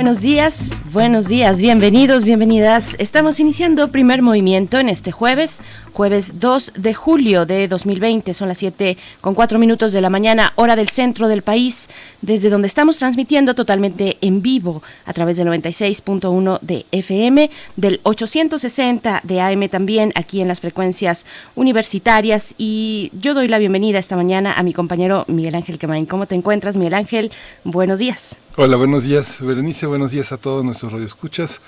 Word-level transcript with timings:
Buenos 0.00 0.22
días, 0.22 0.80
buenos 0.92 1.28
días, 1.28 1.60
bienvenidos, 1.60 2.24
bienvenidas. 2.24 2.96
Estamos 2.98 3.38
iniciando 3.38 3.92
primer 3.92 4.22
movimiento 4.22 4.78
en 4.78 4.88
este 4.88 5.12
jueves, 5.12 5.60
jueves 5.92 6.40
2 6.40 6.72
de 6.76 6.94
julio 6.94 7.46
de 7.46 7.68
2020. 7.68 8.34
Son 8.34 8.48
las 8.48 8.58
7 8.58 8.96
con 9.20 9.34
4 9.34 9.58
minutos 9.58 9.92
de 9.92 10.00
la 10.00 10.10
mañana, 10.10 10.52
hora 10.56 10.76
del 10.76 10.88
centro 10.88 11.28
del 11.28 11.42
país, 11.42 11.88
desde 12.22 12.50
donde 12.50 12.66
estamos 12.66 12.98
transmitiendo 12.98 13.54
totalmente 13.54 14.18
en 14.20 14.42
vivo 14.42 14.82
a 15.04 15.12
través 15.12 15.36
del 15.36 15.48
96.1 15.48 16.58
de 16.60 16.86
FM, 16.90 17.50
del 17.76 18.00
860 18.02 19.20
de 19.22 19.40
AM 19.40 19.68
también, 19.68 20.12
aquí 20.14 20.40
en 20.40 20.48
las 20.48 20.60
frecuencias 20.60 21.26
universitarias. 21.54 22.54
Y 22.58 23.12
yo 23.20 23.34
doy 23.34 23.48
la 23.48 23.58
bienvenida 23.58 23.98
esta 23.98 24.16
mañana 24.16 24.54
a 24.54 24.62
mi 24.62 24.72
compañero 24.72 25.24
Miguel 25.28 25.54
Ángel 25.54 25.78
Quemain. 25.78 26.06
¿Cómo 26.06 26.26
te 26.26 26.34
encuentras, 26.34 26.76
Miguel 26.76 26.94
Ángel? 26.94 27.30
Buenos 27.64 27.98
días. 27.98 28.38
Hola, 28.56 28.76
buenos 28.76 29.04
días, 29.04 29.40
Berenice, 29.40 29.86
buenos 29.86 30.10
días 30.10 30.32
a 30.32 30.36
todos 30.36 30.64
radioescuchas. 30.88 31.60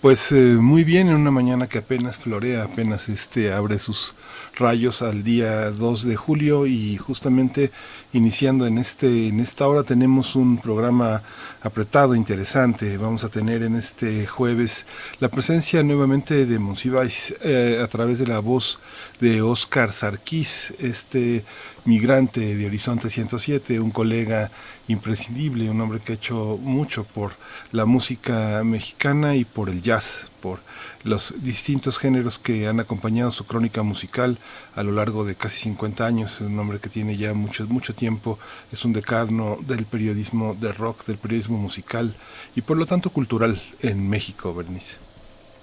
Pues 0.00 0.32
eh, 0.32 0.56
muy 0.58 0.84
bien, 0.84 1.08
en 1.08 1.16
una 1.16 1.30
mañana 1.30 1.66
que 1.66 1.78
apenas 1.78 2.18
florea, 2.18 2.64
apenas 2.64 3.08
este 3.08 3.52
abre 3.52 3.78
sus 3.78 4.14
rayos 4.56 5.02
al 5.02 5.22
día 5.22 5.70
2 5.70 6.04
de 6.04 6.16
julio 6.16 6.66
y 6.66 6.96
justamente 6.96 7.70
iniciando 8.12 8.66
en 8.66 8.78
este 8.78 9.28
en 9.28 9.40
esta 9.40 9.68
hora 9.68 9.82
tenemos 9.82 10.36
un 10.36 10.58
programa 10.58 11.22
apretado, 11.62 12.14
interesante. 12.14 12.96
Vamos 12.96 13.24
a 13.24 13.28
tener 13.28 13.62
en 13.62 13.76
este 13.76 14.26
jueves 14.26 14.86
la 15.18 15.28
presencia 15.28 15.82
nuevamente 15.82 16.46
de 16.46 16.58
Monsiváis 16.58 17.34
eh, 17.42 17.80
a 17.82 17.86
través 17.86 18.18
de 18.18 18.26
la 18.26 18.38
voz 18.38 18.78
de 19.20 19.42
Oscar 19.42 19.92
Sarquís, 19.92 20.72
este 20.78 21.44
migrante 21.84 22.56
de 22.56 22.66
Horizonte 22.66 23.10
107, 23.10 23.80
un 23.80 23.90
colega 23.90 24.50
imprescindible, 24.88 25.70
un 25.70 25.80
hombre 25.80 26.00
que 26.00 26.12
ha 26.12 26.14
hecho 26.16 26.58
mucho 26.60 27.04
por 27.04 27.32
la 27.72 27.84
música 27.84 28.62
mexicana 28.64 29.36
y 29.36 29.44
por 29.44 29.68
el 29.68 29.82
jazz, 29.82 30.26
por 30.40 30.60
los 31.02 31.34
distintos 31.42 31.98
géneros 31.98 32.38
que 32.38 32.68
han 32.68 32.80
acompañado 32.80 33.30
su 33.30 33.44
crónica 33.44 33.82
musical 33.82 34.38
a 34.74 34.82
lo 34.82 34.92
largo 34.92 35.24
de 35.24 35.34
casi 35.34 35.60
50 35.62 36.06
años, 36.06 36.34
es 36.34 36.40
un 36.42 36.58
hombre 36.58 36.78
que 36.78 36.88
tiene 36.88 37.16
ya 37.16 37.34
mucho, 37.34 37.66
mucho 37.66 37.94
tiempo, 37.94 38.38
es 38.72 38.84
un 38.84 38.92
decano 38.92 39.58
del 39.66 39.86
periodismo 39.86 40.54
de 40.54 40.72
rock, 40.72 41.06
del 41.06 41.18
periodismo 41.18 41.58
musical 41.58 42.14
y 42.54 42.60
por 42.62 42.76
lo 42.76 42.86
tanto 42.86 43.10
cultural 43.10 43.60
en 43.80 44.08
México, 44.08 44.54
Bernice. 44.54 45.09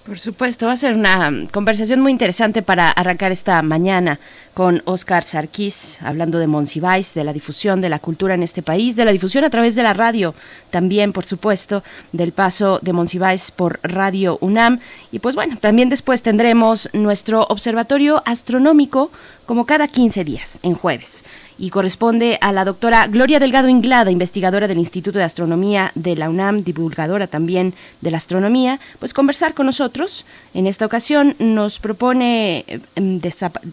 Por 0.08 0.18
supuesto, 0.18 0.64
va 0.64 0.72
a 0.72 0.76
ser 0.78 0.94
una 0.94 1.30
conversación 1.52 2.00
muy 2.00 2.12
interesante 2.12 2.62
para 2.62 2.90
arrancar 2.90 3.30
esta 3.30 3.60
mañana 3.60 4.18
con 4.54 4.80
Oscar 4.86 5.22
Sarkis, 5.22 6.00
hablando 6.00 6.38
de 6.38 6.46
Monsiváis, 6.46 7.12
de 7.12 7.24
la 7.24 7.34
difusión 7.34 7.82
de 7.82 7.90
la 7.90 7.98
cultura 7.98 8.32
en 8.32 8.42
este 8.42 8.62
país, 8.62 8.96
de 8.96 9.04
la 9.04 9.12
difusión 9.12 9.44
a 9.44 9.50
través 9.50 9.74
de 9.74 9.82
la 9.82 9.92
radio, 9.92 10.34
también, 10.70 11.12
por 11.12 11.26
supuesto, 11.26 11.84
del 12.12 12.32
paso 12.32 12.78
de 12.80 12.94
Monsiváis 12.94 13.50
por 13.50 13.80
Radio 13.82 14.38
UNAM. 14.40 14.80
Y 15.12 15.18
pues 15.18 15.34
bueno, 15.34 15.58
también 15.60 15.90
después 15.90 16.22
tendremos 16.22 16.88
nuestro 16.94 17.42
observatorio 17.42 18.22
astronómico 18.24 19.10
como 19.44 19.66
cada 19.66 19.88
15 19.88 20.24
días, 20.24 20.58
en 20.62 20.72
jueves 20.72 21.22
y 21.58 21.70
corresponde 21.70 22.38
a 22.40 22.52
la 22.52 22.64
doctora 22.64 23.06
Gloria 23.08 23.40
Delgado 23.40 23.68
Inglada, 23.68 24.10
investigadora 24.10 24.68
del 24.68 24.78
Instituto 24.78 25.18
de 25.18 25.24
Astronomía 25.24 25.92
de 25.94 26.16
la 26.16 26.30
UNAM, 26.30 26.62
divulgadora 26.62 27.26
también 27.26 27.74
de 28.00 28.10
la 28.10 28.18
astronomía, 28.18 28.78
pues 28.98 29.12
conversar 29.12 29.54
con 29.54 29.66
nosotros. 29.66 30.24
En 30.54 30.66
esta 30.66 30.86
ocasión 30.86 31.34
nos 31.38 31.80
propone 31.80 32.64
em, 32.94 33.20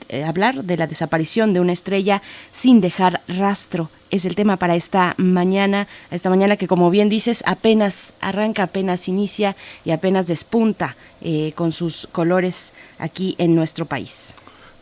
eh, 0.09 0.23
hablar 0.23 0.63
de 0.63 0.78
la 0.78 0.88
desaparición 0.88 1.53
de 1.53 1.59
una 1.59 1.73
estrella 1.73 2.22
sin 2.51 2.81
dejar 2.81 3.22
rastro 3.28 3.90
es 4.12 4.25
el 4.25 4.35
tema 4.35 4.57
para 4.57 4.75
esta 4.75 5.13
mañana, 5.17 5.88
esta 6.12 6.29
mañana 6.29 6.57
que 6.57 6.67
como 6.67 6.90
bien 6.90 7.09
dices 7.09 7.44
apenas 7.46 8.13
arranca, 8.22 8.63
apenas 8.63 9.07
inicia 9.07 9.56
y 9.84 9.91
apenas 9.91 10.28
despunta 10.28 10.96
eh, 11.22 11.53
con 11.56 11.72
sus 11.72 12.07
colores 12.12 12.73
aquí 12.97 13.35
en 13.38 13.56
nuestro 13.56 13.85
país. 13.85 14.35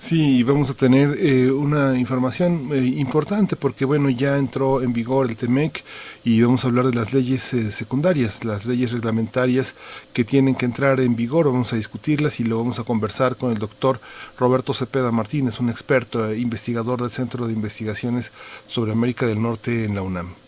Sí, 0.04 0.44
vamos 0.44 0.70
a 0.70 0.74
tener 0.74 1.16
eh, 1.18 1.50
una 1.50 1.98
información 1.98 2.72
eh, 2.74 2.84
importante 2.84 3.56
porque 3.56 3.86
bueno, 3.86 4.10
ya 4.10 4.38
entró 4.38 4.82
en 4.82 4.92
vigor 4.92 5.30
el 5.30 5.38
TEMEC 5.38 5.82
y 6.26 6.42
vamos 6.42 6.66
a 6.66 6.68
hablar 6.68 6.88
de 6.88 6.94
las 6.94 7.14
leyes 7.14 7.54
eh, 7.54 7.72
secundarias, 7.72 8.44
las 8.44 8.66
leyes 8.66 8.92
reglamentarias 8.92 9.76
que 10.12 10.26
tienen 10.26 10.56
que 10.56 10.66
entrar 10.66 11.00
en 11.00 11.16
vigor, 11.16 11.46
vamos 11.46 11.72
a 11.72 11.78
discutirlas 11.78 12.42
y 12.42 12.44
lo 12.44 12.58
vamos 12.58 12.80
a 12.80 12.84
conversar 12.84 13.38
con 13.38 13.54
el 13.54 13.60
doctor 13.60 14.02
Roberto 14.38 14.74
Cepeda 14.74 15.10
Martínez, 15.14 15.62
un 15.62 15.70
experto 15.70 16.34
investigador 16.34 17.02
del 17.02 17.12
Centro 17.12 17.48
de 17.48 17.54
Investigaciones 17.54 18.34
sobre 18.68 18.92
América 18.92 19.26
del 19.26 19.42
Norte 19.42 19.86
en 19.86 19.96
la 19.96 20.02
UNAM. 20.02 20.43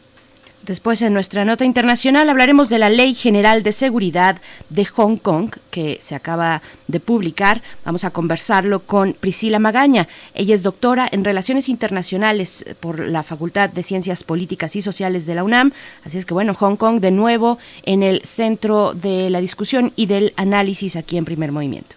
Después, 0.65 0.99
en 1.03 1.13
nuestra 1.13 1.45
nota 1.45 1.63
internacional, 1.63 2.27
hablaremos 2.27 2.69
de 2.69 2.79
la 2.79 2.89
Ley 2.89 3.13
General 3.13 3.61
de 3.61 3.71
Seguridad 3.71 4.41
de 4.69 4.83
Hong 4.85 5.17
Kong, 5.17 5.51
que 5.69 5.99
se 6.01 6.15
acaba 6.15 6.63
de 6.87 6.99
publicar. 6.99 7.61
Vamos 7.85 8.03
a 8.03 8.09
conversarlo 8.09 8.79
con 8.79 9.13
Priscila 9.13 9.59
Magaña. 9.59 10.07
Ella 10.33 10.55
es 10.55 10.63
doctora 10.63 11.07
en 11.11 11.23
Relaciones 11.23 11.69
Internacionales 11.69 12.65
por 12.79 12.97
la 12.97 13.21
Facultad 13.21 13.69
de 13.69 13.83
Ciencias 13.83 14.23
Políticas 14.23 14.75
y 14.75 14.81
Sociales 14.81 15.27
de 15.27 15.35
la 15.35 15.43
UNAM. 15.43 15.71
Así 16.03 16.17
es 16.17 16.25
que, 16.25 16.33
bueno, 16.33 16.55
Hong 16.55 16.77
Kong 16.77 16.99
de 16.99 17.11
nuevo 17.11 17.59
en 17.83 18.01
el 18.01 18.23
centro 18.23 18.95
de 18.95 19.29
la 19.29 19.41
discusión 19.41 19.93
y 19.95 20.07
del 20.07 20.33
análisis 20.35 20.95
aquí 20.95 21.17
en 21.17 21.25
Primer 21.25 21.51
Movimiento 21.51 21.95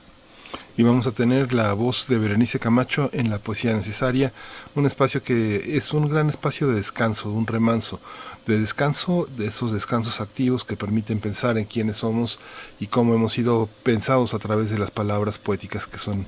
y 0.78 0.84
vamos 0.84 1.08
a 1.08 1.12
tener 1.12 1.52
la 1.52 1.72
voz 1.72 2.06
de 2.06 2.18
Berenice 2.18 2.60
Camacho 2.60 3.10
en 3.12 3.30
la 3.30 3.40
poesía 3.40 3.72
necesaria, 3.72 4.32
un 4.76 4.86
espacio 4.86 5.24
que 5.24 5.76
es 5.76 5.92
un 5.92 6.08
gran 6.08 6.28
espacio 6.28 6.68
de 6.68 6.76
descanso, 6.76 7.30
de 7.30 7.34
un 7.34 7.48
remanso, 7.48 8.00
de 8.48 8.58
descanso, 8.58 9.28
de 9.36 9.46
esos 9.46 9.72
descansos 9.72 10.22
activos 10.22 10.64
que 10.64 10.74
permiten 10.74 11.20
pensar 11.20 11.58
en 11.58 11.66
quiénes 11.66 11.98
somos 11.98 12.38
y 12.80 12.86
cómo 12.86 13.14
hemos 13.14 13.32
sido 13.32 13.68
pensados 13.82 14.32
a 14.32 14.38
través 14.38 14.70
de 14.70 14.78
las 14.78 14.90
palabras 14.90 15.38
poéticas 15.38 15.86
que 15.86 15.98
son, 15.98 16.26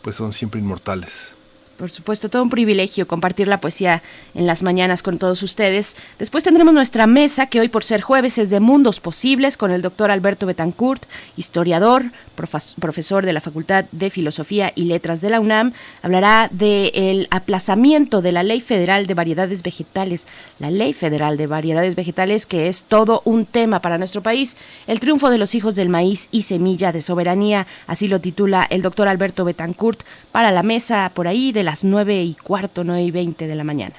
pues 0.00 0.16
son 0.16 0.32
siempre 0.32 0.60
inmortales. 0.60 1.34
Por 1.78 1.92
supuesto, 1.92 2.28
todo 2.28 2.42
un 2.42 2.50
privilegio 2.50 3.06
compartir 3.06 3.46
la 3.46 3.60
poesía 3.60 4.02
en 4.34 4.48
las 4.48 4.64
mañanas 4.64 5.04
con 5.04 5.16
todos 5.16 5.44
ustedes. 5.44 5.96
Después 6.18 6.42
tendremos 6.42 6.74
nuestra 6.74 7.06
mesa, 7.06 7.46
que 7.46 7.60
hoy 7.60 7.68
por 7.68 7.84
ser 7.84 8.00
jueves 8.00 8.36
es 8.38 8.50
de 8.50 8.58
Mundos 8.58 8.98
Posibles, 8.98 9.56
con 9.56 9.70
el 9.70 9.80
doctor 9.80 10.10
Alberto 10.10 10.44
Betancourt, 10.44 11.04
historiador, 11.36 12.06
profesor 12.34 13.24
de 13.24 13.32
la 13.32 13.40
Facultad 13.40 13.84
de 13.92 14.10
Filosofía 14.10 14.72
y 14.74 14.86
Letras 14.86 15.20
de 15.20 15.30
la 15.30 15.38
UNAM. 15.38 15.72
Hablará 16.02 16.48
del 16.50 17.28
aplazamiento 17.30 18.22
de 18.22 18.32
la 18.32 18.42
Ley 18.42 18.60
Federal 18.60 19.06
de 19.06 19.14
Variedades 19.14 19.62
Vegetales, 19.62 20.26
la 20.58 20.72
Ley 20.72 20.92
Federal 20.94 21.36
de 21.36 21.46
Variedades 21.46 21.94
Vegetales, 21.94 22.46
que 22.46 22.66
es 22.66 22.84
todo 22.84 23.22
un 23.24 23.46
tema 23.46 23.80
para 23.80 23.98
nuestro 23.98 24.20
país. 24.20 24.56
El 24.88 24.98
triunfo 24.98 25.30
de 25.30 25.38
los 25.38 25.54
hijos 25.54 25.76
del 25.76 25.90
maíz 25.90 26.28
y 26.32 26.42
semilla 26.42 26.90
de 26.90 27.02
soberanía, 27.02 27.68
así 27.86 28.08
lo 28.08 28.20
titula 28.20 28.66
el 28.68 28.82
doctor 28.82 29.06
Alberto 29.06 29.44
Betancourt, 29.44 30.02
para 30.32 30.50
la 30.50 30.64
mesa 30.64 31.12
por 31.14 31.28
ahí 31.28 31.52
de 31.52 31.67
las 31.68 31.84
nueve 31.84 32.22
y 32.22 32.32
cuarto, 32.32 32.82
nueve 32.82 33.02
y 33.02 33.10
veinte 33.10 33.46
de 33.46 33.54
la 33.54 33.62
mañana. 33.62 33.94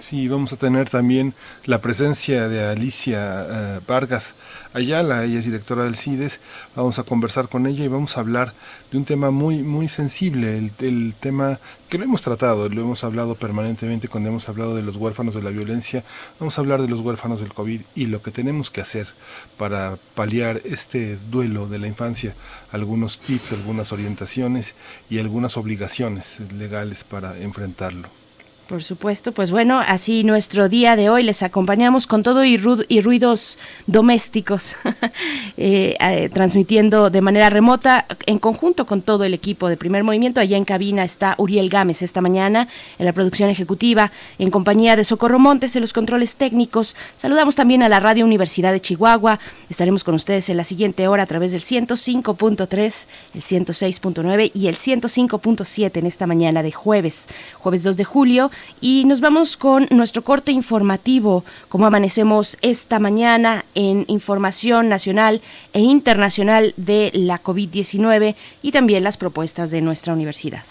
Sí, 0.00 0.28
vamos 0.28 0.52
a 0.52 0.56
tener 0.56 0.90
también 0.90 1.34
la 1.64 1.80
presencia 1.80 2.48
de 2.48 2.64
Alicia 2.64 3.46
eh, 3.48 3.80
Vargas 3.86 4.34
Ayala, 4.74 5.24
ella 5.24 5.38
es 5.38 5.44
directora 5.44 5.84
del 5.84 5.96
CIDES, 5.96 6.40
vamos 6.74 6.98
a 6.98 7.04
conversar 7.04 7.48
con 7.48 7.66
ella 7.66 7.84
y 7.84 7.88
vamos 7.88 8.16
a 8.16 8.20
hablar 8.20 8.54
de 8.90 8.98
un 8.98 9.04
tema 9.04 9.30
muy, 9.30 9.62
muy 9.62 9.88
sensible, 9.88 10.58
el, 10.58 10.72
el, 10.80 11.14
tema 11.14 11.60
que 11.88 11.96
lo 11.96 12.04
hemos 12.04 12.22
tratado, 12.22 12.68
lo 12.68 12.82
hemos 12.82 13.04
hablado 13.04 13.36
permanentemente 13.36 14.08
cuando 14.08 14.28
hemos 14.28 14.48
hablado 14.48 14.74
de 14.74 14.82
los 14.82 14.96
huérfanos 14.96 15.34
de 15.34 15.42
la 15.42 15.50
violencia, 15.50 16.04
vamos 16.40 16.58
a 16.58 16.60
hablar 16.60 16.82
de 16.82 16.88
los 16.88 17.00
huérfanos 17.00 17.40
del 17.40 17.54
COVID 17.54 17.80
y 17.94 18.06
lo 18.06 18.20
que 18.20 18.32
tenemos 18.32 18.70
que 18.70 18.80
hacer 18.80 19.08
para 19.56 19.96
paliar 20.14 20.60
este 20.64 21.18
duelo 21.30 21.66
de 21.66 21.78
la 21.78 21.86
infancia, 21.86 22.34
algunos 22.72 23.20
tips, 23.20 23.52
algunas 23.52 23.92
orientaciones 23.92 24.74
y 25.08 25.20
algunas 25.20 25.56
obligaciones 25.56 26.40
legales 26.52 27.04
para 27.04 27.38
enfrentarlo. 27.38 28.23
Por 28.68 28.82
supuesto, 28.82 29.32
pues 29.32 29.50
bueno, 29.50 29.82
así 29.86 30.24
nuestro 30.24 30.70
día 30.70 30.96
de 30.96 31.10
hoy 31.10 31.22
les 31.22 31.42
acompañamos 31.42 32.06
con 32.06 32.22
todo 32.22 32.46
y, 32.46 32.56
ruidos 32.56 33.58
domésticos, 33.86 34.76
eh, 35.58 35.94
eh, 36.00 36.30
transmitiendo 36.32 37.10
de 37.10 37.20
manera 37.20 37.50
remota 37.50 38.06
en 38.24 38.38
conjunto 38.38 38.86
con 38.86 39.02
todo 39.02 39.24
el 39.24 39.34
equipo 39.34 39.68
de 39.68 39.76
primer 39.76 40.02
movimiento. 40.02 40.40
Allá 40.40 40.56
en 40.56 40.64
cabina 40.64 41.04
está 41.04 41.34
Uriel 41.36 41.68
Gámez 41.68 42.00
esta 42.00 42.22
mañana 42.22 42.66
en 42.98 43.04
la 43.04 43.12
producción 43.12 43.50
ejecutiva, 43.50 44.12
en 44.38 44.50
compañía 44.50 44.96
de 44.96 45.04
Socorro 45.04 45.38
Montes 45.38 45.76
en 45.76 45.82
los 45.82 45.92
controles 45.92 46.36
técnicos. 46.36 46.96
Saludamos 47.18 47.56
también 47.56 47.82
a 47.82 47.90
la 47.90 48.00
Radio 48.00 48.24
Universidad 48.24 48.72
de 48.72 48.80
Chihuahua. 48.80 49.40
Estaremos 49.68 50.04
con 50.04 50.14
ustedes 50.14 50.48
en 50.48 50.56
la 50.56 50.64
siguiente 50.64 51.06
hora 51.06 51.24
a 51.24 51.26
través 51.26 51.52
del 51.52 51.60
105.3, 51.60 53.06
el 53.34 53.42
106.9 53.42 54.52
y 54.54 54.68
el 54.68 54.76
105.7 54.76 55.98
en 55.98 56.06
esta 56.06 56.26
mañana 56.26 56.62
de 56.62 56.72
jueves, 56.72 57.26
jueves 57.58 57.82
2 57.82 57.98
de 57.98 58.04
julio 58.04 58.50
y 58.80 59.04
nos 59.06 59.20
vamos 59.20 59.56
con 59.56 59.86
nuestro 59.90 60.22
corte 60.22 60.52
informativo, 60.52 61.44
como 61.68 61.86
amanecemos 61.86 62.56
esta 62.62 62.98
mañana 62.98 63.64
en 63.74 64.04
información 64.08 64.88
nacional 64.88 65.40
e 65.72 65.80
internacional 65.80 66.74
de 66.76 67.10
la 67.14 67.42
COVID-19 67.42 68.34
y 68.62 68.72
también 68.72 69.04
las 69.04 69.16
propuestas 69.16 69.70
de 69.70 69.80
nuestra 69.80 70.12
universidad. 70.12 70.62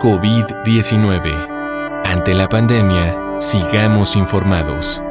COVID-19. 0.00 2.04
Ante 2.04 2.32
la 2.32 2.48
pandemia, 2.48 3.40
sigamos 3.40 4.14
informados. 4.14 5.02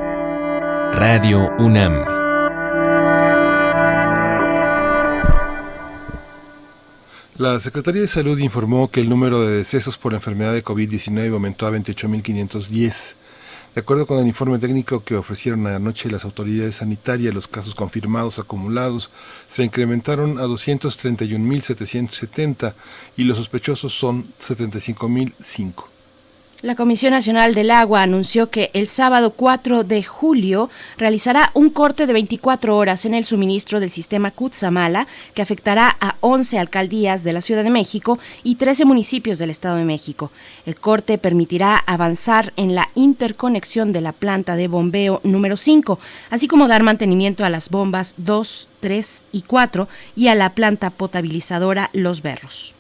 Radio 0.94 1.50
UNAM. 1.60 2.26
La 7.38 7.60
Secretaría 7.60 8.01
de 8.01 8.07
Salud 8.07 8.39
informó 8.39 8.89
que 8.89 9.00
el 9.00 9.10
número 9.10 9.45
de 9.45 9.57
decesos 9.57 10.00
por 10.00 10.16
enfermedad 10.16 10.54
de 10.54 10.63
COVID-19 10.63 11.34
aumentó 11.34 11.68
a 11.68 11.72
28.510. 11.72 13.13
De 13.75 13.81
acuerdo 13.81 14.07
con 14.07 14.18
el 14.18 14.25
informe 14.25 14.57
técnico 14.57 15.04
que 15.04 15.16
ofrecieron 15.16 15.68
anoche 15.68 16.10
las 16.10 16.25
autoridades 16.25 16.78
sanitarias, 16.78 17.36
los 17.36 17.48
casos 17.48 17.75
confirmados 17.75 18.39
acumulados 18.39 19.12
se 19.48 19.63
incrementaron 19.63 20.39
a 20.39 20.45
231.770 20.45 22.74
y 23.18 23.25
los 23.25 23.38
sospechosos 23.38 23.94
son 23.94 24.24
75.005. 24.39 25.97
La 26.63 26.74
Comisión 26.74 27.12
Nacional 27.12 27.54
del 27.54 27.69
Agua 27.69 28.01
anunció 28.01 28.50
que 28.50 28.71
el 28.74 28.88
sábado 28.88 29.30
4 29.30 29.83
de 29.83 30.01
julio 30.01 30.71
realizará 30.98 31.51
un 31.54 31.69
corte 31.69 32.07
de 32.07 32.13
24 32.13 32.75
horas 32.75 33.06
en 33.06 33.13
el 33.13 33.25
suministro 33.25 33.80
del 33.80 33.92
sistema 33.92 34.31
Cutzamala, 34.31 35.06
que 35.36 35.44
afectará 35.44 35.95
a 36.01 36.15
11 36.21 36.57
alcaldías 36.57 37.24
de 37.24 37.33
la 37.33 37.42
Ciudad 37.42 37.63
de 37.63 37.69
México 37.69 38.18
y 38.44 38.56
13 38.56 38.86
municipios 38.86 39.38
del 39.38 39.51
Estado 39.51 39.75
de 39.75 39.83
México. 39.83 40.31
El 40.65 40.77
corte 40.77 41.19
permitirá 41.19 41.77
avanzar 41.77 42.54
en 42.56 42.74
la 42.74 42.89
interconexión 42.95 43.94
de 43.94 44.01
la 44.01 44.12
planta 44.12 44.56
de 44.56 44.68
bombeo 44.68 45.21
número 45.24 45.57
5, 45.57 46.00
así 46.31 46.48
como 46.48 46.68
dar 46.68 46.81
mantenimiento 46.81 47.45
a 47.45 47.51
las 47.51 47.69
bombas 47.69 48.15
2, 48.18 48.68
3 48.80 49.25
y 49.31 49.44
4 49.44 49.88
y 50.15 50.30
a 50.30 50.33
la 50.33 50.56
planta 50.56 50.89
potabilizadora 50.89 51.92
Los 51.94 52.24
Berros. 52.24 52.76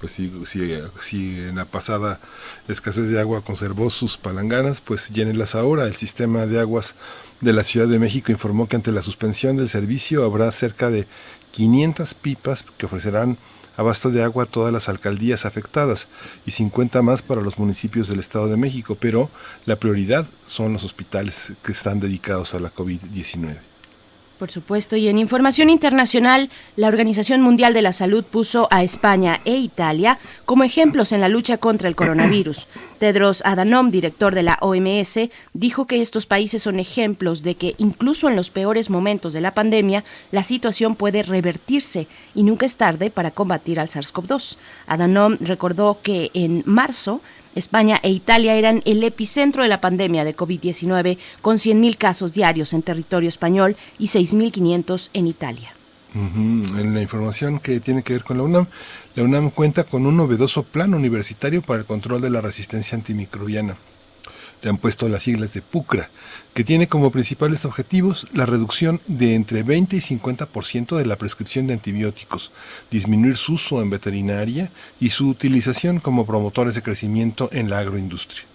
Pues 0.00 0.12
si, 0.12 0.32
si, 0.46 1.40
en 1.40 1.56
la 1.56 1.64
pasada 1.64 2.20
escasez 2.68 3.08
de 3.08 3.20
agua 3.20 3.42
conservó 3.42 3.90
sus 3.90 4.16
palanganas, 4.16 4.80
pues 4.80 5.10
llénenlas 5.10 5.54
ahora. 5.54 5.86
El 5.86 5.96
sistema 5.96 6.46
de 6.46 6.60
aguas 6.60 6.94
de 7.40 7.52
la 7.52 7.64
Ciudad 7.64 7.88
de 7.88 7.98
México 7.98 8.32
informó 8.32 8.68
que 8.68 8.76
ante 8.76 8.92
la 8.92 9.02
suspensión 9.02 9.56
del 9.56 9.68
servicio 9.68 10.24
habrá 10.24 10.50
cerca 10.50 10.90
de 10.90 11.06
500 11.52 12.14
pipas 12.14 12.64
que 12.76 12.86
ofrecerán 12.86 13.36
abasto 13.76 14.10
de 14.10 14.22
agua 14.22 14.44
a 14.44 14.46
todas 14.46 14.72
las 14.72 14.88
alcaldías 14.88 15.46
afectadas 15.46 16.08
y 16.46 16.52
50 16.52 17.02
más 17.02 17.22
para 17.22 17.40
los 17.40 17.58
municipios 17.58 18.08
del 18.08 18.20
Estado 18.20 18.48
de 18.48 18.56
México, 18.56 18.96
pero 18.98 19.30
la 19.66 19.76
prioridad 19.76 20.26
son 20.46 20.72
los 20.72 20.84
hospitales 20.84 21.52
que 21.62 21.72
están 21.72 22.00
dedicados 22.00 22.54
a 22.54 22.60
la 22.60 22.72
COVID-19. 22.72 23.73
Por 24.38 24.50
supuesto, 24.50 24.96
y 24.96 25.08
en 25.08 25.18
información 25.18 25.70
internacional, 25.70 26.50
la 26.74 26.88
Organización 26.88 27.40
Mundial 27.40 27.72
de 27.72 27.82
la 27.82 27.92
Salud 27.92 28.24
puso 28.24 28.66
a 28.72 28.82
España 28.82 29.40
e 29.44 29.54
Italia 29.56 30.18
como 30.44 30.64
ejemplos 30.64 31.12
en 31.12 31.20
la 31.20 31.28
lucha 31.28 31.58
contra 31.58 31.88
el 31.88 31.94
coronavirus. 31.94 32.66
Tedros 32.98 33.42
Adhanom, 33.44 33.90
director 33.90 34.34
de 34.34 34.42
la 34.42 34.58
OMS, 34.60 35.30
dijo 35.52 35.86
que 35.86 36.00
estos 36.00 36.26
países 36.26 36.62
son 36.62 36.78
ejemplos 36.78 37.42
de 37.42 37.54
que 37.54 37.74
incluso 37.78 38.28
en 38.28 38.36
los 38.36 38.50
peores 38.50 38.90
momentos 38.90 39.32
de 39.32 39.40
la 39.40 39.52
pandemia, 39.52 40.04
la 40.30 40.42
situación 40.42 40.94
puede 40.94 41.22
revertirse 41.22 42.06
y 42.34 42.42
nunca 42.42 42.66
es 42.66 42.76
tarde 42.76 43.10
para 43.10 43.30
combatir 43.30 43.80
al 43.80 43.88
SARS-CoV-2. 43.88 44.56
Adhanom 44.86 45.36
recordó 45.40 45.98
que 46.02 46.30
en 46.34 46.62
marzo 46.66 47.20
España 47.54 48.00
e 48.02 48.10
Italia 48.10 48.54
eran 48.54 48.82
el 48.84 49.02
epicentro 49.04 49.62
de 49.62 49.68
la 49.68 49.80
pandemia 49.80 50.24
de 50.24 50.36
COVID-19, 50.36 51.18
con 51.40 51.56
100.000 51.56 51.96
casos 51.96 52.32
diarios 52.32 52.72
en 52.72 52.82
territorio 52.82 53.28
español 53.28 53.76
y 53.98 54.06
6.500 54.06 55.10
en 55.12 55.26
Italia. 55.26 55.74
En 56.14 56.94
la 56.94 57.02
información 57.02 57.58
que 57.58 57.80
tiene 57.80 58.04
que 58.04 58.12
ver 58.12 58.22
con 58.22 58.36
la 58.36 58.44
UNAM, 58.44 58.68
la 59.14 59.22
UNAM 59.22 59.50
cuenta 59.50 59.84
con 59.84 60.06
un 60.06 60.16
novedoso 60.16 60.62
plan 60.62 60.94
universitario 60.94 61.62
para 61.62 61.80
el 61.80 61.86
control 61.86 62.20
de 62.20 62.30
la 62.30 62.40
resistencia 62.40 62.96
antimicrobiana 62.96 63.76
le 64.64 64.70
han 64.70 64.78
puesto 64.78 65.08
las 65.10 65.24
siglas 65.24 65.52
de 65.52 65.60
PUCRA, 65.60 66.08
que 66.54 66.64
tiene 66.64 66.88
como 66.88 67.10
principales 67.10 67.66
objetivos 67.66 68.26
la 68.32 68.46
reducción 68.46 69.00
de 69.06 69.34
entre 69.34 69.62
20 69.62 69.96
y 69.96 70.00
50% 70.00 70.96
de 70.96 71.04
la 71.04 71.16
prescripción 71.16 71.66
de 71.66 71.74
antibióticos, 71.74 72.50
disminuir 72.90 73.36
su 73.36 73.54
uso 73.54 73.82
en 73.82 73.90
veterinaria 73.90 74.70
y 74.98 75.10
su 75.10 75.28
utilización 75.28 76.00
como 76.00 76.24
promotores 76.24 76.74
de 76.74 76.82
crecimiento 76.82 77.50
en 77.52 77.68
la 77.68 77.80
agroindustria. 77.80 78.53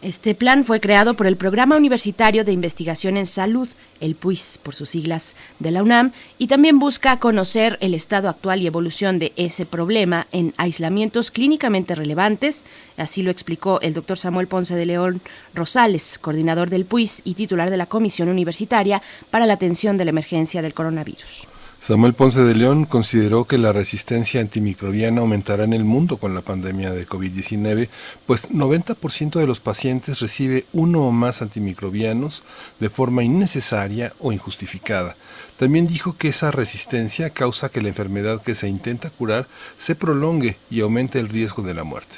Este 0.00 0.36
plan 0.36 0.64
fue 0.64 0.78
creado 0.78 1.14
por 1.14 1.26
el 1.26 1.36
Programa 1.36 1.76
Universitario 1.76 2.44
de 2.44 2.52
Investigación 2.52 3.16
en 3.16 3.26
Salud, 3.26 3.68
el 4.00 4.14
PUIS 4.14 4.60
por 4.62 4.72
sus 4.76 4.90
siglas 4.90 5.34
de 5.58 5.72
la 5.72 5.82
UNAM, 5.82 6.12
y 6.38 6.46
también 6.46 6.78
busca 6.78 7.18
conocer 7.18 7.78
el 7.80 7.94
estado 7.94 8.28
actual 8.28 8.62
y 8.62 8.68
evolución 8.68 9.18
de 9.18 9.32
ese 9.34 9.66
problema 9.66 10.28
en 10.30 10.54
aislamientos 10.56 11.32
clínicamente 11.32 11.96
relevantes, 11.96 12.64
así 12.96 13.24
lo 13.24 13.32
explicó 13.32 13.80
el 13.80 13.92
doctor 13.92 14.18
Samuel 14.18 14.46
Ponce 14.46 14.76
de 14.76 14.86
León 14.86 15.20
Rosales, 15.52 16.18
coordinador 16.20 16.70
del 16.70 16.84
PUIS 16.84 17.22
y 17.24 17.34
titular 17.34 17.68
de 17.68 17.76
la 17.76 17.86
Comisión 17.86 18.28
Universitaria 18.28 19.02
para 19.32 19.46
la 19.46 19.54
Atención 19.54 19.98
de 19.98 20.04
la 20.04 20.10
Emergencia 20.10 20.62
del 20.62 20.74
Coronavirus. 20.74 21.48
Samuel 21.80 22.12
Ponce 22.12 22.42
de 22.42 22.54
León 22.54 22.84
consideró 22.84 23.46
que 23.46 23.56
la 23.56 23.72
resistencia 23.72 24.40
antimicrobiana 24.40 25.20
aumentará 25.20 25.64
en 25.64 25.72
el 25.72 25.84
mundo 25.84 26.18
con 26.18 26.34
la 26.34 26.42
pandemia 26.42 26.90
de 26.90 27.06
COVID-19, 27.06 27.88
pues 28.26 28.50
90% 28.50 29.38
de 29.38 29.46
los 29.46 29.60
pacientes 29.60 30.18
recibe 30.20 30.66
uno 30.72 31.06
o 31.06 31.12
más 31.12 31.40
antimicrobianos 31.40 32.42
de 32.80 32.90
forma 32.90 33.22
innecesaria 33.22 34.12
o 34.18 34.32
injustificada. 34.32 35.16
También 35.56 35.86
dijo 35.86 36.16
que 36.16 36.28
esa 36.28 36.50
resistencia 36.50 37.30
causa 37.30 37.70
que 37.70 37.80
la 37.80 37.88
enfermedad 37.88 38.42
que 38.42 38.54
se 38.54 38.68
intenta 38.68 39.10
curar 39.10 39.48
se 39.78 39.94
prolongue 39.94 40.58
y 40.70 40.80
aumente 40.80 41.20
el 41.20 41.28
riesgo 41.28 41.62
de 41.62 41.74
la 41.74 41.84
muerte. 41.84 42.16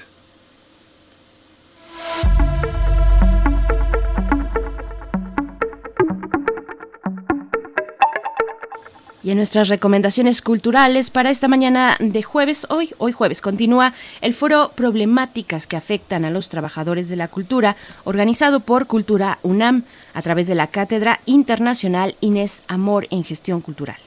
Y 9.23 9.31
en 9.31 9.37
nuestras 9.37 9.69
recomendaciones 9.69 10.41
culturales 10.41 11.11
para 11.11 11.31
esta 11.31 11.47
mañana 11.47 11.97
de 12.01 12.23
jueves, 12.23 12.67
hoy, 12.71 12.95
hoy 12.97 13.13
jueves, 13.13 13.43
continúa 13.43 13.93
el 14.23 14.33
foro 14.33 14.73
Problemáticas 14.75 15.67
que 15.67 15.77
afectan 15.77 16.25
a 16.25 16.31
los 16.31 16.49
trabajadores 16.49 17.11
de 17.11 17.17
la 17.17 17.29
cultura, 17.29 17.77
organizado 18.05 18.61
por 18.61 18.87
Cultura 18.87 19.39
UNAM 19.43 19.85
a 20.15 20.23
través 20.23 20.47
de 20.47 20.55
la 20.55 20.69
Cátedra 20.69 21.21
Internacional 21.27 22.17
Inés 22.21 22.65
Amor 22.67 23.09
en 23.11 23.23
Gestión 23.23 23.61
Cultural. 23.61 23.99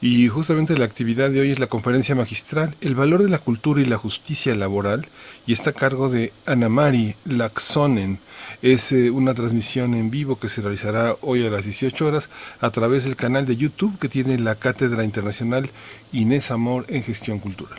Y 0.00 0.28
justamente 0.28 0.78
la 0.78 0.84
actividad 0.84 1.30
de 1.30 1.40
hoy 1.40 1.50
es 1.50 1.58
la 1.58 1.66
conferencia 1.66 2.14
magistral 2.14 2.76
El 2.82 2.94
valor 2.94 3.22
de 3.22 3.30
la 3.30 3.38
cultura 3.38 3.80
y 3.80 3.86
la 3.86 3.96
justicia 3.96 4.54
laboral 4.54 5.08
y 5.46 5.54
está 5.54 5.70
a 5.70 5.72
cargo 5.72 6.08
de 6.08 6.32
Anamari 6.46 7.16
Laxonen. 7.24 8.20
Es 8.62 8.92
eh, 8.92 9.10
una 9.10 9.34
transmisión 9.34 9.94
en 9.94 10.10
vivo 10.10 10.38
que 10.38 10.48
se 10.48 10.62
realizará 10.62 11.16
hoy 11.20 11.44
a 11.44 11.50
las 11.50 11.64
18 11.64 12.06
horas 12.06 12.30
a 12.60 12.70
través 12.70 13.04
del 13.04 13.16
canal 13.16 13.46
de 13.46 13.56
YouTube 13.56 13.98
que 13.98 14.08
tiene 14.08 14.38
la 14.38 14.54
Cátedra 14.54 15.04
Internacional 15.04 15.70
Inés 16.12 16.50
Amor 16.50 16.86
en 16.88 17.02
Gestión 17.02 17.38
Cultural. 17.38 17.78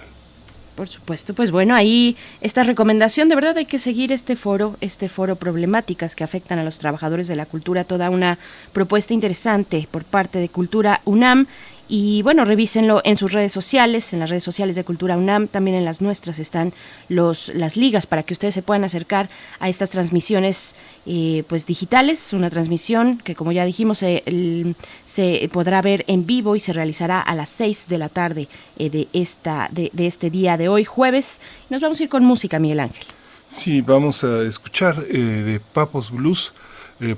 Por 0.75 0.89
supuesto, 0.89 1.33
pues 1.33 1.51
bueno, 1.51 1.73
ahí 1.73 2.17
esta 2.41 2.63
recomendación, 2.63 3.29
de 3.29 3.35
verdad 3.35 3.57
hay 3.57 3.65
que 3.65 3.79
seguir 3.79 4.11
este 4.11 4.35
foro, 4.35 4.75
este 4.81 5.07
foro 5.07 5.37
problemáticas 5.37 6.17
que 6.17 6.25
afectan 6.25 6.59
a 6.59 6.65
los 6.65 6.79
trabajadores 6.79 7.29
de 7.29 7.37
la 7.37 7.45
cultura, 7.45 7.85
toda 7.85 8.09
una 8.09 8.37
propuesta 8.73 9.13
interesante 9.13 9.87
por 9.89 10.03
parte 10.03 10.39
de 10.39 10.49
Cultura 10.49 10.99
UNAM 11.05 11.47
Y 11.87 12.23
bueno, 12.23 12.45
revísenlo 12.45 13.01
en 13.03 13.15
sus 13.15 13.31
redes 13.31 13.53
sociales, 13.53 14.11
en 14.11 14.19
las 14.19 14.31
redes 14.31 14.43
sociales 14.43 14.75
de 14.75 14.83
Cultura 14.83 15.17
UNAM, 15.17 15.47
también 15.47 15.77
en 15.77 15.85
las 15.85 16.01
nuestras 16.01 16.39
están 16.39 16.73
los, 17.09 17.49
las 17.49 17.77
ligas 17.77 18.07
para 18.07 18.23
que 18.23 18.33
ustedes 18.33 18.55
se 18.55 18.63
puedan 18.63 18.83
acercar 18.83 19.29
a 19.59 19.69
estas 19.69 19.91
transmisiones 19.91 20.73
eh, 21.05 21.43
pues 21.47 21.67
digitales, 21.67 22.33
una 22.33 22.49
transmisión 22.49 23.19
que 23.19 23.35
como 23.35 23.51
ya 23.51 23.65
dijimos 23.65 23.99
se 23.99 25.49
podrá 25.53 25.81
ver 25.83 26.03
en 26.07 26.25
vivo 26.25 26.55
y 26.55 26.59
se 26.59 26.73
realizará 26.73 27.21
a 27.21 27.35
las 27.35 27.49
6 27.49 27.85
de 27.87 27.97
la 27.99 28.09
tarde 28.09 28.47
eh, 28.79 28.89
de, 28.89 29.07
esta, 29.13 29.69
de, 29.71 29.91
de, 29.93 30.07
este 30.07 30.31
día 30.31 30.57
de 30.57 30.69
hoy, 30.69 30.85
jueves. 30.85 31.39
Nos 31.69 31.81
vamos 31.81 31.99
a 31.99 32.03
ir 32.03 32.09
con 32.09 32.25
música, 32.25 32.57
Miguel 32.57 32.79
Ángel. 32.79 33.05
Sí, 33.47 33.81
vamos 33.81 34.23
a 34.23 34.41
escuchar 34.41 35.05
eh, 35.07 35.17
de 35.17 35.59
Papos 35.59 36.09
Blues, 36.09 36.51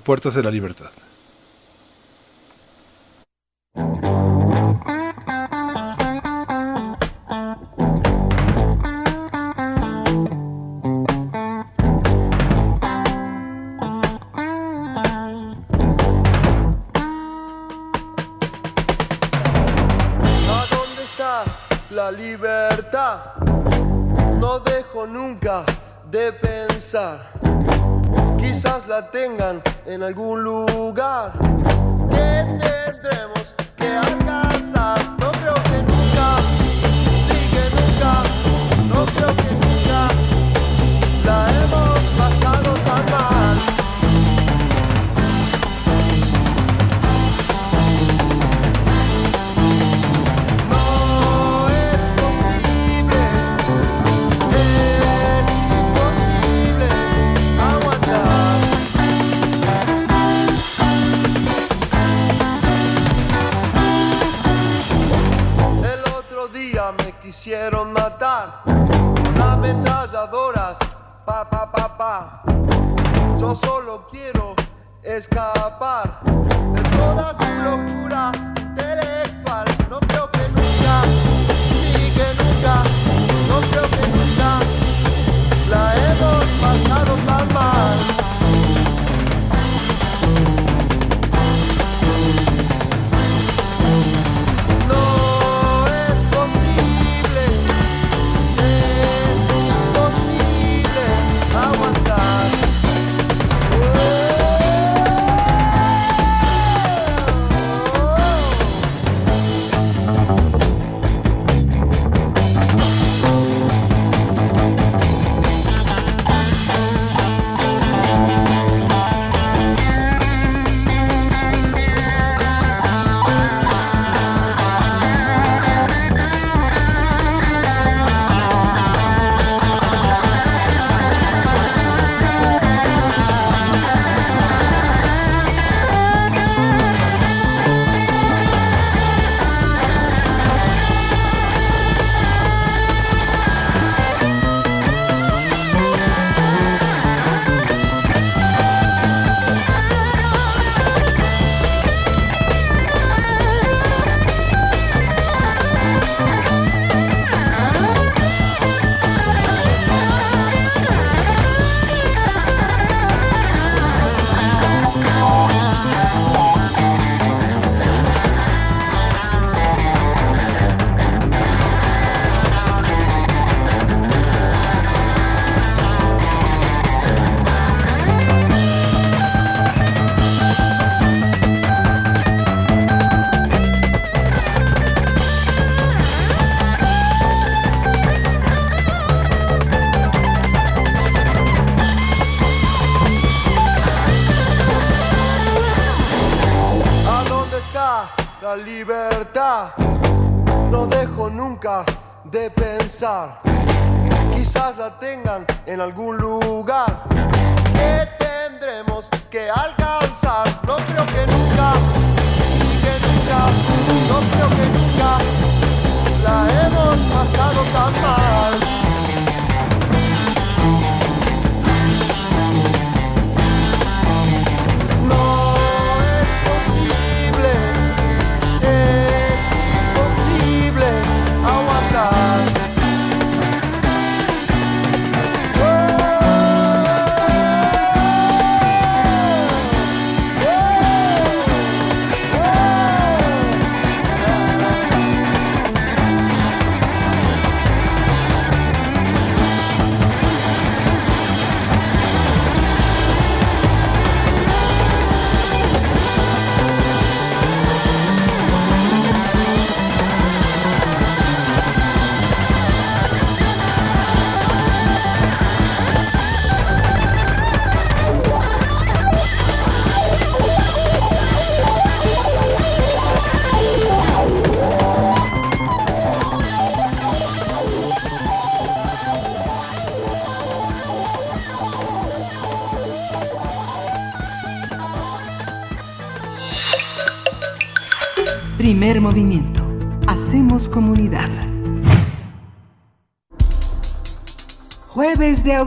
Puertas 0.04 0.34
de 0.34 0.44
la 0.44 0.52
Libertad. 0.52 0.90
Libertad. 22.12 23.36
No 24.40 24.60
dejo 24.60 25.06
nunca 25.08 25.64
de 26.10 26.32
pensar. 26.32 27.32
Quizás 28.38 28.88
la 28.88 29.10
tengan 29.12 29.62
en 29.86 30.04
algún 30.04 30.44
lugar 30.44 31.34
que 32.10 32.60
tendremos 32.60 33.56
que 33.76 33.88
alcanzar. 33.88 35.37
Quisieron 67.48 67.94
matar 67.94 68.62
con 68.66 69.42
ametralladoras, 69.42 70.78
pa 71.26 71.50
pa 71.50 71.72
pa 71.72 71.98
pa. 71.98 72.44
Yo 73.40 73.56
solo 73.56 74.06
quiero 74.12 74.54
escapar 75.02 76.20
de 76.74 76.84
toda 76.98 77.34
su 77.36 77.50
locura 77.64 78.34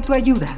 autoayuda. 0.00 0.48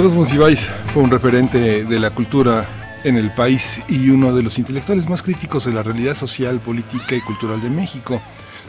Carlos 0.00 0.16
Monsiváis 0.16 0.66
fue 0.94 1.02
un 1.02 1.10
referente 1.10 1.84
de 1.84 1.98
la 1.98 2.08
cultura 2.08 2.66
en 3.04 3.18
el 3.18 3.30
país 3.32 3.82
y 3.86 4.08
uno 4.08 4.34
de 4.34 4.42
los 4.42 4.58
intelectuales 4.58 5.06
más 5.10 5.22
críticos 5.22 5.66
de 5.66 5.74
la 5.74 5.82
realidad 5.82 6.14
social, 6.14 6.58
política 6.58 7.16
y 7.16 7.20
cultural 7.20 7.60
de 7.60 7.68
México. 7.68 8.18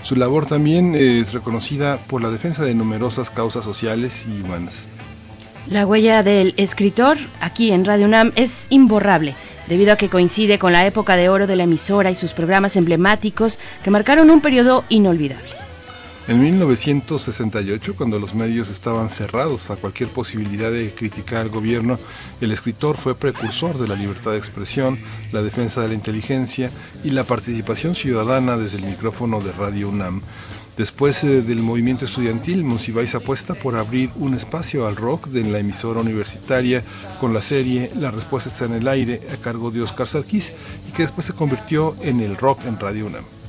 Su 0.04 0.18
labor 0.18 0.46
también 0.46 0.94
es 0.94 1.32
reconocida 1.32 2.00
por 2.00 2.22
la 2.22 2.32
defensa 2.32 2.66
de 2.66 2.76
numerosas 2.76 3.30
causas 3.30 3.64
sociales 3.64 4.26
y 4.28 4.42
humanas. 4.42 4.90
La 5.70 5.88
huella 5.88 6.22
del 6.22 6.54
escritor 6.58 7.18
aquí 7.40 7.72
en 7.72 7.86
Radio 7.86 8.08
UNAM 8.08 8.34
es 8.36 8.68
imborrable, 8.70 9.34
debido 9.70 9.94
a 9.94 9.96
que 9.96 10.10
coincide 10.10 10.60
con 10.60 10.74
la 10.74 10.86
época 10.86 11.16
de 11.16 11.30
oro 11.30 11.48
de 11.48 11.56
la 11.56 11.64
emisora 11.64 12.12
y 12.12 12.16
sus 12.16 12.34
programas 12.34 12.76
emblemáticos 12.76 13.58
que 13.86 13.90
marcaron 13.90 14.30
un 14.32 14.42
periodo 14.42 14.84
inolvidable. 14.90 15.51
En 16.28 16.40
1968, 16.40 17.96
cuando 17.96 18.20
los 18.20 18.36
medios 18.36 18.70
estaban 18.70 19.10
cerrados 19.10 19.72
a 19.72 19.76
cualquier 19.76 20.10
posibilidad 20.10 20.72
de 20.72 20.94
criticar 20.94 21.40
al 21.40 21.50
gobierno, 21.50 21.98
el 22.40 22.52
escritor 22.52 22.96
fue 22.96 23.16
precursor 23.16 23.76
de 23.80 23.88
la 23.88 23.96
libertad 23.96 24.32
de 24.32 24.38
expresión, 24.38 25.00
la 25.32 25.42
defensa 25.42 25.82
de 25.82 25.88
la 25.88 25.96
inteligencia 25.96 26.70
y 27.04 27.10
la 27.10 27.24
participación 27.24 27.96
ciudadana 27.96 28.56
desde 28.56 28.78
el 28.78 28.86
micrófono 28.86 29.42
de 29.42 29.52
Radio 29.52 29.90
UNAM. 29.90 30.22
Después 30.78 31.24
eh, 31.24 31.42
del 31.42 31.64
movimiento 31.64 32.06
estudiantil, 32.06 32.64
Monsiváis 32.64 33.16
apuesta 33.16 33.56
por 33.56 33.76
abrir 33.76 34.12
un 34.16 34.36
espacio 34.36 34.88
al 34.88 34.98
rock 34.98 35.28
en 35.34 35.52
la 35.52 35.58
emisora 35.58 36.02
universitaria 36.02 36.84
con 37.20 37.34
la 37.34 37.42
serie 37.42 37.92
La 37.96 38.12
respuesta 38.12 38.50
está 38.50 38.66
en 38.66 38.74
el 38.74 38.88
aire 38.88 39.22
a 39.34 39.38
cargo 39.38 39.72
de 39.72 39.82
Oscar 39.82 40.08
Sarkis 40.08 40.54
y 40.88 40.92
que 40.92 41.02
después 41.02 41.26
se 41.26 41.34
convirtió 41.34 41.96
en 42.02 42.20
el 42.22 42.38
rock 42.38 42.60
en 42.66 42.80
Radio 42.80 43.08
UNAM 43.08 43.41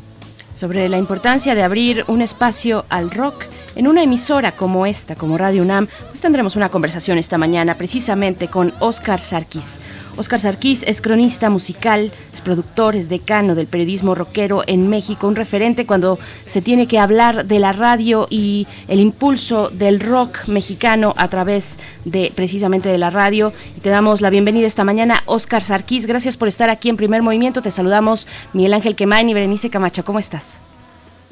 sobre 0.54 0.88
la 0.88 0.98
importancia 0.98 1.54
de 1.54 1.62
abrir 1.62 2.04
un 2.08 2.22
espacio 2.22 2.84
al 2.88 3.10
rock 3.10 3.46
en 3.74 3.88
una 3.88 4.02
emisora 4.02 4.52
como 4.52 4.86
esta, 4.86 5.14
como 5.14 5.38
Radio 5.38 5.62
UNAM, 5.62 5.88
pues 6.08 6.20
tendremos 6.20 6.56
una 6.56 6.68
conversación 6.68 7.18
esta 7.18 7.38
mañana 7.38 7.76
precisamente 7.76 8.48
con 8.48 8.72
Oscar 8.80 9.20
Sarkis. 9.20 9.80
Oscar 10.16 10.40
Sarkis 10.40 10.82
es 10.82 11.00
cronista 11.00 11.48
musical, 11.48 12.12
es 12.34 12.42
productor, 12.42 12.96
es 12.96 13.08
decano 13.08 13.54
del 13.54 13.66
periodismo 13.66 14.14
rockero 14.14 14.62
en 14.66 14.88
México, 14.88 15.26
un 15.26 15.36
referente 15.36 15.86
cuando 15.86 16.18
se 16.44 16.60
tiene 16.60 16.86
que 16.86 16.98
hablar 16.98 17.46
de 17.46 17.58
la 17.58 17.72
radio 17.72 18.26
y 18.28 18.66
el 18.88 19.00
impulso 19.00 19.70
del 19.70 20.00
rock 20.00 20.48
mexicano 20.48 21.14
a 21.16 21.28
través 21.28 21.78
de 22.04 22.30
precisamente 22.34 22.90
de 22.90 22.98
la 22.98 23.10
radio. 23.10 23.52
Y 23.76 23.80
te 23.80 23.88
damos 23.88 24.20
la 24.20 24.30
bienvenida 24.30 24.66
esta 24.66 24.84
mañana, 24.84 25.22
Oscar 25.24 25.62
Sarkis. 25.62 26.06
Gracias 26.06 26.36
por 26.36 26.48
estar 26.48 26.68
aquí 26.68 26.90
en 26.90 26.96
Primer 26.96 27.22
Movimiento. 27.22 27.62
Te 27.62 27.70
saludamos 27.70 28.28
Miguel 28.52 28.74
Ángel 28.74 28.94
Quemain 28.94 29.28
y 29.30 29.34
Berenice 29.34 29.70
Camacho. 29.70 30.04
¿Cómo 30.04 30.18
estás? 30.18 30.60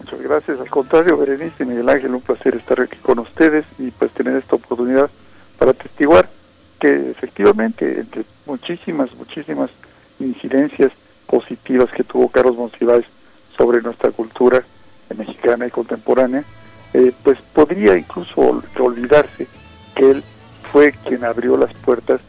Muchas 0.00 0.20
gracias. 0.22 0.60
Al 0.60 0.70
contrario, 0.70 1.16
Berenice 1.16 1.62
y 1.62 1.66
Miguel 1.66 1.88
Ángel, 1.88 2.14
un 2.14 2.22
placer 2.22 2.54
estar 2.56 2.80
aquí 2.80 2.96
con 2.98 3.18
ustedes 3.18 3.64
y 3.78 3.90
pues 3.90 4.10
tener 4.12 4.36
esta 4.36 4.56
oportunidad 4.56 5.10
para 5.58 5.72
atestiguar 5.72 6.28
que 6.80 7.10
efectivamente 7.10 8.00
entre 8.00 8.24
muchísimas, 8.46 9.14
muchísimas 9.14 9.70
incidencias 10.18 10.92
positivas 11.26 11.90
que 11.90 12.02
tuvo 12.02 12.28
Carlos 12.28 12.56
Monsiváis 12.56 13.04
sobre 13.56 13.82
nuestra 13.82 14.10
cultura 14.10 14.64
mexicana 15.16 15.66
y 15.66 15.70
contemporánea, 15.70 16.44
eh, 16.94 17.12
pues 17.22 17.38
podría 17.52 17.96
incluso 17.96 18.62
olvidarse 18.78 19.46
que 19.94 20.10
él 20.10 20.24
fue 20.72 20.92
quien 20.92 21.24
abrió 21.24 21.56
las 21.56 21.72
puertas 21.74 22.20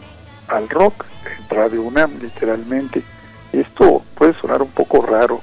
al 0.47 0.67
rock 0.69 1.05
en 1.25 1.55
Radio 1.55 1.83
UNAM, 1.83 2.19
literalmente. 2.21 3.03
Esto 3.53 4.03
puede 4.15 4.33
sonar 4.33 4.61
un 4.61 4.71
poco 4.71 5.01
raro, 5.05 5.41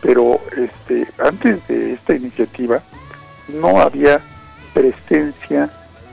pero 0.00 0.40
este, 0.56 1.08
antes 1.18 1.66
de 1.68 1.94
esta 1.94 2.14
iniciativa 2.14 2.82
no 3.48 3.80
había 3.80 4.20
presencia 4.74 5.70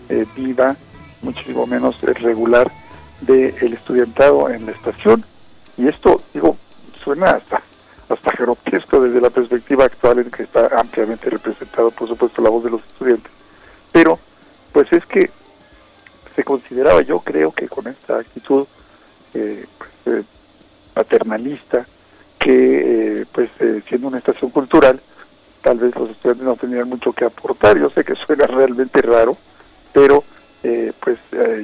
eh, 0.09 0.25
viva, 0.35 0.75
muchísimo 1.21 1.65
menos 1.67 1.99
regular, 2.01 2.71
del 3.21 3.73
estudiantado 3.73 4.49
en 4.49 4.65
la 4.65 4.71
estación. 4.71 5.23
Y 5.77 5.87
esto, 5.87 6.21
digo, 6.33 6.57
suena 7.03 7.31
hasta, 7.31 7.61
hasta 8.09 8.31
grotesco 8.31 8.99
desde 8.99 9.21
la 9.21 9.29
perspectiva 9.29 9.85
actual 9.85 10.19
en 10.19 10.31
que 10.31 10.43
está 10.43 10.67
ampliamente 10.77 11.29
representado, 11.29 11.91
por 11.91 12.07
supuesto, 12.07 12.41
la 12.41 12.49
voz 12.49 12.63
de 12.63 12.71
los 12.71 12.85
estudiantes. 12.85 13.31
Pero, 13.91 14.19
pues 14.71 14.91
es 14.93 15.05
que 15.05 15.29
se 16.35 16.43
consideraba, 16.43 17.01
yo 17.01 17.19
creo 17.19 17.51
que 17.51 17.67
con 17.67 17.87
esta 17.87 18.19
actitud 18.19 18.67
eh, 19.33 19.65
pues, 19.77 20.17
eh, 20.17 20.23
paternalista, 20.93 21.85
que 22.45 23.21
eh, 23.21 23.25
pues 23.31 23.49
eh, 23.59 23.81
siendo 23.89 24.07
una 24.07 24.19
estación 24.19 24.51
cultural, 24.51 25.01
tal 25.63 25.79
vez 25.79 25.95
los 25.95 26.11
estudiantes 26.11 26.45
no 26.45 26.55
tendrían 26.55 26.87
mucho 26.87 27.11
que 27.11 27.25
aportar, 27.25 27.75
yo 27.75 27.89
sé 27.89 28.03
que 28.03 28.13
suena 28.27 28.45
realmente 28.45 29.01
raro, 29.01 29.35
pero 29.91 30.23
eh, 30.61 30.93
pues 30.99 31.17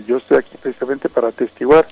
yo 0.07 0.17
estoy 0.17 0.39
aquí 0.39 0.57
precisamente 0.59 1.07
para 1.07 1.27
atestiguar 1.27 1.85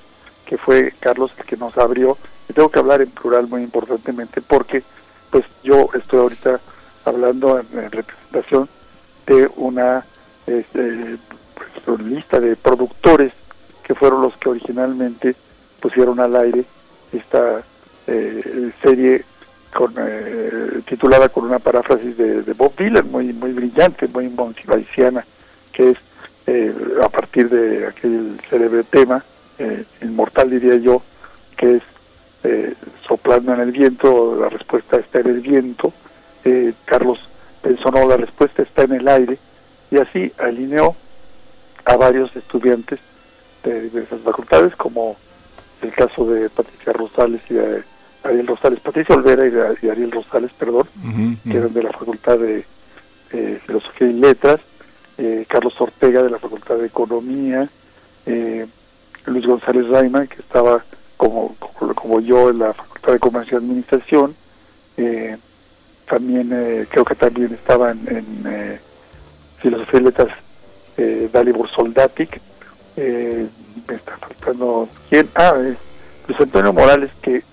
que 0.43 0.57
fue 0.57 0.91
Carlos 0.99 1.31
el 1.37 1.45
que 1.45 1.55
nos 1.55 1.77
abrió, 1.77 2.17
y 2.49 2.53
tengo 2.53 2.69
que 2.69 2.79
hablar 2.79 3.03
en 3.03 3.11
plural 3.11 3.47
muy 3.47 3.61
importantemente 3.61 4.41
porque 4.41 4.81
pues 5.29 5.45
yo 5.63 5.89
estoy 5.93 6.19
ahorita 6.21 6.59
hablando 7.05 7.59
en, 7.59 7.91
representación 7.91 8.67
de 9.27 9.51
una 9.57 10.03
este, 10.47 11.17
pues, 11.85 11.99
lista 11.99 12.39
de 12.39 12.55
productores 12.55 13.33
que 13.83 13.93
fueron 13.93 14.21
los 14.21 14.35
que 14.37 14.49
originalmente 14.49 15.35
pusieron 15.79 16.19
al 16.19 16.35
aire 16.35 16.65
esta 17.11 17.61
eh, 18.11 18.71
serie 18.81 19.23
con, 19.71 19.93
eh, 19.99 20.81
titulada 20.85 21.29
con 21.29 21.45
una 21.45 21.59
paráfrasis 21.59 22.17
de, 22.17 22.53
Bob 22.53 22.75
Dylan, 22.75 23.11
muy 23.11 23.31
muy 23.33 23.53
brillante, 23.53 24.07
muy 24.07 24.29
monsivaisiana, 24.29 25.23
que 25.71 25.91
es 25.91 25.97
eh, 26.47 26.73
a 27.03 27.09
partir 27.09 27.49
de 27.49 27.85
aquel 27.85 28.39
célebre 28.49 28.83
tema, 28.83 29.23
inmortal 30.01 30.49
diría 30.49 30.77
yo, 30.77 31.03
que 31.55 31.75
es 31.75 31.83
soplando 33.05 33.53
en 33.53 33.59
el 33.59 33.71
viento, 33.71 34.37
la 34.39 34.49
respuesta 34.49 34.97
está 34.97 35.19
en 35.19 35.27
el 35.27 35.41
viento, 35.41 35.93
Carlos 36.85 37.19
pensó, 37.61 37.91
no, 37.91 38.07
la 38.07 38.17
respuesta 38.17 38.63
está 38.63 38.83
en 38.83 38.93
el 38.93 39.07
aire, 39.07 39.37
y 39.91 39.97
así 39.97 40.31
alineó 40.39 40.95
a 41.85 41.95
varios 41.95 42.35
estudiantes 42.35 42.99
de 43.63 43.81
diversas 43.81 44.21
facultades, 44.21 44.75
como 44.75 45.17
el 45.81 45.91
caso 45.91 46.25
de 46.25 46.49
Patricia 46.49 46.93
Rosales 46.93 47.41
y 47.49 47.53
de 47.53 47.83
Ariel 48.23 48.47
Rosales, 48.47 48.79
Patricia 48.79 49.15
Olvera 49.15 49.45
y, 49.81 49.87
Ariel 49.89 50.11
Rosales, 50.11 50.51
perdón, 50.53 50.87
que 51.43 51.57
eran 51.57 51.73
de 51.73 51.83
la 51.83 51.91
Facultad 51.91 52.37
de 52.37 52.65
Filosofía 53.65 54.07
y 54.07 54.13
Letras, 54.13 54.61
eh, 55.21 55.45
Carlos 55.49 55.73
Ortega 55.81 56.23
de 56.23 56.29
la 56.29 56.39
Facultad 56.39 56.77
de 56.77 56.85
Economía, 56.85 57.67
eh, 58.25 58.65
Luis 59.25 59.45
González 59.45 59.85
Raima, 59.89 60.25
que 60.27 60.39
estaba 60.39 60.85
como, 61.17 61.57
como, 61.93 62.21
yo 62.21 62.49
en 62.49 62.59
la 62.59 62.73
Facultad 62.73 63.11
de 63.11 63.19
Comercio 63.19 63.57
y 63.57 63.61
Administración, 63.61 64.33
eh, 64.95 65.35
también 66.07 66.87
creo 66.89 67.03
que 67.03 67.15
también 67.15 67.53
estaba 67.53 67.91
en, 67.91 68.79
Filosofía 69.57 69.99
y 69.99 70.03
Letras 70.03 70.29
Dalibor 71.33 71.69
Soldatic, 71.69 72.39
me 72.95 73.95
está 73.95 74.17
faltando 74.17 74.87
quién, 75.09 75.27
ah, 75.35 75.53
Luis 76.27 76.39
Antonio 76.39 76.71
Morales, 76.71 77.11
que 77.21 77.43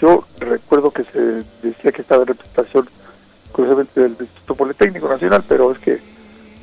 yo 0.00 0.24
recuerdo 0.38 0.90
que 0.90 1.04
se 1.04 1.44
decía 1.62 1.92
que 1.92 2.02
estaba 2.02 2.22
en 2.22 2.28
representación 2.28 2.88
curiosamente 3.52 4.00
del 4.00 4.16
Instituto 4.20 4.54
Politécnico 4.54 5.08
Nacional, 5.08 5.42
pero 5.48 5.72
es 5.72 5.78
que 5.78 6.00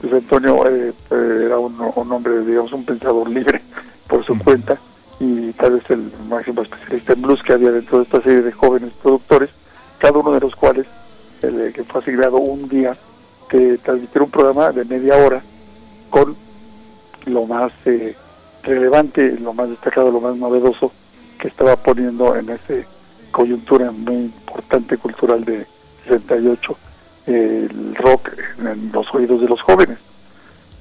Luis 0.02 0.14
Antonio 0.14 0.68
eh, 0.68 0.94
eh, 1.12 1.42
era 1.46 1.60
un, 1.60 1.80
hombre, 1.80 2.42
digamos, 2.46 2.72
un 2.74 2.86
pensador 2.86 3.30
libre 3.30 3.62
por 4.08 4.24
su 4.26 4.38
cuenta 4.38 4.78
y 5.20 5.52
tal 5.54 5.74
vez 5.74 5.90
el 5.90 6.12
máximo 6.30 6.62
especialista 6.62 7.14
en 7.14 7.22
blues 7.22 7.42
que 7.44 7.54
había 7.54 7.72
dentro 7.72 7.98
de 7.98 8.04
esta 8.04 8.22
serie 8.22 8.42
de 8.42 8.52
jóvenes 8.52 8.94
productores, 9.02 9.50
cada 9.98 10.20
uno 10.20 10.32
de 10.32 10.40
los 10.40 10.56
cuales 10.56 10.86
el, 11.42 11.60
eh, 11.62 11.74
que 11.74 11.84
fue 11.84 12.02
asignado 12.02 12.38
un 12.38 12.70
día 12.70 12.96
que 13.50 13.78
transmitir 13.84 14.22
un 14.22 14.32
programa 14.32 14.72
de 14.72 14.86
media 14.86 15.16
hora 15.18 15.42
con 16.10 16.36
lo 17.26 17.46
más 17.46 17.72
relevante, 18.64 19.38
lo 19.40 19.54
más 19.54 19.70
destacado, 19.70 20.12
lo 20.12 20.22
más 20.22 20.36
novedoso 20.38 20.92
que 21.40 21.48
estaba 21.48 21.76
poniendo 21.76 22.36
en 22.36 22.50
ese 22.50 22.86
coyuntura 23.36 23.92
muy 23.92 24.16
importante 24.16 24.98
cultural 24.98 25.44
de 25.44 25.68
68 26.08 26.78
el 27.26 27.96
rock 27.96 28.30
en 28.60 28.92
los 28.94 29.14
oídos 29.14 29.42
de 29.42 29.50
los 29.50 29.62
jóvenes. 29.62 29.98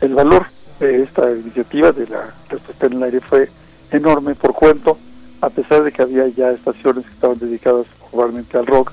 El 0.01 0.15
valor 0.15 0.47
de 0.79 1.03
esta 1.03 1.33
iniciativa 1.33 1.91
de 1.91 2.07
la 2.07 2.33
respuesta 2.49 2.87
en 2.87 2.93
el 2.93 3.03
aire 3.03 3.21
fue 3.21 3.51
enorme 3.91 4.37
por 4.37 4.55
cuento, 4.55 4.97
a 5.41 5.51
pesar 5.51 5.83
de 5.83 5.91
que 5.91 6.03
había 6.03 6.29
ya 6.29 6.53
estaciones 6.53 7.05
que 7.05 7.13
estaban 7.13 7.41
dedicadas 7.41 7.87
probablemente 8.09 8.57
al 8.57 8.67
rock, 8.67 8.93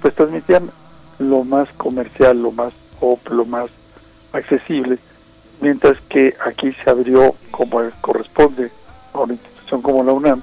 pues 0.00 0.14
transmitían 0.14 0.70
lo 1.18 1.44
más 1.44 1.68
comercial, 1.76 2.40
lo 2.40 2.52
más 2.52 2.72
pop, 3.00 3.20
lo 3.28 3.44
más 3.44 3.68
accesible, 4.32 4.98
mientras 5.60 5.98
que 6.08 6.34
aquí 6.46 6.72
se 6.82 6.88
abrió, 6.88 7.34
como 7.50 7.82
corresponde 8.00 8.70
a 9.12 9.20
una 9.20 9.34
institución 9.34 9.82
como 9.82 10.02
la 10.02 10.12
UNAM, 10.12 10.42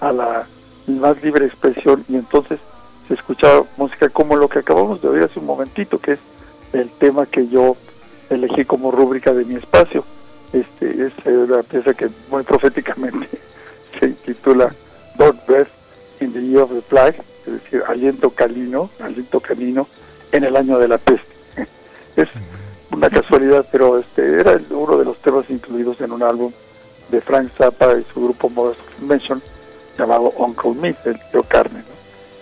a 0.00 0.12
la 0.12 0.46
más 0.86 1.22
libre 1.22 1.46
expresión 1.46 2.04
y 2.08 2.16
entonces 2.16 2.58
se 3.08 3.14
escuchaba 3.14 3.64
música 3.76 4.08
como 4.08 4.36
lo 4.36 4.48
que 4.48 4.60
acabamos 4.60 5.00
de 5.02 5.08
oír 5.08 5.22
hace 5.22 5.38
un 5.38 5.46
momentito, 5.46 5.98
que 5.98 6.12
es 6.12 6.18
el 6.72 6.90
tema 6.90 7.26
que 7.26 7.48
yo 7.48 7.76
elegí 8.30 8.64
como 8.64 8.90
rúbrica 8.90 9.32
de 9.32 9.44
mi 9.44 9.56
espacio. 9.56 10.04
Este 10.52 11.06
es 11.06 11.12
una 11.24 11.62
pieza 11.62 11.94
que 11.94 12.08
muy 12.30 12.42
proféticamente 12.42 13.28
se 14.00 14.06
intitula 14.06 14.74
Dog 15.16 15.36
Breath 15.46 15.68
in 16.20 16.32
the 16.32 16.42
Year 16.42 16.62
of 16.62 16.72
the 16.72 16.82
Plague, 16.82 17.20
es 17.46 17.52
decir, 17.54 17.82
aliento 17.86 18.30
canino, 18.30 18.90
aliento 19.00 19.40
canino 19.40 19.88
en 20.30 20.44
el 20.44 20.56
año 20.56 20.78
de 20.78 20.88
la 20.88 20.98
peste. 20.98 21.32
es 22.16 22.28
una 22.90 23.10
casualidad, 23.10 23.66
pero 23.70 23.98
este 23.98 24.40
era 24.40 24.60
uno 24.70 24.96
de 24.96 25.04
los 25.04 25.18
temas 25.18 25.48
incluidos 25.48 26.00
en 26.00 26.12
un 26.12 26.22
álbum 26.22 26.52
de 27.10 27.20
Frank 27.20 27.50
Zappa 27.56 27.98
y 27.98 28.04
su 28.12 28.22
grupo 28.22 28.48
Modest 28.48 28.80
Convention 28.98 29.42
llamado 29.98 30.32
Uncle 30.36 30.74
Meat, 30.74 31.06
el 31.06 31.20
tío 31.30 31.42
Carmen. 31.42 31.84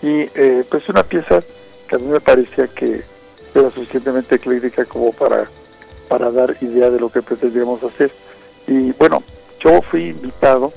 Y 0.01 0.29
eh, 0.35 0.65
pues 0.69 0.87
una 0.89 1.03
pieza 1.03 1.41
que 1.87 1.95
a 1.95 1.99
mí 1.99 2.07
me 2.07 2.19
parecía 2.19 2.67
que 2.67 3.03
era 3.53 3.69
suficientemente 3.69 4.35
ecléctica 4.35 4.85
como 4.85 5.11
para, 5.11 5.47
para 6.07 6.31
dar 6.31 6.55
idea 6.61 6.89
de 6.89 6.99
lo 6.99 7.11
que 7.11 7.21
pretendíamos 7.21 7.83
hacer. 7.83 8.11
Y 8.67 8.91
bueno, 8.93 9.23
yo 9.59 9.81
fui 9.81 10.09
invitado 10.09 10.71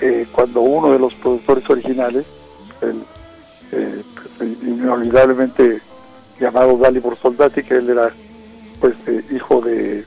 eh, 0.00 0.26
cuando 0.32 0.60
uno 0.60 0.92
de 0.92 0.98
los 0.98 1.14
productores 1.14 1.68
originales, 1.68 2.26
el, 2.80 3.02
eh, 3.72 4.02
pues, 4.38 4.50
inolvidablemente 4.62 5.80
llamado 6.38 6.76
Dalibor 6.76 7.16
Soldati, 7.18 7.62
que 7.62 7.76
él 7.76 7.90
era 7.90 8.12
pues 8.80 8.94
eh, 9.06 9.24
hijo 9.30 9.60
de 9.60 10.04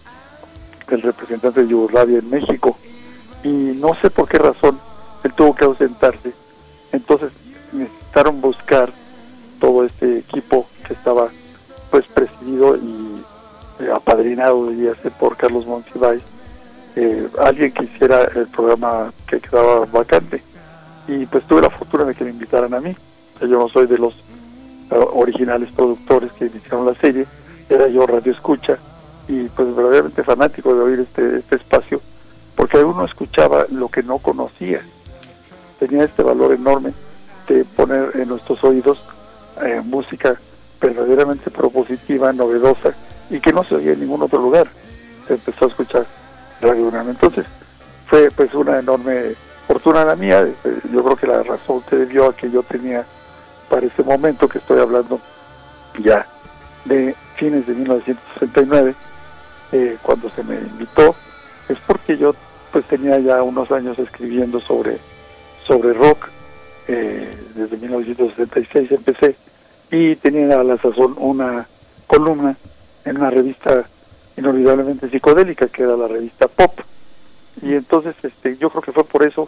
del 0.87 1.01
representante 1.03 1.61
de 1.61 1.67
Yugoslavia 1.67 2.17
en 2.17 2.29
México, 2.29 2.75
y 3.43 3.47
no 3.47 3.93
sé 4.01 4.09
por 4.09 4.27
qué 4.27 4.39
razón 4.39 4.79
él 5.23 5.33
tuvo 5.33 5.55
que 5.55 5.65
ausentarse. 5.65 6.33
Entonces 6.91 7.31
necesitaron 7.71 8.41
buscar 8.41 8.91
todo 9.59 9.85
este 9.85 10.19
equipo 10.19 10.67
que 10.87 10.93
estaba 10.93 11.29
pues 11.91 12.05
presidido 12.07 12.75
y 12.77 13.23
eh, 13.79 13.91
apadrinado 13.93 14.69
ser 15.01 15.11
por 15.19 15.35
Carlos 15.37 15.65
Monsiváis. 15.65 16.21
Eh, 16.95 17.29
alguien 17.39 17.71
que 17.71 17.85
hiciera 17.85 18.23
el 18.23 18.47
programa 18.47 19.13
que 19.27 19.39
quedaba 19.39 19.85
vacante. 19.85 20.43
Y 21.07 21.25
pues 21.25 21.43
tuve 21.45 21.61
la 21.61 21.69
fortuna 21.69 22.05
de 22.05 22.15
que 22.15 22.23
me 22.23 22.31
invitaran 22.31 22.73
a 22.73 22.79
mí. 22.79 22.95
Yo 23.41 23.47
no 23.47 23.69
soy 23.69 23.87
de 23.87 23.97
los 23.97 24.13
eh, 24.13 25.05
originales 25.13 25.71
productores 25.71 26.31
que 26.33 26.45
iniciaron 26.45 26.85
la 26.85 26.95
serie. 26.95 27.25
Era 27.69 27.87
yo 27.87 28.05
radio 28.05 28.31
escucha. 28.31 28.77
Y 29.27 29.43
pues 29.49 29.75
verdaderamente 29.75 30.23
fanático 30.23 30.73
de 30.73 30.81
oír 30.81 30.99
este, 30.99 31.39
este 31.39 31.55
espacio. 31.57 32.01
Porque 32.55 32.83
uno 32.83 33.05
escuchaba 33.05 33.65
lo 33.69 33.89
que 33.89 34.03
no 34.03 34.17
conocía 34.17 34.81
tenía 35.79 36.03
este 36.03 36.23
valor 36.23 36.53
enorme 36.53 36.93
de 37.47 37.65
poner 37.65 38.11
en 38.15 38.29
nuestros 38.29 38.63
oídos 38.63 39.01
eh, 39.63 39.81
música 39.83 40.39
verdaderamente 40.79 41.49
propositiva, 41.49 42.31
novedosa 42.31 42.93
y 43.29 43.39
que 43.39 43.51
no 43.51 43.63
se 43.63 43.75
oía 43.75 43.93
en 43.93 44.01
ningún 44.01 44.21
otro 44.21 44.39
lugar. 44.39 44.69
Se 45.27 45.33
empezó 45.33 45.65
a 45.65 45.67
escuchar 45.69 46.05
Radio 46.61 46.87
UNAM. 46.87 47.09
Entonces 47.09 47.45
fue 48.07 48.31
pues 48.31 48.53
una 48.53 48.79
enorme 48.79 49.35
fortuna 49.67 50.05
la 50.05 50.15
mía. 50.15 50.41
Eh, 50.41 50.79
yo 50.91 51.03
creo 51.03 51.15
que 51.15 51.27
la 51.27 51.43
razón 51.43 51.83
se 51.89 51.95
debió 51.95 52.29
a 52.29 52.35
que 52.35 52.49
yo 52.49 52.63
tenía 52.63 53.05
para 53.69 53.85
ese 53.85 54.03
momento 54.03 54.47
que 54.47 54.57
estoy 54.57 54.79
hablando 54.79 55.19
ya 55.99 56.25
de 56.85 57.15
fines 57.35 57.67
de 57.67 57.73
1969, 57.73 58.95
eh, 59.71 59.97
cuando 60.01 60.29
se 60.29 60.43
me 60.43 60.55
invitó, 60.55 61.15
es 61.69 61.77
porque 61.85 62.17
yo 62.17 62.33
pues 62.71 62.85
tenía 62.85 63.19
ya 63.19 63.41
unos 63.43 63.71
años 63.71 63.97
escribiendo 63.99 64.59
sobre, 64.59 64.99
sobre 65.69 65.93
rock, 65.93 66.29
eh, 66.87 67.31
desde 67.53 67.77
1976 67.77 68.91
empecé, 68.91 69.35
y 69.91 70.15
tenía 70.15 70.59
a 70.59 70.63
la 70.63 70.77
sazón 70.77 71.13
una 71.19 71.67
columna 72.07 72.57
en 73.05 73.17
una 73.17 73.29
revista 73.29 73.85
inolvidablemente 74.35 75.09
psicodélica, 75.11 75.67
que 75.67 75.83
era 75.83 75.95
la 75.95 76.07
revista 76.07 76.47
Pop. 76.47 76.79
Y 77.61 77.75
entonces 77.75 78.15
este, 78.23 78.57
yo 78.57 78.71
creo 78.71 78.81
que 78.81 78.91
fue 78.91 79.03
por 79.03 79.21
eso 79.21 79.47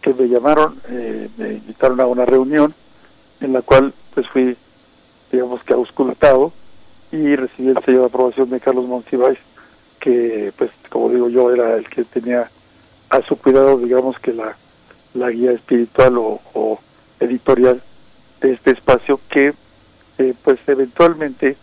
que 0.00 0.14
me 0.14 0.28
llamaron, 0.28 0.80
eh, 0.88 1.28
me 1.36 1.52
invitaron 1.54 2.00
a 2.00 2.06
una 2.06 2.24
reunión 2.24 2.74
en 3.42 3.52
la 3.52 3.60
cual 3.60 3.92
pues 4.14 4.26
fui, 4.28 4.56
digamos 5.30 5.62
que 5.62 5.74
auscultado 5.74 6.54
y 7.12 7.36
recibí 7.36 7.68
el 7.68 7.84
sello 7.84 8.00
de 8.00 8.06
aprobación 8.06 8.48
de 8.48 8.60
Carlos 8.60 8.86
Monsiváis, 8.86 9.38
que 9.98 10.54
pues 10.56 10.70
como 10.88 11.10
digo 11.10 11.28
yo 11.28 11.52
era 11.52 11.74
el 11.76 11.86
que 11.86 12.04
tenía 12.04 12.50
a 13.10 13.20
su 13.22 13.36
cuidado 13.36 13.76
digamos 13.76 14.18
que 14.20 14.32
la, 14.32 14.56
la 15.14 15.30
guía 15.30 15.52
espiritual 15.52 16.16
o, 16.18 16.80
editorial 17.18 17.82
de 18.40 18.52
este 18.52 18.70
espacio 18.70 19.20
que 19.28 19.52
eh, 20.18 20.34
pues 20.42 20.58
eventualmente 20.66 21.56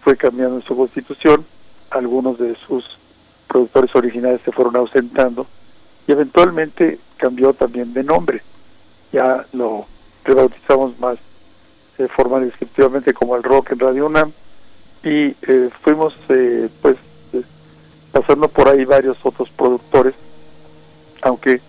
fue 0.00 0.16
cambiando 0.16 0.62
su 0.62 0.74
constitución, 0.74 1.44
algunos 1.90 2.38
de 2.38 2.56
sus 2.66 2.98
productores 3.46 3.94
originales 3.94 4.40
se 4.42 4.52
fueron 4.52 4.76
ausentando 4.76 5.46
y 6.06 6.12
eventualmente 6.12 6.98
cambió 7.18 7.52
también 7.52 7.92
de 7.92 8.02
nombre. 8.02 8.42
Ya 9.12 9.44
lo 9.52 9.84
rebautizamos 10.24 10.98
más 10.98 11.18
eh, 11.98 12.08
formal 12.08 12.46
descriptivamente 12.46 13.12
como 13.12 13.36
el 13.36 13.42
rock 13.42 13.72
en 13.72 13.78
Radio 13.78 14.06
UNAM 14.06 14.32
y 15.04 15.34
eh, 15.42 15.70
fuimos 15.80 16.14
eh, 16.28 16.68
pues 16.80 16.96
eh, 17.32 17.42
pasando 18.12 18.48
por 18.48 18.68
ahí 18.68 18.84
varios 18.84 19.16
otros 19.22 19.50
productores, 19.50 20.14
aunque 21.22 21.60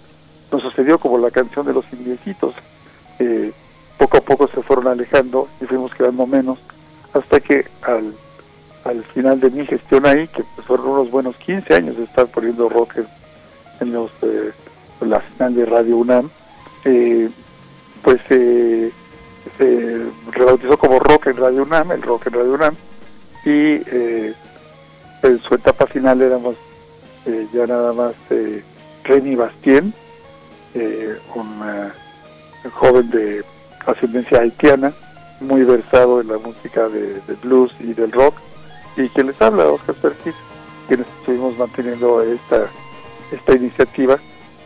sucedió 0.60 0.98
como 0.98 1.18
la 1.18 1.32
canción 1.32 1.66
de 1.66 1.74
los 1.74 1.86
indiecitos, 1.94 2.54
poco 3.98 4.18
a 4.18 4.22
poco 4.22 4.48
se 4.48 4.62
fueron 4.62 4.88
alejando 4.88 5.48
y 5.62 5.66
fuimos 5.66 5.94
quedando 5.94 6.28
menos, 6.28 6.60
hasta 7.14 7.40
que 7.40 7.66
al, 7.84 8.14
al 8.84 9.04
final 9.06 9.40
de 9.40 9.50
mi 9.50 9.66
gestión 9.66 10.06
ahí, 10.06 10.28
que 10.28 10.44
pues 10.56 10.68
fueron 10.68 10.88
unos 10.88 11.10
buenos 11.10 11.38
15 11.38 11.74
años 11.74 11.98
de 11.98 12.04
estar 12.04 12.28
poniendo 12.28 12.68
rock 12.68 12.96
en, 13.80 13.94
los 13.94 14.12
la 15.02 15.20
final 15.20 15.56
de 15.56 15.66
Radio 15.66 15.98
UNAM, 15.98 16.30
pues 18.04 18.22
se 18.28 18.92
rebautizó 20.32 20.78
como 20.78 21.00
Rock 21.00 21.28
en 21.28 21.38
Radio 21.38 21.64
UNAM, 21.64 21.92
el 21.92 22.02
Rock 22.02 22.28
en 22.28 22.34
Radio 22.34 22.54
UNAM, 22.54 22.76
y 23.46 23.82
eh, 23.86 24.34
en 25.22 25.40
su 25.42 25.56
etapa 25.56 25.86
final 25.88 26.22
éramos 26.22 26.56
eh, 27.26 27.48
ya 27.54 27.68
nada 27.68 27.94
más 27.94 28.14
eh, 28.30 28.64
Remy 29.04 29.36
Bastien, 29.36 29.94
eh, 30.74 31.18
un 31.36 32.72
joven 32.72 33.10
de 33.10 33.44
ascendencia 33.86 34.40
haitiana, 34.40 34.94
muy 35.40 35.64
versado 35.64 36.22
en 36.22 36.30
la 36.30 36.38
música 36.38 36.88
de, 36.88 37.22
blues 37.44 37.74
y 37.80 37.94
del 37.94 38.12
rock, 38.12 38.36
y 38.96 39.10
que 39.10 39.24
les 39.24 39.42
habla 39.42 39.68
Oscar 39.68 39.96
Perkis, 39.96 40.36
quienes 40.88 41.08
estuvimos 41.20 41.58
manteniendo 41.58 42.22
esta, 42.22 42.68
esta 43.32 43.56
iniciativa, 43.56 44.18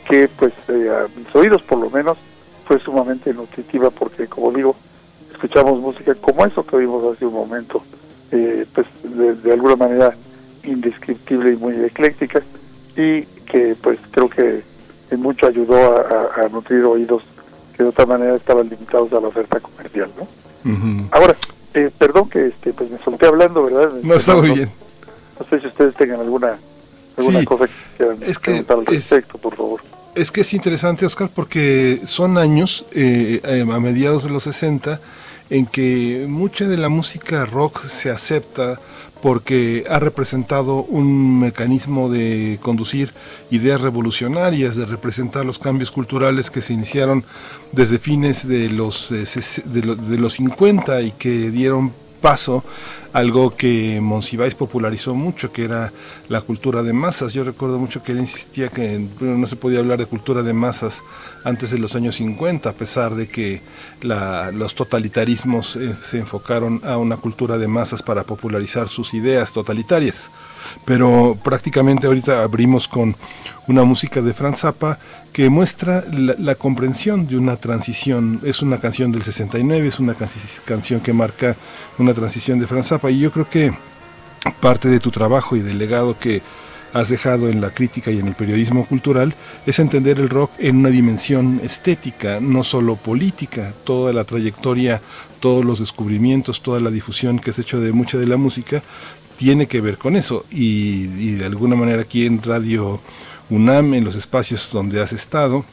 que 0.08 0.28
pues 0.28 0.54
a 0.70 1.08
mis 1.18 1.34
oídos 1.36 1.62
por 1.64 1.80
lo 1.80 1.90
menos 1.90 2.18
fue 2.66 2.80
sumamente 2.80 3.34
nutritiva 3.34 3.90
porque 3.90 4.28
como 4.28 4.52
digo, 4.52 4.76
escuchamos 5.32 5.80
música 5.80 6.16
como 6.16 6.46
eso 6.46 6.66
que 6.66 6.76
oímos 6.76 7.16
hace 7.16 7.26
un 7.26 7.34
momento, 7.34 7.84
eh, 8.32 8.66
pues 8.74 8.88
de, 9.04 9.52
alguna 9.52 9.76
manera 9.76 10.16
indescriptible 10.64 11.54
y 11.54 11.56
muy 11.56 11.76
ecléctica 11.84 12.42
y 12.96 13.22
que 13.46 13.76
pues 13.82 14.00
creo 14.12 14.30
que 14.30 14.64
en 15.12 15.22
mucho 15.22 15.48
ayudó 15.48 15.98
a, 15.98 16.48
nutrir 16.52 16.84
oídos 16.84 17.24
que 17.76 17.84
de 17.84 17.90
otra 17.90 18.06
manera 18.06 18.36
estaban 18.36 18.70
limitados 18.70 19.12
a 19.14 19.20
la 19.20 19.28
oferta 19.28 19.60
comercial, 19.60 20.10
¿no? 20.18 20.28
Ahora, 21.12 21.36
eh, 21.74 21.92
perdón 21.98 22.30
que 22.30 22.48
este 22.48 22.74
pues 22.74 22.90
me 22.90 22.98
solté 23.00 23.26
hablando, 23.26 23.64
¿verdad? 23.64 23.94
No 24.02 24.14
está 24.16 24.36
muy 24.36 24.52
bien. 24.52 24.72
No 25.40 25.46
sé 25.46 25.62
si 25.62 25.68
ustedes 25.68 25.96
tengan 25.96 26.20
alguna 26.20 26.58
alguna 27.18 27.44
cosa 27.46 27.68
que 27.68 27.74
quieran 27.98 28.18
es 28.22 28.40
que 28.40 28.66
al 28.68 28.86
respecto, 28.86 29.38
por 29.38 29.56
favor. 29.56 29.82
Es 30.16 30.32
que 30.32 30.42
es 30.42 30.54
interesante, 30.54 31.06
Oscar, 31.06 31.30
porque 31.34 32.02
son 32.06 32.38
años, 32.40 32.86
eh, 32.94 33.40
a 33.72 33.80
mediados 33.80 34.24
de 34.24 34.32
los 34.32 34.44
60, 34.44 35.00
en 35.50 35.66
que 35.66 36.26
mucha 36.28 36.68
de 36.68 36.78
la 36.78 36.90
música 36.90 37.46
rock 37.46 37.86
se 37.86 38.10
acepta 38.10 38.80
porque 39.22 39.84
ha 39.90 40.00
representado 40.00 40.84
un 40.84 41.40
mecanismo 41.40 42.10
de 42.10 42.60
conducir 42.62 43.14
ideas 43.52 43.82
revolucionarias, 43.82 44.76
de 44.76 44.86
representar 44.86 45.46
los 45.46 45.60
cambios 45.60 45.92
culturales 45.92 46.52
que 46.52 46.62
se 46.62 46.74
iniciaron 46.74 47.26
desde 47.72 48.00
fines 48.00 48.48
de 48.48 48.70
los, 48.70 49.12
eh, 49.12 49.26
de, 49.66 50.18
los 50.18 50.34
50 50.34 51.02
y 51.02 51.12
que 51.12 51.52
dieron 51.52 51.94
paso 52.22 52.64
algo 53.14 53.56
que 53.56 54.00
Monsiváis 54.02 54.54
popularizó 54.54 55.16
mucho, 55.16 55.52
que 55.52 55.64
era 55.64 55.92
la 56.30 56.42
cultura 56.42 56.84
de 56.84 56.94
masas. 56.94 57.34
Yo 57.34 57.44
recuerdo 57.44 57.80
mucho 57.80 58.04
que 58.04 58.12
él 58.12 58.20
insistía 58.20 58.70
que 58.70 59.08
no 59.20 59.48
se 59.48 59.56
podía 59.56 59.80
hablar 59.80 59.98
de 59.98 60.06
cultura 60.06 60.44
de 60.44 60.54
masas 60.54 61.02
antes 61.44 61.72
de 61.72 61.80
los 61.80 61.96
años 61.96 62.16
50, 62.16 62.70
a 62.70 62.74
pesar 62.74 63.16
de 63.16 63.28
que 63.28 63.62
los 64.02 64.76
totalitarismos 64.76 65.76
eh, 65.78 65.96
se 66.02 66.20
enfocaron 66.20 66.82
a 66.84 66.98
una 66.98 67.18
cultura 67.18 67.58
de 67.58 67.68
masas 67.68 68.04
para 68.04 68.24
popularizar 68.24 68.88
sus 68.88 69.14
ideas 69.14 69.52
totalitarias. 69.52 70.30
Pero 70.88 71.38
prácticamente 71.44 72.08
ahorita 72.08 72.44
abrimos 72.44 72.88
con 72.88 73.14
una 73.68 73.84
música 73.84 74.22
de 74.22 74.34
Franz 74.34 74.60
Zappa 74.60 74.98
que 75.34 75.50
muestra 75.50 76.06
la, 76.10 76.56
comprensión 76.56 77.28
de 77.28 77.38
una 77.38 77.58
transición. 77.58 78.40
Es 78.46 78.62
una 78.62 78.80
canción 78.80 79.12
del 79.12 79.24
69, 79.24 79.86
es 79.86 80.00
una 80.00 80.16
canción 80.64 81.02
que 81.02 81.12
marca 81.12 81.58
una 81.98 82.14
transición 82.14 82.58
de 82.58 82.68
Franz 82.68 82.88
Zappa 82.88 83.12
y 83.12 83.20
yo 83.20 83.34
creo 83.34 83.50
que 83.50 83.74
parte 84.62 84.88
de 84.88 85.02
tu 85.02 85.12
trabajo 85.12 85.58
y 85.58 85.60
del 85.60 85.78
legado 85.78 86.18
que 86.18 86.42
has 86.94 87.10
dejado 87.10 87.50
en 87.50 87.60
la 87.60 87.72
crítica 87.72 88.12
y 88.12 88.20
en 88.20 88.28
el 88.28 88.36
periodismo 88.36 88.86
cultural 88.86 89.36
es 89.66 89.80
entender 89.80 90.20
el 90.20 90.30
rock 90.30 90.52
en 90.58 90.78
una 90.78 90.90
dimensión 90.90 91.60
estética, 91.64 92.40
no 92.40 92.64
solo 92.64 92.96
política. 92.96 93.74
Toda 93.84 94.14
la 94.14 94.24
trayectoria, 94.24 95.02
todos 95.40 95.66
los 95.66 95.80
descubrimientos, 95.80 96.62
toda 96.62 96.80
la 96.80 96.90
difusión 96.90 97.40
que 97.40 97.52
has 97.52 97.60
hecho 97.60 97.82
de 97.82 97.92
mucha 97.92 98.18
de 98.18 98.26
la 98.26 98.38
música 98.38 98.82
tiene 99.38 99.68
que 99.68 99.80
ver 99.80 99.98
con 99.98 100.16
eso. 100.16 100.46
Y, 100.52 101.36
de 101.36 101.46
alguna 101.46 101.76
manera 101.76 102.02
aquí 102.02 102.26
en 102.26 102.42
Radio 102.42 103.00
UNAM, 103.50 103.94
en 103.94 104.04
los 104.04 104.16
espacios 104.16 104.70
donde 104.74 105.02
has 105.02 105.14
estado, 105.14 105.64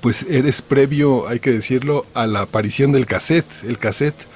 pues 0.00 0.24
eres 0.28 0.62
previo, 0.62 1.26
hay 1.26 1.40
que 1.40 1.50
decirlo, 1.50 2.06
a 2.14 2.26
la 2.26 2.42
aparición 2.42 2.92
del 2.92 3.06
cassette. 3.06 3.50
El 3.64 3.78
cassette 3.78 4.26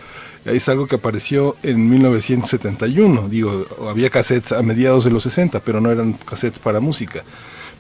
es 0.45 0.69
algo 0.69 0.87
que 0.87 0.97
apareció 0.97 1.57
en 1.63 1.89
1971. 1.89 3.29
Digo, 3.29 3.65
había 3.89 4.11
cassettes 4.11 4.53
a 4.53 4.63
mediados 4.63 5.05
de 5.05 5.11
los 5.11 5.23
60, 5.23 5.61
pero 5.61 5.81
no 5.81 5.91
eran 5.93 6.15
cassettes 6.15 6.59
para 6.59 6.81
música. 6.81 7.23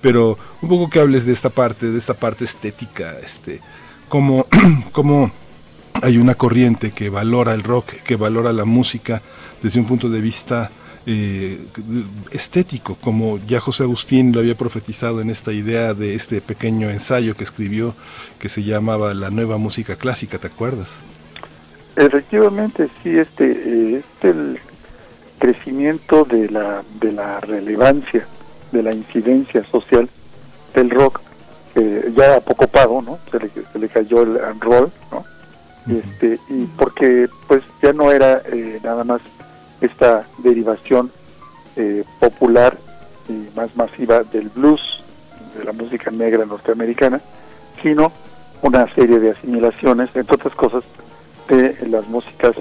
Pero 0.00 0.38
un 0.60 0.68
poco 0.68 0.90
que 0.90 1.00
hables 1.00 1.26
de 1.26 1.32
esta 1.32 1.50
parte, 1.50 1.90
de 1.90 1.98
esta 1.98 2.14
parte 2.14 2.44
estética, 2.44 3.18
este, 3.18 3.60
cómo, 4.08 4.46
cómo 4.92 5.32
hay 6.02 6.18
una 6.18 6.34
corriente 6.34 6.92
que 6.92 7.08
valora 7.08 7.54
el 7.54 7.62
rock, 7.62 7.92
que 8.04 8.16
valora 8.16 8.52
la 8.52 8.66
música 8.66 9.22
desde 9.62 9.80
un 9.80 9.86
punto 9.86 10.08
de 10.08 10.20
vista 10.20 10.70
eh, 11.06 11.58
estético, 12.32 12.96
como 13.00 13.38
ya 13.46 13.60
José 13.60 13.84
Agustín 13.84 14.32
lo 14.32 14.40
había 14.40 14.56
profetizado 14.56 15.20
en 15.20 15.30
esta 15.30 15.52
idea 15.52 15.94
de 15.94 16.14
este 16.14 16.40
pequeño 16.40 16.90
ensayo 16.90 17.36
que 17.36 17.44
escribió 17.44 17.94
que 18.40 18.48
se 18.48 18.64
llamaba 18.64 19.14
La 19.14 19.30
nueva 19.30 19.56
música 19.56 19.96
clásica, 19.96 20.38
¿te 20.38 20.48
acuerdas? 20.48 20.98
Efectivamente, 21.94 22.88
sí, 23.02 23.16
este, 23.16 23.98
este 23.98 24.30
el 24.30 24.58
crecimiento 25.38 26.24
de 26.24 26.50
la, 26.50 26.82
de 27.00 27.12
la 27.12 27.40
relevancia, 27.40 28.26
de 28.72 28.82
la 28.82 28.92
incidencia 28.92 29.64
social 29.64 30.08
del 30.74 30.90
rock, 30.90 31.20
eh, 31.76 32.12
ya 32.16 32.36
a 32.36 32.40
poco 32.40 32.66
pago, 32.66 33.00
¿no? 33.00 33.18
Se 33.30 33.38
le, 33.38 33.50
se 33.72 33.78
le 33.78 33.88
cayó 33.88 34.22
el 34.22 34.60
roll, 34.60 34.90
¿no? 35.12 35.24
Este, 35.88 36.40
y 36.48 36.64
porque 36.76 37.28
pues 37.46 37.62
ya 37.80 37.92
no 37.92 38.10
era 38.10 38.42
eh, 38.46 38.80
nada 38.82 39.04
más 39.04 39.20
esta 39.80 40.26
derivación 40.38 41.10
eh, 41.76 42.04
popular 42.20 42.78
y 43.28 43.48
más 43.56 43.74
masiva 43.76 44.22
del 44.22 44.48
blues, 44.48 45.02
de 45.56 45.64
la 45.64 45.72
música 45.72 46.10
negra 46.10 46.46
norteamericana, 46.46 47.20
sino 47.82 48.12
una 48.62 48.92
serie 48.94 49.18
de 49.18 49.30
asimilaciones, 49.30 50.14
entre 50.14 50.34
otras 50.34 50.54
cosas, 50.54 50.84
de 51.48 51.76
las 51.88 52.06
músicas 52.08 52.56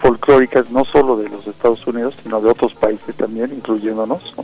folclóricas, 0.00 0.70
no 0.70 0.84
solo 0.84 1.16
de 1.16 1.28
los 1.28 1.46
Estados 1.46 1.86
Unidos, 1.86 2.14
sino 2.22 2.40
de 2.40 2.50
otros 2.50 2.74
países 2.74 3.14
también, 3.16 3.52
incluyéndonos, 3.52 4.34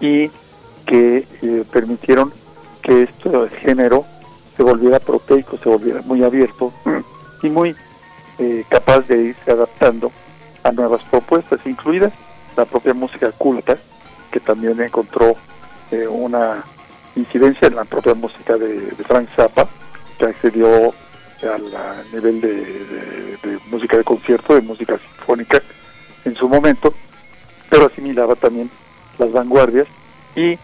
y 0.00 0.30
que 0.86 1.26
eh, 1.42 1.64
permitieron 1.70 2.32
que 2.82 3.02
este 3.02 3.30
género 3.60 4.04
se 4.56 4.62
volviera 4.62 4.98
proteico, 4.98 5.58
se 5.58 5.68
volviera 5.68 6.02
muy 6.02 6.24
abierto 6.24 6.72
y 7.42 7.50
muy 7.50 7.76
eh, 8.38 8.64
capaz 8.68 9.06
de 9.06 9.22
irse 9.22 9.50
adaptando 9.50 10.10
a 10.62 10.72
nuevas 10.72 11.02
propuestas, 11.04 11.60
incluidas 11.66 12.12
la 12.56 12.64
propia 12.64 12.94
música 12.94 13.32
culta, 13.32 13.76
que 14.30 14.40
también 14.40 14.80
encontró 14.80 15.36
eh, 15.90 16.06
una 16.06 16.64
incidencia 17.16 17.68
en 17.68 17.76
la 17.76 17.84
propia 17.84 18.14
música 18.14 18.56
de, 18.56 18.92
Frank 19.06 19.28
Zappa, 19.34 19.68
que 20.18 20.26
accedió 20.26 20.94
al 21.42 22.12
nivel 22.12 22.40
de, 22.40 23.58
música 23.70 23.96
de 23.96 24.04
concierto, 24.04 24.54
de 24.54 24.60
música 24.60 24.98
sinfónica 24.98 25.62
en 26.24 26.34
su 26.36 26.48
momento, 26.48 26.92
pero 27.70 27.86
asimilaba 27.86 28.34
también 28.34 28.70
las 29.18 29.32
vanguardias 29.32 29.86
y 30.36 30.58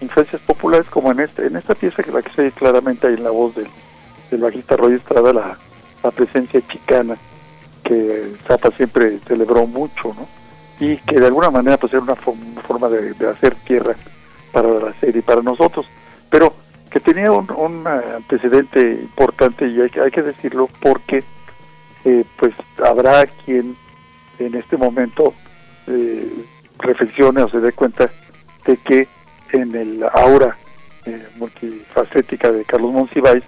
influencias 0.00 0.40
populares 0.42 0.86
como 0.88 1.10
en 1.10 1.20
este 1.20 1.46
en 1.46 1.56
esta 1.56 1.74
pieza 1.74 2.04
que 2.04 2.12
la 2.12 2.22
que 2.22 2.30
se 2.32 2.42
ve 2.42 2.52
claramente 2.52 3.06
ahí 3.06 3.14
en 3.14 3.24
la 3.24 3.30
voz 3.30 3.56
del, 3.56 3.66
del 4.30 4.40
bajista 4.40 4.76
Roy 4.76 4.94
Estrada 4.94 5.32
la 5.32 6.10
presencia 6.12 6.60
chicana 6.68 7.16
que 7.82 8.32
Zappa 8.46 8.70
siempre 8.72 9.18
celebró 9.26 9.66
mucho, 9.66 10.14
¿no? 10.14 10.28
Y 10.80 10.96
que 10.98 11.20
de 11.20 11.26
alguna 11.26 11.50
manera 11.50 11.76
pues 11.76 11.92
era 11.92 12.02
una 12.02 12.16
forma 12.16 12.88
de, 12.88 13.14
hacer 13.28 13.54
tierra 13.56 13.94
para 14.52 14.68
la 14.68 14.94
serie, 15.00 15.22
para 15.22 15.42
nosotros, 15.42 15.86
pero 16.30 16.54
que 16.90 17.00
tenía 17.00 17.32
un, 17.32 17.86
antecedente 17.86 19.00
importante 19.02 19.66
y 19.66 19.80
hay, 19.80 19.90
hay 20.02 20.10
que 20.10 20.22
decirlo 20.22 20.68
porque 20.80 21.24
eh, 22.04 22.24
pues 22.36 22.52
habrá 22.84 23.24
quien 23.26 23.76
en 24.38 24.54
este 24.56 24.76
momento 24.76 25.34
eh, 25.86 26.44
reflexione 26.78 27.42
o 27.42 27.48
se 27.48 27.60
dé 27.60 27.72
cuenta 27.72 28.10
de 28.66 28.76
que 28.78 29.08
en 29.52 29.74
el 29.74 30.04
aura 30.12 30.56
eh, 31.06 31.26
multifacética 31.36 32.50
de 32.50 32.64
Carlos 32.64 32.92
Monsiváis 32.92 33.44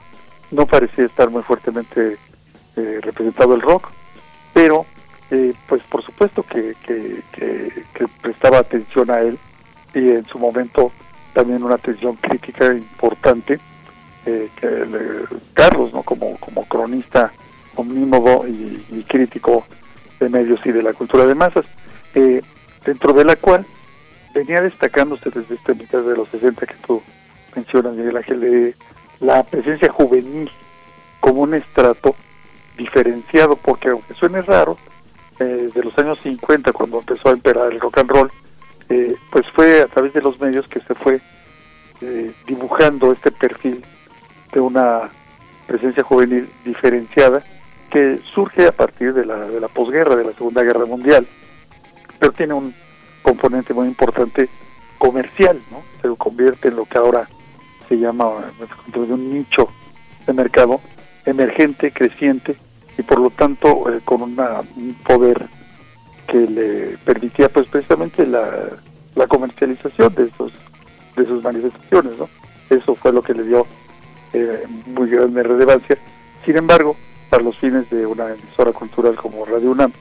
no 0.52 0.66
parecía 0.66 1.04
estar 1.04 1.30
muy 1.30 1.42
fuertemente 1.42 2.16
representado 2.76 3.54
el 3.54 3.60
rock, 3.60 3.88
pero 4.54 4.86
eh, 5.30 5.52
pues 5.68 5.82
por 5.82 6.02
supuesto 6.02 6.42
que, 6.44 6.74
prestaba 8.22 8.58
atención 8.58 9.10
a 9.10 9.20
él 9.20 9.38
y 9.92 10.10
en 10.10 10.24
su 10.26 10.38
momento 10.38 10.92
también 11.34 11.62
una 11.62 11.74
atención 11.74 12.16
crítica 12.16 12.72
importante 12.72 13.58
eh, 14.24 14.48
que 14.56 14.86
Carlos 15.52 15.92
no 15.92 16.02
como 16.02 16.36
como 16.38 16.64
cronista 16.66 17.32
omnímodo 17.74 18.46
y, 18.46 19.04
crítico 19.08 19.66
de 20.20 20.28
medios 20.28 20.64
y 20.64 20.72
de 20.72 20.82
la 20.82 20.92
cultura 20.92 21.26
de 21.26 21.34
masas 21.34 21.66
eh, 22.14 22.40
dentro 22.84 23.12
de 23.12 23.24
la 23.24 23.36
cual 23.36 23.66
venía 24.34 24.62
destacándose 24.62 25.30
desde 25.30 25.56
esta 25.56 25.74
mitad 25.74 26.02
de 26.02 26.16
los 26.16 26.28
60 26.30 26.66
que 26.66 26.74
tú 26.86 27.02
mencionas 27.54 27.94
Miguel 27.94 28.16
Ángel 28.16 28.74
la 29.20 29.42
presencia 29.42 29.90
juvenil 29.90 30.50
como 31.20 31.42
un 31.42 31.54
estrato 31.54 32.14
diferenciado, 32.76 33.56
porque 33.56 33.90
aunque 33.90 34.14
suene 34.14 34.42
raro, 34.42 34.76
eh, 35.40 35.70
de 35.74 35.82
los 35.82 35.96
años 35.98 36.18
50, 36.22 36.72
cuando 36.72 36.98
empezó 37.00 37.28
a 37.28 37.32
imperar 37.32 37.72
el 37.72 37.80
rock 37.80 37.98
and 37.98 38.10
roll, 38.10 38.30
eh, 38.88 39.16
pues 39.30 39.46
fue 39.50 39.82
a 39.82 39.86
través 39.86 40.12
de 40.12 40.22
los 40.22 40.40
medios 40.40 40.68
que 40.68 40.80
se 40.80 40.94
fue 40.94 41.20
eh, 42.00 42.32
dibujando 42.46 43.12
este 43.12 43.30
perfil 43.30 43.82
de 44.52 44.60
una 44.60 45.10
presencia 45.66 46.02
juvenil 46.02 46.48
diferenciada 46.64 47.42
que 47.90 48.20
surge 48.32 48.68
a 48.68 48.72
partir 48.72 49.14
de 49.14 49.24
la, 49.24 49.36
de 49.36 49.60
la 49.60 49.68
posguerra, 49.68 50.16
de 50.16 50.24
la 50.24 50.32
Segunda 50.32 50.62
Guerra 50.62 50.84
Mundial, 50.84 51.26
pero 52.18 52.32
tiene 52.32 52.54
un 52.54 52.74
componente 53.22 53.72
muy 53.72 53.88
importante 53.88 54.48
comercial, 54.98 55.60
¿no? 55.70 55.82
Se 56.02 56.16
convierte 56.16 56.68
en 56.68 56.76
lo 56.76 56.84
que 56.84 56.98
ahora 56.98 57.28
se 57.88 57.98
llama 57.98 58.28
un 58.94 59.34
nicho 59.34 59.68
de 60.26 60.32
mercado 60.32 60.80
emergente, 61.26 61.92
creciente, 61.92 62.56
y 62.98 63.02
por 63.02 63.18
lo 63.18 63.30
tanto 63.30 63.92
eh, 63.92 64.00
con 64.04 64.22
una, 64.22 64.60
un 64.76 64.94
poder 65.04 65.46
que 66.26 66.38
le 66.38 66.98
permitía 67.04 67.48
pues 67.48 67.66
precisamente 67.66 68.26
la, 68.26 68.70
comercialización 69.28 70.14
de 70.14 70.24
esos 70.24 70.52
de 71.16 71.24
sus 71.26 71.42
manifestaciones 71.42 72.18
no 72.18 72.28
eso 72.68 72.94
fue 72.94 73.12
lo 73.12 73.22
que 73.22 73.32
le 73.32 73.44
dio 73.44 73.66
eh, 74.32 74.64
muy 74.86 75.08
grande 75.08 75.42
relevancia. 75.42 75.96
Sin 76.44 76.56
embargo 76.56 76.96
para 77.30 77.42
los 77.42 77.56
fines 77.58 77.88
de 77.90 78.06
una 78.06 78.32
emisora 78.32 78.72
cultural 78.72 79.14
como 79.16 79.44
Radio 79.44 79.70
UNAM 79.70 79.92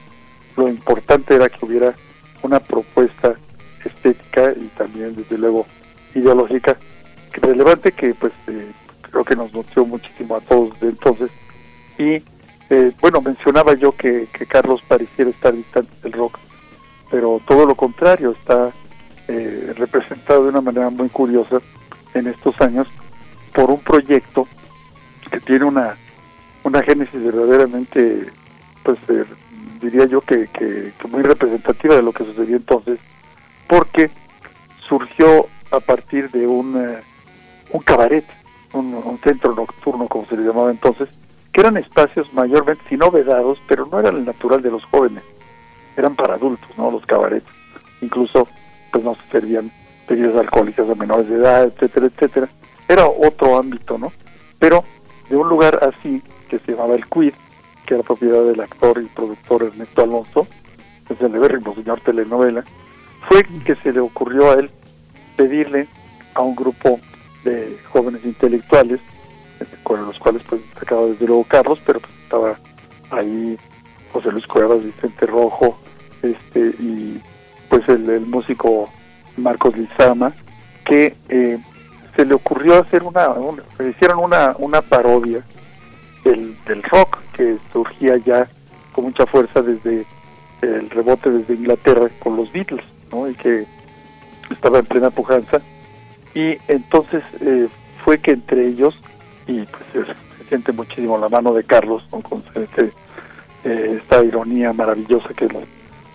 lo 0.56 0.68
importante 0.68 1.34
era 1.34 1.48
que 1.48 1.64
hubiera 1.64 1.94
una 2.42 2.60
propuesta 2.60 3.34
estética 3.84 4.52
y 4.52 4.66
también 4.76 5.16
desde 5.16 5.38
luego 5.38 5.66
ideológica 6.14 6.76
relevante 7.32 7.92
que 7.92 8.14
pues 8.14 8.32
eh, 8.46 8.70
creo 9.14 9.24
que 9.24 9.36
nos 9.36 9.54
nutrió 9.54 9.86
muchísimo 9.86 10.34
a 10.34 10.40
todos 10.40 10.78
de 10.80 10.88
entonces. 10.88 11.30
Y 11.98 12.22
eh, 12.70 12.92
bueno, 13.00 13.20
mencionaba 13.20 13.74
yo 13.74 13.92
que, 13.92 14.26
Carlos 14.48 14.82
pareciera 14.88 15.30
estar 15.30 15.54
distante 15.54 15.92
del 16.02 16.12
rock, 16.12 16.38
pero 17.12 17.40
todo 17.46 17.64
lo 17.64 17.76
contrario, 17.76 18.32
está 18.32 18.72
eh, 19.28 19.72
representado 19.76 20.42
de 20.42 20.48
una 20.48 20.60
manera 20.60 20.90
muy 20.90 21.08
curiosa 21.10 21.60
en 22.14 22.26
estos 22.26 22.60
años 22.60 22.88
por 23.52 23.70
un 23.70 23.80
proyecto 23.80 24.48
que 25.30 25.38
tiene 25.38 25.64
una, 25.64 25.96
una 26.64 26.82
génesis 26.82 27.22
verdaderamente 27.22 28.26
pues 28.82 28.98
diría 29.80 30.06
yo 30.06 30.20
que, 30.20 30.48
que, 30.48 30.92
muy 31.08 31.22
representativa 31.22 31.94
de 31.94 32.02
lo 32.02 32.12
que 32.12 32.24
sucedió 32.24 32.56
entonces, 32.56 32.98
porque 33.68 34.10
surgió 34.88 35.46
a 35.70 35.78
partir 35.80 36.30
de 36.30 36.46
un, 36.46 36.76
eh, 36.76 37.00
un 37.70 37.80
cabaret, 37.80 38.24
un, 38.74 39.18
centro 39.22 39.54
nocturno, 39.54 40.08
como 40.08 40.26
se 40.26 40.36
le 40.36 40.44
llamaba 40.44 40.70
entonces, 40.70 41.08
que 41.52 41.60
eran 41.60 41.76
espacios 41.76 42.32
mayormente, 42.32 42.82
si 42.88 42.96
no 42.96 43.10
vedados, 43.10 43.58
pero 43.66 43.86
no 43.86 43.98
eran 44.00 44.16
el 44.16 44.24
natural 44.24 44.62
de 44.62 44.70
los 44.70 44.84
jóvenes, 44.84 45.22
eran 45.96 46.16
para 46.16 46.34
adultos, 46.34 46.68
¿no? 46.76 46.90
Los 46.90 47.06
cabarets. 47.06 47.46
Incluso, 48.00 48.48
pues 48.92 49.04
no 49.04 49.14
se 49.14 49.26
servían 49.30 49.70
bebidas 50.08 50.36
alcohólicas 50.36 50.88
a 50.88 50.94
menores 50.94 51.28
de 51.28 51.36
edad, 51.36 51.64
etcétera, 51.64 52.06
etcétera. 52.06 52.48
Era 52.88 53.06
otro 53.06 53.56
ámbito, 53.56 53.96
¿no? 53.96 54.12
Pero 54.58 54.84
de 55.28 55.36
un 55.36 55.48
lugar 55.48 55.80
así, 55.82 56.22
que 56.48 56.58
se 56.58 56.72
llamaba 56.72 56.94
El 56.94 57.06
Quid, 57.06 57.32
que 57.86 57.94
era 57.94 58.02
propiedad 58.02 58.44
del 58.44 58.60
actor 58.60 59.00
y 59.00 59.06
productor 59.06 59.62
Ernesto 59.62 60.02
Alonso, 60.02 60.46
el 61.08 61.16
celebérrimo 61.16 61.74
señor 61.74 62.00
telenovela, 62.00 62.64
fue 63.28 63.44
que 63.64 63.74
se 63.76 63.92
le 63.92 64.00
ocurrió 64.00 64.50
a 64.50 64.54
él 64.54 64.70
pedirle 65.36 65.86
a 66.34 66.42
un 66.42 66.54
grupo 66.54 67.00
de 67.44 67.76
jóvenes 67.90 68.24
intelectuales, 68.24 69.00
con 69.82 70.04
los 70.06 70.18
cuales 70.18 70.42
pues 70.48 70.62
destacaba 70.62 71.06
desde 71.06 71.26
luego 71.26 71.44
Carlos, 71.44 71.78
pero 71.84 72.00
pues, 72.00 72.12
estaba 72.22 72.58
ahí 73.10 73.58
José 74.12 74.32
Luis 74.32 74.46
Cuevas, 74.46 74.82
Vicente 74.82 75.26
Rojo, 75.26 75.78
este 76.22 76.60
y 76.78 77.20
pues 77.68 77.88
el, 77.88 78.26
músico 78.26 78.88
Marcos 79.36 79.76
Lizama, 79.76 80.32
que 80.84 81.16
eh, 81.28 81.58
se 82.16 82.24
le 82.24 82.34
ocurrió 82.34 82.80
hacer 82.80 83.02
una, 83.02 83.28
hicieron 83.88 84.18
una, 84.18 84.54
una 84.58 84.82
parodia 84.82 85.42
del, 86.22 86.56
del 86.66 86.82
rock 86.84 87.18
que 87.32 87.58
surgía 87.72 88.16
ya 88.18 88.48
con 88.92 89.04
mucha 89.04 89.26
fuerza 89.26 89.60
desde 89.60 90.06
el 90.62 90.90
rebote 90.90 91.30
desde 91.30 91.54
Inglaterra 91.54 92.08
con 92.20 92.36
los 92.36 92.50
Beatles, 92.52 92.84
¿no? 93.12 93.28
Y 93.28 93.34
que 93.34 93.66
estaba 94.50 94.78
en 94.78 94.86
plena 94.86 95.10
pujanza. 95.10 95.60
Y 96.34 96.58
entonces 96.68 97.22
eh, 97.40 97.68
fue 98.04 98.18
que 98.18 98.32
entre 98.32 98.66
ellos, 98.66 98.98
y 99.46 99.62
pues 99.62 100.06
se, 100.06 100.48
siente 100.48 100.72
muchísimo 100.72 101.16
la 101.18 101.28
mano 101.28 101.52
de 101.52 101.64
Carlos, 101.64 102.04
con 102.10 102.42
este, 102.54 102.92
eh, 103.64 103.98
esta 104.00 104.22
ironía 104.22 104.72
maravillosa 104.72 105.28
que 105.34 105.48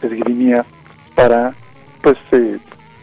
esgrimía 0.01 0.65
para 1.15 1.53
pues 2.01 2.17
eh, 2.32 2.60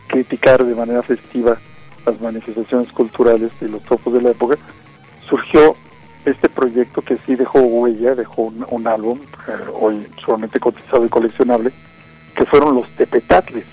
criticar 0.06 0.64
de 0.64 0.74
manera 0.74 1.02
festiva 1.02 1.58
las 2.06 2.20
manifestaciones 2.20 2.90
culturales 2.92 3.50
y 3.60 3.66
los 3.66 3.82
topos 3.82 4.14
de 4.14 4.22
la 4.22 4.30
época, 4.30 4.56
surgió 5.28 5.74
este 6.24 6.48
proyecto 6.48 7.02
que 7.02 7.18
sí 7.26 7.34
dejó 7.34 7.60
huella, 7.60 8.14
dejó 8.14 8.42
un, 8.42 8.86
álbum, 8.86 9.18
eh, 9.48 9.52
hoy 9.74 10.06
solamente 10.24 10.60
cotizado 10.60 11.04
y 11.04 11.08
coleccionable, 11.08 11.72
que 12.34 12.44
fueron 12.46 12.74
los 12.74 12.88
Tepetatles. 12.90 13.64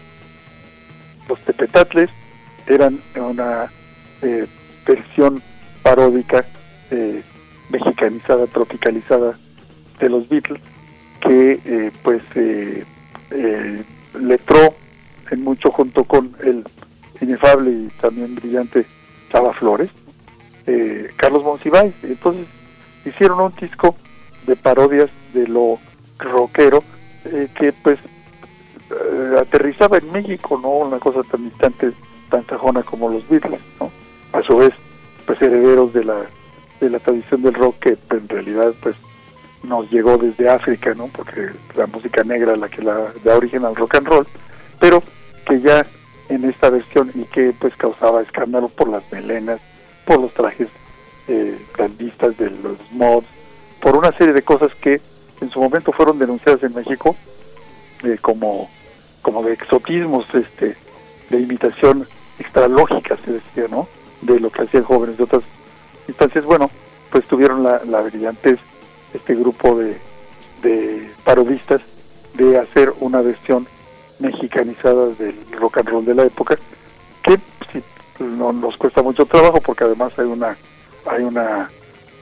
Los 1.28 1.40
Tepetatles 1.42 2.10
eran 2.68 3.00
una 3.16 3.72
eh, 4.22 4.48
versión 4.86 5.42
paródica, 5.82 6.46
eh, 6.92 7.22
mexicanizada, 7.70 8.48
tropicalizada 8.48 9.38
de 10.00 10.10
los 10.10 10.28
Beatles, 10.30 10.62
que 11.22 11.92
pues 12.04 12.22
letró 14.20 14.76
en 15.32 15.44
mucho 15.44 15.72
junto 15.72 16.04
con 16.04 16.36
el 16.44 16.64
inefable 17.22 17.72
y 17.72 17.88
también 18.00 18.36
brillante 18.36 18.86
Chava 19.32 19.54
Flores, 19.54 19.90
eh, 20.68 21.10
Carlos 21.16 21.44
Monsiváis. 21.44 21.94
Entonces 22.04 22.46
hicieron 23.06 23.40
un 23.40 23.54
disco 23.56 23.96
de 24.46 24.56
parodias 24.56 25.10
de 25.34 25.48
lo 25.48 25.80
rockero 26.20 26.84
eh, 27.26 27.48
que 27.58 27.74
pues 27.74 28.00
eh, 28.92 29.38
aterrizaba 29.40 29.98
en 29.98 30.12
México, 30.12 30.60
no 30.62 30.70
una 30.70 31.00
cosa 31.00 31.24
tan 31.24 31.50
distante, 31.50 31.92
tan 32.34 32.44
tajona 32.46 32.82
como 32.82 33.10
los 33.10 33.30
Beatles, 33.30 33.62
¿no? 33.80 33.92
A 34.32 34.42
su 34.42 34.58
vez, 34.58 34.74
pues 35.28 35.40
herederos 35.40 35.94
de 35.94 36.04
la 36.04 36.16
de 36.82 36.90
la 36.90 36.98
tradición 36.98 37.44
del 37.44 37.54
rock 37.54 37.78
que 37.80 37.98
en 38.10 38.28
realidad 38.28 38.74
pues 38.82 38.96
nos 39.62 39.90
llegó 39.92 40.18
desde 40.18 40.50
África, 40.50 40.96
¿no? 40.96 41.08
Porque 41.08 41.52
la 41.78 41.86
música 41.86 42.24
negra 42.24 42.58
la 42.58 42.70
que 42.70 42.82
la 42.82 43.14
da 43.24 43.38
origen 43.38 43.64
al 43.64 43.76
rock 43.76 43.96
and 43.96 44.08
roll, 44.08 44.28
pero 44.80 45.04
que 45.46 45.62
ya 45.62 45.86
en 46.30 46.44
esta 46.46 46.72
versión 46.72 47.12
y 47.14 47.26
que 47.26 47.54
pues 47.54 47.76
causaba 47.76 48.22
escándalo 48.22 48.68
por 48.68 48.90
las 48.90 49.04
melenas, 49.12 49.62
por 50.04 50.20
los 50.20 50.34
trajes 50.34 50.70
eh, 51.28 51.56
de 51.78 52.50
los 52.64 52.92
mods, 52.92 53.28
por 53.80 53.96
una 53.96 54.12
serie 54.14 54.34
de 54.34 54.42
cosas 54.42 54.74
que 54.74 55.00
en 55.40 55.52
su 55.52 55.62
momento 55.62 55.92
fueron 55.92 56.18
denunciadas 56.18 56.64
en 56.64 56.74
México 56.74 57.16
eh, 58.04 58.18
como, 58.20 58.72
como 59.22 59.44
de 59.44 59.54
exotismos, 59.54 60.26
este, 60.34 60.76
de 61.30 61.40
imitación 61.40 62.08
extralógica, 62.44 63.18
se 63.24 63.32
decía, 63.34 63.66
¿no? 63.70 63.88
De 64.22 64.40
lo 64.40 64.50
que 64.50 64.64
hacían 64.64 64.84
jóvenes 64.84 65.18
de 65.18 65.24
otras 65.24 65.44
instancias. 66.08 66.46
Bueno, 66.46 66.70
pues 67.10 67.26
tuvieron 67.26 67.64
la, 67.64 67.82
la 67.86 68.02
brillantez, 68.02 68.60
este 69.14 69.36
grupo 69.36 69.78
de, 69.78 69.98
de 70.62 71.10
parodistas, 71.24 71.82
de 72.36 72.58
hacer 72.58 72.94
una 73.00 73.22
versión 73.22 73.68
mexicanizada 74.20 75.08
del 75.08 75.36
rock 75.60 75.80
and 75.80 75.90
roll 75.90 76.06
de 76.06 76.16
la 76.16 76.24
época, 76.24 76.58
que 77.22 77.40
no 78.20 78.54
nos 78.54 78.78
cuesta 78.78 79.02
mucho 79.02 79.26
trabajo 79.26 79.60
porque 79.62 79.84
además 79.84 80.14
hay 80.18 80.26
una 80.26 80.56
hay 81.06 81.24
una 81.24 81.70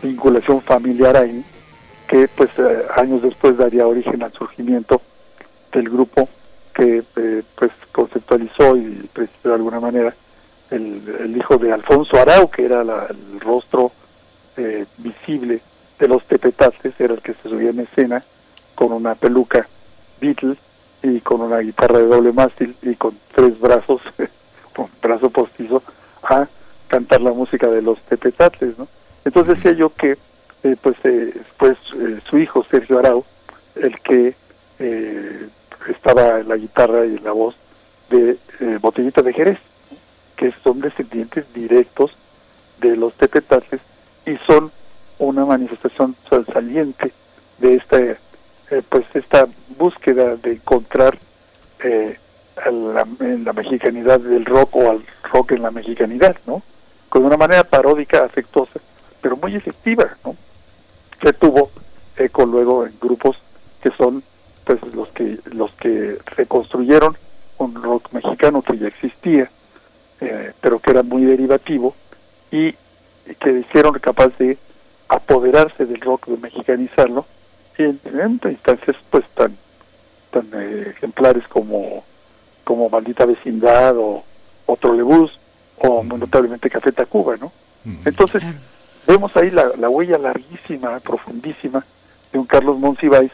vinculación 0.01 0.61
familiar 0.61 1.15
ahí 1.15 1.43
que 2.07 2.27
pues 2.27 2.49
eh, 2.57 2.83
años 2.95 3.21
después 3.21 3.57
daría 3.57 3.85
origen 3.85 4.23
al 4.23 4.33
surgimiento 4.33 5.01
del 5.71 5.89
grupo 5.89 6.27
que 6.73 7.03
eh, 7.15 7.43
pues 7.55 7.71
conceptualizó 7.91 8.75
y 8.75 9.09
precisó 9.13 9.49
de 9.49 9.55
alguna 9.55 9.79
manera 9.79 10.13
el, 10.69 11.35
hijo 11.35 11.57
de 11.57 11.71
Alfonso 11.71 12.17
Arau 12.17 12.49
que 12.49 12.65
era 12.65 12.81
el 12.81 13.39
rostro 13.39 13.91
eh, 14.57 14.85
visible 14.97 15.61
de 15.99 16.07
los 16.07 16.23
tepetates 16.25 16.93
era 16.99 17.13
el 17.13 17.21
que 17.21 17.33
se 17.33 17.49
subía 17.49 17.71
en 17.71 17.81
escena 17.81 18.21
con 18.75 18.91
una 18.93 19.15
peluca 19.15 19.67
Beatles 20.19 20.57
y 21.03 21.19
con 21.21 21.41
una 21.41 21.59
guitarra 21.59 21.99
de 21.99 22.05
doble 22.05 22.31
mástil 22.31 22.75
y 22.81 22.95
con 22.95 23.17
tres 23.33 23.59
brazos 23.59 24.01
con 24.75 24.87
brazo 25.01 25.29
postizo 25.29 25.83
a 26.23 26.47
cantar 26.87 27.21
la 27.21 27.31
música 27.31 27.67
de 27.67 27.81
los 27.81 27.99
tepetatles, 28.01 28.77
¿no? 28.77 28.87
Entonces 29.23 29.55
decía 29.55 29.71
yo 29.73 29.93
que 29.93 30.17
eh, 30.63 30.75
pues 30.79 30.95
eh, 31.03 31.33
pues 31.57 31.77
eh, 31.97 32.19
su 32.29 32.37
hijo 32.37 32.63
Sergio 32.69 32.99
Arau, 32.99 33.25
el 33.75 33.99
que 34.01 34.35
estaba 35.89 36.39
la 36.43 36.55
guitarra 36.57 37.05
y 37.05 37.17
la 37.19 37.31
voz 37.31 37.55
de 38.09 38.37
Botellita 38.79 39.21
de 39.21 39.33
Jerez, 39.33 39.59
que 40.35 40.53
son 40.63 40.81
descendientes 40.81 41.45
directos 41.53 42.11
de 42.79 42.95
los 42.97 43.13
tepetatles 43.13 43.81
y 44.25 44.37
son 44.45 44.71
una 45.19 45.45
manifestación 45.45 46.15
saliente 46.51 47.13
de 47.59 47.75
esta 47.75 47.97
pues 48.89 49.05
esta 49.13 49.47
búsqueda 49.77 50.37
de 50.37 50.53
encontrar 50.53 51.17
eh, 51.83 52.17
la, 52.65 53.07
en 53.19 53.43
la 53.43 53.53
mexicanidad 53.53 54.19
del 54.19 54.45
rock 54.45 54.75
o 54.75 54.91
al 54.91 55.03
rock 55.31 55.51
en 55.53 55.63
la 55.63 55.71
mexicanidad, 55.71 56.37
¿no? 56.45 56.61
Con 57.09 57.25
una 57.25 57.37
manera 57.37 57.63
paródica, 57.63 58.23
afectuosa, 58.23 58.79
pero 59.21 59.35
muy 59.35 59.55
efectiva, 59.55 60.15
¿no? 60.23 60.35
Que 61.19 61.33
tuvo 61.33 61.71
eco 62.15 62.45
luego 62.45 62.85
en 62.85 62.93
grupos 62.99 63.37
que 63.81 63.91
son 63.91 64.23
pues 64.63 64.79
los 64.93 65.09
que 65.09 65.39
los 65.53 65.71
que 65.73 66.17
reconstruyeron 66.37 67.17
un 67.57 67.75
rock 67.81 68.11
mexicano 68.11 68.61
que 68.61 68.77
ya 68.77 68.87
existía, 68.87 69.49
eh, 70.19 70.53
pero 70.61 70.79
que 70.79 70.91
era 70.91 71.03
muy 71.03 71.23
derivativo 71.23 71.95
y 72.51 72.73
que 73.39 73.59
hicieron 73.59 73.93
capaz 73.99 74.37
de 74.37 74.57
apoderarse 75.07 75.85
del 75.85 76.01
rock, 76.01 76.27
de 76.27 76.37
mexicanizarlo, 76.37 77.25
y 77.77 77.83
en, 77.83 77.99
en 78.05 78.39
instancias 78.43 78.97
pues 79.09 79.25
tan 79.35 79.55
tan 80.31 80.47
eh, 80.53 80.93
ejemplares 80.95 81.47
como 81.47 82.03
como 82.63 82.89
Maldita 82.89 83.25
Vecindad 83.25 83.97
o, 83.97 84.23
otro 84.65 84.91
Trolebús 84.91 85.37
o 85.79 86.03
notablemente 86.03 86.69
Café 86.69 86.91
Tacuba, 86.91 87.35
¿no? 87.35 87.51
Entonces, 88.05 88.43
vemos 89.07 89.35
ahí 89.35 89.49
la, 89.49 89.71
la, 89.77 89.89
huella 89.89 90.19
larguísima, 90.19 90.99
profundísima 90.99 91.83
de 92.31 92.37
un 92.37 92.45
Carlos 92.45 92.77
Monsiváis 92.77 93.31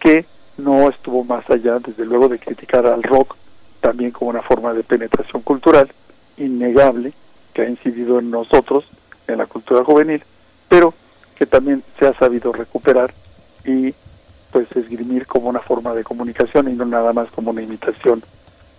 que 0.00 0.26
no 0.56 0.88
estuvo 0.88 1.24
más 1.24 1.48
allá, 1.50 1.78
desde 1.78 2.04
luego, 2.04 2.28
de 2.28 2.38
criticar 2.38 2.86
al 2.86 3.02
rock 3.02 3.36
también 3.80 4.12
como 4.12 4.30
una 4.30 4.42
forma 4.42 4.72
de 4.72 4.82
penetración 4.82 5.42
cultural 5.42 5.90
innegable 6.36 7.12
que 7.52 7.62
ha 7.62 7.68
incidido 7.68 8.18
en 8.18 8.30
nosotros, 8.30 8.84
en 9.26 9.38
la 9.38 9.46
cultura 9.46 9.84
juvenil, 9.84 10.22
pero 10.68 10.94
que 11.36 11.46
también 11.46 11.82
se 11.98 12.06
ha 12.06 12.14
sabido 12.14 12.52
recuperar 12.52 13.12
y 13.64 13.94
pues 14.50 14.70
esgrimir 14.76 15.26
como 15.26 15.48
una 15.48 15.60
forma 15.60 15.92
de 15.94 16.04
comunicación 16.04 16.68
y 16.68 16.72
no 16.74 16.84
nada 16.84 17.12
más 17.12 17.28
como 17.30 17.50
una 17.50 17.62
imitación 17.62 18.22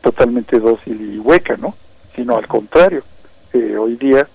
totalmente 0.02 0.60
dócil 0.60 1.14
y 1.14 1.20
hueca, 1.20 1.58
¿no? 1.58 1.76
Sino 2.16 2.38
al 2.38 2.48
contrario, 2.48 3.04
eh, 3.54 3.76
hoy 3.78 3.96
día 3.98 4.28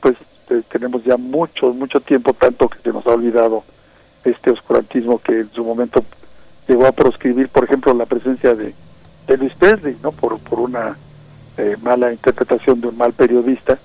pues 0.00 0.16
eh, 0.50 0.62
tenemos 0.70 1.04
ya 1.04 1.16
mucho, 1.16 1.72
mucho 1.74 2.00
tiempo, 2.00 2.32
tanto 2.32 2.68
que 2.68 2.78
se 2.78 2.92
nos 2.92 3.06
ha 3.06 3.10
olvidado 3.10 3.64
este 4.24 4.50
oscurantismo 4.50 5.18
que 5.18 5.40
en 5.40 5.52
su 5.52 5.64
momento 5.64 6.04
llegó 6.68 6.86
a 6.86 6.92
proscribir, 6.92 7.48
por 7.48 7.64
ejemplo, 7.64 7.92
la 7.94 8.06
presencia 8.06 8.54
de, 8.54 8.74
de 9.26 9.36
Luis 9.36 9.54
Presley, 9.54 9.96
¿no? 10.02 10.12
Por, 10.12 10.38
por 10.38 10.60
una 10.60 10.96
eh, 11.56 11.76
mala 11.80 12.12
interpretación 12.12 12.80
de 12.80 12.88
un 12.88 12.96
mal 12.96 13.12
periodista, 13.12 13.78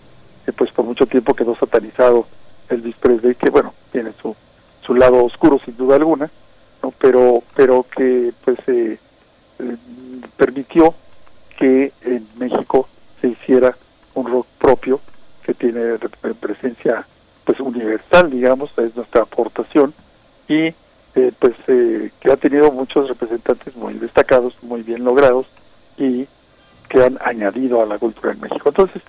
que 0.46 0.54
pues 0.54 0.72
por 0.72 0.86
mucho 0.86 1.06
tiempo 1.06 1.34
quedó 1.34 1.56
satanizado 1.56 2.28
Elvis 2.70 2.96
Presley, 2.96 3.36
que 3.36 3.50
bueno, 3.50 3.74
tiene 3.92 4.12
su, 4.22 4.36
su 4.82 4.96
lado 4.96 5.24
oscuro 5.24 5.60
sin 5.64 5.78
duda 5.78 5.96
alguna, 5.96 6.30
¿no? 6.82 6.92
Pero, 6.92 7.44
pero 7.56 7.86
que 7.96 8.34
pues 8.44 8.58
eh, 8.68 8.98
eh, 9.60 9.78
permitió 10.38 10.94
que 11.58 11.94
en 12.02 12.28
México 12.38 12.88
se 13.20 13.30
hiciera 13.30 13.78
un 14.16 14.28
rock 14.28 14.48
propio 14.58 15.00
que 15.44 15.54
tiene 15.54 15.98
presencia 16.40 17.06
pues 17.46 17.60
universal, 17.60 18.30
digamos, 18.30 18.72
es 18.78 18.96
nuestra 18.96 19.22
aportación 19.22 19.94
y 20.48 20.74
eh, 21.16 21.32
pues 21.38 21.54
eh, 21.68 22.12
que 22.20 22.32
ha 22.32 22.38
tenido 22.38 22.72
muchos 22.72 23.08
representantes 23.10 23.76
muy 23.76 23.96
destacados, 23.96 24.56
muy 24.62 24.82
bien 24.82 25.04
logrados 25.04 25.46
y 25.98 26.28
que 26.90 27.04
han 27.04 27.18
añadido 27.22 27.82
a 27.82 27.86
la 27.86 27.98
cultura 27.98 28.34
en 28.34 28.42
México. 28.42 28.70
Entonces, 28.70 29.02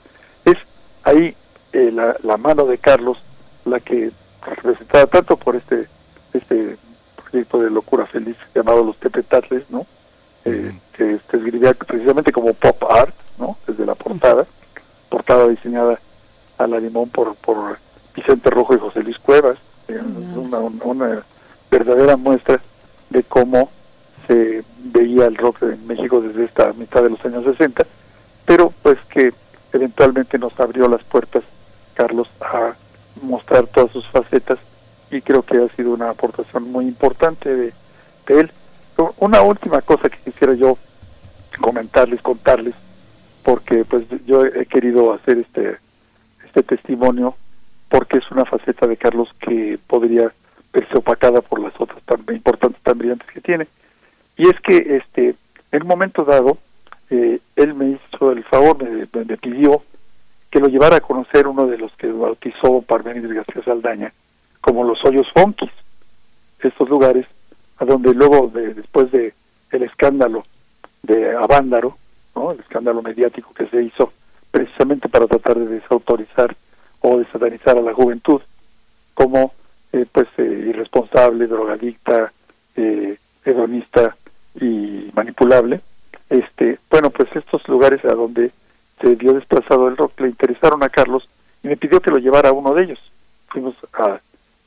es 0.45 0.57
ahí 1.05 1.35
eh, 1.73 1.91
la, 1.93 2.17
la, 2.23 2.37
mano 2.37 2.67
de 2.67 2.79
Carlos 2.79 3.19
la 3.65 3.81
que 3.81 4.11
representada 4.45 5.07
tanto 5.07 5.37
por 5.37 5.57
este 5.57 5.89
este 6.33 6.77
proyecto 7.17 7.61
de 7.61 7.71
locura 7.71 8.07
feliz 8.07 8.37
llamado 8.55 8.85
Los 8.85 8.97
Tepetatles, 8.99 9.71
¿no? 9.71 9.87
Eh, 10.45 10.73
que 10.93 11.19
se 11.31 11.37
escribía 11.37 11.73
precisamente 11.75 12.33
como 12.33 12.53
pop 12.55 12.83
art, 12.91 13.15
¿no? 13.39 13.57
Desde 13.67 13.87
la 13.87 13.95
portada, 13.95 14.47
portada 15.09 15.49
diseñada 15.49 16.01
a 16.59 16.67
la 16.67 16.81
limón 16.81 17.09
por, 17.11 17.35
por 17.37 17.79
Vicente 18.15 18.51
Rojo 18.51 18.75
y 18.75 18.79
José 18.79 19.03
Luis 19.03 19.19
Cuevas, 19.19 19.59
una, 20.37 20.59
una, 20.59 21.23
verdadera 21.73 22.17
muestra 22.17 22.61
de 23.09 23.23
cómo 23.23 23.71
se 24.27 24.63
veía 24.85 25.27
el 25.27 25.37
rock 25.37 25.63
en 25.63 25.87
México 25.87 26.21
desde 26.21 26.45
esta 26.45 26.73
mitad 26.75 27.03
de 27.03 27.11
los 27.11 27.25
años 27.25 27.45
60, 27.45 27.85
pero 28.45 28.73
pues 28.83 28.99
que 29.09 29.33
eventualmente 29.73 30.39
nos 30.39 30.59
abrió 30.61 30.87
las 30.87 31.03
puertas, 31.03 31.43
Carlos, 31.95 32.29
a 32.41 32.75
mostrar 33.23 33.67
todas 33.69 33.91
sus 33.91 34.07
facetas 34.09 34.59
y 35.11 35.23
creo 35.23 35.43
que 35.43 35.59
ha 35.59 35.75
sido 35.75 35.93
una 35.93 36.11
aportación 36.11 36.71
muy 36.71 36.87
importante 36.87 37.55
de, 37.55 37.73
él. 38.29 38.51
Una 39.19 39.43
última 39.43 39.81
cosa 39.81 40.09
que 40.09 40.19
quisiera 40.19 40.55
yo 40.55 40.79
comentarles, 41.61 42.21
contarles, 42.23 42.75
porque 43.43 43.85
pues 43.85 44.05
yo 44.27 44.45
he 44.45 44.67
querido 44.67 45.13
hacer 45.13 45.39
este 45.39 45.79
este 46.45 46.63
testimonio 46.63 47.35
porque 47.89 48.19
es 48.19 48.31
una 48.31 48.45
faceta 48.45 48.87
de 48.87 48.97
Carlos 48.97 49.29
que 49.41 49.79
podría 49.87 50.33
verse 50.73 50.97
opacada 50.97 51.41
por 51.41 51.61
las 51.61 51.73
otras 51.81 52.03
tan 52.05 52.25
importantes, 52.35 52.81
tan 52.83 52.99
brillantes 52.99 53.29
que 53.31 53.41
tiene. 53.41 53.67
Y 54.37 54.49
es 54.49 54.59
que 54.61 54.97
este 54.97 55.37
en 55.73 55.83
un 55.83 55.89
momento 55.89 56.25
dado, 56.25 56.59
eh, 57.09 57.41
él 57.57 57.75
me 57.75 57.91
hizo 57.93 58.31
el 58.31 58.45
favor, 58.45 58.83
me, 58.83 59.09
me, 59.25 59.37
pidió 59.39 59.83
que 60.51 60.61
lo 60.61 60.69
llevara 60.69 60.97
a 60.97 61.01
conocer 61.01 61.47
uno 61.47 61.67
de 61.67 61.79
los 61.79 61.91
que 61.97 62.13
bautizó 62.13 62.83
Parmenides 62.83 63.33
García 63.33 63.65
Saldaña, 63.65 64.13
como 64.61 64.85
los 64.85 65.03
hoyos 65.05 65.27
funkis, 65.35 65.71
estos 66.61 66.89
lugares 66.91 67.27
a 67.79 67.87
donde 67.87 68.13
luego, 68.13 68.49
de, 68.49 68.75
después 68.75 69.11
de 69.11 69.33
el 69.71 69.83
escándalo 69.83 70.45
de 71.03 71.35
Avándaro, 71.35 71.97
¿no? 72.37 72.53
el 72.53 72.61
escándalo 72.61 73.01
mediático 73.01 73.55
que 73.55 73.67
se 73.67 73.83
hizo 73.83 74.13
precisamente 74.51 75.09
para 75.09 75.27
tratar 75.27 75.59
de 75.59 75.67
desautorizar 75.67 76.55
o 77.01 77.19
de 77.19 77.25
satanizar 77.33 77.79
a 77.79 77.83
la 77.83 77.95
juventud 77.95 78.43
como 79.15 79.53
eh, 79.93 80.07
pues 80.11 80.29
eh, 80.39 80.67
irresponsable, 80.69 81.47
drogadicta, 81.47 82.33
eh, 82.77 83.19
hedonista 83.45 84.17
y 84.61 85.11
manipulable. 85.15 85.81
Este, 86.31 86.79
bueno, 86.91 87.11
pues 87.11 87.29
estos 87.35 87.67
lugares 87.69 88.05
a 88.05 88.15
donde 88.15 88.53
se 89.01 89.15
vio 89.17 89.35
desplazado 89.35 89.89
el 89.89 89.97
rock 89.97 90.21
le 90.21 90.29
interesaron 90.29 90.83
a 90.83 90.89
Carlos 90.89 91.29
y 91.63 91.69
me 91.69 91.77
pidió 91.77 92.01
que 92.01 92.11
lo 92.11 92.19
llevara 92.19 92.49
a 92.49 92.53
uno 92.53 92.75
de 92.75 92.85
ellos. 92.85 92.99
Fuimos 93.49 93.75
a 93.93 94.21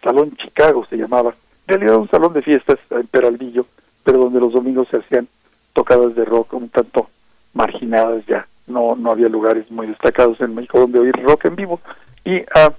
Salón 0.03 0.36
Chicago, 0.38 0.86
se 0.89 0.97
llamaba. 0.97 1.34
En 1.67 1.80
realidad 1.80 1.97
un 1.97 2.09
salón 2.09 2.34
de 2.34 2.43
fiestas 2.43 2.78
en 2.91 3.07
Peralvillo, 3.07 3.65
pero 4.03 4.19
donde 4.19 4.39
los 4.39 4.53
domingos 4.53 4.88
se 4.89 4.97
hacían 4.97 5.28
tocadas 5.73 6.13
de 6.15 6.23
rock 6.23 6.53
un 6.53 6.69
tanto 6.69 7.09
marginadas 7.53 8.23
ya. 8.28 8.47
No, 8.67 8.95
no 8.95 9.11
había 9.11 9.28
lugares 9.28 9.69
muy 9.71 9.88
destacados 9.88 10.39
en 10.41 10.53
México 10.53 10.80
donde 10.80 10.99
oír 10.99 11.15
rock 11.23 11.45
en 11.45 11.55
vivo. 11.55 11.82
Y 12.23 12.41
ah, 12.53 12.71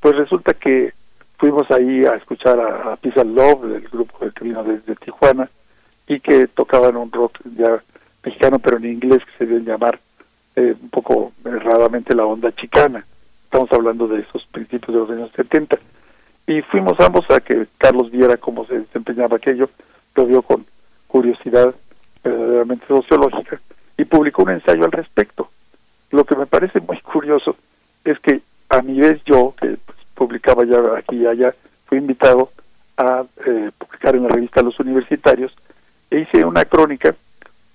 pues 0.00 0.16
resulta 0.16 0.52
que 0.52 0.92
fuimos 1.38 1.70
ahí 1.70 2.04
a 2.04 2.14
escuchar 2.14 2.58
a, 2.60 2.92
a 2.92 2.96
Pizza 2.96 3.24
Love, 3.24 3.66
del 3.66 3.88
grupo 3.88 4.18
que 4.18 4.44
vino 4.44 4.62
desde 4.64 4.96
Tijuana, 4.96 5.48
y 6.06 6.20
que 6.20 6.46
tocaban 6.46 6.96
un 6.96 7.10
rock 7.10 7.38
ya 7.56 7.82
mexicano, 8.24 8.58
pero 8.58 8.76
en 8.76 8.86
inglés, 8.86 9.22
que 9.24 9.38
se 9.38 9.46
debe 9.46 9.64
llamar 9.64 9.98
eh, 10.56 10.74
un 10.80 10.90
poco 10.90 11.32
erradamente 11.44 12.14
la 12.14 12.24
onda 12.24 12.52
chicana. 12.52 13.04
Estamos 13.44 13.70
hablando 13.72 14.08
de 14.08 14.20
esos 14.20 14.44
principios 14.46 14.94
de 14.94 15.00
los 15.00 15.10
años 15.10 15.30
70. 15.34 15.78
Y 16.46 16.62
fuimos 16.62 16.98
ambos 17.00 17.28
a 17.30 17.40
que 17.40 17.66
Carlos 17.78 18.10
viera 18.10 18.36
cómo 18.36 18.66
se 18.66 18.78
desempeñaba 18.78 19.36
aquello, 19.36 19.68
lo 20.14 20.26
vio 20.26 20.42
con 20.42 20.64
curiosidad 21.08 21.74
verdaderamente 22.22 22.86
sociológica 22.86 23.60
y 23.98 24.04
publicó 24.04 24.42
un 24.42 24.50
ensayo 24.50 24.84
al 24.84 24.92
respecto. 24.92 25.48
Lo 26.10 26.24
que 26.24 26.36
me 26.36 26.46
parece 26.46 26.80
muy 26.80 27.00
curioso 27.00 27.56
es 28.04 28.18
que 28.20 28.40
a 28.68 28.82
mi 28.82 29.00
vez 29.00 29.22
yo, 29.24 29.54
que 29.60 29.76
publicaba 30.16 30.64
ya 30.64 30.78
aquí 30.98 31.16
y 31.16 31.26
allá, 31.26 31.54
fui 31.84 31.98
invitado 31.98 32.50
a 32.96 33.24
eh, 33.46 33.70
publicar 33.78 34.16
en 34.16 34.24
la 34.24 34.30
revista 34.30 34.62
Los 34.62 34.80
Universitarios 34.80 35.54
e 36.10 36.20
hice 36.20 36.44
una 36.44 36.64
crónica 36.64 37.14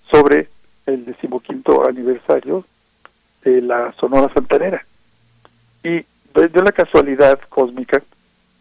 sobre 0.10 0.50
el 0.86 1.06
decimoquinto 1.06 1.88
aniversario 1.88 2.66
de 3.44 3.62
la 3.62 3.94
Sonora 3.94 4.34
Santanera. 4.34 4.84
Y 5.84 6.06
de 6.34 6.64
la 6.64 6.72
casualidad 6.72 7.40
cósmica 7.50 8.02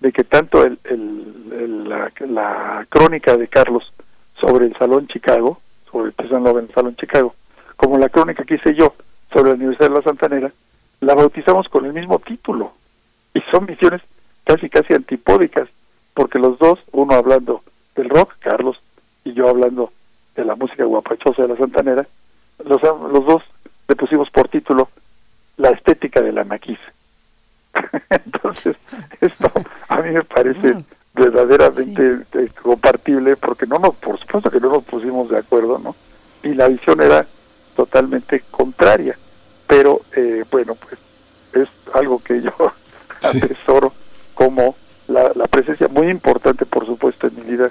de 0.01 0.13
que 0.13 0.25
tanto 0.25 0.65
el, 0.65 0.79
el, 0.85 1.89
la, 1.89 2.87
crónica 2.89 3.37
de 3.37 3.49
Carlos 3.49 3.93
sobre 4.41 4.67
el 4.67 4.77
Salón 4.77 5.07
Chicago, 5.09 5.61
sobre 5.91 6.13
el 6.17 6.43
Love 6.43 6.59
en 6.59 6.65
el 6.65 6.75
Salón 6.75 6.97
Chicago, 6.97 7.35
como 7.77 7.99
la 7.99 8.09
crónica 8.09 8.45
que 8.45 8.55
hice 8.55 8.75
yo 8.75 8.95
sobre 9.33 9.51
la 9.51 9.57
Universidad 9.57 9.91
de 9.91 9.95
la 9.95 10.03
Santanera, 10.03 10.53
la 11.01 11.15
bautizamos 11.15 11.69
con 11.69 11.85
el 11.85 11.93
mismo 11.93 12.19
título. 12.19 12.73
Y 13.35 13.41
son 13.51 13.67
visiones 13.67 14.03
casi 14.45 14.69
casi 14.69 14.95
antipódicas, 14.95 15.69
porque 16.15 16.39
los 16.39 16.59
dos, 16.59 16.79
uno 16.93 17.15
hablando 17.15 17.63
del 17.95 18.09
rock, 18.09 18.35
Carlos, 18.41 18.81
y 19.25 19.33
yo 19.33 19.49
hablando 19.49 19.93
de 20.35 20.45
la 20.45 20.57
música 20.57 20.85
guapachosa 20.85 21.43
de 21.43 21.49
la 21.49 21.57
Santanera, 21.57 22.07
los, 22.65 22.83
los 22.83 23.27
dos 23.27 23.43
le 23.89 23.97
pusimos 23.97 24.31
por 24.31 24.49
título 24.49 24.89
La 25.57 25.71
estética 25.71 26.21
de 26.21 26.33
la 26.33 26.45
maquis. 26.45 26.79
Entonces, 28.11 28.77
esto 29.21 29.51
a 29.89 30.03
mí 30.03 30.11
me 30.11 30.23
parece 30.23 30.75
mm. 30.75 30.85
verdaderamente 31.15 32.19
sí. 32.19 32.39
Eh, 32.39 32.49
compartible 32.63 33.37
porque 33.37 33.67
no 33.67 33.79
nos, 33.79 33.95
por 33.97 34.19
supuesto 34.19 34.51
que 34.51 34.61
no 34.61 34.71
nos 34.71 34.85
pusimos 34.85 35.29
de 35.29 35.39
acuerdo, 35.39 35.79
¿no? 35.79 35.95
Y 36.43 36.55
la 36.55 36.69
visión 36.69 37.01
era 37.01 37.27
totalmente 37.77 38.45
contraria. 38.51 39.17
Pero 39.67 40.01
eh, 40.17 40.45
bueno, 40.51 40.75
pues 40.75 40.99
es 41.53 41.69
algo 41.95 42.19
que 42.21 42.43
yo. 42.43 42.53
Atesoro 43.23 43.93
como 44.35 44.77
la, 45.09 45.33
la, 45.35 45.47
presencia 45.47 45.89
muy 45.89 46.09
importante, 46.09 46.65
por 46.65 46.87
supuesto, 46.87 47.27
en 47.27 47.37
mi 47.37 47.43
vida 47.43 47.71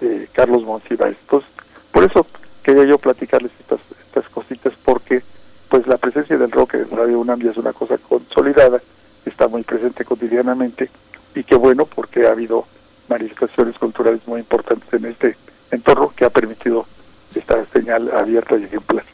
de 0.00 0.28
Carlos 0.32 0.64
Monsiváis. 0.64 1.16
Entonces, 1.22 1.50
por 1.92 2.04
eso 2.04 2.26
quería 2.62 2.84
yo 2.84 2.98
platicarles 2.98 3.52
estas, 3.60 3.80
estas 4.06 4.28
cositas 4.30 4.72
porque 4.84 5.22
pues 5.68 5.86
la 5.86 5.98
presencia 5.98 6.36
del 6.36 6.50
rock 6.50 6.74
en 6.74 6.90
Radio 6.90 7.20
UNAM 7.20 7.46
es 7.46 7.56
una 7.56 7.72
cosa 7.72 7.98
consolidada, 7.98 8.80
está 9.24 9.48
muy 9.48 9.62
presente 9.62 10.04
cotidianamente 10.04 10.90
y 11.34 11.44
qué 11.44 11.54
bueno 11.54 11.84
porque 11.86 12.26
ha 12.26 12.30
habido 12.32 12.66
manifestaciones 13.08 13.76
culturales 13.78 14.20
muy 14.26 14.40
importantes 14.40 14.92
en 14.92 15.06
este 15.06 15.36
entorno 15.70 16.12
que 16.16 16.24
ha 16.24 16.30
permitido 16.30 16.86
esta 17.34 17.64
señal 17.66 18.10
abierta 18.14 18.56
y 18.56 18.64
ejemplar. 18.64 19.04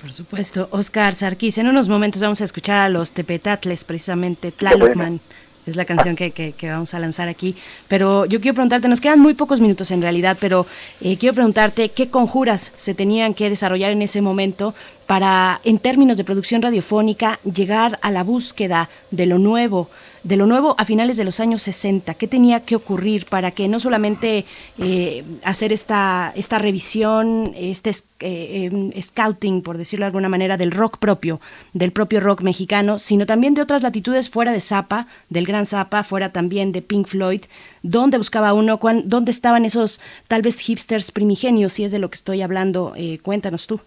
Por 0.00 0.14
supuesto, 0.14 0.68
Oscar 0.70 1.14
Sarkis, 1.14 1.58
en 1.58 1.68
unos 1.68 1.88
momentos 1.88 2.22
vamos 2.22 2.40
a 2.40 2.44
escuchar 2.44 2.78
a 2.78 2.88
los 2.88 3.12
Tepetatles, 3.12 3.84
precisamente 3.84 4.50
Tlalocman. 4.50 5.20
Es 5.66 5.76
la 5.76 5.84
canción 5.84 6.16
que, 6.16 6.30
que, 6.30 6.52
que, 6.52 6.70
vamos 6.70 6.94
a 6.94 6.98
lanzar 6.98 7.28
aquí. 7.28 7.54
Pero 7.86 8.24
yo 8.24 8.40
quiero 8.40 8.54
preguntarte, 8.54 8.88
nos 8.88 9.02
quedan 9.02 9.20
muy 9.20 9.34
pocos 9.34 9.60
minutos 9.60 9.90
en 9.90 10.00
realidad, 10.00 10.38
pero 10.40 10.66
eh, 11.02 11.18
quiero 11.18 11.34
preguntarte 11.34 11.90
qué 11.90 12.08
conjuras 12.08 12.72
se 12.76 12.94
tenían 12.94 13.34
que 13.34 13.50
desarrollar 13.50 13.90
en 13.90 14.00
ese 14.00 14.22
momento 14.22 14.74
para, 15.10 15.60
en 15.64 15.80
términos 15.80 16.16
de 16.16 16.22
producción 16.22 16.62
radiofónica, 16.62 17.40
llegar 17.42 17.98
a 18.00 18.12
la 18.12 18.22
búsqueda 18.22 18.88
de 19.10 19.26
lo 19.26 19.40
nuevo, 19.40 19.90
de 20.22 20.36
lo 20.36 20.46
nuevo 20.46 20.76
a 20.78 20.84
finales 20.84 21.16
de 21.16 21.24
los 21.24 21.40
años 21.40 21.62
60. 21.62 22.14
¿Qué 22.14 22.28
tenía 22.28 22.60
que 22.60 22.76
ocurrir 22.76 23.26
para 23.26 23.50
que 23.50 23.66
no 23.66 23.80
solamente 23.80 24.44
eh, 24.78 25.24
hacer 25.42 25.72
esta, 25.72 26.32
esta 26.36 26.58
revisión, 26.58 27.52
este 27.56 27.90
eh, 28.20 28.68
em, 28.70 28.92
scouting, 29.02 29.62
por 29.62 29.78
decirlo 29.78 30.04
de 30.04 30.10
alguna 30.10 30.28
manera, 30.28 30.56
del 30.56 30.70
rock 30.70 30.98
propio, 30.98 31.40
del 31.72 31.90
propio 31.90 32.20
rock 32.20 32.42
mexicano, 32.42 33.00
sino 33.00 33.26
también 33.26 33.54
de 33.54 33.62
otras 33.62 33.82
latitudes 33.82 34.30
fuera 34.30 34.52
de 34.52 34.60
Zappa, 34.60 35.08
del 35.28 35.44
gran 35.44 35.66
Zappa, 35.66 36.04
fuera 36.04 36.28
también 36.28 36.70
de 36.70 36.82
Pink 36.82 37.08
Floyd, 37.08 37.42
dónde 37.82 38.16
buscaba 38.16 38.52
uno, 38.52 38.78
dónde 39.06 39.32
estaban 39.32 39.64
esos 39.64 40.00
tal 40.28 40.42
vez 40.42 40.60
hipsters 40.60 41.10
primigenios, 41.10 41.72
si 41.72 41.82
es 41.82 41.90
de 41.90 41.98
lo 41.98 42.10
que 42.10 42.14
estoy 42.14 42.42
hablando, 42.42 42.92
eh, 42.96 43.18
cuéntanos 43.24 43.66
tú. 43.66 43.80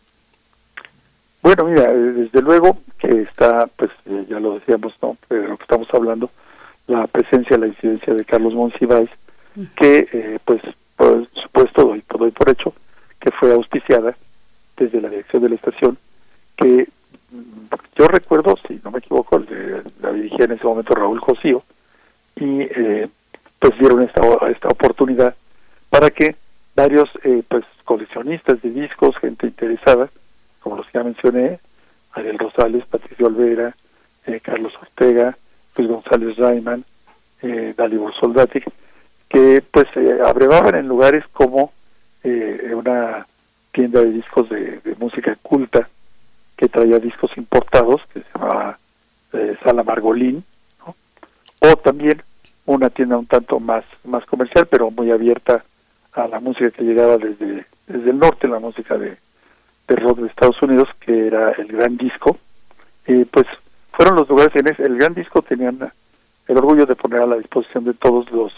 Bueno, 1.43 1.65
mira, 1.65 1.91
eh, 1.91 1.95
desde 1.95 2.41
luego 2.41 2.77
que 2.97 3.21
está, 3.21 3.67
pues 3.75 3.91
ya 4.27 4.39
lo 4.39 4.55
decíamos, 4.55 4.95
¿no? 5.01 5.17
De 5.29 5.47
lo 5.47 5.57
que 5.57 5.63
estamos 5.63 5.87
hablando, 5.93 6.31
la 6.87 7.05
presencia, 7.05 7.57
la 7.57 7.67
incidencia 7.67 8.13
de 8.13 8.25
Carlos 8.25 8.55
Monsiváis, 8.55 9.09
que 9.75 10.39
pues 10.45 10.61
por 10.95 11.27
supuesto 11.33 11.83
doy, 11.85 12.03
doy 12.17 12.31
por 12.31 12.49
hecho 12.49 12.73
que 13.23 13.31
fue 13.31 13.53
auspiciada 13.53 14.15
desde 14.75 14.99
la 14.99 15.09
dirección 15.09 15.43
de 15.43 15.49
la 15.49 15.55
estación, 15.55 15.97
que 16.57 16.87
mm, 17.31 17.73
yo 17.95 18.07
recuerdo, 18.07 18.57
si 18.67 18.81
no 18.83 18.91
me 18.91 18.99
equivoco, 18.99 19.41
la 20.01 20.11
dirigía 20.11 20.45
en 20.45 20.51
ese 20.51 20.65
momento 20.65 20.93
Raúl 20.93 21.19
Josío, 21.19 21.63
y 22.35 22.61
eh, 22.61 23.07
pues 23.59 23.79
dieron 23.79 24.01
esta, 24.01 24.21
esta 24.49 24.67
oportunidad 24.67 25.35
para 25.89 26.09
que 26.09 26.35
varios 26.75 27.09
eh, 27.23 27.43
pues 27.47 27.63
coleccionistas 27.85 28.61
de 28.61 28.71
discos, 28.71 29.15
gente 29.17 29.47
interesada, 29.47 30.09
como 30.63 30.77
los 30.77 30.85
que 30.87 30.97
ya 30.97 31.03
mencioné, 31.03 31.59
Ariel 32.13 32.39
Rosales, 32.39 32.85
Patricio 32.85 33.27
Olvera, 33.27 33.75
eh, 34.25 34.39
Carlos 34.39 34.73
Ortega, 34.81 35.37
Luis 35.75 35.89
González 35.89 36.37
Rayman, 36.37 36.85
eh, 37.41 37.73
Dalibor 37.75 38.13
Soldati, 38.15 38.63
que 39.33 39.63
pues 39.71 39.87
eh, 39.95 40.19
abrevaban 40.23 40.75
en 40.75 40.87
lugares 40.87 41.25
como 41.33 41.73
eh, 42.23 42.71
una 42.73 43.25
tienda 43.71 44.01
de 44.01 44.11
discos 44.11 44.47
de, 44.49 44.79
música 44.99 45.35
culta 45.41 45.89
que 46.55 46.69
traía 46.69 46.99
discos 46.99 47.35
importados 47.35 48.01
que 48.13 48.21
se 48.21 48.25
llamaba 48.33 48.77
eh, 49.33 49.57
Sala 49.63 49.83
Margolín 49.83 50.43
o 51.59 51.75
también 51.77 52.21
una 52.67 52.91
tienda 52.91 53.17
un 53.17 53.25
tanto 53.25 53.59
más 53.59 53.83
más 54.03 54.23
comercial 54.27 54.67
pero 54.67 54.91
muy 54.91 55.09
abierta 55.09 55.65
a 56.13 56.27
la 56.27 56.39
música 56.39 56.69
que 56.69 56.83
llegaba 56.83 57.17
desde 57.17 57.65
desde 57.87 58.11
el 58.11 58.19
norte 58.19 58.47
la 58.47 58.59
música 58.59 58.97
de, 58.99 59.17
de 59.87 59.95
rock 59.95 60.19
de 60.19 60.27
Estados 60.27 60.61
Unidos 60.61 60.89
que 60.99 61.27
era 61.27 61.51
el 61.51 61.67
gran 61.67 61.97
disco 61.97 62.37
y 63.05 63.25
pues 63.25 63.45
fueron 63.91 64.15
los 64.15 64.29
lugares 64.29 64.55
en 64.55 64.67
ese, 64.67 64.83
el 64.83 64.97
gran 64.97 65.13
disco 65.13 65.41
tenían 65.41 65.91
el 66.47 66.57
orgullo 66.57 66.85
de 66.85 66.95
poner 66.95 67.21
a 67.21 67.27
la 67.27 67.37
disposición 67.37 67.85
de 67.85 67.93
todos 67.93 68.29
los 68.31 68.53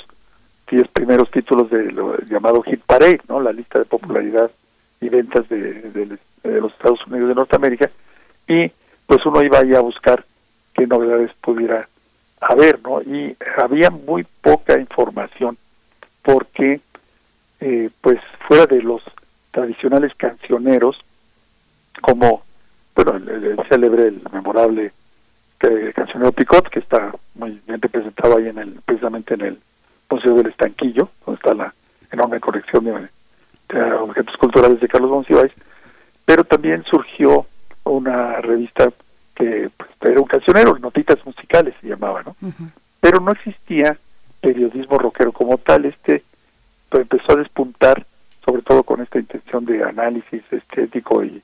diez 0.70 0.88
primeros 0.88 1.30
títulos 1.30 1.70
de 1.70 1.92
lo 1.92 2.18
llamado 2.22 2.64
Hit 2.64 2.82
Parade, 2.82 3.22
¿no? 3.28 3.40
La 3.40 3.52
lista 3.52 3.80
de 3.80 3.86
popularidad 3.86 4.50
y 5.02 5.10
ventas 5.10 5.48
de, 5.50 6.18
los 6.44 6.72
Estados 6.72 7.06
Unidos 7.08 7.30
de 7.30 7.36
Norteamérica 7.36 7.90
y 8.48 8.72
pues 9.06 9.26
uno 9.26 9.44
iba 9.44 9.60
ahí 9.60 9.74
a 9.76 9.82
buscar 9.82 10.24
qué 10.74 10.88
novedades 10.88 11.32
pudiera 11.42 11.88
haber, 12.42 12.80
¿no? 12.82 13.02
Y 13.02 13.36
había 13.58 13.90
muy 13.90 14.26
poca 14.42 14.80
información 14.80 15.58
porque 16.24 16.82
eh, 17.60 17.90
pues 18.02 18.20
fuera 18.48 18.66
de 18.66 18.82
los 18.82 19.02
tradicionales 19.52 20.14
cancioneros 20.16 20.98
como 22.02 22.44
bueno 22.96 23.16
el, 23.18 23.60
célebre 23.68 24.08
el 24.08 24.22
memorable 24.32 24.92
eh, 25.62 25.92
cancionero 25.96 26.32
Picot 26.32 26.70
que 26.70 26.80
está 26.80 27.12
muy 27.36 27.60
bien 27.66 27.82
representado 27.82 28.38
ahí 28.38 28.48
en 28.48 28.58
el 28.58 28.72
precisamente 28.86 29.34
en 29.34 29.42
el 29.42 29.60
Museo 30.10 30.36
del 30.36 30.48
Estanquillo, 30.48 31.10
donde 31.26 31.38
está 31.38 31.54
la 31.54 31.74
enorme 32.12 32.40
colección 32.40 32.86
de, 32.86 33.92
objetos 33.94 34.38
culturales 34.38 34.80
de 34.80 34.88
Carlos 34.88 35.10
Monsiváis, 35.10 35.52
pero 36.24 36.44
también 36.44 36.84
surgió 36.84 37.46
una 37.84 38.40
revista 38.42 38.92
que 39.34 39.70
pues, 39.76 39.90
era 40.02 40.22
un 40.22 40.28
cancionero, 40.28 40.78
Notitas 40.78 41.24
Musicales 41.26 41.74
se 41.82 41.88
llamaba, 41.88 42.24
¿no? 42.24 42.36
Pero 43.00 43.20
no 43.20 43.32
existía 43.32 43.98
periodismo 44.40 44.98
rockero 44.98 45.32
como 45.32 45.58
tal, 45.58 45.86
este 45.86 46.24
pues, 46.90 47.02
empezó 47.02 47.34
a 47.34 47.38
despuntar, 47.38 48.06
sobre 48.46 48.62
todo 48.62 48.84
con 48.84 49.02
esta 49.02 49.20
intención 49.20 49.66
de 49.66 49.84
análisis 49.84 50.44
estético 50.52 51.24
y, 51.24 51.42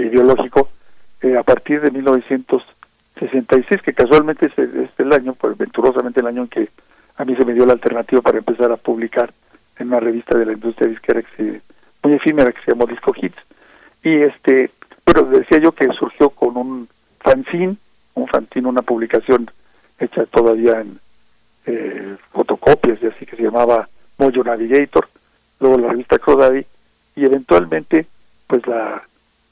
ideológico, 0.00 0.68
eh, 1.22 1.36
a 1.36 1.42
partir 1.42 1.80
de 1.80 1.90
1966, 1.90 3.82
que 3.82 3.94
casualmente 3.94 4.46
es, 4.46 4.58
es 4.58 4.90
el 4.98 5.12
año, 5.12 5.34
pues 5.34 5.56
venturosamente 5.56 6.20
el 6.20 6.26
año 6.26 6.42
en 6.42 6.48
que 6.48 6.68
a 7.16 7.24
mí 7.24 7.36
se 7.36 7.44
me 7.44 7.54
dio 7.54 7.64
la 7.66 7.74
alternativa 7.74 8.20
para 8.20 8.38
empezar 8.38 8.72
a 8.72 8.76
publicar 8.76 9.32
en 9.78 9.88
una 9.88 10.00
revista 10.00 10.36
de 10.36 10.46
la 10.46 10.52
industria 10.52 10.88
disquera 10.88 11.22
que 11.22 11.60
muy 12.02 12.12
efímera 12.14 12.52
que 12.52 12.60
se 12.62 12.72
llamó 12.72 12.86
Disco 12.86 13.12
Hits. 13.16 13.38
Y 14.02 14.22
este, 14.22 14.70
pero 15.04 15.22
decía 15.24 15.58
yo 15.58 15.72
que 15.72 15.88
surgió 15.92 16.30
con 16.30 16.56
un 16.56 16.88
fanzine, 17.20 17.76
un 18.14 18.28
fanzine, 18.28 18.68
una 18.68 18.82
publicación 18.82 19.50
hecha 19.98 20.26
todavía 20.26 20.80
en 20.80 20.98
eh, 21.66 22.16
fotocopias 22.32 23.02
y 23.02 23.06
así 23.06 23.24
que 23.24 23.36
se 23.36 23.42
llamaba 23.42 23.88
Mojo 24.18 24.44
Navigator, 24.44 25.08
luego 25.60 25.78
la 25.78 25.88
revista 25.88 26.18
Crodaddy 26.18 26.66
y 27.16 27.24
eventualmente 27.24 28.06
pues 28.46 28.66
la, 28.66 29.02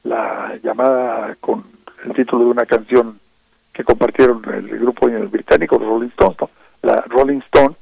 la 0.05 0.57
llamada 0.63 1.37
con 1.41 1.65
el 2.05 2.13
título 2.15 2.45
de 2.45 2.51
una 2.51 2.67
canción 2.67 3.19
que 3.73 3.85
compartieron 3.85 4.43
el 4.53 4.79
grupo 4.79 5.07
británico 5.07 5.79
Rolling 5.79 6.09
Stones, 6.09 6.37
la 6.83 7.03
Rolling 7.03 7.41
Stone, 7.47 7.75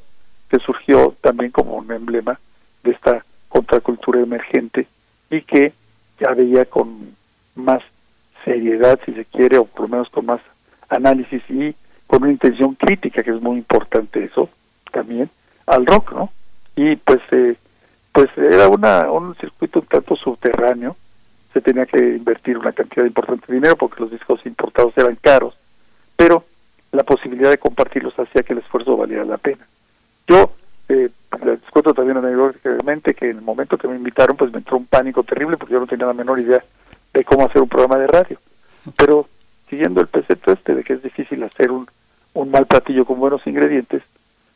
que 0.48 0.58
surgió 0.58 1.14
también 1.20 1.50
como 1.50 1.76
un 1.76 1.90
emblema 1.90 2.38
de 2.82 2.92
esta 2.92 3.24
contracultura 3.48 4.20
emergente 4.20 4.86
y 5.30 5.42
que 5.42 5.72
ya 6.18 6.32
veía 6.34 6.64
con 6.64 7.14
más 7.54 7.82
seriedad, 8.44 8.98
si 9.04 9.12
se 9.12 9.24
quiere, 9.24 9.58
o 9.58 9.64
por 9.64 9.82
lo 9.82 9.88
menos 9.88 10.10
con 10.10 10.26
más 10.26 10.40
análisis 10.88 11.42
y 11.48 11.74
con 12.06 12.22
una 12.22 12.32
intención 12.32 12.74
crítica, 12.74 13.22
que 13.22 13.30
es 13.30 13.40
muy 13.40 13.58
importante 13.58 14.24
eso 14.24 14.48
también, 14.92 15.30
al 15.66 15.86
rock, 15.86 16.12
¿no? 16.12 16.30
Y 16.76 16.96
pues, 16.96 17.20
eh, 17.30 17.56
pues 18.12 18.28
era 18.36 18.68
una, 18.68 19.10
un 19.10 19.34
circuito 19.36 19.80
un 19.80 19.86
tanto 19.86 20.16
subterráneo, 20.16 20.96
se 21.52 21.60
tenía 21.60 21.86
que 21.86 21.98
invertir 21.98 22.58
una 22.58 22.72
cantidad 22.72 23.04
importante 23.04 23.46
de 23.48 23.54
dinero 23.54 23.76
porque 23.76 24.02
los 24.02 24.10
discos 24.10 24.44
importados 24.46 24.92
eran 24.96 25.16
caros, 25.16 25.54
pero 26.16 26.44
la 26.92 27.02
posibilidad 27.02 27.50
de 27.50 27.58
compartirlos 27.58 28.18
hacía 28.18 28.42
que 28.42 28.52
el 28.52 28.60
esfuerzo 28.60 28.96
valiera 28.96 29.24
la 29.24 29.38
pena. 29.38 29.66
Yo 30.26 30.52
eh, 30.88 31.10
les 31.44 31.60
cuento 31.70 31.94
también 31.94 32.18
anecdóticamente 32.18 33.14
que 33.14 33.30
en 33.30 33.38
el 33.38 33.42
momento 33.42 33.78
que 33.78 33.88
me 33.88 33.96
invitaron 33.96 34.36
pues 34.36 34.52
me 34.52 34.58
entró 34.58 34.76
un 34.76 34.86
pánico 34.86 35.22
terrible 35.22 35.56
porque 35.56 35.74
yo 35.74 35.80
no 35.80 35.86
tenía 35.86 36.06
la 36.06 36.12
menor 36.12 36.38
idea 36.40 36.62
de 37.12 37.24
cómo 37.24 37.46
hacer 37.46 37.62
un 37.62 37.68
programa 37.68 37.98
de 37.98 38.06
radio. 38.06 38.38
Pero 38.96 39.28
siguiendo 39.68 40.00
el 40.00 40.08
precepto 40.08 40.52
este 40.52 40.74
de 40.74 40.84
que 40.84 40.94
es 40.94 41.02
difícil 41.02 41.42
hacer 41.42 41.70
un, 41.70 41.86
un 42.34 42.50
mal 42.50 42.66
platillo 42.66 43.04
con 43.04 43.20
buenos 43.20 43.46
ingredientes, 43.46 44.02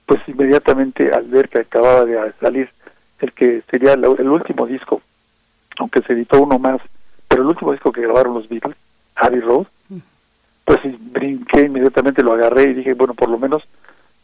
pues 0.07 0.21
inmediatamente 0.29 1.13
al 1.13 1.25
ver 1.25 1.49
que 1.49 1.61
acababa 1.61 2.05
de 2.05 2.33
salir 2.41 2.69
el 3.21 3.33
que 3.33 3.63
sería 3.71 3.95
el 3.95 4.29
último 4.29 4.67
disco, 4.67 5.01
aunque 5.79 6.03
se 6.03 6.12
editó 6.12 6.41
uno 6.41 6.59
más, 6.59 6.81
pero 7.29 7.43
el 7.43 7.49
último 7.49 7.72
disco 7.72 7.93
que 7.93 8.03
grabaron 8.03 8.35
los 8.35 8.49
Beatles, 8.49 8.77
Abbey 9.16 9.41
Road, 9.41 9.66
pues 10.64 10.81
brinqué 11.12 11.62
inmediatamente, 11.62 12.22
lo 12.22 12.33
agarré 12.33 12.70
y 12.70 12.75
dije, 12.75 12.95
bueno, 12.95 13.14
por 13.14 13.29
lo 13.29 13.39
menos 13.39 13.62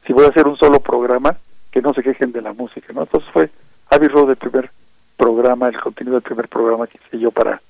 si 0.07 0.13
voy 0.13 0.25
a 0.25 0.29
hacer 0.29 0.47
un 0.47 0.57
solo 0.57 0.81
programa, 0.81 1.37
que 1.71 1.83
no 1.83 1.95
se 1.95 2.03
quejen 2.03 2.33
de 2.33 2.43
la 2.43 2.53
música, 2.53 2.93
¿no? 2.93 3.03
Entonces 3.03 3.31
fue 3.33 3.51
Abbey 3.91 4.09
Road 4.09 4.31
el 4.31 4.37
primer 4.37 4.71
programa, 5.17 5.69
el 5.69 5.81
contenido 5.81 6.15
del 6.15 6.23
primer 6.23 6.49
programa 6.49 6.87
que 6.87 6.99
hice 6.99 7.19
yo 7.19 7.31
para 7.31 7.61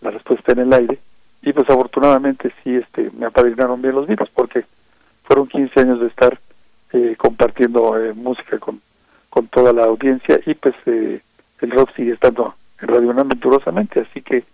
la 0.00 0.10
respuesta 0.10 0.52
en 0.52 0.60
el 0.60 0.72
aire, 0.72 0.98
y 1.42 1.52
pues 1.52 1.68
afortunadamente 1.68 2.52
sí 2.62 2.74
este 2.76 3.10
me 3.18 3.26
apadrinaron 3.26 3.80
bien 3.80 3.94
los 3.94 4.06
vivos, 4.06 4.28
porque 4.34 4.64
fueron 5.24 5.48
15 5.48 5.80
años 5.80 6.00
de 6.00 6.06
estar 6.06 6.38
eh, 6.92 7.16
compartiendo 7.16 7.98
eh, 7.98 8.12
música 8.14 8.58
con, 8.58 8.80
con 9.30 9.46
toda 9.48 9.72
la 9.72 9.84
audiencia, 9.84 10.38
y 10.46 10.54
pues 10.54 10.74
eh, 10.86 11.20
el 11.60 11.70
rock 11.70 11.90
sigue 11.96 12.12
estando 12.12 12.54
en 12.80 12.88
Radio 12.88 13.10
Una 13.10 13.24
venturosamente, 13.24 14.00
así 14.00 14.22
que 14.22 14.44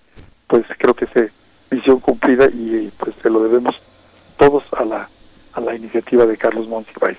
pues 0.47 0.65
creo 0.79 0.95
que 0.95 1.07
se 1.07 1.31
misión 1.71 2.01
cumplida 2.01 2.47
y 2.47 2.93
pues 2.99 3.15
se 3.23 3.31
lo 3.31 3.43
debemos 3.43 3.77
todos 4.37 4.65
a 4.73 4.85
la, 4.85 5.09
a 5.53 5.61
la 5.61 5.75
iniciativa 5.75 6.27
de 6.27 6.37
Carlos 6.37 6.69
Monsiváis. 6.69 7.19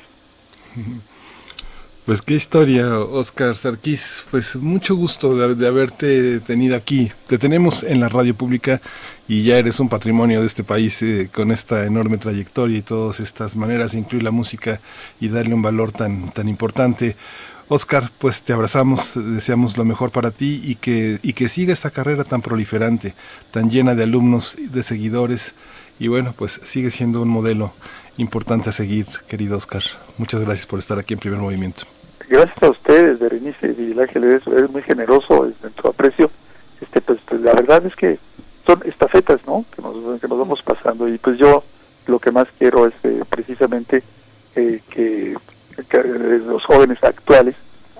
Pues 2.05 2.21
qué 2.21 2.35
historia, 2.35 2.99
Oscar 2.99 3.55
Sarquís. 3.55 4.25
Pues 4.29 4.55
mucho 4.57 4.95
gusto 4.95 5.55
de, 5.55 5.67
haberte 5.67 6.39
tenido 6.39 6.75
aquí. 6.75 7.11
Te 7.25 7.39
tenemos 7.39 7.81
en 7.81 7.99
la 7.99 8.09
radio 8.09 8.35
pública 8.35 8.79
y 9.27 9.41
ya 9.41 9.57
eres 9.57 9.79
un 9.79 9.89
patrimonio 9.89 10.39
de 10.39 10.45
este 10.45 10.63
país 10.63 11.01
eh, 11.01 11.31
con 11.33 11.49
esta 11.49 11.83
enorme 11.83 12.19
trayectoria 12.19 12.77
y 12.77 12.83
todas 12.83 13.19
estas 13.19 13.55
maneras 13.55 13.93
de 13.93 13.97
incluir 13.97 14.21
la 14.21 14.29
música 14.29 14.79
y 15.19 15.29
darle 15.29 15.55
un 15.55 15.63
valor 15.63 15.91
tan, 15.93 16.29
tan 16.29 16.47
importante. 16.47 17.15
Oscar, 17.67 18.11
pues 18.19 18.43
te 18.43 18.53
abrazamos, 18.53 19.13
deseamos 19.15 19.77
lo 19.77 19.85
mejor 19.85 20.11
para 20.11 20.31
ti 20.31 20.61
y 20.63 20.75
que, 20.75 21.19
y 21.23 21.33
que 21.33 21.47
siga 21.47 21.73
esta 21.73 21.89
carrera 21.89 22.23
tan 22.23 22.41
proliferante, 22.41 23.15
tan 23.51 23.71
llena 23.71 23.95
de 23.95 24.03
alumnos, 24.03 24.55
de 24.71 24.83
seguidores 24.83 25.55
y 25.99 26.07
bueno, 26.07 26.33
pues 26.37 26.59
sigue 26.63 26.91
siendo 26.91 27.21
un 27.21 27.29
modelo 27.29 27.73
importante 28.17 28.69
a 28.69 28.71
seguir, 28.71 29.07
querido 29.27 29.57
Oscar. 29.57 29.81
Muchas 30.17 30.41
gracias 30.41 30.67
por 30.67 30.79
estar 30.79 30.99
aquí 30.99 31.13
en 31.13 31.19
primer 31.19 31.39
movimiento. 31.39 31.85
Gracias 32.29 32.61
a 32.61 32.69
ustedes, 32.69 33.19
Berenice 33.19 33.75
y 33.77 33.99
Ángel, 33.99 34.23
es, 34.25 34.69
muy 34.69 34.81
generoso 34.83 35.45
en 35.45 35.73
su 35.79 35.87
aprecio. 35.87 36.29
Este, 36.81 37.01
pues, 37.01 37.19
pues, 37.27 37.41
la 37.41 37.53
verdad 37.53 37.85
es 37.85 37.95
que 37.95 38.19
son 38.65 38.81
estafetas, 38.85 39.39
¿no? 39.47 39.65
Que 39.75 39.81
nos, 39.81 40.19
que 40.19 40.27
nos 40.27 40.37
vamos 40.39 40.61
pasando 40.61 41.07
y 41.07 41.17
pues 41.17 41.37
yo 41.37 41.63
lo 42.07 42.19
que 42.19 42.31
más 42.31 42.47
quiero 42.57 42.87
es 42.87 42.93
eh, 43.03 43.23
precisamente 43.29 44.03
eh, 44.55 44.81
que, 44.89 45.35
los 45.91 46.63
jóvenes 46.65 47.03
actuales 47.03 47.55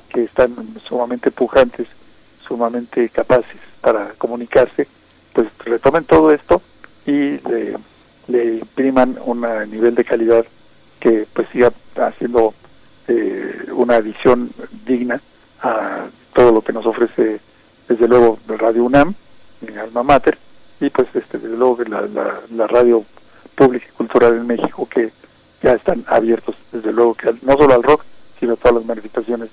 que 0.10 0.24
están 0.24 0.56
sumamente 0.88 1.32
pujantes, 1.32 1.88
sumamente 2.48 3.10
capaces 3.10 3.58
para 3.82 4.14
comunicarse, 4.18 4.88
pues 5.34 5.48
retomen 5.66 6.06
todo 6.06 6.32
esto 6.32 6.62
y 7.06 7.40
le, 7.48 7.76
impriman 8.58 9.18
un 9.26 9.46
nivel 9.70 9.94
de 9.96 10.04
calidad 10.04 10.46
que 11.00 11.28
pues 11.34 11.48
siga 11.50 11.72
haciendo 11.96 12.54
eh, 13.08 13.68
una 13.72 14.00
visión 14.00 14.50
digna 14.86 15.22
a 15.62 16.06
todo 16.34 16.52
lo 16.52 16.62
que 16.62 16.74
nos 16.74 16.86
ofrece 16.86 17.40
desde 17.88 18.08
luego 18.08 18.40
Radio 18.48 18.84
UNAM, 18.86 19.14
mi 19.62 19.78
alma 19.78 20.04
mater, 20.04 20.38
y 20.80 20.90
pues 20.90 21.08
este, 21.14 21.38
desde 21.38 21.56
luego 21.56 21.78
la, 21.88 22.02
la, 22.02 22.42
la 22.52 22.68
radio 22.68 23.06
pública 23.56 23.86
y 23.88 23.94
cultural 23.94 24.34
en 24.34 24.48
México 24.48 24.88
que 24.90 25.12
ya 25.66 25.74
están 25.74 26.04
abiertos 26.08 26.56
desde 26.72 26.94
luego 26.94 27.16
que 27.16 27.34
no 27.42 27.58
solo 27.58 27.74
al 27.74 27.82
rock, 27.82 28.04
sino 28.40 28.54
a 28.54 28.56
todas 28.56 28.76
las 28.76 28.86
manifestaciones 28.86 29.50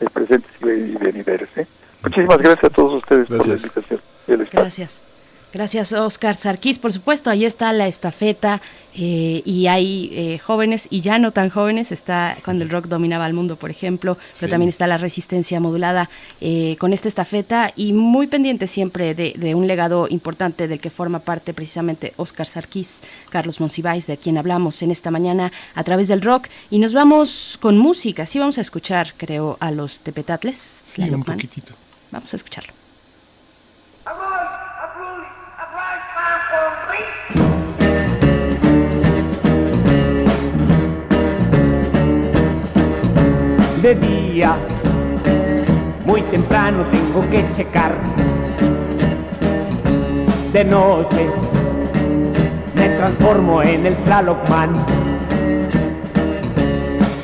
eh, 0.00 0.06
presentes 0.12 0.52
y 0.60 0.94
venideras. 0.96 1.48
¿eh? 1.56 1.66
Muchísimas 2.00 2.38
gracias 2.38 2.64
a 2.64 2.70
todos 2.70 3.02
ustedes 3.02 3.26
por 3.26 3.44
la 3.44 3.54
invitación. 3.54 4.00
Gracias. 4.52 5.02
Gracias, 5.50 5.94
Oscar 5.94 6.34
Sarkis. 6.34 6.78
Por 6.78 6.92
supuesto, 6.92 7.30
ahí 7.30 7.46
está 7.46 7.72
la 7.72 7.86
estafeta 7.86 8.60
eh, 8.94 9.40
y 9.46 9.66
hay 9.66 10.10
eh, 10.12 10.38
jóvenes 10.38 10.88
y 10.90 11.00
ya 11.00 11.18
no 11.18 11.32
tan 11.32 11.48
jóvenes. 11.48 11.90
Está 11.90 12.36
cuando 12.44 12.64
el 12.64 12.70
rock 12.70 12.86
dominaba 12.86 13.26
el 13.26 13.32
mundo, 13.32 13.56
por 13.56 13.70
ejemplo, 13.70 14.18
pero 14.38 14.50
también 14.50 14.68
está 14.68 14.86
la 14.86 14.98
resistencia 14.98 15.58
modulada 15.58 16.10
eh, 16.42 16.76
con 16.78 16.92
esta 16.92 17.08
estafeta 17.08 17.72
y 17.76 17.94
muy 17.94 18.26
pendiente 18.26 18.66
siempre 18.66 19.14
de, 19.14 19.54
un 19.54 19.66
legado 19.66 20.06
importante 20.10 20.68
del 20.68 20.80
que 20.80 20.90
forma 20.90 21.20
parte 21.20 21.54
precisamente 21.54 22.12
Oscar 22.18 22.46
Sarkis, 22.46 23.00
Carlos 23.30 23.58
Monsiváis, 23.58 24.06
de 24.06 24.18
quien 24.18 24.36
hablamos 24.36 24.82
en 24.82 24.90
esta 24.90 25.10
mañana 25.10 25.50
a 25.74 25.82
través 25.82 26.08
del 26.08 26.20
rock. 26.20 26.48
Y 26.70 26.78
nos 26.78 26.92
vamos 26.92 27.56
con 27.62 27.78
música. 27.78 28.26
Sí, 28.26 28.38
vamos 28.38 28.58
a 28.58 28.60
escuchar, 28.60 29.14
creo, 29.16 29.56
a 29.60 29.70
los 29.70 30.00
Tepetatles. 30.00 30.82
Sí, 30.92 31.02
un 31.02 31.24
poquitito. 31.24 31.72
Vamos 32.10 32.34
a 32.34 32.36
escucharlo. 32.36 32.74
De 43.82 43.94
día, 43.94 44.56
muy 46.04 46.22
temprano 46.22 46.84
tengo 46.90 47.28
que 47.30 47.44
checar. 47.54 47.92
De 50.52 50.64
noche, 50.64 51.30
me 52.74 52.88
transformo 52.88 53.62
en 53.62 53.86
el 53.86 53.94
Tlalocman. 53.96 54.84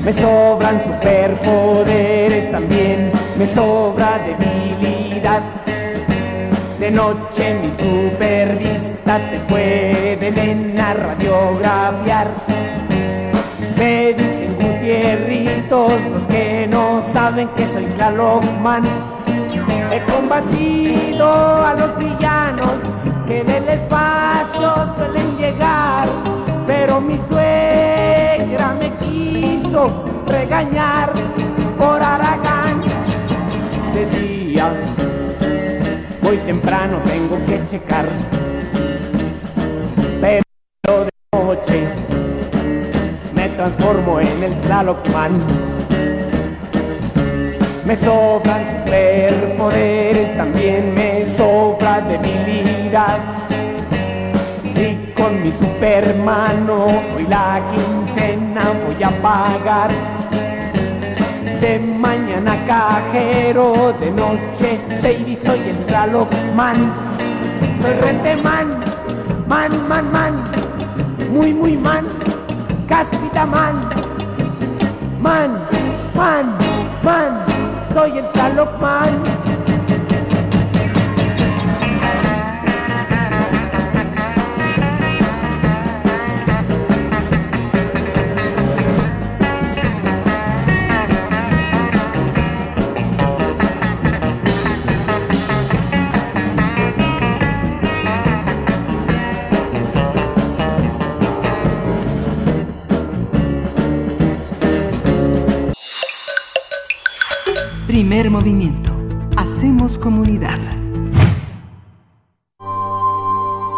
Me 0.05 0.13
sobran 0.13 0.83
superpoderes 0.85 2.51
también, 2.53 3.11
me 3.39 3.47
sobra 3.47 4.19
debilidad 4.19 5.64
de 6.85 6.91
noche 6.91 7.55
mi 7.63 7.71
supervista 7.83 9.19
te 9.31 9.39
pueden 9.49 10.77
radiografiar. 10.77 12.29
Me 13.79 14.13
dicen 14.13 14.55
Gutierritos 14.57 15.93
los 16.13 16.27
que 16.27 16.67
no 16.67 17.03
saben 17.11 17.49
que 17.57 17.67
soy 17.69 17.87
Tlalocman. 17.97 18.85
He 19.93 20.01
combatido 20.13 21.27
a 21.69 21.75
los 21.75 21.97
villanos 21.97 22.77
que 23.29 23.43
del 23.43 23.67
espacio 23.67 24.69
suelen 24.99 25.39
llegar, 25.39 26.07
pero 26.67 27.01
mi 27.01 27.19
suegra 27.31 28.75
me 28.79 28.91
quiso 29.01 30.05
regañar 30.27 31.15
por 31.79 32.03
Aragán 32.03 32.83
de 33.95 34.05
día 34.07 34.71
muy 36.35 36.47
temprano 36.47 37.01
tengo 37.05 37.37
que 37.47 37.61
checar. 37.71 38.07
Pero 40.21 40.43
de 41.05 41.45
noche 41.45 41.89
me 43.35 43.49
transformo 43.51 44.21
en 44.21 44.43
el 44.43 44.53
Tlalocman. 44.63 45.43
Me 47.87 47.97
sobran 47.97 48.65
superpoderes, 48.79 50.37
también 50.37 50.95
me 50.95 51.27
sobra 51.37 52.01
debilidad. 52.01 53.19
Y 54.75 55.13
con 55.13 55.43
mi 55.43 55.53
supermano 55.53 56.87
hoy 57.15 57.27
la 57.29 57.63
quincena 57.71 58.73
voy 58.87 59.03
a 59.03 59.11
pagar 59.23 59.91
de 61.65 61.79
mañana 61.79 62.57
cajero, 62.67 63.95
de 63.99 64.11
noche 64.11 64.79
baby 65.03 65.35
soy 65.43 65.61
el 65.61 66.55
man. 66.55 66.77
Soy 67.81 67.95
renteman, 68.03 68.85
man, 69.47 69.73
man, 69.89 70.13
man, 70.13 70.35
muy, 71.33 71.55
muy 71.55 71.75
man, 71.79 72.05
caspita 72.87 73.47
man, 73.47 73.75
man, 75.23 75.51
man, 76.15 76.47
man, 77.03 77.33
soy 77.95 78.19
el 78.19 78.27
man. 78.79 79.54
Primer 107.95 108.29
movimiento. 108.29 108.91
Hacemos 109.37 109.99
comunidad. 109.99 110.59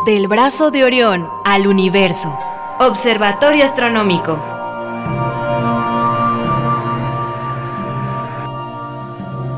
Del 0.07 0.27
brazo 0.27 0.71
de 0.71 0.85
Orión 0.85 1.29
al 1.45 1.67
universo. 1.67 2.35
Observatorio 2.81 3.63
Astronómico. 3.67 4.39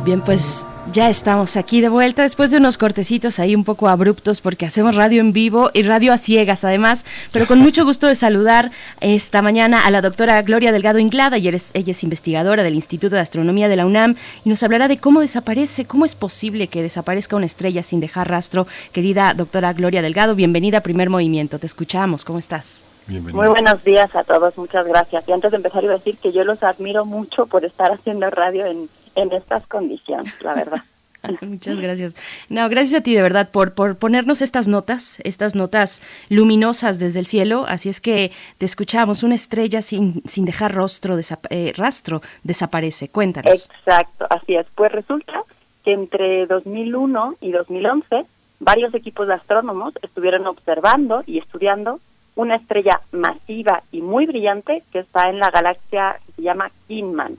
Bien, 0.04 0.22
pues 0.22 0.66
ya 0.92 1.08
estamos 1.08 1.56
aquí 1.56 1.80
de 1.80 1.88
vuelta 1.88 2.22
después 2.22 2.50
de 2.50 2.56
unos 2.56 2.78
cortecitos 2.78 3.38
ahí 3.38 3.54
un 3.54 3.64
poco 3.64 3.88
abruptos 3.88 4.40
porque 4.40 4.64
hacemos 4.64 4.96
radio 4.96 5.20
en 5.20 5.32
vivo 5.32 5.70
y 5.74 5.82
radio 5.82 6.12
a 6.12 6.18
ciegas 6.18 6.64
además, 6.64 7.04
pero 7.32 7.46
con 7.46 7.58
mucho 7.58 7.84
gusto 7.84 8.06
de 8.06 8.14
saludar 8.14 8.70
esta 9.00 9.42
mañana 9.42 9.86
a 9.86 9.90
la 9.90 10.00
doctora 10.00 10.40
Gloria 10.42 10.72
Delgado 10.72 10.98
Inglada, 10.98 11.36
y 11.36 11.48
ella 11.48 11.58
es 11.74 12.02
investigadora 12.04 12.62
del 12.62 12.74
Instituto 12.74 13.16
de 13.16 13.22
Astronomía 13.22 13.68
de 13.68 13.76
la 13.76 13.86
UNAM 13.86 14.16
y 14.44 14.48
nos 14.48 14.62
hablará 14.62 14.88
de 14.88 14.98
cómo 14.98 15.20
desaparece, 15.20 15.84
cómo 15.84 16.04
es 16.04 16.14
posible 16.14 16.68
que 16.68 16.82
desaparezca 16.82 17.36
una 17.36 17.46
estrella 17.46 17.82
sin 17.82 18.00
dejar 18.00 18.30
rastro. 18.30 18.66
Querida 18.92 19.34
doctora 19.34 19.72
Gloria 19.74 20.02
Delgado, 20.02 20.34
bienvenida 20.34 20.78
a 20.78 20.82
Primer 20.82 21.10
Movimiento, 21.10 21.58
te 21.58 21.66
escuchamos, 21.66 22.24
¿cómo 22.24 22.38
estás? 22.38 22.84
Muy 23.08 23.48
buenos 23.48 23.82
días 23.84 24.14
a 24.14 24.22
todos, 24.22 24.56
muchas 24.58 24.86
gracias. 24.86 25.26
Y 25.26 25.32
antes 25.32 25.50
de 25.50 25.56
empezar 25.56 25.82
iba 25.82 25.94
a 25.94 25.96
decir 25.96 26.18
que 26.18 26.30
yo 26.30 26.44
los 26.44 26.62
admiro 26.62 27.06
mucho 27.06 27.46
por 27.46 27.64
estar 27.64 27.90
haciendo 27.90 28.28
radio 28.28 28.66
en 28.66 28.88
en 29.18 29.32
estas 29.32 29.66
condiciones, 29.66 30.40
la 30.42 30.54
verdad. 30.54 30.82
Muchas 31.40 31.80
gracias. 31.80 32.14
No, 32.48 32.68
gracias 32.68 33.00
a 33.00 33.02
ti 33.02 33.14
de 33.14 33.22
verdad 33.22 33.50
por, 33.50 33.74
por 33.74 33.96
ponernos 33.96 34.42
estas 34.42 34.68
notas, 34.68 35.18
estas 35.24 35.54
notas 35.54 36.00
luminosas 36.28 36.98
desde 36.98 37.18
el 37.18 37.26
cielo. 37.26 37.64
Así 37.68 37.88
es 37.88 38.00
que 38.00 38.30
te 38.58 38.66
escuchamos, 38.66 39.22
una 39.22 39.34
estrella 39.34 39.82
sin, 39.82 40.22
sin 40.26 40.44
dejar 40.44 40.74
rostro, 40.74 41.16
eh, 41.50 41.72
rastro 41.76 42.22
desaparece. 42.44 43.08
Cuéntanos. 43.08 43.68
Exacto, 43.68 44.26
así 44.30 44.54
es. 44.54 44.66
Pues 44.74 44.92
resulta 44.92 45.42
que 45.84 45.92
entre 45.92 46.46
2001 46.46 47.34
y 47.40 47.50
2011 47.50 48.24
varios 48.60 48.94
equipos 48.94 49.28
de 49.28 49.34
astrónomos 49.34 49.94
estuvieron 50.02 50.46
observando 50.46 51.22
y 51.26 51.38
estudiando 51.38 52.00
una 52.34 52.56
estrella 52.56 53.00
masiva 53.10 53.82
y 53.90 54.00
muy 54.00 54.26
brillante 54.26 54.82
que 54.92 55.00
está 55.00 55.28
en 55.28 55.38
la 55.38 55.50
galaxia 55.50 56.20
que 56.24 56.32
se 56.32 56.42
llama 56.42 56.70
Kingman. 56.86 57.36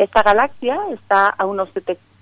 Esta 0.00 0.22
galaxia 0.22 0.80
está 0.94 1.26
a 1.26 1.44
unos 1.44 1.68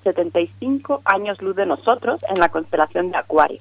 75 0.02 1.00
años 1.04 1.40
luz 1.40 1.54
de 1.54 1.64
nosotros 1.64 2.20
en 2.28 2.40
la 2.40 2.48
constelación 2.48 3.12
de 3.12 3.18
Acuario. 3.18 3.60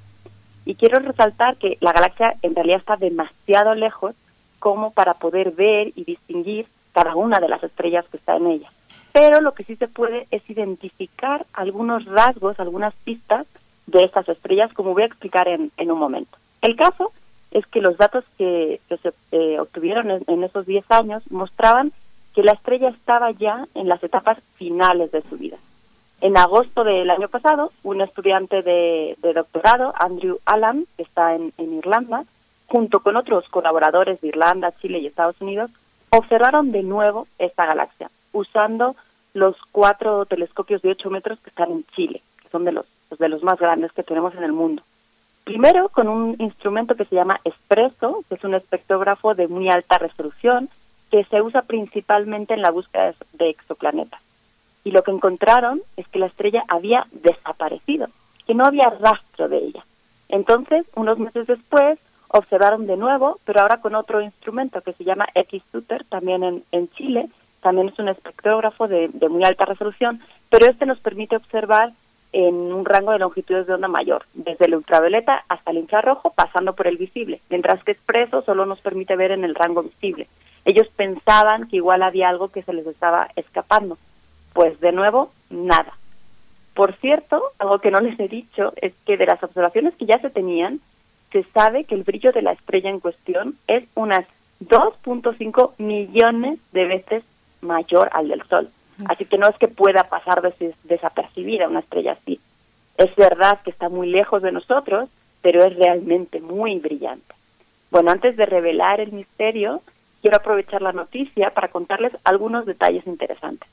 Y 0.65 0.73
quiero 0.73 0.97
resaltar 0.97 1.57
que 1.57 1.77
la 1.81 1.93
galaxia 1.93 2.33
en 2.41 2.55
realidad 2.55 2.79
está 2.79 2.95
demasiado 2.95 3.75
lejos 3.75 4.15
como 4.57 4.91
para 4.91 5.13
poder 5.13 5.51
ver 5.51 5.91
y 5.93 6.03
distinguir 6.03 6.65
cada 6.93 7.15
una 7.15 7.39
de 7.39 7.47
las 7.47 7.63
estrellas 7.63 8.05
que 8.09 8.17
está 8.17 8.37
en 8.37 8.47
ella. 8.47 8.71
Pero 9.13 9.39
lo 9.39 9.51
que 9.51 9.65
sí 9.65 9.75
se 9.75 9.87
puede 9.87 10.25
es 10.31 10.49
identificar 10.49 11.45
algunos 11.53 12.05
rasgos, 12.05 12.59
algunas 12.59 12.95
pistas 12.95 13.45
de 13.85 14.03
estas 14.03 14.27
estrellas, 14.29 14.73
como 14.73 14.93
voy 14.93 15.03
a 15.03 15.07
explicar 15.07 15.47
en, 15.47 15.71
en 15.77 15.91
un 15.91 15.99
momento. 15.99 16.39
El 16.63 16.75
caso 16.75 17.11
es 17.51 17.67
que 17.67 17.81
los 17.81 17.97
datos 17.97 18.25
que, 18.39 18.81
se 18.89 19.13
eh, 19.31 19.59
obtuvieron 19.59 20.09
en, 20.09 20.23
en 20.25 20.43
esos 20.43 20.65
10 20.65 20.89
años 20.89 21.21
mostraban 21.29 21.93
que 22.37 22.43
la 22.43 22.51
estrella 22.51 22.89
estaba 22.89 23.31
ya 23.31 23.65
en 23.73 23.89
las 23.89 24.03
etapas 24.03 24.37
finales 24.57 25.11
de 25.11 25.23
su 25.23 25.37
vida. 25.37 25.57
En 26.21 26.37
agosto 26.37 26.83
del 26.83 27.09
año 27.09 27.29
pasado, 27.29 27.71
un 27.81 27.99
estudiante 27.99 28.61
de, 28.61 29.17
doctorado, 29.33 29.91
Andrew 29.97 30.37
Allen, 30.45 30.85
que 30.95 31.01
está 31.01 31.33
en, 31.33 31.51
Irlanda, 31.57 32.25
junto 32.67 32.99
con 32.99 33.17
otros 33.17 33.49
colaboradores 33.49 34.21
de 34.21 34.27
Irlanda, 34.27 34.71
Chile 34.79 34.99
y 34.99 35.07
Estados 35.07 35.41
Unidos, 35.41 35.71
observaron 36.11 36.71
de 36.71 36.83
nuevo 36.83 37.25
esta 37.39 37.65
galaxia, 37.65 38.11
usando 38.33 38.95
los 39.33 39.55
cuatro 39.71 40.27
telescopios 40.27 40.83
de 40.83 40.91
8 40.91 41.09
metros 41.09 41.39
que 41.39 41.49
están 41.49 41.71
en 41.71 41.85
Chile, 41.95 42.21
que 42.43 42.49
son 42.49 42.65
de 42.65 42.71
los, 42.71 42.85
de 43.17 43.29
los 43.29 43.41
más 43.41 43.57
grandes 43.57 43.93
que 43.93 44.03
tenemos 44.03 44.35
en 44.35 44.43
el 44.43 44.51
mundo. 44.51 44.83
Primero 45.43 45.89
con 45.89 46.07
un 46.07 46.35
instrumento 46.37 46.93
que 46.93 47.05
se 47.05 47.15
llama 47.15 47.39
Espresso, 47.43 48.23
que 48.29 48.35
es 48.35 48.43
un 48.43 48.53
espectrógrafo 48.53 49.33
de 49.33 49.47
muy 49.47 49.69
alta 49.69 49.97
resolución 49.97 50.69
que 51.11 51.23
se 51.25 51.41
usa 51.41 51.61
principalmente 51.61 52.53
en 52.53 52.61
la 52.61 52.71
búsqueda 52.71 53.13
de 53.33 53.49
exoplanetas 53.49 54.21
y 54.87 54.91
lo 54.91 55.03
que 55.03 55.11
encontraron 55.11 55.81
es 55.97 56.07
que 56.07 56.19
la 56.19 56.27
estrella 56.27 56.63
había 56.69 57.07
desaparecido, 57.11 58.07
que 58.45 58.53
no 58.53 58.65
había 58.65 58.89
rastro 58.89 59.49
de 59.49 59.57
ella. 59.57 59.83
Entonces, 60.29 60.85
unos 60.95 61.19
meses 61.19 61.45
después, 61.45 61.99
observaron 62.29 62.87
de 62.87 62.95
nuevo, 62.95 63.37
pero 63.43 63.59
ahora 63.59 63.81
con 63.81 63.95
otro 63.95 64.21
instrumento 64.21 64.79
que 64.79 64.93
se 64.93 65.03
llama 65.03 65.27
X-Suter, 65.35 66.05
también 66.05 66.41
en, 66.41 66.63
en 66.71 66.89
Chile, 66.91 67.27
también 67.61 67.89
es 67.89 67.99
un 67.99 68.07
espectrógrafo 68.07 68.87
de, 68.87 69.09
de 69.09 69.27
muy 69.27 69.43
alta 69.43 69.65
resolución, 69.65 70.21
pero 70.49 70.69
este 70.69 70.85
nos 70.85 70.99
permite 70.99 71.35
observar 71.35 71.91
en 72.31 72.55
un 72.55 72.85
rango 72.85 73.11
de 73.11 73.19
longitudes 73.19 73.67
de 73.67 73.73
onda 73.73 73.89
mayor, 73.89 74.23
desde 74.35 74.67
el 74.67 74.75
ultravioleta 74.75 75.43
hasta 75.49 75.71
el 75.71 75.79
infrarrojo, 75.79 76.29
pasando 76.29 76.71
por 76.71 76.87
el 76.87 76.95
visible, 76.95 77.41
mientras 77.49 77.83
que 77.83 77.91
expreso 77.91 78.41
solo 78.41 78.65
nos 78.65 78.79
permite 78.79 79.17
ver 79.17 79.31
en 79.31 79.43
el 79.43 79.53
rango 79.53 79.83
visible. 79.83 80.29
Ellos 80.67 80.89
pensaban 80.89 81.69
que 81.69 81.77
igual 81.77 82.03
había 82.03 82.27
algo 82.27 82.49
que 82.49 82.61
se 82.61 82.73
les 82.73 82.85
estaba 82.85 83.29
escapando. 83.37 83.97
Pues 84.51 84.77
de 84.81 84.91
nuevo, 84.91 85.31
nada. 85.49 85.93
Por 86.73 86.93
cierto, 86.97 87.41
algo 87.57 87.79
que 87.79 87.89
no 87.89 88.01
les 88.01 88.19
he 88.19 88.27
dicho 88.27 88.73
es 88.75 88.93
que 89.05 89.15
de 89.15 89.25
las 89.25 89.41
observaciones 89.41 89.95
que 89.95 90.05
ya 90.05 90.19
se 90.19 90.29
tenían, 90.29 90.81
se 91.31 91.43
sabe 91.53 91.85
que 91.85 91.95
el 91.95 92.03
brillo 92.03 92.33
de 92.33 92.41
la 92.41 92.51
estrella 92.51 92.89
en 92.89 92.99
cuestión 92.99 93.55
es 93.67 93.85
unas 93.95 94.25
2.5 94.59 95.71
millones 95.77 96.59
de 96.73 96.85
veces 96.85 97.23
mayor 97.61 98.09
al 98.11 98.27
del 98.27 98.43
Sol. 98.43 98.69
Así 99.07 99.23
que 99.23 99.37
no 99.37 99.47
es 99.47 99.55
que 99.57 99.69
pueda 99.69 100.03
pasar 100.03 100.41
des 100.41 100.75
desapercibida 100.83 101.69
una 101.69 101.79
estrella 101.79 102.17
así. 102.19 102.41
Es 102.97 103.15
verdad 103.15 103.61
que 103.63 103.69
está 103.69 103.87
muy 103.87 104.09
lejos 104.09 104.41
de 104.41 104.51
nosotros, 104.51 105.07
pero 105.41 105.63
es 105.63 105.77
realmente 105.77 106.41
muy 106.41 106.77
brillante. 106.79 107.35
Bueno, 107.89 108.11
antes 108.11 108.35
de 108.35 108.45
revelar 108.45 108.99
el 108.99 109.13
misterio, 109.13 109.81
quiero 110.27 110.39
aprovechar 110.39 110.81
la 110.81 110.91
noticia 110.91 111.51
para 111.51 111.69
contarles 111.69 112.11
algunos 112.25 112.65
detalles 112.65 113.07
interesantes. 113.07 113.69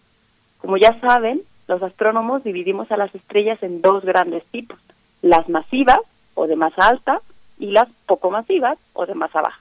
Como 0.59 0.76
ya 0.76 1.00
saben, 1.00 1.42
los 1.66 1.82
astrónomos 1.82 2.44
dividimos 2.44 2.92
a 2.92 2.96
las 2.96 3.12
estrellas 3.12 3.61
en 3.64 3.82
dos 3.82 4.05
grandes 4.05 4.44
tipos, 4.44 4.78
las 5.20 5.48
masivas 5.48 5.98
o 6.34 6.46
de 6.46 6.55
masa 6.55 6.86
alta 6.86 7.20
y 7.59 7.72
las 7.72 7.88
poco 8.07 8.30
masivas 8.30 8.78
o 8.92 9.05
de 9.05 9.16
masa 9.16 9.42
baja. 9.42 9.59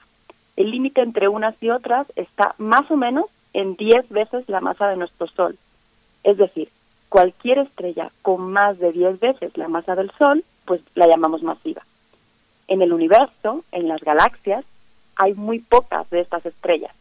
El 0.54 0.70
límite 0.70 1.00
entre 1.00 1.26
unas 1.26 1.60
y 1.60 1.70
otras 1.70 2.06
está 2.14 2.54
más 2.58 2.88
o 2.92 2.96
menos 2.96 3.26
en 3.54 3.74
10 3.74 4.10
veces 4.10 4.48
la 4.48 4.60
masa 4.60 4.86
de 4.86 4.96
nuestro 4.96 5.26
Sol. 5.26 5.58
Es 6.22 6.36
decir, 6.36 6.68
cualquier 7.08 7.58
estrella 7.58 8.12
con 8.22 8.52
más 8.52 8.78
de 8.78 8.92
10 8.92 9.18
veces 9.18 9.58
la 9.58 9.66
masa 9.66 9.96
del 9.96 10.12
Sol, 10.12 10.44
pues 10.64 10.80
la 10.94 11.08
llamamos 11.08 11.42
masiva. 11.42 11.82
En 12.68 12.82
el 12.82 12.92
universo, 12.92 13.64
en 13.72 13.88
las 13.88 14.00
galaxias, 14.00 14.64
hay 15.16 15.34
muy 15.34 15.58
pocas 15.58 16.08
de 16.10 16.20
estas 16.20 16.44
estrellas. 16.46 16.94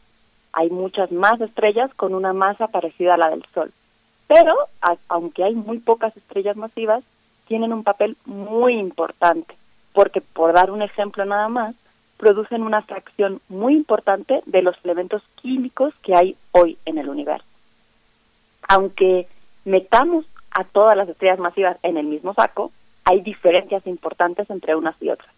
Hay 0.52 0.70
muchas 0.70 1.12
más 1.12 1.42
estrellas 1.42 1.94
con 1.96 2.14
una 2.14 2.34
masa 2.34 2.68
parecida 2.68 3.16
a 3.16 3.18
la 3.18 3.30
del 3.30 3.46
Sol. 3.54 3.72
Pero, 4.28 4.56
aunque 5.10 5.44
hay 5.44 5.56
muy 5.56 5.80
pocas 5.80 6.16
estrellas 6.16 6.56
masivas, 6.56 7.04
tienen 7.48 7.74
un 7.74 7.84
papel 7.84 8.18
muy 8.26 8.76
importante, 8.76 9.56
porque 9.94 10.22
por 10.22 10.54
dar 10.54 10.72
un 10.72 10.82
ejemplo 10.82 11.26
nada 11.26 11.50
más, 11.50 11.76
producen 12.18 12.64
una 12.64 12.82
fracción 12.82 13.42
muy 13.50 13.76
importante 13.76 14.42
de 14.46 14.62
los 14.62 14.76
elementos 14.84 15.24
químicos 15.42 15.94
que 16.02 16.16
hay 16.16 16.38
hoy 16.52 16.78
en 16.86 16.98
el 16.98 17.10
universo. 17.10 17.46
Aunque 18.68 19.28
metamos 19.66 20.26
a 20.52 20.64
todas 20.64 20.96
las 20.96 21.10
estrellas 21.10 21.40
masivas 21.40 21.78
en 21.84 21.98
el 21.98 22.06
mismo 22.06 22.34
saco, 22.34 22.72
hay 23.04 23.22
diferencias 23.22 23.86
importantes 23.88 24.50
entre 24.50 24.76
unas 24.76 24.96
y 25.02 25.10
otras. 25.10 25.30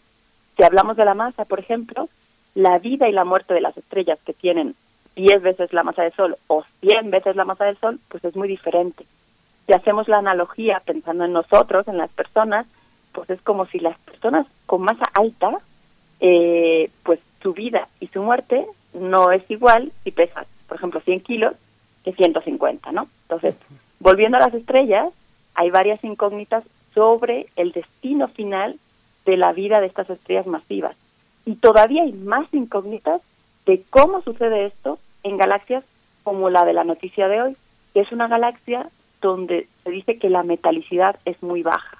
Si 0.56 0.64
hablamos 0.64 0.96
de 0.96 1.06
la 1.06 1.16
masa, 1.16 1.46
por 1.46 1.60
ejemplo, 1.60 2.08
la 2.56 2.80
vida 2.80 3.08
y 3.08 3.12
la 3.12 3.26
muerte 3.26 3.54
de 3.54 3.62
las 3.62 3.78
estrellas 3.78 4.20
que 4.26 4.34
tienen 4.34 4.76
10 5.16 5.42
veces 5.42 5.74
la 5.74 5.84
masa 5.84 6.04
del 6.04 6.14
Sol 6.14 6.36
o 6.48 6.64
100 6.82 7.12
veces 7.12 7.36
la 7.36 7.46
masa 7.46 7.66
del 7.66 7.78
Sol, 7.78 8.00
pues 8.10 8.24
es 8.26 8.36
muy 8.36 8.48
diferente. 8.48 9.06
Si 9.66 9.74
hacemos 9.74 10.08
la 10.08 10.18
analogía 10.18 10.82
pensando 10.86 11.26
en 11.26 11.34
nosotros, 11.34 11.88
en 11.88 11.98
las 11.98 12.10
personas, 12.12 12.66
pues 13.12 13.30
es 13.30 13.42
como 13.42 13.66
si 13.66 13.80
las 13.80 13.98
personas 14.00 14.48
con 14.66 14.82
masa 14.82 15.06
alta, 15.14 15.60
eh, 16.20 16.90
pues 17.04 17.20
su 17.42 17.54
vida 17.54 17.88
y 18.00 18.08
su 18.08 18.22
muerte 18.22 18.66
no 18.94 19.32
es 19.32 19.50
igual 19.50 19.92
si 20.04 20.12
pesan, 20.12 20.46
por 20.68 20.78
ejemplo, 20.78 21.00
100 21.02 21.22
kilos 21.22 21.54
que 22.04 22.14
150, 22.14 22.92
¿no? 22.92 23.08
Entonces, 23.24 23.56
volviendo 24.00 24.38
a 24.38 24.42
las 24.42 24.54
estrellas, 24.54 25.12
hay 25.56 25.70
varias 25.72 26.04
incógnitas 26.04 26.64
sobre 26.94 27.48
el 27.56 27.72
destino 27.72 28.28
final 28.28 28.78
de 29.26 29.38
la 29.38 29.52
vida 29.54 29.80
de 29.80 29.88
estas 29.88 30.10
estrellas 30.10 30.48
masivas. 30.48 30.96
Y 31.46 31.56
todavía 31.56 32.04
hay 32.04 32.14
más 32.14 32.52
incógnitas 32.54 33.22
de 33.66 33.84
cómo 33.90 34.22
sucede 34.22 34.66
esto 34.66 35.00
en 35.24 35.38
galaxias 35.38 35.84
como 36.24 36.50
la 36.50 36.66
de 36.66 36.74
la 36.74 36.84
noticia 36.84 37.28
de 37.28 37.42
hoy, 37.42 37.58
que 37.94 38.02
es 38.02 38.12
una 38.12 38.28
galaxia 38.28 38.90
donde 39.22 39.68
se 39.84 39.92
dice 39.92 40.18
que 40.18 40.30
la 40.30 40.44
metalicidad 40.44 41.18
es 41.26 41.42
muy 41.42 41.64
baja. 41.64 41.98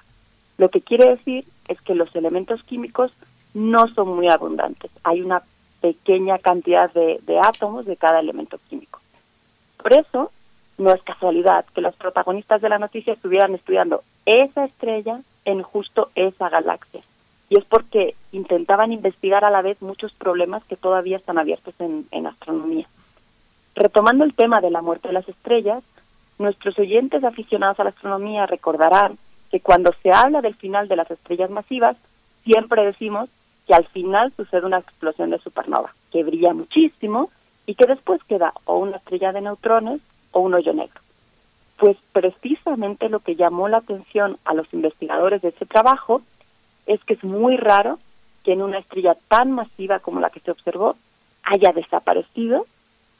Lo 0.58 0.68
que 0.68 0.80
quiere 0.80 1.08
decir 1.08 1.44
es 1.68 1.80
que 1.80 1.94
los 1.94 2.14
elementos 2.14 2.62
químicos 2.64 3.12
no 3.54 3.88
son 3.88 4.14
muy 4.16 4.28
abundantes. 4.28 4.90
Hay 5.02 5.20
una 5.22 5.42
pequeña 5.80 6.38
cantidad 6.38 6.92
de, 6.92 7.20
de 7.22 7.38
átomos 7.38 7.86
de 7.86 7.96
cada 7.96 8.20
elemento 8.20 8.58
químico. 8.68 9.00
Por 9.82 9.92
eso, 9.92 10.30
no 10.78 10.92
es 10.92 11.02
casualidad 11.02 11.64
que 11.74 11.80
los 11.80 11.94
protagonistas 11.96 12.60
de 12.60 12.68
la 12.68 12.78
noticia 12.78 13.12
estuvieran 13.12 13.54
estudiando 13.54 14.02
esa 14.24 14.64
estrella 14.64 15.20
en 15.44 15.62
justo 15.62 16.10
esa 16.14 16.48
galaxia. 16.48 17.00
Y 17.48 17.58
es 17.58 17.64
porque 17.64 18.14
intentaban 18.32 18.92
investigar 18.92 19.44
a 19.44 19.50
la 19.50 19.62
vez 19.62 19.80
muchos 19.80 20.12
problemas 20.12 20.64
que 20.64 20.76
todavía 20.76 21.16
están 21.16 21.38
abiertos 21.38 21.74
en, 21.78 22.26
astronomía. 22.26 22.86
Retomando 23.74 24.24
el 24.24 24.34
tema 24.34 24.60
de 24.60 24.70
la 24.70 24.82
muerte 24.82 25.08
de 25.08 25.14
las 25.14 25.28
estrellas, 25.28 25.82
nuestros 26.38 26.78
oyentes 26.78 27.22
aficionados 27.24 27.78
a 27.78 27.84
la 27.84 27.90
astronomía 27.90 28.46
recordarán 28.46 29.16
que 29.50 29.60
cuando 29.60 29.92
se 30.02 30.10
habla 30.10 30.40
del 30.40 30.54
final 30.54 30.88
de 30.88 30.96
las 30.96 31.10
estrellas 31.10 31.50
masivas, 31.50 31.96
siempre 32.44 32.84
decimos 32.84 33.28
que 33.66 33.74
al 33.74 33.86
final 33.86 34.32
sucede 34.36 34.66
una 34.66 34.78
explosión 34.78 35.30
de 35.30 35.38
supernova, 35.38 35.94
que 36.10 36.24
brilla 36.24 36.52
muchísimo 36.52 37.30
y 37.66 37.74
que 37.74 37.86
después 37.86 38.22
queda 38.24 38.52
o 38.64 38.78
una 38.78 38.96
estrella 38.96 39.32
de 39.32 39.40
neutrones 39.40 40.00
o 40.32 40.40
un 40.40 40.54
hoyo 40.54 40.72
negro. 40.72 41.00
Pues 41.76 41.96
precisamente 42.12 43.08
lo 43.08 43.20
que 43.20 43.36
llamó 43.36 43.68
la 43.68 43.78
atención 43.78 44.38
a 44.44 44.54
los 44.54 44.72
investigadores 44.72 45.42
de 45.42 45.48
ese 45.48 45.66
trabajo 45.66 46.22
es 46.86 47.02
que 47.04 47.14
es 47.14 47.24
muy 47.24 47.56
raro 47.56 47.98
que 48.44 48.52
en 48.52 48.62
una 48.62 48.78
estrella 48.78 49.16
tan 49.28 49.52
masiva 49.52 49.98
como 49.98 50.20
la 50.20 50.30
que 50.30 50.40
se 50.40 50.50
observó 50.50 50.96
haya 51.42 51.72
desaparecido 51.72 52.66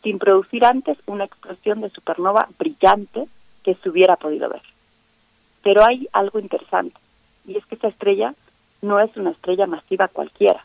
sin 0.03 0.19
producir 0.19 0.65
antes 0.65 0.99
una 1.07 1.25
explosión 1.25 1.81
de 1.81 1.91
supernova 1.91 2.49
brillante 2.59 3.27
que 3.65 3.75
se 3.75 3.89
hubiera 3.89 4.17
podido 4.17 4.49
ver. 4.49 4.63
Pero 5.63 5.85
hay 5.85 6.09
algo 6.13 6.39
interesante, 6.39 6.99
y 7.45 7.57
es 7.57 7.67
que 7.67 7.75
esta 7.75 7.89
estrella 7.89 8.35
no 8.83 9.01
es 9.01 9.17
una 9.17 9.31
estrella 9.31 9.67
masiva 9.67 10.07
cualquiera, 10.07 10.65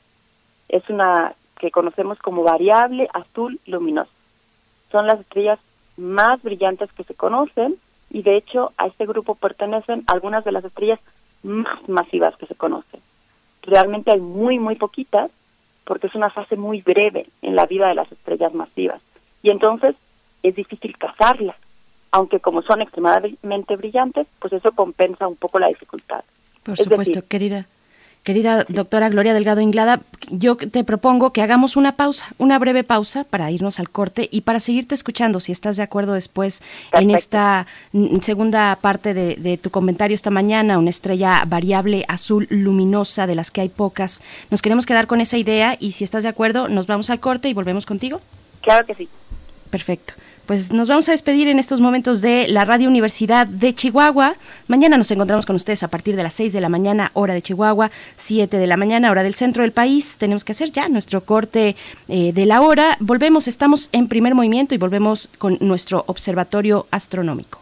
es 0.70 0.88
una 0.89 1.34
que 1.58 1.72
conocemos 1.72 2.20
como 2.20 2.43
variable 2.43 3.08
azul 3.14 3.60
luminosa. 3.66 4.12
Son 4.91 5.08
las 5.08 5.20
estrellas 5.20 5.60
más 5.97 6.41
brillantes 6.41 6.91
que 6.93 7.04
se 7.04 7.14
conocen 7.14 7.76
y 8.10 8.24
de 8.24 8.36
hecho 8.36 8.74
a 8.78 8.88
este 8.88 9.06
grupo 9.06 9.36
pertenecen 9.36 10.04
algunas 10.08 10.43
de 10.43 10.52
las 10.52 10.66
estrellas 10.66 10.99
más 11.44 11.88
masivas 11.88 12.36
que 12.38 12.46
se 12.46 12.56
conocen. 12.56 13.00
Realmente 13.64 14.12
hay 14.12 14.20
muy, 14.20 14.60
muy 14.60 14.76
poquitas 14.76 15.32
porque 15.84 16.08
es 16.08 16.16
una 16.16 16.30
fase 16.30 16.56
muy 16.56 16.82
breve 16.82 17.28
en 17.42 17.56
la 17.56 17.66
vida 17.66 17.88
de 17.88 17.96
las 17.96 18.12
estrellas 18.12 18.54
masivas 18.54 19.02
y 19.44 19.50
entonces 19.52 19.96
es 20.44 20.56
difícil 20.56 20.98
cazarlas, 20.98 21.56
aunque 22.12 22.39
como 22.39 22.62
son 22.62 22.82
extremadamente 22.82 23.76
brillantes, 23.76 24.28
pues 24.39 24.54
eso 24.54 24.72
compensa 24.72 25.28
un 25.28 25.36
poco 25.36 25.60
la 25.60 25.68
dificultad. 25.68 26.24
Por 26.64 26.78
supuesto, 26.78 27.28
querida. 27.28 27.66
Querida 28.24 28.65
doctora 28.69 29.09
Gloria 29.09 29.34
Delgado 29.34 29.61
Inglada, 29.61 30.01
yo 30.30 30.55
te 30.55 30.84
propongo 30.84 31.34
que 31.34 31.41
hagamos 31.41 31.76
una 31.76 31.95
pausa, 31.95 32.28
una 32.38 32.59
breve 32.59 32.84
pausa 32.84 33.24
para 33.24 33.49
irnos 33.49 33.80
al 33.80 33.89
corte 33.89 34.30
y 34.32 34.41
para 34.41 34.59
seguirte 34.59 34.93
escuchando, 34.93 35.39
si 35.39 35.51
estás 35.51 35.76
de 35.78 35.82
acuerdo 35.82 36.13
después 36.13 36.61
en 36.93 37.09
esta 37.09 37.65
mm, 37.93 38.19
segunda 38.19 38.78
parte 38.80 39.15
de, 39.15 39.38
de, 39.38 39.57
tu 39.57 39.72
comentario 39.72 40.13
esta 40.13 40.30
mañana, 40.30 40.78
una 40.78 40.91
estrella 40.91 41.43
variable 41.47 42.05
azul 42.07 42.45
luminosa 42.51 43.26
de 43.26 43.34
las 43.34 43.49
que 43.49 43.61
hay 43.61 43.69
pocas. 43.69 44.22
Nos 44.51 44.61
queremos 44.61 44.86
quedar 44.86 45.07
con 45.07 45.19
esa 45.19 45.39
idea 45.39 45.76
y 45.80 45.93
si 45.93 46.03
estás 46.03 46.22
de 46.22 46.30
acuerdo, 46.30 46.67
nos 46.67 46.86
vamos 46.86 47.09
al 47.09 47.19
corte 47.19 47.49
y 47.49 47.55
volvemos 47.55 47.88
contigo. 47.88 48.22
Claro 48.61 48.86
que 48.86 48.93
sí. 48.93 49.09
Perfecto 49.72 50.13
pues 50.52 50.74
nos 50.74 50.89
vamos 50.89 51.08
a 51.08 51.14
despedir 51.14 51.47
en 51.47 51.60
estos 51.60 51.80
momentos 51.80 52.20
de 52.20 52.45
la 52.49 52.66
Radio 52.66 52.89
Universidad 52.89 53.47
de 53.47 53.74
Chihuahua. 53.74 54.36
Mañana 54.68 54.97
nos 54.97 55.10
encontramos 55.10 55.45
con 55.45 55.56
ustedes 55.56 55.82
a 55.82 55.88
partir 55.88 56.18
de 56.18 56.24
las 56.24 56.34
6 56.34 56.52
de 56.52 56.60
la 56.60 56.68
mañana, 56.68 57.10
hora 57.14 57.34
de 57.34 57.41
Chihuahua, 57.41 57.89
7 58.18 58.58
de 58.58 58.68
la 58.68 58.76
mañana, 58.76 59.12
hora 59.12 59.24
del 59.24 59.34
centro 59.34 59.64
del 59.64 59.72
país. 59.72 60.18
Tenemos 60.18 60.43
que 60.43 60.52
hacer 60.52 60.74
ya 60.74 60.89
nuestro 60.89 61.24
corte 61.24 61.78
eh, 62.10 62.34
de 62.34 62.45
la 62.45 62.60
hora. 62.60 62.97
Volvemos, 62.99 63.47
estamos 63.47 63.88
en 63.93 64.10
primer 64.10 64.36
movimiento 64.36 64.76
y 64.76 64.78
volvemos 64.78 65.30
con 65.38 65.58
nuestro 65.62 66.04
observatorio 66.08 66.86
astronómico. 66.91 67.62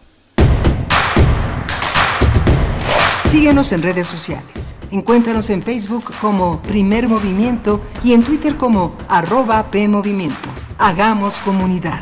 Síguenos 3.23 3.71
en 3.71 3.83
redes 3.83 4.07
sociales. 4.07 4.75
Encuéntranos 4.89 5.51
en 5.51 5.61
Facebook 5.61 6.11
como 6.19 6.59
Primer 6.63 7.07
Movimiento 7.07 7.81
y 8.03 8.13
en 8.13 8.23
Twitter 8.23 8.55
como 8.55 8.97
arroba 9.07 9.69
PMovimiento. 9.69 10.49
Hagamos 10.79 11.39
comunidad. 11.41 12.01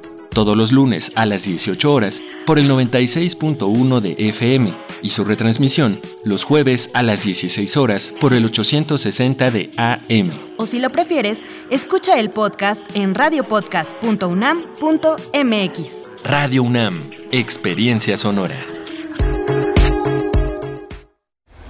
Todos 0.33 0.55
los 0.55 0.71
lunes 0.71 1.11
a 1.15 1.25
las 1.25 1.43
18 1.43 1.93
horas 1.93 2.23
por 2.45 2.57
el 2.57 2.69
96.1 2.69 3.99
de 3.99 4.15
FM 4.29 4.73
y 5.01 5.09
su 5.09 5.25
retransmisión 5.25 5.99
los 6.23 6.45
jueves 6.45 6.89
a 6.93 7.03
las 7.03 7.25
16 7.25 7.75
horas 7.75 8.13
por 8.21 8.33
el 8.33 8.45
860 8.45 9.51
de 9.51 9.73
AM. 9.75 10.31
O 10.57 10.65
si 10.65 10.79
lo 10.79 10.89
prefieres, 10.89 11.39
escucha 11.69 12.17
el 12.17 12.29
podcast 12.29 12.79
en 12.93 13.13
radiopodcast.unam.mx. 13.13 15.91
Radio 16.23 16.63
UNAM, 16.63 17.11
Experiencia 17.33 18.15
Sonora. 18.15 18.55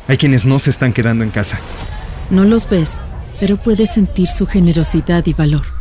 Hay 0.07 0.17
quienes 0.17 0.45
no 0.45 0.59
se 0.59 0.69
están 0.69 0.93
quedando 0.93 1.23
en 1.23 1.31
casa. 1.31 1.59
No 2.29 2.43
los 2.43 2.69
ves, 2.69 3.01
pero 3.39 3.57
puedes 3.57 3.91
sentir 3.91 4.29
su 4.29 4.45
generosidad 4.45 5.25
y 5.25 5.33
valor. 5.33 5.80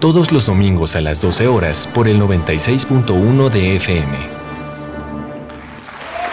todos 0.00 0.30
los 0.30 0.46
domingos 0.46 0.94
a 0.94 1.00
las 1.00 1.20
12 1.20 1.48
horas 1.48 1.88
por 1.92 2.06
el 2.06 2.20
96.1 2.20 3.50
de 3.50 3.76
FM. 3.76 4.16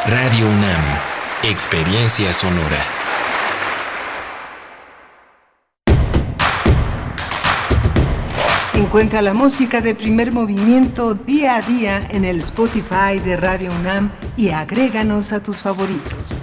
Radio 0.05 0.45
UNAM, 0.45 0.83
Experiencia 1.43 2.31
Sonora. 2.31 2.83
Encuentra 8.75 9.23
la 9.23 9.33
música 9.33 9.81
de 9.81 9.95
primer 9.95 10.31
movimiento 10.31 11.15
día 11.15 11.55
a 11.55 11.61
día 11.63 12.07
en 12.11 12.23
el 12.23 12.39
Spotify 12.41 13.19
de 13.23 13.35
Radio 13.35 13.71
UNAM 13.71 14.11
y 14.37 14.49
agréganos 14.49 15.33
a 15.33 15.41
tus 15.41 15.63
favoritos. 15.63 16.39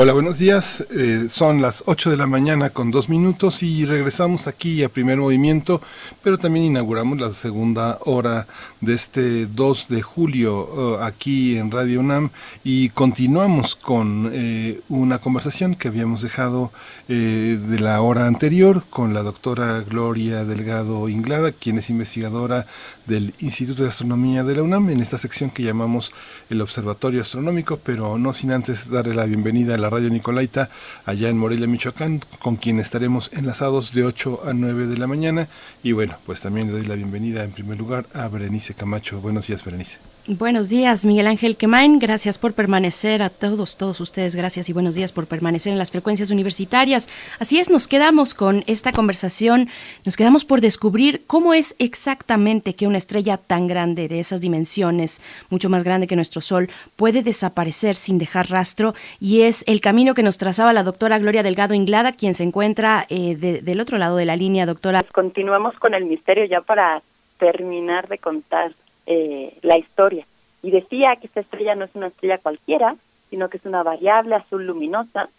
Hola, 0.00 0.12
buenos 0.12 0.38
días. 0.38 0.86
Eh, 0.96 1.26
son 1.28 1.60
las 1.60 1.82
8 1.86 2.10
de 2.10 2.16
la 2.16 2.28
mañana 2.28 2.70
con 2.70 2.92
dos 2.92 3.08
minutos 3.08 3.64
y 3.64 3.84
regresamos 3.84 4.46
aquí 4.46 4.84
a 4.84 4.88
primer 4.88 5.16
movimiento, 5.18 5.82
pero 6.22 6.38
también 6.38 6.66
inauguramos 6.66 7.18
la 7.18 7.32
segunda 7.32 7.98
hora 8.04 8.46
de 8.80 8.94
este 8.94 9.46
2 9.46 9.88
de 9.88 10.00
julio 10.02 10.98
uh, 11.00 11.02
aquí 11.02 11.56
en 11.58 11.72
Radio 11.72 11.98
UNAM 11.98 12.30
y 12.62 12.90
continuamos 12.90 13.74
con 13.74 14.30
eh, 14.32 14.78
una 14.88 15.18
conversación 15.18 15.74
que 15.74 15.88
habíamos 15.88 16.22
dejado 16.22 16.70
eh, 17.10 17.58
de 17.58 17.80
la 17.80 18.02
hora 18.02 18.26
anterior 18.26 18.84
con 18.90 19.14
la 19.14 19.22
doctora 19.22 19.80
Gloria 19.80 20.44
Delgado 20.44 21.08
Inglada, 21.08 21.52
quien 21.52 21.78
es 21.78 21.88
investigadora 21.88 22.66
del 23.06 23.32
Instituto 23.38 23.82
de 23.82 23.88
Astronomía 23.88 24.44
de 24.44 24.56
la 24.56 24.62
UNAM 24.62 24.90
en 24.90 25.00
esta 25.00 25.16
sección 25.16 25.48
que 25.48 25.62
llamamos 25.62 26.12
el 26.50 26.60
Observatorio 26.60 27.22
Astronómico, 27.22 27.78
pero 27.78 28.18
no 28.18 28.34
sin 28.34 28.52
antes 28.52 28.90
darle 28.90 29.14
la 29.14 29.24
bienvenida 29.24 29.74
a 29.74 29.78
la 29.78 29.88
Radio 29.88 30.10
Nicolaita 30.10 30.68
allá 31.06 31.30
en 31.30 31.38
Morelia, 31.38 31.66
Michoacán, 31.66 32.20
con 32.40 32.56
quien 32.56 32.78
estaremos 32.78 33.30
enlazados 33.32 33.94
de 33.94 34.04
8 34.04 34.42
a 34.44 34.52
9 34.52 34.86
de 34.86 34.98
la 34.98 35.06
mañana. 35.06 35.48
Y 35.82 35.92
bueno, 35.92 36.18
pues 36.26 36.42
también 36.42 36.66
le 36.66 36.74
doy 36.74 36.84
la 36.84 36.94
bienvenida 36.94 37.42
en 37.42 37.52
primer 37.52 37.78
lugar 37.78 38.06
a 38.12 38.28
Berenice 38.28 38.74
Camacho. 38.74 39.22
Buenos 39.22 39.46
días, 39.46 39.64
Berenice. 39.64 39.98
Buenos 40.30 40.68
días, 40.68 41.06
Miguel 41.06 41.26
Ángel 41.26 41.56
Quemain. 41.56 41.98
Gracias 41.98 42.36
por 42.36 42.52
permanecer 42.52 43.22
a 43.22 43.30
todos, 43.30 43.78
todos 43.78 43.98
ustedes. 43.98 44.36
Gracias 44.36 44.68
y 44.68 44.74
buenos 44.74 44.94
días 44.94 45.10
por 45.10 45.26
permanecer 45.26 45.72
en 45.72 45.78
las 45.78 45.90
frecuencias 45.90 46.30
universitarias. 46.30 47.08
Así 47.38 47.58
es, 47.58 47.70
nos 47.70 47.88
quedamos 47.88 48.34
con 48.34 48.62
esta 48.66 48.92
conversación. 48.92 49.70
Nos 50.04 50.18
quedamos 50.18 50.44
por 50.44 50.60
descubrir 50.60 51.22
cómo 51.26 51.54
es 51.54 51.74
exactamente 51.78 52.74
que 52.74 52.86
una 52.86 52.98
estrella 52.98 53.38
tan 53.38 53.68
grande, 53.68 54.06
de 54.06 54.20
esas 54.20 54.42
dimensiones, 54.42 55.22
mucho 55.48 55.70
más 55.70 55.82
grande 55.82 56.06
que 56.06 56.14
nuestro 56.14 56.42
Sol, 56.42 56.68
puede 56.96 57.22
desaparecer 57.22 57.96
sin 57.96 58.18
dejar 58.18 58.50
rastro. 58.50 58.92
Y 59.20 59.40
es 59.40 59.64
el 59.66 59.80
camino 59.80 60.12
que 60.12 60.22
nos 60.22 60.36
trazaba 60.36 60.74
la 60.74 60.82
doctora 60.82 61.18
Gloria 61.18 61.42
Delgado 61.42 61.72
Inglada, 61.72 62.12
quien 62.12 62.34
se 62.34 62.42
encuentra 62.42 63.06
eh, 63.08 63.34
del 63.34 63.80
otro 63.80 63.96
lado 63.96 64.18
de 64.18 64.26
la 64.26 64.36
línea, 64.36 64.66
doctora. 64.66 65.04
Continuamos 65.10 65.78
con 65.78 65.94
el 65.94 66.04
misterio 66.04 66.44
ya 66.44 66.60
para 66.60 67.00
terminar 67.38 68.08
de 68.08 68.18
contar 68.18 68.72
eh, 69.10 69.56
la 69.62 69.78
historia. 69.78 70.26
Y 70.62 70.70
decía 70.70 71.16
que 71.16 71.28
esta 71.28 71.40
estrella 71.40 71.74
no 71.74 71.86
es 71.86 71.94
una 71.94 72.08
estrella 72.08 72.36
cualquiera, 72.36 72.94
sino 73.30 73.48
que 73.48 73.56
es 73.56 73.64
una 73.64 73.82
variable 73.82 74.34
azul 74.34 74.66
luminosa, 74.66 75.30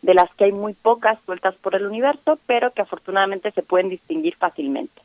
de 0.00 0.14
las 0.14 0.32
que 0.34 0.44
hay 0.44 0.52
muy 0.52 0.72
pocas 0.72 1.18
sueltas 1.26 1.54
por 1.56 1.74
el 1.74 1.84
universo, 1.84 2.38
pero 2.46 2.72
que 2.72 2.80
afortunadamente 2.80 3.50
se 3.50 3.62
pueden 3.62 3.90
distinguir 3.90 4.34
fácilmente. 4.36 5.02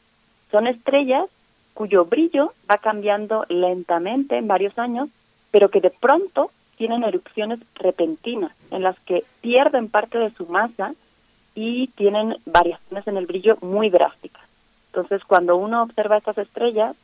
Son 0.51 0.67
estrellas 0.67 1.25
cuyo 1.73 2.05
brillo 2.05 2.53
va 2.69 2.77
cambiando 2.77 3.45
lentamente 3.49 4.37
en 4.37 4.47
varios 4.47 4.79
años, 4.79 5.09
pero 5.51 5.69
que 5.69 5.81
de 5.81 5.89
pronto 5.89 6.49
tienen 6.77 7.03
erupciones 7.03 7.59
repentinas, 7.75 8.53
en 8.71 8.83
las 8.83 8.97
que 9.01 9.25
pierden 9.41 9.89
parte 9.89 10.17
de 10.17 10.31
su 10.31 10.45
masa 10.45 10.93
y 11.55 11.87
tienen 11.87 12.37
variaciones 12.45 13.05
en 13.05 13.17
el 13.17 13.25
brillo 13.25 13.57
muy 13.59 13.89
drásticas. 13.89 14.43
Entonces, 14.87 15.25
cuando 15.25 15.57
uno 15.57 15.83
observa 15.83 16.17
estas 16.17 16.37
estrellas, 16.37 16.95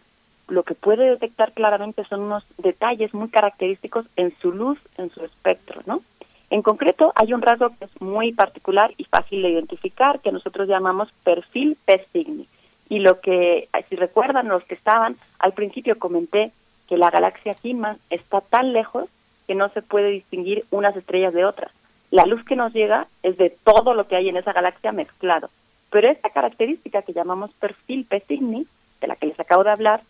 lo 0.50 0.64
que 0.64 0.76
puede 0.76 1.10
detectar 1.10 1.54
claramente 1.54 2.04
son 2.04 2.22
unos 2.22 2.44
detalles 2.58 3.14
muy 3.14 3.30
característicos 3.30 4.06
en 4.16 4.34
su 4.42 4.52
luz, 4.52 4.80
en 4.98 5.10
su 5.10 5.24
espectro, 5.24 5.82
¿no? 5.86 6.02
En 6.50 6.64
concreto, 6.64 7.14
hay 7.16 7.34
un 7.34 7.42
rasgo 7.42 7.70
que 7.78 7.86
es 7.86 8.02
muy 8.02 8.34
particular 8.34 8.92
y 8.98 9.04
fácil 9.04 9.44
de 9.44 9.50
identificar, 9.50 10.20
que 10.20 10.32
nosotros 10.32 10.68
llamamos 10.68 11.12
perfil 11.24 11.78
P 11.86 12.06
Cygni. 12.12 12.48
Y 12.90 13.00
lo 13.00 13.20
que, 13.20 13.70
si 13.88 13.96
recuerdan 13.96 14.48
los 14.48 14.64
que 14.64 14.74
estaban, 14.74 15.16
al 15.38 15.54
principio 15.54 16.00
comenté 16.00 16.52
que 16.88 16.98
la 16.98 17.12
galaxia 17.12 17.54
Kima 17.54 17.98
está 18.10 18.42
tan 18.42 18.74
lejos 18.74 19.08
que 19.46 19.54
no 19.54 19.70
se 19.70 19.84
puede 19.84 20.10
distinguir 20.10 20.66
unas 20.72 20.96
estrellas 20.96 21.36
de 21.36 21.46
otras. 21.46 21.72
La 22.10 22.26
luz 22.26 22.44
que 22.44 22.56
nos 22.56 22.74
llega 22.74 23.06
es 23.22 23.38
de 23.38 23.52
todo 23.52 23.94
lo 23.94 24.08
que 24.08 24.16
hay 24.16 24.30
en 24.30 24.38
esa 24.38 24.54
galaxia 24.54 24.92
mezclado. 24.92 25.52
Pero 25.92 26.10
esta 26.10 26.32
característica 26.32 27.04
que 27.04 27.14
llamamos 27.14 27.52
perfil 27.54 28.06
P 28.06 28.22
Cygni, 28.22 28.66
de 29.02 29.08
la 29.08 29.16
que 29.16 29.28
les 29.28 29.40
acabo 29.40 29.64
de 29.64 29.72
hablar, 29.72 30.02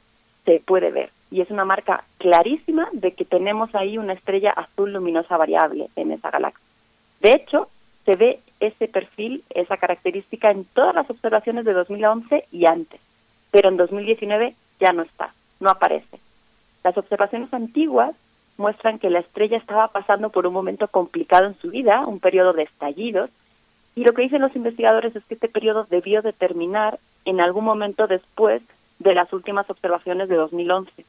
se 0.49 0.59
puede 0.61 0.89
ver 0.89 1.11
y 1.29 1.41
es 1.41 1.51
una 1.51 1.63
marca 1.63 2.03
clarísima 2.17 2.89
de 2.91 3.11
que 3.11 3.23
tenemos 3.23 3.75
ahí 3.75 3.99
una 3.99 4.13
estrella 4.13 4.49
azul 4.49 4.91
luminosa 4.91 5.37
variable 5.37 5.89
en 5.95 6.11
esa 6.11 6.31
galaxia. 6.31 6.65
De 7.21 7.33
hecho, 7.33 7.67
se 8.03 8.15
ve 8.15 8.39
ese 8.59 8.87
perfil, 8.87 9.43
esa 9.51 9.77
característica 9.77 10.49
en 10.49 10.65
todas 10.65 10.95
las 10.95 11.07
observaciones 11.07 11.65
de 11.65 11.73
2011 11.73 12.45
y 12.51 12.65
antes, 12.65 12.99
pero 13.51 13.69
en 13.69 13.77
2019 13.77 14.55
ya 14.79 14.91
no 14.91 15.03
está, 15.03 15.31
no 15.59 15.69
aparece. 15.69 16.17
Las 16.83 16.97
observaciones 16.97 17.53
antiguas 17.53 18.15
muestran 18.57 18.97
que 18.97 19.11
la 19.11 19.19
estrella 19.19 19.57
estaba 19.57 19.89
pasando 19.89 20.31
por 20.31 20.47
un 20.47 20.53
momento 20.53 20.87
complicado 20.87 21.45
en 21.45 21.59
su 21.59 21.69
vida, 21.69 22.07
un 22.07 22.19
periodo 22.19 22.53
de 22.53 22.63
estallidos, 22.63 23.29
y 23.95 24.03
lo 24.03 24.13
que 24.13 24.23
dicen 24.23 24.41
los 24.41 24.55
investigadores 24.55 25.15
es 25.15 25.23
que 25.25 25.35
este 25.35 25.47
periodo 25.47 25.85
debió 25.91 26.23
de 26.23 26.33
terminar 26.33 26.97
en 27.25 27.39
algún 27.39 27.65
momento 27.65 28.07
después 28.07 28.63
de 28.99 29.15
las 29.15 29.31
últimas 29.33 29.69
observaciones 29.69 30.29
de 30.29 30.35
2011. 30.35 31.05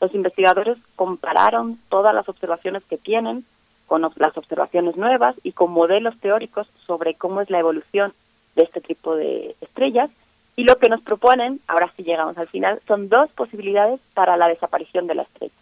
Los 0.00 0.14
investigadores 0.14 0.76
compararon 0.96 1.78
todas 1.88 2.14
las 2.14 2.28
observaciones 2.28 2.82
que 2.84 2.98
tienen 2.98 3.44
con 3.86 4.02
las 4.16 4.36
observaciones 4.36 4.96
nuevas 4.96 5.36
y 5.42 5.52
con 5.52 5.70
modelos 5.70 6.18
teóricos 6.18 6.66
sobre 6.86 7.14
cómo 7.14 7.40
es 7.40 7.50
la 7.50 7.60
evolución 7.60 8.12
de 8.56 8.64
este 8.64 8.80
tipo 8.80 9.14
de 9.14 9.54
estrellas. 9.60 10.10
Y 10.56 10.64
lo 10.64 10.78
que 10.78 10.88
nos 10.88 11.02
proponen, 11.02 11.60
ahora 11.68 11.92
sí 11.96 12.02
llegamos 12.02 12.36
al 12.38 12.48
final, 12.48 12.80
son 12.88 13.08
dos 13.08 13.30
posibilidades 13.30 14.00
para 14.14 14.36
la 14.36 14.48
desaparición 14.48 15.06
de 15.06 15.14
la 15.14 15.22
estrella. 15.22 15.54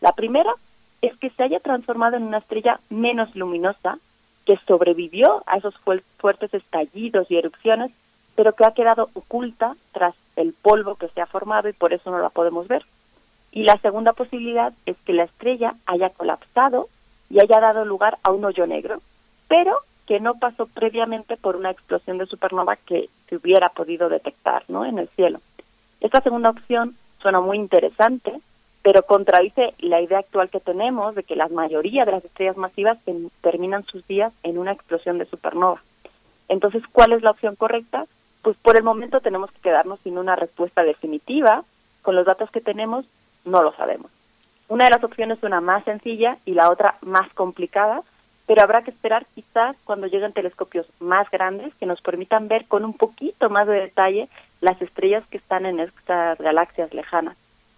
La 0.00 0.12
primera 0.12 0.52
es 1.00 1.16
que 1.16 1.30
se 1.30 1.44
haya 1.44 1.60
transformado 1.60 2.16
en 2.16 2.24
una 2.24 2.38
estrella 2.38 2.80
menos 2.90 3.34
luminosa, 3.34 3.98
que 4.44 4.58
sobrevivió 4.66 5.42
a 5.46 5.58
esos 5.58 5.74
fuertes 6.18 6.52
estallidos 6.52 7.30
y 7.30 7.36
erupciones, 7.36 7.92
pero 8.34 8.54
que 8.54 8.64
ha 8.64 8.74
quedado 8.74 9.08
oculta 9.14 9.76
tras 9.92 10.14
el 10.36 10.52
polvo 10.52 10.96
que 10.96 11.08
se 11.08 11.20
ha 11.20 11.26
formado 11.26 11.68
y 11.68 11.72
por 11.72 11.92
eso 11.92 12.10
no 12.10 12.18
la 12.18 12.30
podemos 12.30 12.68
ver. 12.68 12.84
Y 13.50 13.64
la 13.64 13.76
segunda 13.78 14.12
posibilidad 14.12 14.72
es 14.86 14.96
que 15.04 15.12
la 15.12 15.24
estrella 15.24 15.74
haya 15.86 16.10
colapsado 16.10 16.88
y 17.28 17.40
haya 17.40 17.60
dado 17.60 17.84
lugar 17.84 18.18
a 18.22 18.30
un 18.30 18.44
hoyo 18.44 18.66
negro, 18.66 19.00
pero 19.48 19.78
que 20.06 20.20
no 20.20 20.34
pasó 20.34 20.66
previamente 20.66 21.36
por 21.36 21.56
una 21.56 21.70
explosión 21.70 22.18
de 22.18 22.26
supernova 22.26 22.76
que 22.76 23.08
se 23.28 23.36
hubiera 23.36 23.68
podido 23.68 24.08
detectar 24.08 24.64
¿no? 24.68 24.84
en 24.84 24.98
el 24.98 25.08
cielo. 25.08 25.40
Esta 26.00 26.20
segunda 26.20 26.50
opción 26.50 26.96
suena 27.20 27.40
muy 27.40 27.56
interesante, 27.56 28.32
pero 28.82 29.04
contradice 29.04 29.74
la 29.78 30.00
idea 30.00 30.18
actual 30.18 30.50
que 30.50 30.58
tenemos 30.58 31.14
de 31.14 31.22
que 31.22 31.36
la 31.36 31.48
mayoría 31.48 32.04
de 32.04 32.12
las 32.12 32.24
estrellas 32.24 32.56
masivas 32.56 32.98
terminan 33.40 33.84
sus 33.84 34.06
días 34.08 34.32
en 34.42 34.58
una 34.58 34.72
explosión 34.72 35.18
de 35.18 35.26
supernova. 35.26 35.80
Entonces, 36.48 36.82
¿cuál 36.90 37.12
es 37.12 37.22
la 37.22 37.30
opción 37.30 37.54
correcta? 37.54 38.06
Pues 38.42 38.56
por 38.56 38.76
el 38.76 38.82
momento 38.82 39.20
tenemos 39.20 39.50
que 39.52 39.60
quedarnos 39.60 40.00
sin 40.00 40.18
una 40.18 40.36
respuesta 40.36 40.82
definitiva. 40.82 41.64
Con 42.02 42.16
los 42.16 42.26
datos 42.26 42.50
que 42.50 42.60
tenemos, 42.60 43.06
no 43.44 43.62
lo 43.62 43.72
sabemos. 43.72 44.10
Una 44.68 44.84
de 44.84 44.90
las 44.90 45.04
opciones 45.04 45.38
es 45.38 45.44
una 45.44 45.60
más 45.60 45.84
sencilla 45.84 46.36
y 46.44 46.54
la 46.54 46.70
otra 46.70 46.96
más 47.02 47.32
complicada, 47.34 48.02
pero 48.46 48.62
habrá 48.62 48.82
que 48.82 48.90
esperar 48.90 49.24
quizás 49.34 49.76
cuando 49.84 50.06
lleguen 50.06 50.32
telescopios 50.32 50.86
más 50.98 51.30
grandes 51.30 51.74
que 51.76 51.86
nos 51.86 52.00
permitan 52.00 52.48
ver 52.48 52.66
con 52.66 52.84
un 52.84 52.94
poquito 52.94 53.50
más 53.50 53.68
de 53.68 53.80
detalle 53.80 54.28
las 54.60 54.80
estrellas 54.82 55.24
que 55.30 55.36
están 55.36 55.66
en 55.66 55.78
estas 55.78 56.38
galaxias 56.38 56.92
lejanas. 56.92 57.36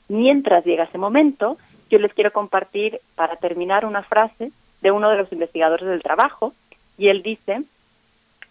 Mientras 0.08 0.64
llega 0.64 0.84
ese 0.84 0.98
momento, 0.98 1.58
yo 1.90 1.98
les 1.98 2.14
quiero 2.14 2.32
compartir 2.32 3.00
para 3.14 3.36
terminar 3.36 3.84
una 3.84 4.02
frase 4.02 4.52
de 4.80 4.90
uno 4.90 5.10
de 5.10 5.16
los 5.16 5.32
investigadores 5.32 5.86
del 5.86 6.02
trabajo 6.02 6.54
y 6.96 7.08
él 7.08 7.22
dice 7.22 7.62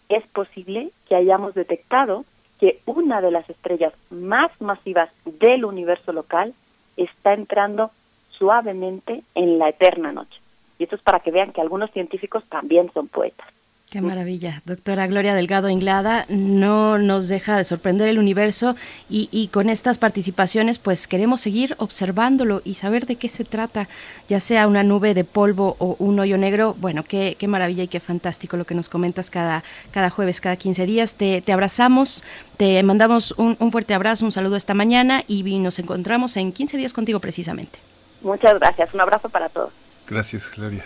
es 0.08 0.26
posible 0.28 0.90
que 1.08 1.16
hayamos 1.16 1.54
detectado 1.54 2.24
que 2.60 2.80
una 2.86 3.20
de 3.20 3.30
las 3.30 3.48
estrellas 3.50 3.92
más 4.10 4.50
masivas 4.60 5.10
del 5.24 5.64
universo 5.64 6.12
local 6.12 6.54
está 6.96 7.34
entrando 7.34 7.90
suavemente 8.30 9.22
en 9.34 9.58
la 9.58 9.68
eterna 9.68 10.12
noche. 10.12 10.40
Y 10.78 10.84
esto 10.84 10.96
es 10.96 11.02
para 11.02 11.20
que 11.20 11.30
vean 11.30 11.52
que 11.52 11.60
algunos 11.60 11.90
científicos 11.90 12.44
también 12.48 12.90
son 12.92 13.08
poetas. 13.08 13.48
Qué 13.94 14.00
maravilla. 14.00 14.60
Doctora 14.64 15.06
Gloria 15.06 15.36
Delgado 15.36 15.68
Inglada, 15.68 16.26
no 16.28 16.98
nos 16.98 17.28
deja 17.28 17.56
de 17.56 17.62
sorprender 17.62 18.08
el 18.08 18.18
universo 18.18 18.74
y, 19.08 19.48
con 19.52 19.68
estas 19.68 19.98
participaciones 19.98 20.80
pues 20.80 21.06
queremos 21.06 21.42
seguir 21.42 21.76
observándolo 21.78 22.60
y 22.64 22.74
saber 22.74 23.06
de 23.06 23.14
qué 23.14 23.28
se 23.28 23.44
trata, 23.44 23.86
ya 24.28 24.40
sea 24.40 24.66
una 24.66 24.82
nube 24.82 25.14
de 25.14 25.22
polvo 25.22 25.76
o 25.78 25.94
un 26.00 26.18
hoyo 26.18 26.36
negro. 26.38 26.74
Bueno, 26.80 27.04
qué, 27.04 27.36
qué 27.38 27.46
maravilla 27.46 27.84
y 27.84 27.86
qué 27.86 28.00
fantástico 28.00 28.56
lo 28.56 28.64
que 28.64 28.74
nos 28.74 28.88
comentas 28.88 29.30
cada, 29.30 29.62
cada 29.92 30.10
jueves, 30.10 30.40
cada 30.40 30.56
15 30.56 30.86
días. 30.86 31.14
Te, 31.14 31.40
te 31.40 31.52
abrazamos, 31.52 32.24
te 32.56 32.82
mandamos 32.82 33.32
un, 33.38 33.56
un 33.60 33.70
fuerte 33.70 33.94
abrazo, 33.94 34.24
un 34.24 34.32
saludo 34.32 34.56
esta 34.56 34.74
mañana 34.74 35.22
y 35.28 35.44
nos 35.60 35.78
encontramos 35.78 36.36
en 36.36 36.50
15 36.50 36.78
días 36.78 36.92
contigo 36.92 37.20
precisamente. 37.20 37.78
Muchas 38.22 38.54
gracias. 38.54 38.92
Un 38.92 39.02
abrazo 39.02 39.28
para 39.28 39.48
todos. 39.50 39.72
Gracias, 40.08 40.50
Gloria. 40.50 40.84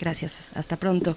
Gracias. 0.00 0.48
Hasta 0.54 0.76
pronto. 0.76 1.14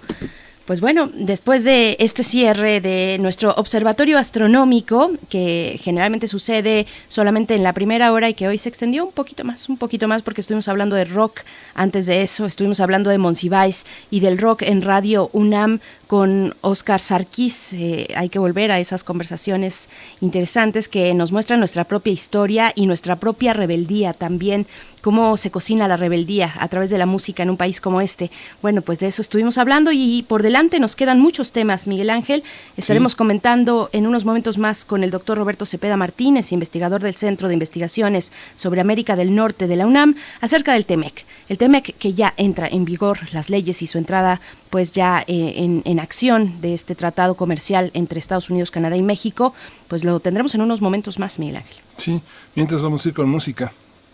Pues 0.66 0.80
bueno, 0.80 1.10
después 1.12 1.64
de 1.64 1.96
este 1.98 2.22
cierre 2.22 2.80
de 2.80 3.16
nuestro 3.20 3.52
observatorio 3.56 4.16
astronómico, 4.16 5.10
que 5.28 5.76
generalmente 5.82 6.28
sucede 6.28 6.86
solamente 7.08 7.56
en 7.56 7.64
la 7.64 7.72
primera 7.72 8.12
hora 8.12 8.30
y 8.30 8.34
que 8.34 8.46
hoy 8.46 8.58
se 8.58 8.68
extendió 8.68 9.04
un 9.04 9.10
poquito 9.10 9.42
más, 9.42 9.68
un 9.68 9.76
poquito 9.76 10.06
más 10.06 10.22
porque 10.22 10.40
estuvimos 10.40 10.68
hablando 10.68 10.94
de 10.94 11.04
rock 11.04 11.40
antes 11.74 12.06
de 12.06 12.22
eso, 12.22 12.46
estuvimos 12.46 12.78
hablando 12.78 13.10
de 13.10 13.18
Monsiváis 13.18 13.86
y 14.08 14.20
del 14.20 14.38
rock 14.38 14.62
en 14.62 14.82
Radio 14.82 15.30
UNAM 15.32 15.80
con 16.12 16.54
Oscar 16.60 17.00
Sarkis. 17.00 17.72
Eh, 17.72 18.06
hay 18.14 18.28
que 18.28 18.38
volver 18.38 18.70
a 18.70 18.78
esas 18.78 19.02
conversaciones 19.02 19.88
interesantes 20.20 20.86
que 20.86 21.14
nos 21.14 21.32
muestran 21.32 21.58
nuestra 21.58 21.84
propia 21.84 22.12
historia 22.12 22.70
y 22.74 22.84
nuestra 22.84 23.16
propia 23.16 23.54
rebeldía 23.54 24.12
también 24.12 24.66
cómo 25.02 25.36
se 25.36 25.50
cocina 25.50 25.88
la 25.88 25.96
rebeldía 25.98 26.54
a 26.58 26.68
través 26.68 26.88
de 26.88 26.96
la 26.96 27.06
música 27.06 27.42
en 27.42 27.50
un 27.50 27.56
país 27.56 27.80
como 27.80 28.00
este. 28.00 28.30
Bueno, 28.62 28.80
pues 28.80 29.00
de 29.00 29.08
eso 29.08 29.20
estuvimos 29.20 29.58
hablando 29.58 29.90
y 29.92 30.24
por 30.28 30.42
delante 30.42 30.78
nos 30.80 30.96
quedan 30.96 31.20
muchos 31.20 31.52
temas, 31.52 31.88
Miguel 31.88 32.08
Ángel. 32.08 32.44
Estaremos 32.76 33.16
comentando 33.16 33.90
en 33.92 34.06
unos 34.06 34.24
momentos 34.24 34.58
más 34.58 34.84
con 34.84 35.02
el 35.02 35.10
doctor 35.10 35.36
Roberto 35.36 35.66
Cepeda 35.66 35.96
Martínez, 35.96 36.52
investigador 36.52 37.02
del 37.02 37.16
Centro 37.16 37.48
de 37.48 37.54
Investigaciones 37.54 38.32
sobre 38.54 38.80
América 38.80 39.16
del 39.16 39.34
Norte 39.34 39.66
de 39.66 39.76
la 39.76 39.86
UNAM, 39.86 40.14
acerca 40.40 40.72
del 40.72 40.86
TEMEC. 40.86 41.26
El 41.48 41.58
TEMEC 41.58 41.96
que 41.98 42.14
ya 42.14 42.32
entra 42.36 42.68
en 42.68 42.84
vigor 42.84 43.18
las 43.32 43.50
leyes 43.50 43.82
y 43.82 43.88
su 43.88 43.98
entrada 43.98 44.40
pues 44.72 44.90
ya 44.90 45.22
eh, 45.26 45.82
en, 45.84 46.00
acción 46.00 46.62
de 46.62 46.72
este 46.72 46.94
tratado 46.94 47.34
comercial 47.34 47.90
entre 47.92 48.18
Estados 48.18 48.48
Unidos, 48.48 48.70
Canadá 48.70 48.96
y 48.96 49.02
México, 49.02 49.52
pues 49.86 50.02
lo 50.02 50.18
tendremos 50.18 50.54
en 50.54 50.62
unos 50.62 50.80
momentos 50.80 51.18
más, 51.18 51.38
Miguel 51.38 51.56
Ángel. 51.56 51.76
Sí, 51.98 52.22
mientras 52.54 52.80
vamos 52.80 53.04
a 53.04 53.10
ir 53.10 53.14
con 53.14 53.28
música. 53.28 53.70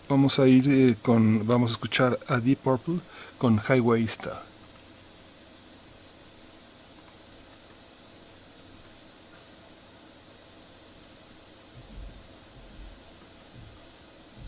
Vamos 0.09 0.37
a 0.37 0.49
ir 0.49 0.69
eh, 0.69 0.97
con, 1.01 1.47
vamos 1.47 1.71
a 1.71 1.73
escuchar 1.75 2.19
a 2.27 2.41
Deep 2.41 2.57
Purple 2.57 2.99
con 3.37 3.61
Highway 3.69 4.03
Star. 4.03 4.43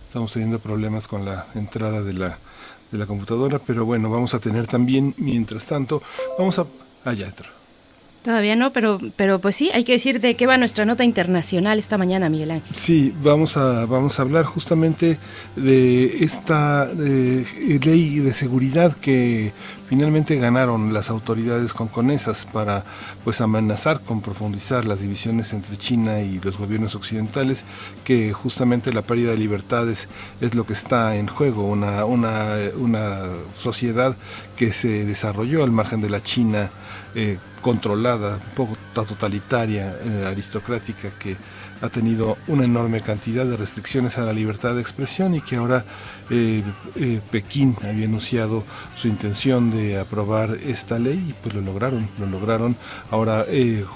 Estamos 0.07 0.34
teniendo 0.34 0.59
problemas 0.59 1.07
con 1.07 1.24
la 1.24 1.47
entrada 1.55 2.01
de 2.01 2.12
la, 2.12 2.38
de 2.91 2.97
la 2.97 3.05
computadora, 3.05 3.59
pero 3.59 3.85
bueno, 3.85 4.09
vamos 4.09 4.33
a 4.33 4.39
tener 4.39 4.67
también, 4.67 5.13
mientras 5.17 5.65
tanto, 5.65 6.01
vamos 6.37 6.59
a... 6.59 6.65
Allá 7.03 7.27
entra. 7.27 7.61
Todavía 8.24 8.55
no, 8.55 8.72
pero, 8.72 8.99
pero 9.15 9.39
pues 9.39 9.55
sí, 9.55 9.72
hay 9.74 9.84
que 9.84 9.93
decir 9.93 10.22
de 10.22 10.36
qué 10.36 10.45
va 10.45 10.55
nuestra 10.57 10.86
nota 10.86 11.03
internacional 11.03 11.80
esta 11.80 11.97
mañana, 11.97 12.30
Miguel 12.30 12.51
Ángel. 12.51 12.76
Sí, 12.76 13.15
vamos 13.24 13.57
a, 13.57 13.88
vamos 13.88 14.19
a 14.19 14.22
hablar 14.22 14.45
justamente 14.45 15.17
de 15.55 16.24
esta 16.24 16.88
ley 16.93 18.19
de 18.19 18.34
seguridad 18.34 18.95
que 18.95 19.53
finalmente 19.91 20.36
ganaron 20.36 20.93
las 20.93 21.09
autoridades 21.09 21.74
conconesas 21.74 22.45
para 22.45 22.86
pues 23.24 23.41
amenazar 23.41 24.01
con 24.01 24.22
profundizar 24.22 24.86
las 24.86 25.01
divisiones 25.01 25.51
entre 25.51 25.76
China 25.78 26.22
y 26.22 26.39
los 26.39 26.59
gobiernos 26.59 26.93
occidentales, 26.93 27.65
que 28.03 28.34
justamente 28.34 28.93
la 28.93 29.01
pérdida 29.01 29.32
de 29.32 29.38
libertades 29.38 30.09
es 30.41 30.53
lo 30.53 30.67
que 30.67 30.74
está 30.74 31.15
en 31.15 31.28
juego, 31.28 31.65
una, 31.65 32.05
una, 32.05 32.55
una 32.78 33.24
sociedad 33.57 34.15
que 34.55 34.72
se 34.72 35.05
desarrolló 35.05 35.63
al 35.63 35.72
margen 35.72 36.01
de 36.01 36.09
la 36.11 36.22
China 36.22 36.69
eh, 37.16 37.38
controlada, 37.62 38.36
un 38.36 38.55
poco 38.55 38.78
totalitaria, 38.93 39.95
eh, 40.03 40.26
aristocrática, 40.28 41.12
que 41.20 41.36
ha 41.82 41.89
tenido 41.89 42.38
una 42.47 42.66
enorme 42.66 43.01
cantidad 43.01 43.45
de 43.45 43.57
restricciones 43.57 44.18
a 44.18 44.26
la 44.26 44.34
libertad 44.34 44.76
de 44.76 44.82
expresión 44.82 45.34
y 45.34 45.41
que 45.41 45.55
ahora 45.55 45.84
eh, 46.30 46.64
Pekín 47.32 47.76
había 47.84 48.05
anunciado 48.05 48.64
su 48.95 49.07
intención 49.07 49.72
de 49.72 49.99
aprobar 49.99 50.51
esta 50.64 50.99
ley 50.99 51.30
y 51.30 51.34
pues 51.34 51.55
lo 51.55 51.62
lograron, 51.62 52.07
lo 52.20 52.28
lograron. 52.28 52.76
Ahora, 53.09 53.45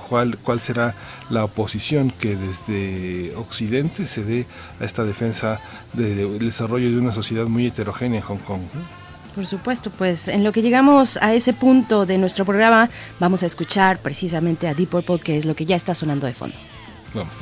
¿cuál, 0.10 0.38
¿cuál 0.38 0.60
será 0.60 0.96
la 1.30 1.44
oposición 1.44 2.12
que 2.12 2.36
desde 2.36 3.36
Occidente 3.36 4.08
se 4.08 4.24
dé 4.24 4.48
a 4.80 4.86
esta 4.86 5.04
defensa 5.04 5.60
del 5.94 6.40
desarrollo 6.40 6.90
de 6.90 6.98
una 6.98 7.12
sociedad 7.12 7.46
muy 7.46 7.68
heterogénea 7.68 8.20
en 8.20 8.26
Hong 8.26 8.40
Kong? 8.40 8.62
Por 9.36 9.46
supuesto, 9.46 9.90
pues 9.90 10.30
en 10.30 10.46
lo 10.46 10.54
que 10.54 10.62
llegamos 10.62 11.18
a 11.22 11.34
ese 11.34 11.52
punto 11.52 12.06
de 12.06 12.18
nuestro 12.18 12.46
programa, 12.46 12.90
vamos 13.20 13.44
a 13.44 13.46
escuchar 13.46 13.98
precisamente 14.00 14.68
a 14.70 14.74
Deep 14.74 14.90
Purple, 14.90 15.20
que 15.20 15.38
es 15.38 15.46
lo 15.46 15.56
que 15.56 15.66
ya 15.66 15.76
está 15.76 15.94
sonando 15.94 16.26
de 16.26 16.34
fondo. 16.34 16.56
Vamos. 17.14 17.34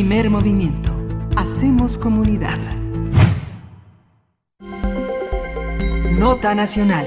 Primer 0.00 0.30
movimiento. 0.30 0.90
Hacemos 1.36 1.98
comunidad. 1.98 2.56
Nota 6.18 6.54
Nacional. 6.54 7.04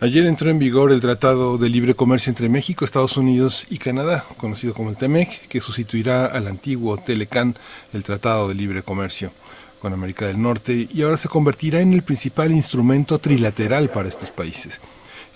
Ayer 0.00 0.26
entró 0.26 0.50
en 0.50 0.58
vigor 0.58 0.92
el 0.92 1.00
Tratado 1.00 1.56
de 1.56 1.70
Libre 1.70 1.94
Comercio 1.94 2.28
entre 2.28 2.50
México, 2.50 2.84
Estados 2.84 3.16
Unidos 3.16 3.66
y 3.70 3.78
Canadá, 3.78 4.26
conocido 4.36 4.74
como 4.74 4.90
el 4.90 4.98
TEMEC, 4.98 5.48
que 5.48 5.62
sustituirá 5.62 6.26
al 6.26 6.46
antiguo 6.46 6.98
TELECAN, 6.98 7.56
el 7.94 8.04
Tratado 8.04 8.48
de 8.48 8.56
Libre 8.56 8.82
Comercio 8.82 9.32
con 9.80 9.94
América 9.94 10.26
del 10.26 10.42
Norte, 10.42 10.86
y 10.92 11.00
ahora 11.00 11.16
se 11.16 11.30
convertirá 11.30 11.80
en 11.80 11.94
el 11.94 12.02
principal 12.02 12.52
instrumento 12.52 13.18
trilateral 13.18 13.88
para 13.88 14.10
estos 14.10 14.30
países. 14.30 14.82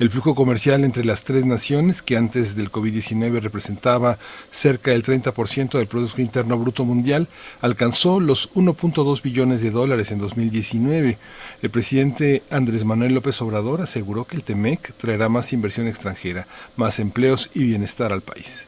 El 0.00 0.10
flujo 0.10 0.34
comercial 0.34 0.82
entre 0.82 1.04
las 1.04 1.22
tres 1.22 1.44
naciones, 1.44 2.02
que 2.02 2.16
antes 2.16 2.56
del 2.56 2.72
COVID-19 2.72 3.40
representaba 3.40 4.18
cerca 4.50 4.90
del 4.90 5.04
30% 5.04 5.78
del 5.78 5.86
Producto 5.86 6.20
Interno 6.20 6.58
Bruto 6.58 6.84
Mundial, 6.84 7.28
alcanzó 7.60 8.18
los 8.18 8.50
1.2 8.54 9.22
billones 9.22 9.60
de 9.60 9.70
dólares 9.70 10.10
en 10.10 10.18
2019. 10.18 11.16
El 11.62 11.70
presidente 11.70 12.42
Andrés 12.50 12.84
Manuel 12.84 13.14
López 13.14 13.40
Obrador 13.40 13.82
aseguró 13.82 14.24
que 14.24 14.34
el 14.34 14.42
TEMEC 14.42 14.94
traerá 14.96 15.28
más 15.28 15.52
inversión 15.52 15.86
extranjera, 15.86 16.48
más 16.74 16.98
empleos 16.98 17.52
y 17.54 17.62
bienestar 17.62 18.12
al 18.12 18.22
país. 18.22 18.66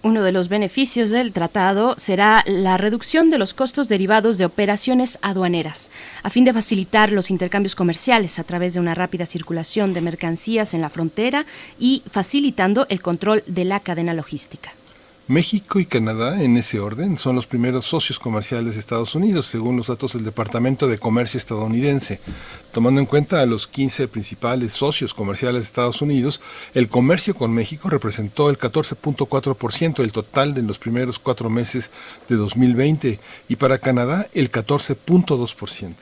Uno 0.00 0.22
de 0.22 0.30
los 0.30 0.48
beneficios 0.48 1.10
del 1.10 1.32
tratado 1.32 1.96
será 1.98 2.44
la 2.46 2.76
reducción 2.76 3.30
de 3.30 3.38
los 3.38 3.52
costos 3.52 3.88
derivados 3.88 4.38
de 4.38 4.44
operaciones 4.44 5.18
aduaneras, 5.22 5.90
a 6.22 6.30
fin 6.30 6.44
de 6.44 6.52
facilitar 6.52 7.10
los 7.10 7.32
intercambios 7.32 7.74
comerciales 7.74 8.38
a 8.38 8.44
través 8.44 8.74
de 8.74 8.80
una 8.80 8.94
rápida 8.94 9.26
circulación 9.26 9.94
de 9.94 10.00
mercancías 10.00 10.72
en 10.72 10.82
la 10.82 10.88
frontera 10.88 11.46
y 11.80 12.04
facilitando 12.08 12.86
el 12.90 13.02
control 13.02 13.42
de 13.48 13.64
la 13.64 13.80
cadena 13.80 14.14
logística. 14.14 14.70
México 15.28 15.78
y 15.78 15.84
Canadá, 15.84 16.42
en 16.42 16.56
ese 16.56 16.80
orden, 16.80 17.18
son 17.18 17.36
los 17.36 17.46
primeros 17.46 17.84
socios 17.84 18.18
comerciales 18.18 18.72
de 18.72 18.80
Estados 18.80 19.14
Unidos, 19.14 19.44
según 19.44 19.76
los 19.76 19.88
datos 19.88 20.14
del 20.14 20.24
Departamento 20.24 20.88
de 20.88 20.98
Comercio 20.98 21.36
estadounidense. 21.36 22.18
Tomando 22.72 22.98
en 22.98 23.06
cuenta 23.06 23.42
a 23.42 23.46
los 23.46 23.66
15 23.66 24.08
principales 24.08 24.72
socios 24.72 25.12
comerciales 25.12 25.60
de 25.60 25.66
Estados 25.66 26.00
Unidos, 26.00 26.40
el 26.72 26.88
comercio 26.88 27.34
con 27.34 27.52
México 27.52 27.90
representó 27.90 28.48
el 28.48 28.56
14.4% 28.56 29.96
del 29.96 30.12
total 30.12 30.54
de 30.54 30.62
los 30.62 30.78
primeros 30.78 31.18
cuatro 31.18 31.50
meses 31.50 31.90
de 32.26 32.36
2020 32.36 33.20
y 33.50 33.56
para 33.56 33.80
Canadá 33.80 34.28
el 34.32 34.50
14.2%. 34.50 35.92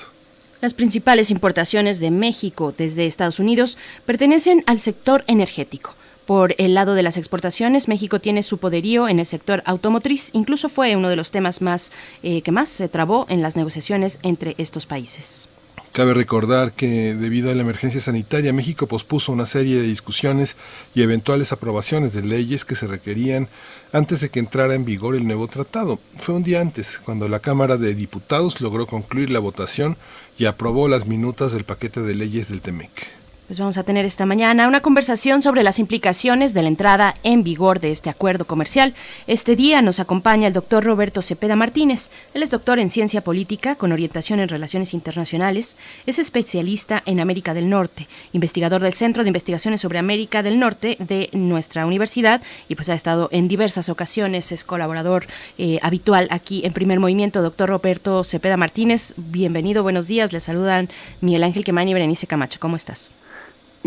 Las 0.61 0.73
principales 0.73 1.33
importaciones 1.33 1.99
de 1.99 2.13
México 2.13 2.73
desde 2.79 3.07
Estados 3.07 3.41
Unidos 3.41 3.77
pertenecen 4.05 4.63
al 4.69 4.79
sector 4.79 5.25
energético 5.27 5.97
por 6.27 6.55
el 6.59 6.75
lado 6.75 6.95
de 6.95 7.03
las 7.03 7.17
exportaciones, 7.17 7.89
México 7.89 8.21
tiene 8.21 8.43
su 8.43 8.59
poderío 8.59 9.09
en 9.09 9.21
el 9.21 9.27
sector 9.27 9.63
automotriz. 9.65 10.31
Incluso 10.33 10.69
fue 10.69 10.97
uno 10.97 11.09
de 11.09 11.17
los 11.17 11.31
temas 11.31 11.63
más 11.63 11.93
eh, 12.23 12.43
que 12.43 12.53
más 12.53 12.69
se 12.69 12.89
trabó 12.89 13.27
en 13.29 13.43
las 13.43 13.57
negociaciones 13.57 14.19
entre 14.23 14.57
estos 14.59 14.87
países. 14.87 15.49
Cabe 15.97 16.13
recordar 16.13 16.73
que 16.73 17.15
debido 17.15 17.51
a 17.51 17.55
la 17.55 17.63
emergencia 17.63 18.03
sanitaria, 18.03 18.53
México 18.53 18.87
pospuso 18.87 19.33
una 19.33 19.47
serie 19.47 19.77
de 19.77 19.87
discusiones 19.87 20.57
y 20.95 21.01
eventuales 21.01 21.53
aprobaciones 21.53 22.13
de 22.13 22.23
leyes 22.23 22.67
que 22.67 22.75
se 22.75 22.87
requerían 22.87 23.49
antes 23.93 24.21
de 24.21 24.29
que 24.29 24.41
entrara 24.41 24.75
en 24.75 24.85
vigor 24.85 25.15
el 25.15 25.27
nuevo 25.27 25.49
tratado. 25.49 25.99
Fue 26.19 26.35
un 26.35 26.43
día 26.43 26.61
antes, 26.61 27.01
cuando 27.03 27.31
la 27.31 27.41
Cámara 27.41 27.79
de 27.79 27.95
Diputados 27.95 28.61
logró 28.61 28.87
concluir 28.87 29.31
la 29.31 29.39
votación 29.39 29.97
y 30.37 30.45
aprobó 30.45 30.87
las 30.87 31.07
minutas 31.07 31.53
del 31.53 31.65
paquete 31.65 32.03
de 32.03 32.15
leyes 32.15 32.51
del 32.51 32.61
TEMEC. 32.61 33.26
Pues 33.47 33.61
vamos 33.61 33.79
a 33.79 33.85
tener 33.85 34.05
esta 34.05 34.27
mañana 34.27 34.67
una 34.67 34.81
conversación 34.81 35.41
sobre 35.41 35.63
las 35.63 35.79
implicaciones 35.79 36.53
de 36.53 36.63
la 36.63 36.69
entrada 36.69 37.15
en 37.23 37.45
vigor 37.45 37.79
de 37.79 37.93
este 37.93 38.11
acuerdo 38.11 38.45
comercial. 38.45 38.93
Este 39.29 39.55
día 39.55 39.83
nos 39.83 40.01
acompaña 40.01 40.49
el 40.49 40.53
doctor 40.53 40.83
Roberto 40.83 41.23
Cepeda 41.23 41.55
Martínez. 41.55 42.11
Él 42.35 42.43
es 42.43 42.51
doctor 42.51 42.81
en 42.81 42.91
ciencia 42.91 43.21
política 43.21 43.77
con 43.77 43.93
orientación 43.93 44.41
en 44.41 44.49
relaciones 44.49 44.95
internacionales. 44.95 45.77
Es 46.07 46.19
especialista 46.19 47.05
en 47.07 47.21
América 47.21 47.55
del 47.55 47.71
Norte, 47.71 48.09
investigador 48.33 48.83
del 48.83 48.95
Centro 48.95 49.23
de 49.23 49.29
Investigaciones 49.29 49.81
sobre 49.81 50.01
América 50.01 50.43
del 50.43 50.59
Norte 50.59 50.97
de 50.99 51.31
nuestra 51.33 51.87
universidad 51.87 52.43
y 52.69 52.75
pues 52.75 52.89
ha 52.89 52.95
estado 52.95 53.29
en 53.31 53.47
diversas 53.47 53.89
ocasiones, 53.89 54.51
es 54.51 54.65
colaborador 54.65 55.29
eh, 55.57 55.79
habitual 55.83 56.27
aquí 56.33 56.63
en 56.67 56.73
Primer 56.73 56.99
Movimiento. 56.99 57.43
Doctor 57.43 57.69
Roberto 57.69 58.25
Cepeda 58.25 58.57
Martínez, 58.57 59.15
bienvenido, 59.17 59.85
buenos 59.85 60.09
días. 60.09 60.33
Le 60.33 60.41
saludan 60.41 60.89
Miguel 61.21 61.45
Ángel 61.45 61.63
Quemani 61.63 61.93
y 61.93 61.95
Berenice 61.95 62.27
Camacho. 62.27 62.59
¿Cómo 62.59 62.75
estás? 62.75 63.09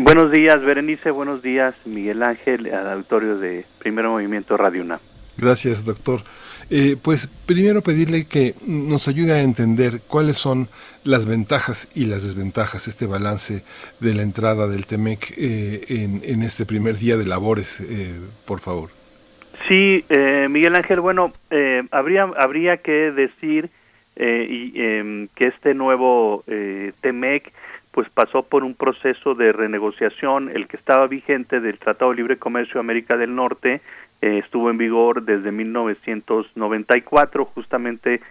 Buenos 0.02 0.32
días, 0.32 0.62
Berenice. 0.62 1.12
Buenos 1.12 1.42
días, 1.42 1.76
Miguel 1.84 2.24
Ángel, 2.24 2.74
al 2.74 2.88
auditorio 2.88 3.38
de 3.38 3.66
Primer 3.80 4.06
Movimiento 4.06 4.56
Radio 4.56 4.82
UNAM. 4.82 5.00
Gracias, 5.36 5.84
doctor. 5.84 6.22
Eh, 6.70 6.96
pues 7.02 7.28
primero 7.46 7.82
pedirle 7.82 8.26
que 8.26 8.54
nos 8.66 9.10
ayude 9.10 9.34
a 9.34 9.42
entender 9.42 10.00
cuáles 10.08 10.38
son 10.38 10.70
las 11.04 11.26
ventajas 11.26 11.90
y 11.94 12.06
las 12.06 12.24
desventajas, 12.24 12.88
este 12.88 13.08
balance 13.08 13.66
de 14.00 14.14
la 14.14 14.22
entrada 14.22 14.68
del 14.68 14.86
TEMEC 14.86 15.34
eh, 15.38 15.82
en, 16.24 16.44
este 16.44 16.66
primer 16.66 16.96
día 16.96 17.18
de 17.18 17.26
labores, 17.26 17.82
eh, 17.82 18.14
por 18.46 18.62
favor. 18.62 18.92
Sí, 19.68 20.06
Miguel 20.50 20.76
Ángel, 20.76 21.02
bueno, 21.02 21.34
habría, 21.92 22.24
habría 22.38 22.78
que 22.78 23.12
decir 23.12 23.70
y, 24.16 24.82
em, 24.82 25.28
que 25.36 25.50
este 25.50 25.74
nuevo 25.74 26.46
TEMEC 27.02 27.52
pues 28.00 28.10
pasó 28.12 28.44
por 28.44 28.64
un 28.64 28.76
proceso 28.76 29.36
de 29.36 29.52
renegociación, 29.52 30.50
el 30.56 30.70
que 30.70 30.78
estaba 30.78 31.06
vigente 31.08 31.60
del 31.60 31.78
Tratado 31.78 32.12
de 32.12 32.16
Libre 32.16 32.38
Comercio 32.38 32.76
de 32.76 32.80
América 32.80 33.18
del 33.18 33.36
Norte 33.36 33.82
eh, 34.22 34.38
estuvo 34.38 34.70
en 34.70 34.78
vigor 34.78 35.24
desde 35.24 35.52
1994 35.52 37.44
justamente 37.44 38.22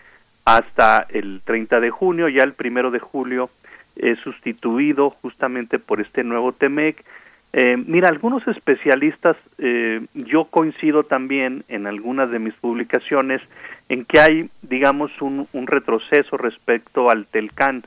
hasta 0.47 1.07
el 1.11 1.43
30 1.45 1.81
de 1.81 1.91
junio, 1.91 2.31
ya 2.31 2.45
el 2.45 2.55
primero 2.55 2.91
de 2.91 2.99
julio 2.99 3.51
es 3.97 4.19
sustituido 4.21 5.11
justamente 5.11 5.79
por 5.79 6.01
este 6.01 6.25
nuevo 6.25 6.53
TEMEC. 6.53 7.05
Eh, 7.53 7.77
mira, 7.77 8.09
algunos 8.09 8.49
especialistas, 8.49 9.37
eh, 9.59 10.01
yo 10.15 10.45
coincido 10.45 11.03
también 11.03 11.63
en 11.69 11.87
algunas 11.87 12.31
de 12.31 12.39
mis 12.39 12.55
publicaciones 12.55 13.43
en 13.91 14.07
que 14.07 14.19
hay, 14.19 14.49
digamos, 14.63 15.21
un, 15.21 15.47
un 15.53 15.67
retroceso 15.67 16.39
respecto 16.39 17.11
al 17.11 17.27
TELCAN. 17.27 17.83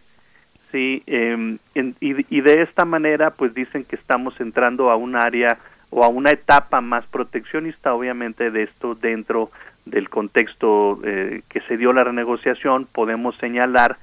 Sí, 0.72 1.03
eh, 1.06 1.57
y, 1.76 2.41
de 2.41 2.61
esta 2.61 2.85
manera, 2.85 3.31
pues 3.31 3.53
dicen 3.53 3.84
que 3.84 3.98
estamos 3.98 4.39
entrando 4.39 4.89
a 4.89 4.95
un 4.95 5.18
área 5.18 5.57
o 5.89 6.06
a 6.06 6.07
una 6.07 6.31
etapa 6.31 6.80
más 6.80 7.06
proteccionista, 7.07 7.93
obviamente 7.93 8.52
de 8.52 8.64
esto 8.64 8.95
dentro 8.95 9.52
del 9.85 10.10
contexto 10.10 11.02
eh, 11.03 11.41
que 11.49 11.60
se 11.61 11.76
dio 11.76 11.91
la 11.91 12.06
renegociación, 12.06 12.88
podemos 12.89 13.35
señalar 13.38 13.98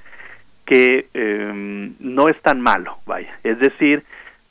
que 0.66 1.06
eh, 1.14 1.90
no 1.98 2.28
es 2.28 2.38
tan 2.42 2.60
malo, 2.60 2.98
vaya, 3.06 3.32
es 3.42 3.58
decir, 3.58 4.04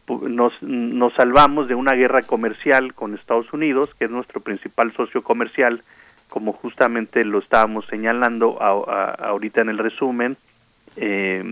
nos, 0.08 0.60
nos 0.64 1.14
salvamos 1.14 1.68
de 1.68 1.76
una 1.76 1.94
guerra 1.94 2.24
comercial 2.24 2.96
con 2.96 3.14
Estados 3.14 3.54
Unidos, 3.54 3.94
que 3.94 4.06
es 4.06 4.12
nuestro 4.12 4.40
principal 4.40 4.92
socio 4.94 5.22
comercial, 5.22 5.84
como 6.30 6.54
justamente 6.54 7.24
lo 7.24 7.38
estábamos 7.38 7.86
señalando 7.86 8.60
ahorita 8.60 9.62
en 9.62 9.70
el 9.70 9.78
resumen, 9.78 10.38
eh, 10.98 11.44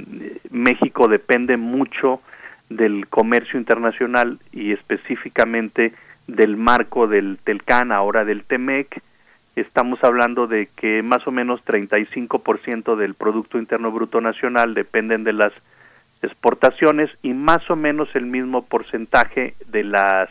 México 0.50 1.08
depende 1.08 1.58
mucho 1.58 2.22
del 2.70 3.08
comercio 3.08 3.60
internacional 3.60 4.40
y 4.52 4.72
específicamente 4.72 5.94
del 6.28 6.58
marco 6.58 7.08
del 7.08 7.38
TELCAN, 7.44 7.92
ahora 7.92 8.26
del 8.26 8.44
TEMEC. 8.44 9.02
Estamos 9.56 10.04
hablando 10.04 10.48
de 10.48 10.68
que 10.76 11.02
más 11.04 11.26
o 11.28 11.32
menos 11.32 11.64
35% 11.64 12.96
del 12.96 13.14
Producto 13.14 13.58
Interno 13.58 13.92
Bruto 13.92 14.20
Nacional 14.20 14.74
dependen 14.74 15.24
de 15.24 15.34
las 15.34 15.54
exportaciones 16.22 17.10
y 17.22 17.34
más 17.34 17.70
o 17.70 17.76
menos 17.76 18.10
el 18.16 18.26
mismo 18.26 18.66
porcentaje 18.66 19.54
de 19.68 19.84
las 19.84 20.30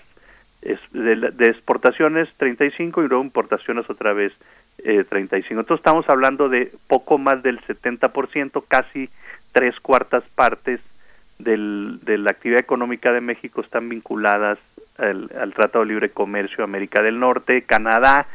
de, 0.92 1.46
exportaciones 1.46 2.28
35 2.36 3.02
y 3.02 3.08
luego 3.08 3.22
importaciones 3.22 3.88
otra 3.90 4.12
vez 4.12 4.32
eh, 4.78 5.04
35. 5.04 5.60
Entonces 5.60 5.80
estamos 5.80 6.08
hablando 6.08 6.48
de 6.48 6.72
poco 6.86 7.18
más 7.18 7.42
del 7.42 7.60
70%, 7.60 8.64
casi 8.66 9.08
tres 9.52 9.78
cuartas 9.80 10.24
partes 10.34 10.80
del, 11.38 12.00
de 12.02 12.18
la 12.18 12.30
actividad 12.30 12.60
económica 12.60 13.12
de 13.12 13.20
México 13.20 13.60
están 13.60 13.88
vinculadas 13.88 14.58
al, 14.98 15.52
Tratado 15.54 15.84
de 15.84 15.90
Libre 15.90 16.10
Comercio 16.10 16.64
América 16.64 17.02
del 17.02 17.18
Norte. 17.18 17.62
Canadá 17.62 18.26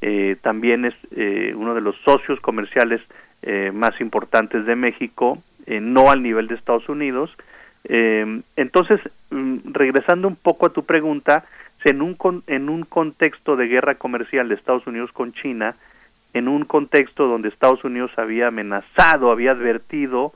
eh, 0.00 0.36
también 0.40 0.84
es 0.84 0.94
eh, 1.12 1.54
uno 1.56 1.74
de 1.74 1.80
los 1.80 1.96
socios 2.04 2.40
comerciales 2.40 3.00
eh, 3.42 3.70
más 3.72 4.00
importantes 4.00 4.66
de 4.66 4.76
México, 4.76 5.38
no 5.66 6.10
al 6.10 6.22
nivel 6.22 6.48
de 6.48 6.56
Estados 6.56 6.88
Unidos. 6.88 7.30
entonces, 7.84 9.00
mm, 9.30 9.72
regresando 9.72 10.26
un 10.26 10.34
poco 10.34 10.66
a 10.66 10.72
tu 10.72 10.84
pregunta, 10.84 11.44
en 11.84 12.02
un, 12.02 12.16
en 12.46 12.68
un 12.68 12.84
contexto 12.84 13.56
de 13.56 13.66
guerra 13.66 13.94
comercial 13.96 14.48
de 14.48 14.54
Estados 14.54 14.86
Unidos 14.86 15.12
con 15.12 15.32
China, 15.32 15.76
en 16.34 16.48
un 16.48 16.64
contexto 16.64 17.26
donde 17.26 17.48
Estados 17.48 17.84
Unidos 17.84 18.10
había 18.16 18.48
amenazado, 18.48 19.30
había 19.30 19.52
advertido 19.52 20.32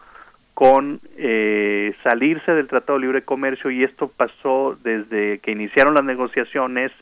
con 0.55 1.01
eh, 1.19 1.95
salirse 2.03 2.53
del 2.53 2.67
Tratado 2.67 2.99
de 2.99 3.05
Libre 3.05 3.23
Comercio 3.23 3.71
y 3.71 3.85
esto 3.85 4.11
pasó 4.15 4.77
desde 4.83 5.39
que 5.39 5.53
iniciaron 5.53 5.95
las 5.95 6.05
negociaciones 6.05 6.93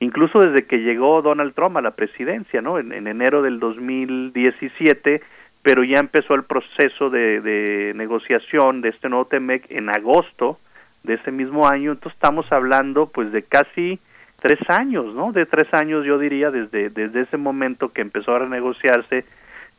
incluso 0.00 0.40
desde 0.40 0.66
que 0.66 0.78
llegó 0.78 1.22
Donald 1.22 1.54
Trump 1.54 1.76
a 1.76 1.80
la 1.80 1.92
presidencia, 1.92 2.60
¿no? 2.60 2.78
En, 2.78 2.92
enero 2.92 3.42
del 3.42 3.58
2017, 3.58 5.22
pero 5.62 5.82
ya 5.82 5.98
empezó 5.98 6.34
el 6.34 6.42
proceso 6.42 7.10
de, 7.10 7.40
de 7.40 7.92
negociación 7.94 8.80
de 8.80 8.90
este 8.90 9.08
nuevo 9.08 9.24
TEMEC 9.24 9.70
en 9.70 9.88
agosto 9.88 10.58
de 11.04 11.14
ese 11.14 11.30
mismo 11.30 11.68
año, 11.68 11.92
entonces 11.92 12.16
estamos 12.16 12.50
hablando 12.50 13.06
pues 13.06 13.30
de 13.30 13.42
casi 13.42 14.00
tres 14.40 14.58
años, 14.68 15.14
¿no? 15.14 15.32
De 15.32 15.46
tres 15.46 15.72
años 15.72 16.04
yo 16.04 16.18
diría 16.18 16.50
desde, 16.50 16.90
desde 16.90 17.22
ese 17.22 17.36
momento 17.36 17.90
que 17.90 18.00
empezó 18.00 18.34
a 18.34 18.40
renegociarse 18.40 19.24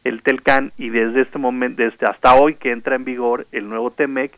el 0.03 0.21
TELCAN 0.21 0.71
y 0.77 0.89
desde 0.89 1.21
este 1.21 1.39
momento, 1.39 1.81
desde 1.81 2.05
hasta 2.05 2.35
hoy 2.35 2.55
que 2.55 2.71
entra 2.71 2.95
en 2.95 3.05
vigor 3.05 3.47
el 3.51 3.67
nuevo 3.67 3.91
TEMEC, 3.91 4.31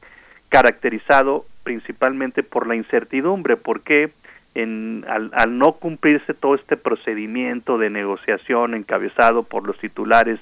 caracterizado 0.50 1.46
principalmente 1.64 2.42
por 2.42 2.68
la 2.68 2.76
incertidumbre, 2.76 3.58
porque 3.58 4.12
en, 4.56 5.06
al, 5.10 5.30
al 5.34 5.58
no 5.58 5.74
cumplirse 5.74 6.34
todo 6.34 6.56
este 6.56 6.78
procedimiento 6.78 7.78
de 7.78 7.90
negociación 7.90 8.76
encabezado 8.76 9.44
por 9.44 9.68
los 9.68 9.78
titulares 9.78 10.40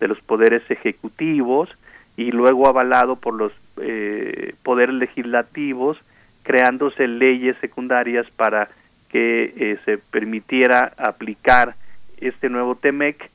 de 0.00 0.08
los 0.08 0.20
poderes 0.22 0.62
ejecutivos 0.70 1.68
y 2.16 2.32
luego 2.32 2.66
avalado 2.66 3.16
por 3.16 3.34
los 3.34 3.52
eh, 3.80 4.54
poderes 4.62 4.94
legislativos, 4.94 5.98
creándose 6.42 7.06
leyes 7.06 7.56
secundarias 7.60 8.26
para 8.30 8.68
que 9.10 9.52
eh, 9.56 9.78
se 9.84 9.98
permitiera 9.98 10.92
aplicar 10.96 11.74
este 12.18 12.48
nuevo 12.48 12.74
TEMEC. 12.74 13.30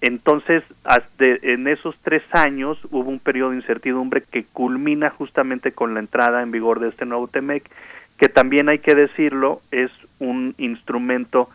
Entonces, 0.00 0.62
hasta 0.84 1.24
en 1.24 1.66
esos 1.66 1.96
tres 2.02 2.22
años 2.30 2.78
hubo 2.90 3.10
un 3.10 3.18
periodo 3.18 3.50
de 3.50 3.56
incertidumbre 3.56 4.22
que 4.22 4.44
culmina 4.44 5.10
justamente 5.10 5.72
con 5.72 5.94
la 5.94 6.00
entrada 6.00 6.42
en 6.42 6.52
vigor 6.52 6.78
de 6.78 6.88
este 6.88 7.04
nuevo 7.04 7.26
TEMEC, 7.26 7.68
que 8.16 8.28
también 8.28 8.68
hay 8.68 8.78
que 8.78 8.94
decirlo, 8.94 9.60
es 9.70 9.90
un 10.20 10.54
instrumento 10.58 11.48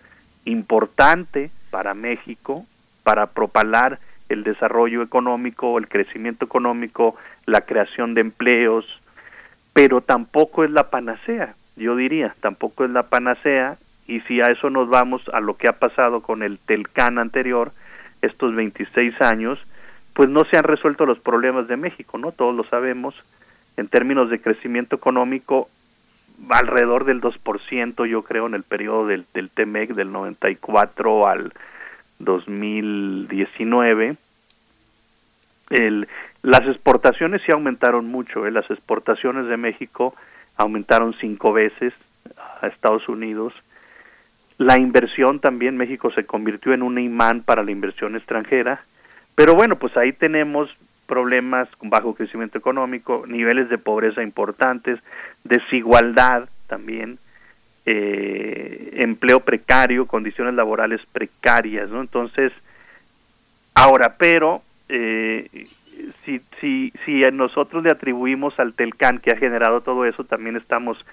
importante 0.46 1.52
para 1.70 1.94
México, 1.94 2.66
para 3.04 3.28
propalar 3.28 4.00
el 4.30 4.44
desarrollo 4.44 5.02
económico, 5.02 5.78
el 5.78 5.88
crecimiento 5.88 6.46
económico, 6.46 7.16
la 7.46 7.62
creación 7.62 8.14
de 8.14 8.22
empleos, 8.22 8.86
pero 9.74 10.02
tampoco 10.02 10.64
es 10.64 10.72
la 10.72 10.90
panacea, 10.90 11.56
yo 11.76 11.96
diría, 11.96 12.36
tampoco 12.40 12.86
es 12.86 12.92
la 12.92 13.04
panacea, 13.04 13.78
y 14.08 14.20
si 14.22 14.42
a 14.42 14.46
eso 14.46 14.70
nos 14.70 14.90
vamos 14.90 15.30
a 15.34 15.40
lo 15.40 15.56
que 15.56 15.68
ha 15.68 15.74
pasado 15.74 16.22
con 16.22 16.44
el 16.44 16.60
Telcán 16.60 17.18
anterior, 17.18 17.72
estos 18.22 18.56
26 18.56 19.22
años, 19.22 19.60
pues 20.14 20.30
no 20.30 20.46
se 20.46 20.58
han 20.58 20.64
resuelto 20.64 21.06
los 21.06 21.20
problemas 21.20 21.68
de 21.68 21.78
México, 21.78 22.18
¿no? 22.18 22.32
Todos 22.32 22.56
lo 22.56 22.64
sabemos, 22.64 23.16
en 23.78 23.88
términos 23.88 24.30
de 24.30 24.40
crecimiento 24.40 24.96
económico, 24.96 25.70
alrededor 26.50 27.06
del 27.06 27.22
2%, 27.22 28.06
yo 28.06 28.24
creo, 28.24 28.48
en 28.48 28.54
el 28.54 28.64
periodo 28.64 29.08
del, 29.08 29.26
del 29.34 29.50
TEMEC 29.50 29.94
del 29.94 30.12
94 30.12 31.28
al 31.28 31.54
2019. 32.20 34.16
El, 35.70 36.08
las 36.44 36.68
exportaciones 36.68 37.42
sí 37.46 37.54
aumentaron 37.54 38.06
mucho, 38.08 38.46
¿eh? 38.46 38.52
las 38.52 38.70
exportaciones 38.70 39.48
de 39.48 39.56
México 39.56 40.14
aumentaron 40.58 41.16
cinco 41.20 41.54
veces 41.54 41.94
a 42.62 42.68
Estados 42.68 43.08
Unidos. 43.08 43.54
La 44.58 44.78
inversión 44.78 45.40
también, 45.40 45.78
México 45.78 46.12
se 46.12 46.26
convirtió 46.26 46.74
en 46.74 46.84
un 46.84 47.00
imán 47.00 47.42
para 47.42 47.64
la 47.64 47.72
inversión 47.72 48.18
extranjera. 48.18 48.84
Pero 49.36 49.56
bueno, 49.56 49.78
pues 49.78 49.96
ahí 49.96 50.12
tenemos 50.12 50.70
problemas 51.08 51.70
con 51.78 51.90
bajo 51.90 52.14
crecimiento 52.14 52.58
económico, 52.58 53.24
niveles 53.26 53.70
de 53.70 53.78
pobreza 53.78 54.22
importantes, 54.22 55.00
desigualdad 55.46 56.50
también, 56.68 57.20
eh, 57.86 58.92
empleo 58.98 59.40
precario, 59.40 60.08
condiciones 60.08 60.56
laborales 60.56 61.02
precarias, 61.12 61.90
¿no? 61.90 62.02
Entonces, 62.02 62.52
ahora, 63.74 64.16
pero 64.18 64.62
eh, 64.90 65.68
si, 66.26 66.42
si, 66.60 66.94
si 67.06 67.22
nosotros 67.32 67.84
le 67.84 67.92
atribuimos 67.92 68.60
al 68.60 68.74
Telcán 68.74 69.20
que 69.20 69.32
ha 69.32 69.38
generado 69.38 69.82
todo 69.82 70.06
eso, 70.06 70.24
también 70.24 70.56
estamos 70.56 71.04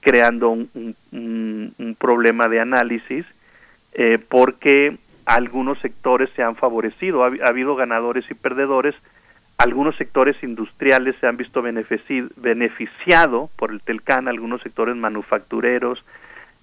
creando 0.00 0.50
un, 0.50 1.96
problema 1.98 2.48
de 2.48 2.60
análisis 2.60 3.26
eh, 3.92 4.18
porque 4.28 4.96
algunos 5.26 5.78
sectores 5.80 6.30
se 6.34 6.42
han 6.42 6.56
favorecido, 6.56 7.24
ha, 7.24 7.30
habido 7.44 7.76
ganadores 7.76 8.24
y 8.30 8.34
perdedores, 8.34 8.94
algunos 9.58 9.96
sectores 9.96 10.42
industriales 10.42 11.16
se 11.20 11.26
han 11.26 11.36
visto 11.36 11.62
beneficiado 11.62 13.50
por 13.56 13.70
el 13.70 13.82
Telcán, 13.82 14.28
algunos 14.28 14.62
sectores 14.62 14.96
manufactureros 14.96 16.02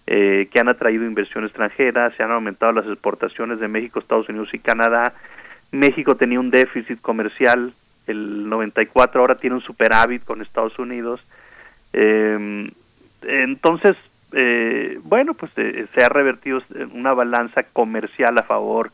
eh, 0.07 0.47
que 0.51 0.59
han 0.59 0.69
atraído 0.69 1.05
inversión 1.05 1.43
extranjera, 1.43 2.09
se 2.11 2.23
han 2.23 2.31
aumentado 2.31 2.71
las 2.71 2.87
exportaciones 2.87 3.59
de 3.59 3.67
México, 3.67 3.99
Estados 3.99 4.29
Unidos 4.29 4.49
y 4.53 4.59
Canadá, 4.59 5.13
México 5.71 6.15
tenía 6.15 6.39
un 6.39 6.49
déficit 6.49 6.99
comercial 7.01 7.73
el 8.07 8.49
94, 8.49 9.19
ahora 9.19 9.35
tiene 9.35 9.57
un 9.57 9.61
superávit 9.61 10.23
con 10.23 10.41
Estados 10.41 10.79
Unidos. 10.79 11.19
Eh, 11.93 12.69
entonces, 13.23 13.97
eh, 14.33 14.99
bueno, 15.03 15.33
pues 15.33 15.51
eh, 15.57 15.87
se 15.93 16.03
ha 16.03 16.09
revertido 16.09 16.61
una 16.93 17.13
balanza 17.13 17.63
comercial 17.63 18.37
a 18.37 18.43
favor 18.43 18.91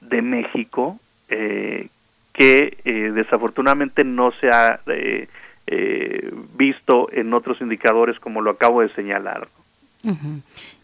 de 0.00 0.22
México 0.22 0.98
eh, 1.28 1.88
que 2.32 2.78
eh, 2.84 3.12
desafortunadamente 3.14 4.04
no 4.04 4.32
se 4.32 4.50
ha 4.50 4.80
eh, 4.86 5.28
eh, 5.66 6.32
visto 6.56 7.08
en 7.12 7.32
otros 7.34 7.60
indicadores 7.60 8.18
como 8.18 8.40
lo 8.40 8.50
acabo 8.50 8.80
de 8.80 8.88
señalar. 8.90 9.48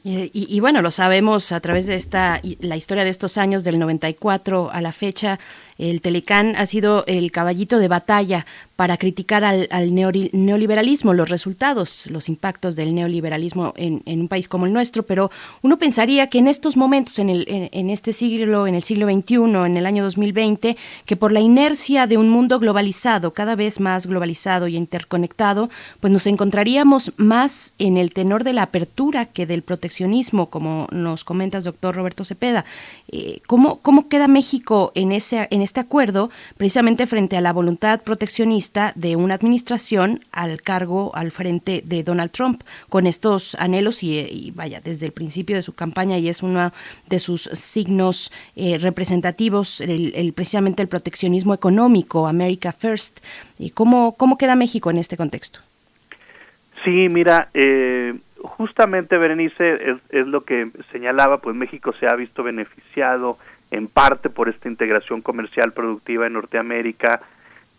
Y, 0.04 0.60
bueno, 0.60 0.80
lo 0.80 0.90
sabemos 0.90 1.52
a 1.52 1.60
través 1.60 1.86
de 1.86 1.94
esta 1.94 2.40
la 2.60 2.76
historia 2.76 3.04
de 3.04 3.10
estos 3.10 3.36
años 3.36 3.64
del 3.64 3.78
94 3.78 4.70
a 4.72 4.80
la 4.80 4.92
fecha, 4.92 5.38
el 5.78 6.00
Telecán 6.00 6.54
ha 6.56 6.66
sido 6.66 7.04
el 7.06 7.30
caballito 7.30 7.78
de 7.78 7.86
batalla 7.86 8.46
para 8.74 8.96
criticar 8.96 9.44
al, 9.44 9.94
neoliberalismo, 9.94 11.14
los 11.14 11.28
resultados, 11.28 12.06
los 12.06 12.28
impactos 12.28 12.76
del 12.76 12.94
neoliberalismo 12.94 13.74
en, 13.76 14.02
un 14.06 14.28
país 14.28 14.48
como 14.48 14.66
el 14.66 14.72
nuestro, 14.72 15.04
pero 15.04 15.32
uno 15.62 15.78
pensaría 15.78 16.28
que 16.28 16.38
en 16.38 16.46
estos 16.46 16.76
momentos, 16.76 17.18
en, 17.18 17.28
el, 17.28 17.44
en, 17.48 17.90
este 17.90 18.12
siglo, 18.12 18.66
en 18.66 18.76
el 18.76 18.84
siglo 18.84 19.06
XXI, 19.10 19.34
en 19.66 19.76
el 19.76 19.86
año 19.86 20.04
2020, 20.04 20.76
que 21.06 21.16
por 21.16 21.32
la 21.32 21.40
inercia 21.40 22.06
de 22.06 22.18
un 22.18 22.28
mundo 22.28 22.60
globalizado, 22.60 23.32
cada 23.32 23.56
vez 23.56 23.80
más 23.80 24.06
globalizado 24.06 24.68
y 24.68 24.76
interconectado, 24.76 25.70
pues 25.98 26.12
nos 26.12 26.26
encontraríamos 26.26 27.12
más 27.16 27.72
en 27.78 27.96
el 27.96 28.10
tenor 28.10 28.44
de 28.44 28.52
la 28.52 28.62
apertura 28.62 29.26
que 29.26 29.46
del 29.46 29.62
proteccionismo, 29.62 29.88
como 30.51 30.89
nos 30.90 31.24
comentas, 31.24 31.65
doctor 31.65 31.94
Roberto 31.94 32.24
Cepeda. 32.24 32.65
Eh, 33.10 33.40
¿cómo, 33.47 33.78
¿Cómo 33.81 34.09
queda 34.09 34.28
México 34.28 34.93
en, 34.94 35.12
ese, 35.12 35.48
en 35.51 35.62
este 35.62 35.81
acuerdo, 35.81 36.31
precisamente 36.56 37.06
frente 37.06 37.36
a 37.36 37.40
la 37.40 37.52
voluntad 37.52 38.01
proteccionista? 38.02 38.39
de 38.94 39.16
una 39.16 39.35
administración 39.35 40.20
al 40.32 40.60
cargo, 40.62 41.15
al 41.15 41.31
frente 41.31 41.82
de 41.85 42.02
Donald 42.02 42.31
Trump, 42.31 42.62
con 42.89 43.06
estos 43.06 43.55
anhelos 43.56 44.02
y, 44.02 44.52
vaya, 44.55 44.81
desde 44.81 45.06
el 45.06 45.12
principio 45.12 45.56
de 45.56 45.62
su 45.62 45.74
campaña 45.74 46.19
y 46.19 46.28
es 46.28 46.43
uno 46.43 46.73
de 47.09 47.19
sus 47.19 47.43
signos 47.52 48.32
eh, 48.56 48.78
representativos, 48.78 49.81
el, 49.81 50.32
precisamente 50.35 50.82
el 50.82 50.89
proteccionismo 50.89 51.55
económico, 51.55 52.27
America 52.27 52.73
First. 52.73 53.20
¿Y 53.59 53.70
cómo, 53.70 54.12
cómo 54.12 54.39
queda 54.39 54.55
México 54.55 54.90
en 54.90 54.98
este 54.98 55.16
contexto? 55.16 55.60
Sí, 56.85 57.09
mira, 57.09 57.48
eh, 57.55 58.15
justamente 58.43 59.19
Berenice 59.19 59.97
es, 60.10 60.27
lo 60.27 60.43
que 60.43 60.70
señalaba, 60.93 61.39
pues 61.39 61.56
México 61.56 61.93
se 61.98 62.06
ha 62.06 62.15
visto 62.15 62.43
beneficiado 62.43 63.39
en 63.70 63.89
parte 63.89 64.31
por 64.31 64.48
esta 64.48 64.69
integración 64.69 65.23
comercial 65.23 65.73
productiva 65.73 66.27
en 66.27 66.35
Norteamérica, 66.35 67.20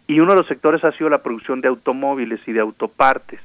y 0.07 0.19
uno 0.19 0.31
de 0.31 0.37
los 0.37 0.47
sectores 0.47 0.83
ha 0.83 0.91
sido 0.91 1.09
la 1.09 1.21
producción 1.21 1.61
de 1.61 1.67
automóviles 1.67 2.39
y 2.47 2.51
de 2.51 2.59
autopartes. 2.59 3.39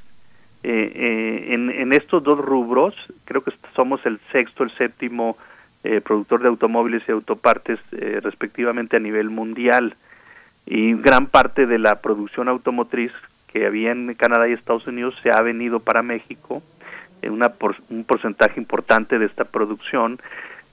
Eh, 0.63 0.93
eh, 0.95 1.55
en, 1.55 1.93
estos 1.93 2.23
dos 2.23 2.39
rubros, 2.39 2.95
creo 3.27 3.45
que 3.45 3.53
somos 3.77 4.05
el 4.07 4.19
sexto, 4.33 4.65
el 4.65 4.71
séptimo 4.71 5.37
eh, 5.85 6.01
productor 6.01 6.41
de 6.41 6.49
automóviles 6.49 7.03
y 7.07 7.13
autopartes 7.13 7.79
respectivamente 7.91 8.97
a 8.97 9.01
nivel 9.01 9.29
mundial. 9.29 9.95
Y 10.65 10.95
gran 10.95 11.27
parte 11.27 11.67
de 11.67 11.79
la 11.79 12.01
producción 12.01 12.49
automotriz 12.49 13.13
que 13.49 13.67
había 13.67 13.93
en 13.93 14.15
Canadá 14.15 14.49
y 14.49 14.53
Estados 14.53 14.87
Unidos 14.87 15.15
se 15.23 15.31
ha 15.31 15.43
venido 15.43 15.81
para 15.81 16.03
México, 16.03 16.63
una 17.31 17.53
un 17.91 18.05
porcentaje 18.05 18.61
importante 18.61 19.19
de 19.19 19.27
esta 19.27 19.45
producción 19.45 20.19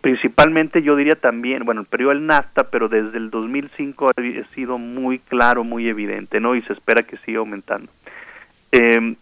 principalmente 0.02 0.82
yo 0.82 0.96
diría 0.96 1.16
también, 1.16 1.64
bueno, 1.64 1.82
el 1.82 1.88
periodo 1.88 2.10
del 2.10 2.26
NAFTA, 2.26 2.66
pero 2.66 2.90
desde 2.90 3.18
el 3.18 3.30
2005 3.30 4.10
ha 4.10 4.54
sido 4.56 4.78
muy 4.78 5.20
claro, 5.20 5.64
muy 5.64 5.88
evidente, 5.88 6.40
¿no? 6.40 6.56
Y 6.56 6.64
se 6.64 6.74
espera 6.74 7.04
que 7.04 7.18
siga 7.18 7.40
aumentando. 7.40 7.92
Eh, 8.72 9.16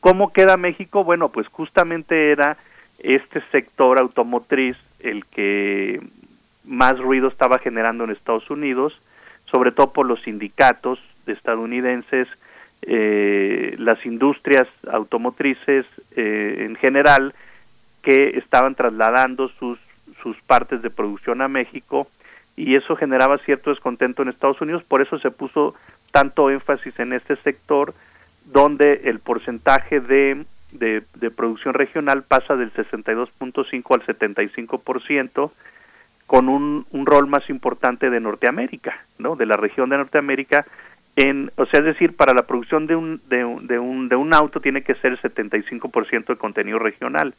¿Cómo 0.00 0.32
queda 0.32 0.56
México? 0.56 1.04
Bueno, 1.04 1.28
pues 1.28 1.46
justamente 1.48 2.32
era 2.32 2.56
este 2.98 3.40
sector 3.52 3.98
automotriz 3.98 4.76
el 4.98 5.26
que 5.26 6.00
más 6.64 6.98
ruido 6.98 7.28
estaba 7.28 7.58
generando 7.58 8.04
en 8.04 8.10
Estados 8.10 8.50
Unidos, 8.50 8.98
sobre 9.44 9.72
todo 9.72 9.92
por 9.92 10.06
los 10.06 10.22
sindicatos 10.22 10.98
estadounidenses, 11.26 12.28
eh, 12.82 13.74
las 13.78 14.04
industrias 14.06 14.68
automotrices 14.90 15.86
eh, 16.16 16.64
en 16.66 16.76
general, 16.76 17.34
que 18.02 18.38
estaban 18.38 18.74
trasladando 18.74 19.48
sus, 19.48 19.78
sus 20.22 20.40
partes 20.42 20.82
de 20.82 20.90
producción 20.90 21.42
a 21.42 21.48
México 21.48 22.08
y 22.56 22.76
eso 22.76 22.96
generaba 22.96 23.38
cierto 23.38 23.70
descontento 23.70 24.22
en 24.22 24.28
Estados 24.28 24.60
Unidos, 24.60 24.82
por 24.84 25.02
eso 25.02 25.18
se 25.18 25.30
puso 25.30 25.74
tanto 26.10 26.50
énfasis 26.50 26.98
en 26.98 27.12
este 27.12 27.36
sector 27.36 27.94
donde 28.44 29.02
el 29.04 29.20
porcentaje 29.20 30.00
de, 30.00 30.44
de, 30.72 31.30
producción 31.30 31.74
regional 31.74 32.22
pasa 32.22 32.56
del 32.56 32.72
62.5 32.72 33.94
al 33.94 34.02
75%, 34.02 35.50
con 36.26 36.48
un, 36.48 36.86
un, 36.90 37.06
rol 37.06 37.26
más 37.26 37.48
importante 37.50 38.08
de 38.08 38.20
Norteamérica, 38.20 39.04
¿no? 39.18 39.34
De 39.36 39.46
la 39.46 39.56
región 39.56 39.90
de 39.90 39.96
Norteamérica, 39.96 40.64
en, 41.16 41.50
o 41.56 41.66
sea, 41.66 41.80
es 41.80 41.86
decir, 41.86 42.16
para 42.16 42.34
la 42.34 42.46
producción 42.46 42.86
de 42.86 42.96
un, 42.96 43.20
de 43.28 43.44
un, 43.44 43.66
de 43.66 43.78
un, 43.78 44.08
de 44.08 44.16
un 44.16 44.32
auto 44.32 44.60
tiene 44.60 44.82
que 44.82 44.94
ser 44.94 45.12
el 45.12 45.20
75% 45.20 46.26
de 46.26 46.36
contenido 46.36 46.78
regional. 46.78 47.34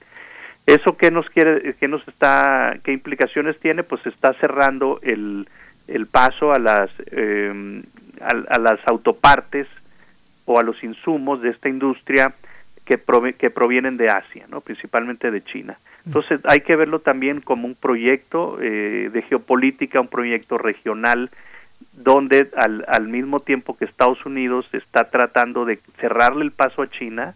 ¿Eso 0.65 0.95
qué 0.97 1.09
nos 1.09 1.29
quiere, 1.29 1.75
qué 1.79 1.87
nos 1.87 2.07
está, 2.07 2.77
qué 2.83 2.91
implicaciones 2.91 3.59
tiene? 3.59 3.83
Pues 3.83 4.05
está 4.05 4.33
cerrando 4.33 4.99
el, 5.01 5.47
el 5.87 6.05
paso 6.07 6.53
a 6.53 6.59
las, 6.59 6.91
eh, 7.07 7.81
a, 8.21 8.55
a, 8.55 8.59
las 8.59 8.79
autopartes 8.85 9.67
o 10.45 10.59
a 10.59 10.63
los 10.63 10.83
insumos 10.83 11.41
de 11.41 11.49
esta 11.49 11.69
industria 11.69 12.33
que, 12.85 12.97
prove, 12.97 13.33
que 13.33 13.49
provienen 13.49 13.97
de 13.97 14.09
Asia, 14.09 14.45
¿no? 14.49 14.61
principalmente 14.61 15.31
de 15.31 15.43
China. 15.43 15.77
Entonces 16.05 16.41
hay 16.45 16.61
que 16.61 16.75
verlo 16.75 16.99
también 16.99 17.41
como 17.41 17.67
un 17.67 17.75
proyecto 17.75 18.57
eh, 18.61 19.09
de 19.13 19.21
geopolítica, 19.21 20.01
un 20.01 20.07
proyecto 20.07 20.57
regional, 20.57 21.29
donde 21.93 22.49
al, 22.55 22.85
al 22.87 23.07
mismo 23.07 23.39
tiempo 23.39 23.77
que 23.77 23.85
Estados 23.85 24.25
Unidos 24.25 24.65
está 24.73 25.09
tratando 25.09 25.65
de 25.65 25.79
cerrarle 25.99 26.43
el 26.43 26.51
paso 26.51 26.81
a 26.81 26.89
China, 26.89 27.35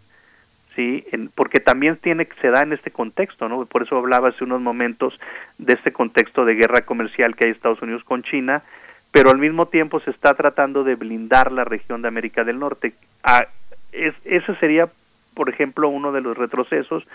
sí, 0.74 1.04
en, 1.12 1.28
porque 1.28 1.60
también 1.60 1.96
tiene 1.96 2.28
se 2.40 2.50
da 2.50 2.62
en 2.62 2.72
este 2.72 2.90
contexto, 2.90 3.48
¿no? 3.48 3.64
Por 3.66 3.82
eso 3.82 3.96
hablaba 3.96 4.28
hace 4.28 4.44
unos 4.44 4.60
momentos 4.60 5.18
de 5.58 5.74
este 5.74 5.92
contexto 5.92 6.44
de 6.44 6.54
guerra 6.54 6.82
comercial 6.82 7.34
que 7.34 7.46
hay 7.46 7.50
Estados 7.50 7.82
Unidos 7.82 8.04
con 8.04 8.22
China, 8.22 8.62
pero 9.10 9.30
al 9.30 9.38
mismo 9.38 9.66
tiempo 9.66 10.00
se 10.00 10.10
está 10.10 10.34
tratando 10.34 10.84
de 10.84 10.94
blindar 10.94 11.52
la 11.52 11.64
región 11.64 12.02
de 12.02 12.08
América 12.08 12.44
del 12.44 12.58
Norte. 12.58 12.92
Ah, 13.22 13.46
es, 13.92 14.14
ese 14.24 14.54
sería, 14.56 14.88
por 15.34 15.48
ejemplo, 15.48 15.88
uno 15.88 16.12
de 16.12 16.20
los 16.20 16.36
retrocesos 16.36 17.06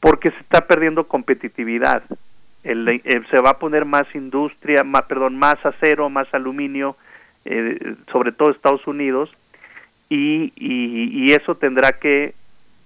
porque 0.00 0.30
se 0.30 0.38
está 0.38 0.66
perdiendo 0.66 1.06
competitividad. 1.06 2.02
El, 2.62 2.88
el, 2.88 3.26
se 3.28 3.40
va 3.40 3.50
a 3.50 3.58
poner 3.58 3.84
más 3.84 4.06
industria, 4.14 4.84
más, 4.84 5.04
perdón, 5.04 5.36
más 5.36 5.64
acero, 5.64 6.08
más 6.10 6.32
aluminio, 6.32 6.96
eh, 7.44 7.94
sobre 8.10 8.32
todo 8.32 8.50
Estados 8.50 8.86
Unidos, 8.86 9.30
y, 10.08 10.52
y, 10.56 11.10
y, 11.10 11.32
eso 11.32 11.56
tendrá 11.56 11.92
que, 11.92 12.34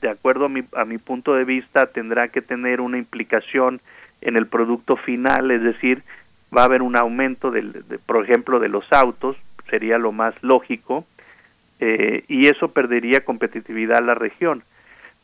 de 0.01 0.09
acuerdo 0.09 0.47
a 0.47 0.49
mi, 0.49 0.63
a 0.75 0.85
mi 0.85 0.99
punto 0.99 1.35
de 1.35 1.45
vista, 1.45 1.87
tendrá 1.87 2.29
que 2.29 2.41
tener 2.41 2.81
una 2.81 2.99
implicación 2.99 3.81
en 4.21 4.37
el 4.37 4.47
producto 4.47 4.97
final, 4.97 5.51
es 5.51 5.63
decir, 5.63 6.03
va 6.57 6.63
a 6.63 6.67
haber 6.67 6.83
un 6.83 6.97
aumento, 6.97 7.51
del, 7.51 7.73
de, 7.73 7.99
por 7.99 8.23
ejemplo, 8.23 8.61
de 8.61 8.69
los 8.69 8.93
autos, 8.93 9.37
sería 9.69 9.99
lo 9.99 10.13
más 10.13 10.35
lógico, 10.43 11.05
eh, 11.81 12.25
y 12.29 12.47
eso 12.47 12.69
perdería 12.69 13.25
competitividad 13.25 13.99
a 13.99 14.03
la 14.03 14.15
región. 14.15 14.63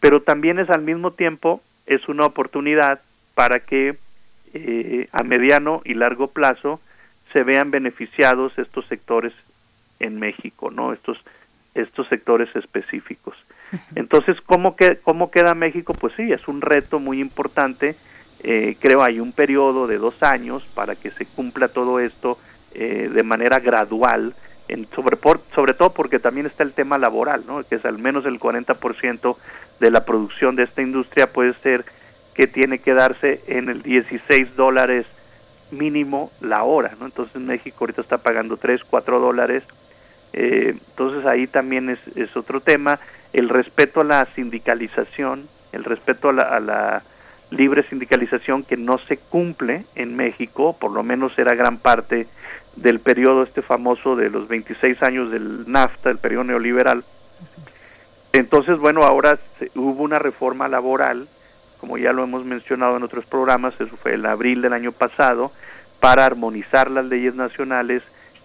Pero 0.01 0.21
también 0.21 0.59
es 0.59 0.69
al 0.69 0.83
mismo 0.83 1.13
tiempo, 1.13 1.63
es 1.87 2.09
una 2.09 2.27
oportunidad 2.27 3.01
para 3.35 3.61
que 3.61 3.97
eh, 4.55 5.09
a 5.13 5.23
mediano 5.23 5.83
y 5.85 5.95
largo 5.95 6.29
plazo 6.29 6.81
se 7.33 7.43
vean 7.43 7.71
beneficiados 7.71 8.59
estos 8.59 8.87
sectores 8.87 9.33
en 9.99 10.19
México, 10.19 10.71
¿no? 10.71 10.93
Estos 10.93 11.19
estos 11.75 12.07
sectores 12.09 12.55
específicos. 12.55 13.37
Entonces, 13.95 14.41
¿cómo, 14.45 14.77
que, 14.77 14.97
¿cómo 14.97 15.31
queda 15.31 15.55
México? 15.55 15.95
Pues 15.95 16.13
sí, 16.17 16.33
es 16.33 16.47
un 16.49 16.61
reto 16.61 16.99
muy 16.99 17.21
importante. 17.21 17.97
Eh, 18.43 18.77
creo 18.79 19.03
hay 19.03 19.21
un 19.21 19.33
periodo 19.33 19.87
de 19.87 19.99
dos 19.99 20.23
años 20.23 20.63
para 20.75 20.97
que 20.97 21.11
se 21.13 21.25
cumpla 21.25 21.69
todo 21.69 22.01
esto 22.01 22.39
eh, 22.75 23.11
de 23.13 23.23
manera 23.23 23.61
gradual, 23.61 24.35
en, 24.69 24.87
sobre, 24.95 25.17
por, 25.17 25.41
sobre 25.55 25.75
todo 25.75 25.93
porque 25.93 26.19
también 26.19 26.47
está 26.47 26.63
el 26.63 26.73
tema 26.73 26.99
laboral, 26.99 27.45
¿no? 27.47 27.63
que 27.65 27.77
es 27.77 27.85
al 27.85 27.99
menos 27.99 28.27
el 28.27 28.39
40% 28.39 29.37
de 29.81 29.91
la 29.91 30.05
producción 30.05 30.57
de 30.57 30.65
esta 30.65 30.83
industria 30.83 31.33
puede 31.33 31.55
ser 31.55 31.85
que 32.35 32.47
tiene 32.47 32.79
que 32.79 32.95
darse 32.95 33.43
en 33.47 33.69
el 33.69 33.83
16 33.83 34.57
dólares 34.57 35.07
mínimo 35.71 36.31
la 36.41 36.65
hora, 36.65 36.95
¿no? 36.99 37.07
Entonces 37.07 37.41
México 37.41 37.79
ahorita 37.81 38.03
está 38.03 38.19
pagando 38.19 38.57
3, 38.57 38.83
4 38.85 39.21
dólares, 39.21 39.63
eh, 40.33 40.75
entonces 40.75 41.27
ahí 41.27 41.47
también 41.47 41.91
es, 41.91 41.99
es, 42.17 42.37
otro 42.37 42.61
tema, 42.61 42.99
el 43.33 43.49
respeto 43.49 44.01
a 44.01 44.05
la 44.05 44.27
sindicalización, 44.35 45.49
el 45.73 45.85
respeto 45.85 46.31
a 46.31 46.33
la, 46.33 46.43
a 46.43 46.61
la 46.61 47.03
libre 47.51 47.83
sindicalización 47.89 48.63
que 48.63 48.77
no 48.77 48.99
se 48.99 49.19
cumple 49.19 49.85
en 49.95 50.17
México, 50.17 50.77
por 50.79 50.91
lo 50.91 51.03
menos 51.03 51.39
era 51.39 51.55
gran 51.55 51.79
parte 51.79 52.27
del 52.77 53.01
periodo 53.01 53.43
este 53.43 53.61
famoso 53.61 54.17
de 54.17 54.31
los 54.31 54.49
26 54.49 55.03
años 55.03 55.31
del 55.31 55.71
NAFTA, 55.71 56.11
el 56.11 56.19
periodo 56.19 56.45
neoliberal. 56.45 57.05
Entonces, 58.33 58.79
bueno, 58.79 59.03
ahora 59.03 59.39
se, 59.59 59.71
hubo 59.75 60.03
una 60.03 60.19
reforma 60.19 60.69
laboral 60.69 61.29
como 61.83 61.99
ya 61.99 62.13
lo 62.13 62.23
hemos 62.23 62.45
mencionado 62.45 62.97
en 62.97 63.03
otros 63.03 63.27
programas, 63.27 63.75
eso 63.81 63.97
fue 63.97 64.15
en 64.15 64.25
abril 64.25 64.63
del 64.63 64.73
año 64.73 64.93
pasado, 64.93 65.51
para 65.99 66.25
armonizar 66.25 66.89
las 66.89 67.07
leyes 67.07 67.35
nacionales 67.35 68.05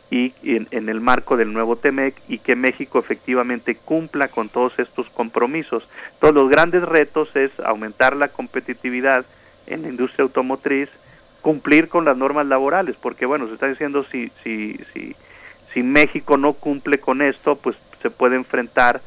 y 0.10 0.34
en, 0.42 0.90
el 0.90 1.00
marco 1.02 1.38
del 1.38 1.54
nuevo 1.54 1.76
TEMEC 1.76 2.16
y 2.28 2.40
que 2.40 2.56
México 2.56 2.98
efectivamente 2.98 3.76
cumpla 3.76 4.28
con 4.28 4.50
todos 4.50 4.80
estos 4.80 5.08
compromisos. 5.12 5.88
Todos 6.20 6.34
los 6.34 6.50
grandes 6.50 6.82
retos 6.82 7.30
es 7.36 7.52
aumentar 7.60 8.16
la 8.16 8.30
competitividad 8.30 9.24
en 9.68 9.84
la 9.84 9.90
industria 9.90 10.24
automotriz, 10.24 10.90
cumplir 11.44 11.90
con 11.90 12.06
las 12.06 12.18
normas 12.18 12.48
laborales, 12.48 12.96
porque 13.00 13.28
bueno, 13.28 13.46
se 13.48 13.54
está 13.54 13.68
diciendo 13.68 14.04
si, 14.12 14.32
si, 14.44 14.80
si, 14.94 15.16
si 15.76 15.84
México 15.84 16.38
no 16.38 16.54
cumple 16.54 16.98
con 16.98 17.22
esto, 17.22 17.56
pues 17.56 17.76
se 18.02 18.10
puede 18.10 18.36
enfrentar 18.36 19.00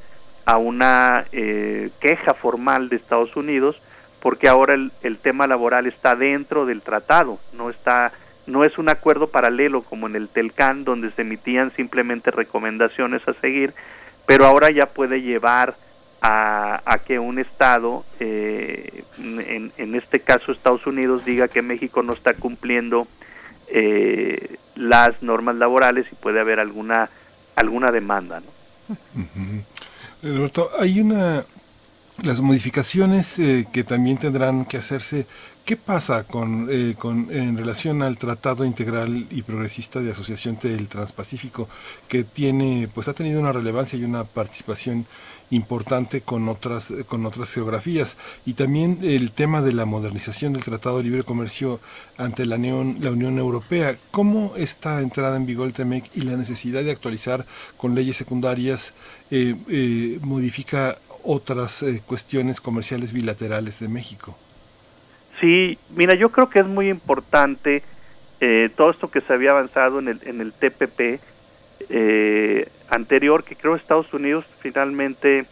a 0.44 0.56
una 0.56 1.24
eh, 1.32 1.90
queja 1.98 2.32
formal 2.34 2.88
de 2.88 2.94
Estados 2.94 3.34
Unidos 3.34 3.80
porque 4.20 4.48
ahora 4.48 4.74
el, 4.74 4.92
el, 5.02 5.18
tema 5.18 5.46
laboral 5.46 5.86
está 5.86 6.14
dentro 6.14 6.66
del 6.66 6.82
tratado, 6.82 7.38
no 7.52 7.70
está 7.70 8.12
no 8.46 8.64
es 8.64 8.78
un 8.78 8.88
acuerdo 8.88 9.28
paralelo 9.28 9.82
como 9.82 10.06
en 10.06 10.16
el 10.16 10.28
Telcan 10.28 10.84
donde 10.84 11.10
se 11.12 11.22
emitían 11.22 11.72
simplemente 11.76 12.30
recomendaciones 12.30 13.26
a 13.28 13.34
seguir, 13.34 13.74
pero 14.26 14.46
ahora 14.46 14.70
ya 14.72 14.86
puede 14.86 15.22
llevar 15.22 15.76
a, 16.20 16.82
a 16.84 16.98
que 16.98 17.18
un 17.18 17.38
estado, 17.38 18.04
eh, 18.18 19.04
en, 19.18 19.72
en, 19.76 19.94
este 19.94 20.20
caso 20.20 20.52
Estados 20.52 20.86
Unidos, 20.86 21.24
diga 21.24 21.48
que 21.48 21.62
México 21.62 22.02
no 22.02 22.12
está 22.12 22.34
cumpliendo 22.34 23.06
eh, 23.68 24.56
las 24.74 25.22
normas 25.22 25.56
laborales 25.56 26.06
y 26.10 26.14
puede 26.16 26.40
haber 26.40 26.60
alguna 26.60 27.08
alguna 27.56 27.90
demanda. 27.90 28.40
¿no? 28.40 28.96
Roberto, 30.22 30.70
hay 30.78 31.00
una 31.00 31.44
las 32.22 32.40
modificaciones 32.40 33.38
eh, 33.38 33.66
que 33.72 33.84
también 33.84 34.18
tendrán 34.18 34.64
que 34.64 34.76
hacerse, 34.76 35.26
¿qué 35.64 35.76
pasa 35.76 36.24
con, 36.24 36.68
eh, 36.70 36.94
con, 36.98 37.28
en 37.30 37.56
relación 37.56 38.02
al 38.02 38.18
Tratado 38.18 38.64
Integral 38.64 39.26
y 39.30 39.42
Progresista 39.42 40.00
de 40.00 40.12
Asociación 40.12 40.58
del 40.62 40.88
Transpacífico, 40.88 41.68
que 42.08 42.24
tiene, 42.24 42.88
pues 42.92 43.08
ha 43.08 43.14
tenido 43.14 43.40
una 43.40 43.52
relevancia 43.52 43.98
y 43.98 44.04
una 44.04 44.24
participación 44.24 45.06
importante 45.50 46.20
con 46.20 46.48
otras 46.48 46.92
con 47.08 47.26
otras 47.26 47.50
geografías 47.50 48.16
y 48.46 48.52
también 48.52 48.98
el 49.02 49.32
tema 49.32 49.62
de 49.62 49.72
la 49.72 49.84
modernización 49.84 50.52
del 50.52 50.62
Tratado 50.62 50.98
de 50.98 51.04
Libre 51.04 51.24
Comercio 51.24 51.80
ante 52.16 52.46
la 52.46 52.54
Unión, 52.54 52.98
la 53.00 53.10
Unión 53.10 53.36
Europea. 53.38 53.98
¿Cómo 54.12 54.54
esta 54.56 55.00
entrada 55.00 55.36
en 55.36 55.46
vigor 55.46 55.66
del 55.66 55.74
TEMEC 55.74 56.10
y 56.14 56.20
la 56.20 56.36
necesidad 56.36 56.84
de 56.84 56.92
actualizar 56.92 57.46
con 57.76 57.96
leyes 57.96 58.16
secundarias 58.16 58.94
eh, 59.32 59.56
eh, 59.68 60.18
modifica 60.22 60.98
otras 61.24 61.82
eh, 61.82 62.02
cuestiones 62.06 62.60
comerciales 62.60 63.12
bilaterales 63.12 63.80
de 63.80 63.88
México. 63.88 64.36
Sí, 65.40 65.78
mira, 65.94 66.14
yo 66.14 66.30
creo 66.30 66.50
que 66.50 66.60
es 66.60 66.66
muy 66.66 66.88
importante 66.88 67.82
eh, 68.40 68.70
todo 68.76 68.90
esto 68.90 69.10
que 69.10 69.20
se 69.20 69.32
había 69.32 69.50
avanzado 69.50 69.98
en 69.98 70.08
el, 70.08 70.20
en 70.24 70.40
el 70.40 70.52
TPP 70.52 71.20
eh, 71.88 72.68
anterior, 72.88 73.44
que 73.44 73.56
creo 73.56 73.76
Estados 73.76 74.12
Unidos 74.12 74.44
finalmente 74.60 75.46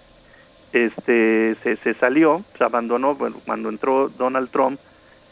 este, 0.73 1.57
se, 1.63 1.77
se 1.77 1.95
salió, 1.95 2.45
se 2.57 2.65
abandonó, 2.65 3.15
bueno, 3.15 3.37
cuando 3.45 3.69
entró 3.69 4.09
Donald 4.11 4.51
Trump, 4.51 4.79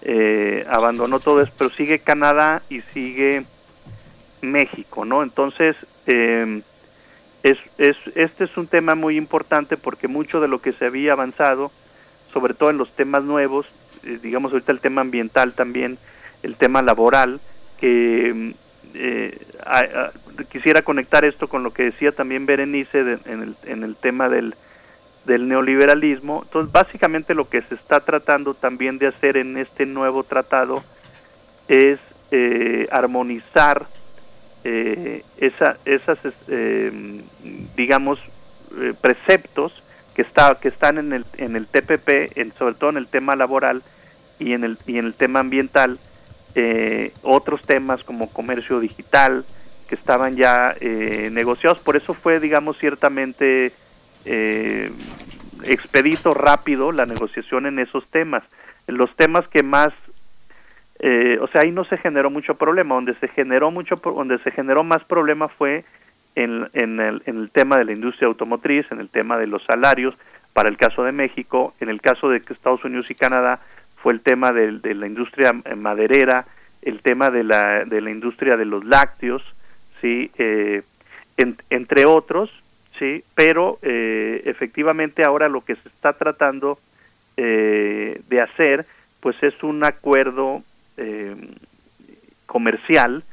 eh, 0.03 0.65
abandonó 0.71 1.21
todo 1.21 1.43
eso, 1.43 1.53
pero 1.59 1.71
sigue 1.71 1.99
Canadá 1.99 2.63
y 2.69 2.81
sigue 2.95 3.45
México, 4.41 5.05
¿no? 5.05 5.23
Entonces, 5.23 5.77
eh, 6.07 6.63
es, 7.51 7.59
es, 7.79 7.97
este 8.15 8.45
es 8.45 8.57
un 8.57 8.67
tema 8.67 8.95
muy 8.95 9.17
importante 9.17 9.77
porque 9.77 10.09
mucho 10.09 10.41
de 10.41 10.49
lo 10.49 10.61
que 10.61 10.73
se 10.73 10.87
había 10.87 11.13
avanzado, 11.13 11.71
sobre 12.33 12.55
todo 12.55 12.71
en 12.71 12.79
los 12.79 12.91
temas 12.91 13.23
nuevos, 13.23 13.67
eh, 14.05 14.19
digamos 14.21 14.53
ahorita 14.53 14.73
el 14.73 14.81
tema 14.81 15.03
ambiental 15.03 15.53
también, 15.53 15.99
el 16.43 16.57
tema 16.57 16.83
laboral, 16.83 17.41
que 17.79 18.55
eh, 18.95 19.39
a, 19.65 19.79
a, 19.79 20.13
quisiera 20.51 20.83
conectar 20.83 21.25
esto 21.25 21.47
con 21.47 21.63
lo 21.63 21.73
que 21.73 21.85
decía 21.85 22.13
también 22.13 22.47
Berenice 22.47 23.05
de, 23.05 23.19
en, 23.27 23.43
el, 23.43 23.57
en 23.65 23.85
el 23.85 23.95
tema 23.95 24.29
del, 24.29 24.55
del 25.25 25.47
neoliberalismo. 25.47 26.43
Entonces, 26.45 26.73
básicamente 26.73 27.35
lo 27.35 27.49
que 27.49 27.63
se 27.63 27.77
está 27.77 28.01
tratando 28.01 28.55
también 28.55 28.99
de 28.99 29.07
hacer 29.07 29.37
en 29.37 29.57
este 29.57 29.87
nuevo 29.87 30.25
tratado 30.25 30.83
es 31.69 32.01
eh, 32.33 32.89
armonizar 32.91 33.87
eh, 34.69 35.23
esa, 35.39 35.77
esas, 35.85 36.19
eh, 36.49 37.23
digamos, 37.77 38.19
eh, 38.81 38.95
preceptos 39.01 39.73
que, 40.13 40.23
está, 40.23 40.57
que 40.57 40.67
están 40.67 40.99
en 40.99 41.13
el, 41.13 41.25
en 41.37 41.55
el 41.55 41.69
TPP, 41.69 42.37
en, 42.37 42.53
sobre 42.59 42.75
todo 42.75 42.91
en 42.91 42.97
el 42.97 43.07
tema 43.07 43.37
laboral 43.37 43.85
y 44.41 44.55
en 44.55 44.65
el, 44.65 44.77
y 44.85 44.99
en 44.99 45.07
el 45.07 45.15
tema 45.15 45.39
ambiental, 45.39 46.01
eh, 46.57 47.13
otros 47.23 47.63
temas 47.63 48.03
como 48.03 48.29
comercio 48.29 48.81
digital, 48.81 49.45
que 49.89 49.95
estaban 49.95 50.35
ya 50.35 50.75
eh, 50.81 51.29
negociados. 51.31 51.79
Por 51.79 51.95
eso 51.97 52.13
fue, 52.13 52.41
digamos, 52.41 52.77
ciertamente 52.77 53.73
expedito, 55.63 56.35
rápido 56.35 56.91
la 56.91 57.07
negociación 57.07 57.67
en 57.67 57.79
esos 57.79 58.05
temas. 58.09 58.43
Los 58.89 59.15
temas 59.15 59.47
que 59.47 59.63
más, 59.63 59.93
eh, 60.99 61.39
o 61.41 61.47
sea, 61.49 61.63
ahí 61.63 61.73
no 61.73 61.85
se 61.85 61.99
generó 61.99 62.31
mucho 62.31 62.55
problema. 62.55 62.95
Donde 62.95 63.15
se 63.15 63.29
generó 63.29 63.71
mucho, 63.71 63.97
donde 63.97 64.39
se 64.39 64.51
generó 64.51 64.85
más 64.85 65.05
problema 65.05 65.49
fue 65.49 65.85
en, 66.35 66.69
en, 66.73 67.01
el, 67.01 67.23
en 67.27 67.39
el 67.39 67.51
tema 67.51 67.79
de 67.79 67.85
la 67.85 67.93
industria 67.93 68.29
automotriz, 68.29 68.87
en 68.91 69.01
el 69.01 69.09
tema 69.09 69.39
de 69.39 69.47
los 69.47 69.65
salarios, 69.65 70.15
para 70.53 70.69
el 70.69 70.77
caso 70.77 71.03
de 71.03 71.13
México, 71.13 71.75
en 71.81 71.89
el 71.89 72.01
caso 72.01 72.29
de 72.29 72.39
Estados 72.39 72.85
Unidos 72.85 73.11
y 73.11 73.15
Canadá 73.15 73.61
fue 73.97 74.13
el 74.13 74.21
tema 74.21 74.53
de, 74.53 74.95
la 74.95 75.07
industria 75.07 75.53
maderera, 75.53 76.47
el 76.83 77.03
tema 77.03 77.31
de 77.31 77.43
la, 77.43 77.85
de 77.85 78.01
la 78.01 78.11
industria 78.11 78.57
de 78.57 78.65
los 78.65 78.85
lácteos, 78.85 79.43
sí, 80.01 80.31
eh, 80.39 80.83
en, 81.37 81.57
entre 81.71 82.07
otros, 82.07 82.51
sí, 82.99 83.25
pero 83.35 83.79
eh, 83.83 84.43
efectivamente 84.45 85.25
ahora 85.25 85.49
lo 85.49 85.63
que 85.63 85.75
se 85.77 85.89
está 85.89 86.13
tratando 86.13 86.79
eh, 87.37 88.21
de 88.29 88.41
hacer, 88.41 88.87
pues 89.21 89.43
es 89.43 89.61
un 89.63 89.85
acuerdo 89.85 90.63
eh, 90.97 91.37
comercial 92.47 93.25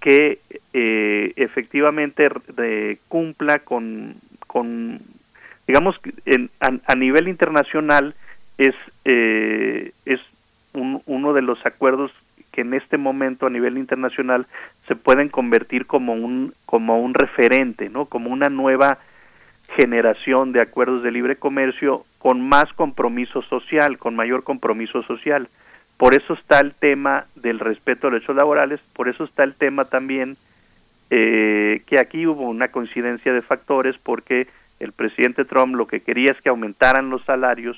que 0.00 0.38
eh, 0.72 1.32
efectivamente 1.36 2.28
de, 2.56 2.98
cumpla 3.08 3.58
con, 3.60 4.14
digamos, 5.66 6.00
en, 6.24 6.50
a, 6.60 6.72
a, 6.86 6.94
nivel 6.94 7.28
internacional 7.28 8.14
es, 8.58 8.74
eh, 9.04 9.92
es 10.06 10.20
un, 10.72 11.02
uno 11.06 11.32
de 11.32 11.42
los 11.42 11.64
acuerdos 11.66 12.12
que 12.52 12.62
en 12.62 12.74
este 12.74 12.96
momento 12.96 13.46
a 13.46 13.50
nivel 13.50 13.78
internacional 13.78 14.46
se 14.88 14.96
pueden 14.96 15.28
convertir 15.28 15.86
como 15.86 16.14
un 16.14 16.52
como 16.66 17.00
un 17.00 17.14
referente, 17.14 17.88
¿no? 17.88 18.06
Como 18.06 18.30
una 18.30 18.48
nueva 18.48 18.98
generación 19.76 20.52
de 20.52 20.60
acuerdos 20.60 21.02
de 21.02 21.12
libre 21.12 21.36
comercio 21.36 22.04
con 22.18 22.40
más 22.40 22.72
compromiso 22.72 23.42
social, 23.42 23.98
con 23.98 24.16
mayor 24.16 24.42
compromiso 24.42 25.02
social. 25.02 25.48
Por 26.00 26.14
eso 26.14 26.32
está 26.32 26.60
el 26.60 26.72
tema 26.72 27.26
del 27.34 27.58
respeto 27.58 28.06
a 28.06 28.10
los 28.10 28.20
derechos 28.20 28.34
laborales, 28.34 28.80
por 28.94 29.10
eso 29.10 29.22
está 29.24 29.44
el 29.44 29.54
tema 29.54 29.84
también 29.84 30.38
eh, 31.10 31.82
que 31.86 31.98
aquí 31.98 32.26
hubo 32.26 32.48
una 32.48 32.68
coincidencia 32.68 33.34
de 33.34 33.42
factores 33.42 33.98
porque 34.02 34.48
el 34.78 34.92
presidente 34.92 35.44
Trump 35.44 35.74
lo 35.74 35.86
que 35.86 36.00
quería 36.00 36.32
es 36.32 36.40
que 36.40 36.48
aumentaran 36.48 37.10
los 37.10 37.22
salarios 37.26 37.76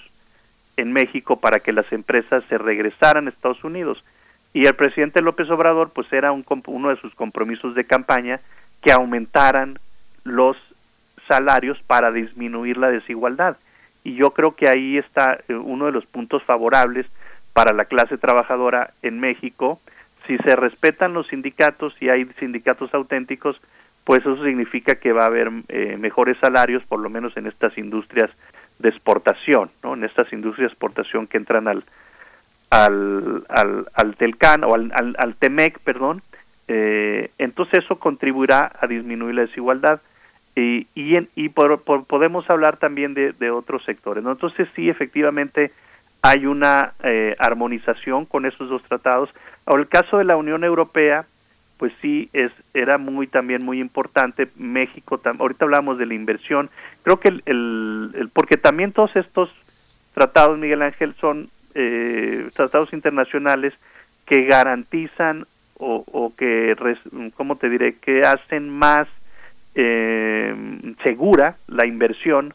en 0.77 0.93
México 0.93 1.41
para 1.41 1.59
que 1.59 1.73
las 1.73 1.93
empresas 1.93 2.45
se 2.49 2.59
regresaran 2.59 3.27
a 3.27 3.31
Estados 3.31 3.65
Unidos. 3.65 4.05
Y 4.53 4.67
el 4.67 4.75
presidente 4.75 5.21
López 5.21 5.51
Obrador, 5.51 5.91
pues 5.93 6.13
era 6.13 6.31
un, 6.31 6.45
uno 6.67 6.91
de 6.91 7.01
sus 7.01 7.13
compromisos 7.17 7.75
de 7.75 7.87
campaña 7.87 8.39
que 8.83 8.93
aumentaran 8.93 9.81
los 10.23 10.57
salarios 11.27 11.83
para 11.89 12.13
disminuir 12.13 12.77
la 12.77 12.93
desigualdad. 12.93 13.57
Y 14.05 14.15
yo 14.15 14.31
creo 14.31 14.55
que 14.55 14.69
ahí 14.69 14.97
está 14.97 15.41
eh, 15.49 15.55
uno 15.55 15.87
de 15.87 15.93
los 15.93 16.07
puntos 16.07 16.45
favorables 16.45 17.07
para 17.53 17.73
la 17.73 17.85
clase 17.85 18.19
trabajadora 18.19 18.91
en 19.03 19.21
México. 19.21 19.81
Si 20.27 20.39
se 20.39 20.57
respetan 20.57 21.13
los 21.13 21.29
sindicatos 21.29 21.95
y 22.01 22.09
hay 22.09 22.25
sindicatos 22.39 22.95
auténticos, 22.95 23.61
pues 24.05 24.23
eso 24.23 24.43
significa 24.45 24.95
que 24.97 25.13
va 25.13 25.25
a 25.25 25.27
haber 25.27 25.51
eh, 25.69 25.97
mejores 25.99 26.39
salarios, 26.39 26.83
por 26.85 27.01
lo 27.01 27.11
menos 27.11 27.37
en 27.37 27.47
estas 27.47 27.77
industrias 27.79 28.31
de 28.79 28.89
exportación, 28.89 29.71
¿no? 29.83 29.95
en 29.95 30.05
estas 30.05 30.33
industrias 30.33 30.71
de 30.71 30.73
exportación 30.73 31.27
que 31.27 31.37
entran 31.37 31.69
al, 31.69 31.85
al, 32.71 33.45
al, 33.49 33.87
al 33.95 34.17
Telcan 34.17 34.65
o 34.65 34.75
al, 34.75 34.93
al, 35.17 35.35
Temec, 35.37 35.79
perdón, 35.81 36.23
eh, 36.69 37.31
entonces 37.39 37.85
eso 37.85 37.99
contribuirá 37.99 38.73
a 38.81 38.87
disminuir 38.87 39.37
la 39.37 39.43
desigualdad 39.43 40.01
y, 40.57 40.87
y, 40.95 41.17
en, 41.17 41.29
y 41.37 41.49
por, 41.49 41.83
por, 41.83 42.05
podemos 42.05 42.49
hablar 42.51 42.77
también 42.77 43.15
de, 43.15 43.33
de 43.33 43.51
otros 43.51 43.85
sectores. 43.85 44.25
¿no? 44.25 44.33
Entonces 44.33 44.69
sí, 44.75 44.89
efectivamente 44.89 45.71
hay 46.23 46.47
una 46.47 46.93
eh, 47.03 47.35
armonización 47.39 48.27
con 48.27 48.47
esos 48.47 48.69
dos 48.69 48.83
tratados. 48.85 49.29
Ahora, 49.67 49.83
el 49.83 49.89
caso 49.89 50.19
de 50.19 50.25
la 50.25 50.37
Unión 50.37 50.63
Europea, 50.65 51.27
pues 51.77 51.93
sí, 52.01 52.31
es, 52.33 52.53
era 52.75 52.97
muy 52.97 53.27
también 53.27 53.65
muy 53.65 53.81
importante. 53.81 54.49
México, 54.57 55.21
ahorita 55.39 55.65
hablamos 55.65 55.99
de 55.99 56.07
la 56.07 56.15
inversión, 56.15 56.71
creo 57.03 57.19
que 57.19 57.29
el, 57.29 57.43
el, 57.45 58.31
porque 58.33 58.57
también 58.57 58.93
todos 58.93 59.15
estos 59.17 59.51
tratados, 60.15 60.59
Miguel 60.59 60.83
Ángel, 60.83 61.15
son 61.21 61.49
eh, 61.75 62.49
tratados 62.55 62.93
internacionales 62.93 63.75
que 64.25 64.45
garantizan 64.45 65.47
o, 65.79 66.05
o 66.07 66.33
que, 66.37 66.77
¿cómo 67.35 67.57
te 67.57 67.69
diré?, 67.69 67.97
que 67.97 68.23
hacen 68.23 68.71
más 68.71 69.09
eh, 69.75 70.55
segura 71.03 71.57
la 71.67 71.87
inversión, 71.87 72.55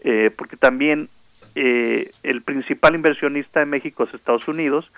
eh, 0.00 0.30
porque 0.36 0.56
también 0.56 1.08
eh, 1.54 2.12
el 2.22 2.42
principal 2.42 2.94
inversionista 2.94 3.60
de 3.60 3.66
México 3.66 4.04
es 4.04 4.14
Estados 4.14 4.48
Unidos, 4.48 4.90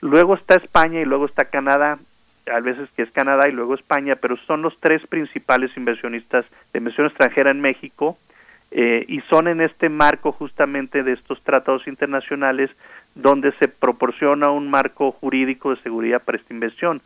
luego 0.00 0.34
está 0.34 0.56
España 0.56 1.00
y 1.00 1.04
luego 1.04 1.26
está 1.26 1.46
Canadá, 1.46 1.98
a 2.52 2.60
veces 2.60 2.88
que 2.94 3.02
es 3.02 3.10
Canadá 3.10 3.48
y 3.48 3.52
luego 3.52 3.74
España, 3.74 4.16
pero 4.16 4.36
son 4.36 4.62
los 4.62 4.78
tres 4.78 5.06
principales 5.06 5.76
inversionistas 5.76 6.44
de 6.72 6.78
inversión 6.78 7.06
extranjera 7.06 7.50
en 7.50 7.60
México 7.60 8.16
eh, 8.70 9.04
y 9.08 9.20
son 9.22 9.48
en 9.48 9.60
este 9.60 9.88
marco 9.88 10.32
justamente 10.32 11.02
de 11.02 11.12
estos 11.12 11.42
tratados 11.42 11.86
internacionales 11.88 12.70
donde 13.14 13.52
se 13.52 13.68
proporciona 13.68 14.50
un 14.50 14.70
marco 14.70 15.12
jurídico 15.12 15.74
de 15.74 15.82
seguridad 15.82 16.22
para 16.22 16.38
esta 16.38 16.52
inversión. 16.52 17.00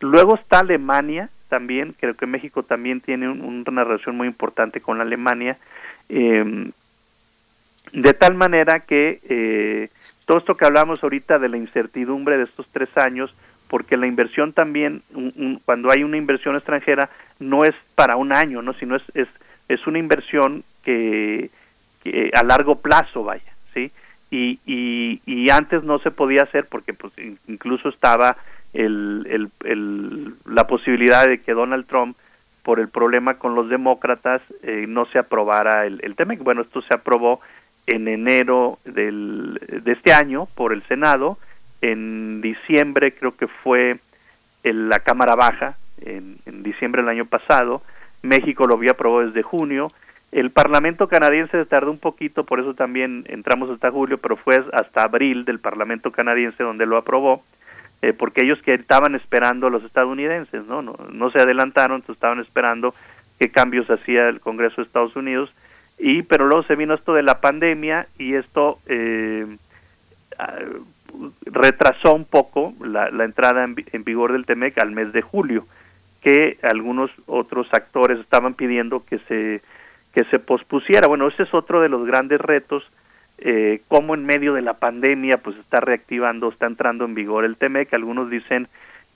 Luego 0.00 0.34
está 0.34 0.58
Alemania, 0.58 1.30
también, 1.48 1.94
creo 1.98 2.14
que 2.14 2.26
México 2.26 2.62
también 2.62 3.00
tiene 3.00 3.28
un, 3.28 3.64
una 3.66 3.84
relación 3.84 4.16
muy 4.16 4.26
importante 4.26 4.80
con 4.80 5.00
Alemania, 5.00 5.58
eh, 6.08 6.70
de 7.92 8.12
tal 8.14 8.34
manera 8.34 8.80
que 8.80 9.20
eh, 9.28 9.88
todo 10.24 10.38
esto 10.38 10.56
que 10.56 10.64
hablamos 10.64 11.02
ahorita 11.02 11.38
de 11.38 11.48
la 11.48 11.56
incertidumbre 11.56 12.38
de 12.38 12.44
estos 12.44 12.66
tres 12.72 12.88
años, 12.96 13.34
porque 13.68 13.96
la 13.96 14.06
inversión 14.06 14.52
también, 14.52 15.02
un, 15.14 15.60
cuando 15.64 15.90
hay 15.90 16.04
una 16.04 16.16
inversión 16.16 16.56
extranjera, 16.56 17.10
no 17.38 17.64
es 17.64 17.74
para 17.94 18.16
un 18.16 18.32
año, 18.32 18.62
no, 18.62 18.72
sino 18.74 18.96
es, 18.96 19.02
es, 19.14 19.28
es 19.68 19.86
una 19.86 19.98
inversión 19.98 20.64
que, 20.84 21.50
que 22.02 22.30
a 22.34 22.42
largo 22.42 22.76
plazo 22.76 23.24
vaya, 23.24 23.52
¿sí? 23.74 23.90
Y, 24.30 24.58
y, 24.64 25.20
y, 25.26 25.50
antes 25.50 25.82
no 25.84 25.98
se 25.98 26.10
podía 26.10 26.44
hacer 26.44 26.66
porque 26.66 26.94
pues 26.94 27.12
incluso 27.48 27.90
estaba 27.90 28.38
el, 28.72 29.26
el, 29.28 29.50
el, 29.64 30.34
la 30.46 30.66
posibilidad 30.66 31.26
de 31.26 31.40
que 31.40 31.52
Donald 31.52 31.86
Trump 31.86 32.16
por 32.62 32.80
el 32.80 32.88
problema 32.88 33.34
con 33.34 33.54
los 33.54 33.68
demócratas 33.68 34.40
eh, 34.62 34.86
no 34.88 35.04
se 35.06 35.18
aprobara 35.18 35.84
el, 35.84 36.00
el 36.02 36.14
tema. 36.14 36.34
Bueno, 36.38 36.62
esto 36.62 36.80
se 36.80 36.94
aprobó 36.94 37.40
en 37.86 38.08
enero 38.08 38.78
del, 38.84 39.58
de 39.84 39.92
este 39.92 40.12
año 40.12 40.46
por 40.54 40.72
el 40.72 40.82
Senado, 40.84 41.38
en 41.80 42.40
diciembre 42.40 43.12
creo 43.12 43.36
que 43.36 43.48
fue 43.48 43.98
en 44.62 44.88
la 44.88 45.00
Cámara 45.00 45.34
Baja, 45.34 45.76
en, 46.00 46.38
diciembre 46.62 47.02
del 47.02 47.08
año 47.08 47.26
pasado, 47.26 47.82
México 48.22 48.66
lo 48.66 48.74
había 48.74 48.92
aprobado 48.92 49.26
desde 49.26 49.42
junio, 49.42 49.88
el 50.30 50.50
Parlamento 50.50 51.08
canadiense 51.08 51.64
tardó 51.66 51.90
un 51.90 51.98
poquito, 51.98 52.44
por 52.44 52.60
eso 52.60 52.74
también 52.74 53.24
entramos 53.28 53.68
hasta 53.68 53.90
julio, 53.90 54.18
pero 54.18 54.36
fue 54.36 54.64
hasta 54.72 55.02
abril 55.02 55.44
del 55.44 55.58
Parlamento 55.58 56.12
canadiense 56.12 56.62
donde 56.62 56.86
lo 56.86 56.96
aprobó, 56.96 57.42
eh, 58.00 58.12
porque 58.12 58.42
ellos 58.42 58.60
que 58.62 58.74
estaban 58.74 59.14
esperando 59.14 59.66
a 59.66 59.70
los 59.70 59.84
estadounidenses, 59.84 60.64
¿no? 60.66 60.82
¿no? 60.82 60.96
No 61.12 61.30
se 61.30 61.40
adelantaron, 61.40 61.96
entonces 61.96 62.16
estaban 62.16 62.40
esperando 62.40 62.94
qué 63.38 63.50
cambios 63.50 63.90
hacía 63.90 64.28
el 64.28 64.40
Congreso 64.40 64.76
de 64.76 64.86
Estados 64.86 65.16
Unidos, 65.16 65.52
y 66.02 66.22
pero 66.22 66.46
luego 66.46 66.64
se 66.64 66.74
vino 66.74 66.94
esto 66.94 67.14
de 67.14 67.22
la 67.22 67.40
pandemia 67.40 68.08
y 68.18 68.34
esto 68.34 68.80
eh, 68.86 69.46
retrasó 71.46 72.12
un 72.12 72.24
poco 72.24 72.74
la, 72.84 73.08
la 73.12 73.24
entrada 73.24 73.62
en, 73.62 74.04
vigor 74.04 74.32
del 74.32 74.44
TEMEC 74.44 74.78
al 74.78 74.90
mes 74.90 75.12
de 75.12 75.22
julio, 75.22 75.64
que 76.20 76.58
algunos 76.62 77.12
otros 77.26 77.68
actores 77.72 78.18
estaban 78.18 78.54
pidiendo 78.54 79.04
que 79.04 79.18
se 79.20 79.62
que 80.12 80.24
se 80.24 80.40
pospusiera. 80.40 81.06
Bueno, 81.06 81.28
ese 81.28 81.44
es 81.44 81.54
otro 81.54 81.80
de 81.80 81.88
los 81.88 82.04
grandes 82.04 82.40
retos, 82.40 82.84
eh, 83.38 83.80
cómo 83.86 84.14
en 84.14 84.26
medio 84.26 84.54
de 84.54 84.60
la 84.60 84.74
pandemia 84.74 85.38
pues 85.38 85.56
está 85.56 85.80
reactivando, 85.80 86.48
está 86.48 86.66
entrando 86.66 87.04
en 87.04 87.14
vigor 87.14 87.44
el 87.44 87.56
TEMEC. 87.56 87.94
Algunos 87.94 88.28
dicen 88.28 88.66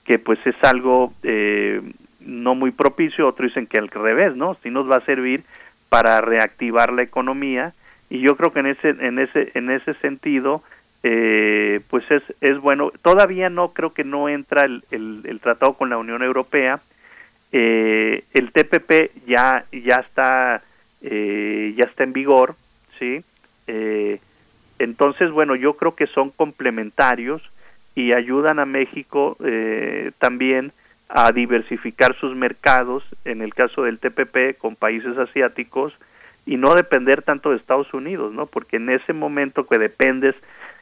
que 0.05 0.21
pues 0.21 0.39
es 0.47 0.57
algo 0.63 1.13
eh, 1.25 1.83
no 2.21 2.55
muy 2.55 2.71
propicio, 2.71 3.27
otros 3.27 3.51
dicen 3.51 3.67
que 3.67 3.79
al 3.79 3.89
revés, 3.89 4.37
¿no? 4.37 4.57
Sí 4.63 4.71
nos 4.71 4.89
va 4.89 4.97
a 4.97 5.05
servir 5.05 5.43
para 5.89 6.21
reactivar 6.21 6.93
la 6.93 7.03
economía 7.03 7.73
y 8.09 8.21
yo 8.21 8.37
creo 8.37 8.53
que 8.53 8.61
en 8.61 8.67
ese 8.67 8.89
en 8.89 9.19
ese 9.19 9.51
en 9.55 9.71
ese 9.71 9.95
sentido 9.95 10.63
eh, 11.09 11.81
pues 11.89 12.11
es, 12.11 12.23
es 12.41 12.59
bueno. 12.59 12.91
Todavía 13.03 13.49
no 13.49 13.73
creo 13.73 13.93
que 13.93 14.03
no 14.03 14.29
entra 14.29 14.65
el, 14.65 14.83
el, 14.91 15.39
tratado 15.41 15.75
con 15.75 15.89
la 15.89 15.99
Unión 15.99 16.21
Europea. 16.23 16.81
Eh, 17.53 18.25
el 18.35 18.51
TPP 18.51 19.25
ya 19.25 19.65
ya 19.71 19.97
está 19.97 20.63
eh, 21.03 21.75
ya 21.77 21.85
está 21.85 22.03
en 22.03 22.13
vigor 22.13 22.57
sí 22.99 23.23
entonces 24.79 25.31
bueno 25.31 25.55
yo 25.55 25.75
creo 25.75 25.95
que 25.95 26.07
son 26.09 26.31
complementarios 26.31 27.43
y 27.95 28.13
ayudan 28.13 28.59
a 28.59 28.65
México 28.65 29.37
también 30.19 30.73
a 31.09 31.33
diversificar 31.33 32.15
sus 32.15 32.35
mercados 32.35 33.05
en 33.25 33.43
el 33.43 33.55
caso 33.55 33.83
del 33.83 33.99
TPP 33.99 34.59
con 34.59 34.77
países 34.77 35.17
asiáticos 35.19 35.93
y 36.45 36.57
no 36.57 36.75
depender 36.75 37.23
tanto 37.23 37.51
de 37.51 37.57
Estados 37.57 37.93
Unidos, 37.95 38.33
¿no? 38.33 38.47
Porque 38.47 38.77
en 38.77 38.91
ese 38.91 39.13
momento 39.13 39.67
que 39.67 39.79
dependes 39.79 40.35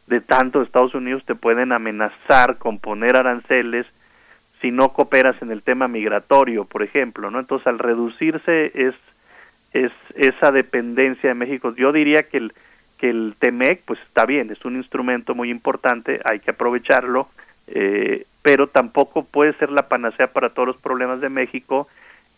de 0.06 0.20
tanto 0.20 0.58
de 0.58 0.66
Estados 0.66 0.94
Unidos 0.94 1.24
te 1.24 1.34
pueden 1.34 1.72
amenazar 1.72 2.58
con 2.58 2.78
poner 2.78 3.16
aranceles 3.16 3.86
si 4.60 4.70
no 4.70 4.92
cooperas 4.92 5.40
en 5.42 5.50
el 5.50 5.62
tema 5.62 5.88
migratorio, 5.88 6.64
por 6.64 6.82
ejemplo, 6.82 7.30
¿no? 7.30 7.40
Entonces, 7.40 7.66
al 7.66 7.78
reducirse 7.78 8.72
es 8.74 8.94
es 9.72 9.90
esa 10.14 10.52
dependencia 10.52 11.30
de 11.30 11.34
México. 11.34 11.74
Yo 11.74 11.92
diría 11.92 12.22
que 12.22 12.36
el 12.38 12.52
que 12.96 13.10
el 13.10 13.34
TEMEC 13.38 13.82
pues 13.84 13.98
está 14.06 14.24
bien, 14.24 14.50
es 14.50 14.64
un 14.64 14.76
instrumento 14.76 15.34
muy 15.34 15.50
importante, 15.50 16.20
hay 16.24 16.38
que 16.38 16.52
aprovecharlo, 16.52 17.28
eh, 17.66 18.24
pero 18.44 18.66
tampoco 18.66 19.24
puede 19.24 19.54
ser 19.54 19.72
la 19.72 19.88
panacea 19.88 20.26
para 20.26 20.50
todos 20.50 20.68
los 20.68 20.76
problemas 20.76 21.22
de 21.22 21.30
México 21.30 21.88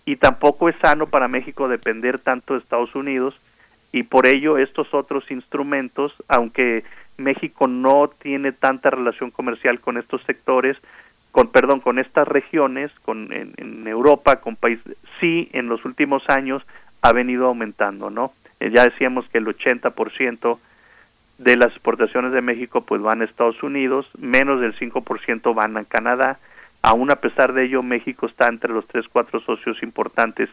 y 0.04 0.14
tampoco 0.14 0.68
es 0.68 0.76
sano 0.76 1.08
para 1.08 1.26
México 1.26 1.66
depender 1.66 2.20
tanto 2.20 2.54
de 2.54 2.60
Estados 2.60 2.94
Unidos 2.94 3.34
y 3.90 4.04
por 4.04 4.24
ello 4.28 4.56
estos 4.56 4.94
otros 4.94 5.28
instrumentos, 5.32 6.14
aunque 6.28 6.84
México 7.16 7.66
no 7.66 8.08
tiene 8.22 8.52
tanta 8.52 8.88
relación 8.90 9.32
comercial 9.32 9.80
con 9.80 9.98
estos 9.98 10.22
sectores, 10.22 10.76
con 11.32 11.48
perdón, 11.48 11.80
con 11.80 11.98
estas 11.98 12.28
regiones, 12.28 12.92
con 13.04 13.32
en, 13.32 13.88
Europa, 13.88 14.36
con 14.36 14.54
países, 14.54 14.96
sí 15.18 15.48
en 15.52 15.66
los 15.66 15.84
últimos 15.84 16.22
años 16.28 16.62
ha 17.02 17.12
venido 17.12 17.46
aumentando, 17.48 18.10
¿no? 18.10 18.32
Eh, 18.60 18.70
ya 18.70 18.84
decíamos 18.84 19.28
que 19.28 19.38
el 19.38 19.46
80% 19.46 20.56
de 21.38 21.56
las 21.56 21.72
exportaciones 21.72 22.32
de 22.32 22.42
México 22.42 22.82
pues 22.82 23.02
van 23.02 23.20
a 23.20 23.24
Estados 23.24 23.62
Unidos, 23.62 24.08
menos 24.18 24.60
del 24.60 24.74
5% 24.74 25.54
van 25.54 25.76
a 25.76 25.84
Canadá, 25.84 26.38
Aún 26.86 27.10
a 27.10 27.16
pesar 27.16 27.52
de 27.52 27.64
ello, 27.64 27.82
México 27.82 28.26
está 28.26 28.46
entre 28.46 28.72
los 28.72 28.86
tres, 28.86 29.06
cuatro 29.10 29.40
socios 29.40 29.82
importantes 29.82 30.48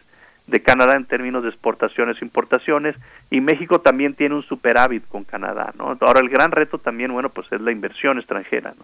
de 0.48 0.64
Canadá 0.64 0.96
en 0.96 1.06
términos 1.06 1.44
de 1.44 1.50
exportaciones 1.50 2.20
e 2.20 2.26
importaciones 2.26 2.96
y 3.30 3.40
México 3.40 3.82
también 3.82 4.16
tiene 4.16 4.34
un 4.34 4.42
superávit 4.42 5.08
con 5.08 5.26
Canadá, 5.26 5.72
¿no? 5.78 5.96
Ahora 6.02 6.22
el 6.22 6.30
gran 6.30 6.50
reto 6.50 6.80
también, 6.80 7.14
bueno, 7.14 7.30
pues 7.30 7.52
es 7.52 7.62
la 7.62 7.72
inversión 7.72 8.18
extranjera, 8.18 8.74
¿no? 8.76 8.84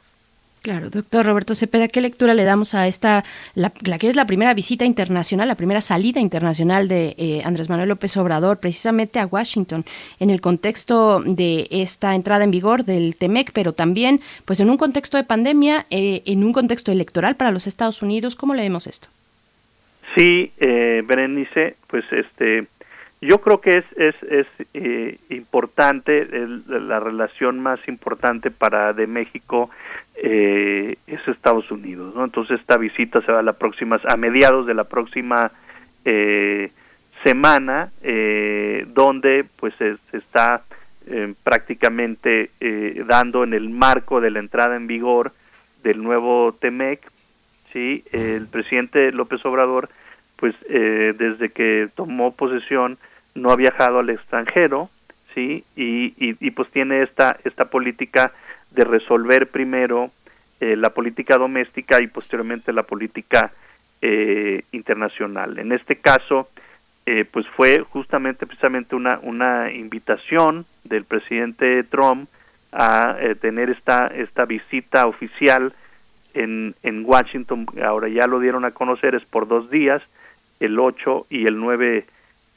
Claro, 0.62 0.90
doctor 0.90 1.26
Roberto 1.26 1.56
Cepeda, 1.56 1.88
¿qué 1.88 2.02
lectura 2.02 2.34
le 2.34 2.44
damos 2.44 2.76
a 2.76 2.86
esta, 2.86 3.24
la, 3.56 3.70
que 3.70 4.10
es 4.10 4.18
la 4.18 4.26
primera 4.26 4.54
visita 4.54 4.84
internacional, 4.84 5.48
la 5.48 5.56
primera 5.56 5.80
salida 5.80 6.20
internacional 6.20 6.90
de 6.90 7.16
eh, 7.18 7.42
Andrés 7.46 7.70
Manuel 7.70 7.88
López 7.88 8.18
Obrador, 8.18 8.60
precisamente 8.60 9.20
a 9.20 9.26
Washington, 9.26 9.86
en 10.20 10.30
el 10.30 10.42
contexto 10.42 11.22
de 11.22 11.68
esta 11.72 12.14
entrada 12.14 12.44
en 12.44 12.52
vigor 12.52 12.84
del 12.84 13.16
TEMEC, 13.16 13.52
pero 13.54 13.72
también, 13.72 14.20
pues 14.44 14.60
en 14.60 14.70
un 14.70 14.76
contexto 14.76 15.16
de 15.16 15.24
pandemia, 15.24 15.86
eh, 15.92 16.24
en 16.26 16.44
un 16.44 16.52
contexto 16.52 16.92
electoral 16.92 17.36
para 17.36 17.52
los 17.52 17.66
Estados 17.66 18.02
Unidos, 18.02 18.36
¿cómo 18.36 18.54
leemos 18.54 18.86
esto? 18.86 19.08
Sí, 20.18 20.52
eh, 20.60 21.04
Berenice, 21.06 21.78
pues 21.88 22.04
este, 22.12 22.68
yo 23.22 23.40
creo 23.40 23.62
que 23.62 23.78
es, 23.78 23.86
es, 23.98 24.16
es 24.24 24.48
eh, 24.74 25.18
importante, 25.30 26.28
la 26.68 27.00
relación 27.00 27.60
más 27.60 27.80
importante 27.88 28.50
para 28.50 28.94
de 28.94 29.08
México 29.08 29.70
eh, 30.22 30.98
es 31.08 31.28
Estados 31.28 31.72
Unidos, 31.72 32.14
¿no? 32.14 32.26
Entonces 32.26 32.60
esta 32.60 32.78
visita 32.78 33.22
se 33.22 33.32
va 33.32 33.40
a 33.40 33.44
la 33.44 33.54
próxima, 33.54 34.00
a 34.06 34.18
mediados 34.18 34.66
de 34.66 34.74
la 34.74 34.84
próxima 34.84 35.52
eh, 36.04 36.72
semana, 37.24 37.92
eh, 38.02 38.86
donde 38.90 39.46
pues 39.58 39.74
se, 39.76 39.96
está 40.12 40.64
eh, 41.08 41.34
prácticamente 41.44 42.52
eh, 42.60 43.04
dando 43.08 43.44
en 43.44 43.54
el 43.54 43.70
marco 43.70 44.20
de 44.20 44.32
la 44.32 44.40
entrada 44.40 44.76
en 44.76 44.88
vigor 44.88 45.32
del 45.84 46.04
nuevo 46.04 46.54
TEMEC, 46.60 47.00
sí, 47.72 48.04
el 48.12 48.48
presidente 48.48 49.12
López 49.14 49.46
Obrador, 49.46 49.90
pues 50.36 50.54
eh, 50.70 51.14
desde 51.18 51.50
que 51.50 51.90
tomó 51.96 52.34
posesión 52.34 52.98
no 53.36 53.52
ha 53.52 53.56
viajado 53.56 54.00
al 54.00 54.10
extranjero, 54.10 54.90
sí, 55.34 55.64
y, 55.78 56.14
y, 56.18 56.36
y 56.40 56.52
pues 56.52 56.70
tiene 56.72 57.04
esta 57.04 57.38
esta 57.46 57.66
política 57.70 58.34
de 58.72 58.84
resolver 58.84 59.48
primero 59.48 60.12
eh, 60.60 60.76
la 60.76 60.92
política 60.92 61.38
doméstica 61.38 62.02
y 62.02 62.08
posteriormente 62.08 62.74
la 62.74 62.84
política 62.84 63.52
eh, 64.02 64.64
internacional. 64.72 65.58
En 65.60 65.72
este 65.72 65.98
caso, 65.98 66.50
eh, 67.06 67.26
pues 67.30 67.48
fue 67.48 67.80
justamente 67.80 68.46
precisamente 68.46 68.96
una, 68.96 69.20
una 69.24 69.72
invitación 69.72 70.66
del 70.84 71.06
presidente 71.06 71.84
Trump 71.84 72.30
a 72.72 73.18
tener 73.42 73.72
esta, 73.72 74.06
esta 74.08 74.46
visita 74.46 75.08
oficial 75.08 75.74
en, 76.36 76.76
en 76.84 77.04
Washington, 77.04 77.66
ahora 77.84 78.10
ya 78.10 78.28
lo 78.28 78.40
dieron 78.40 78.64
a 78.64 78.70
conocer, 78.70 79.16
es 79.16 79.26
por 79.26 79.48
dos 79.48 79.72
días, 79.72 80.04
el 80.60 80.78
8 80.80 81.26
y 81.32 81.48
el 81.48 81.60
9 81.60 82.06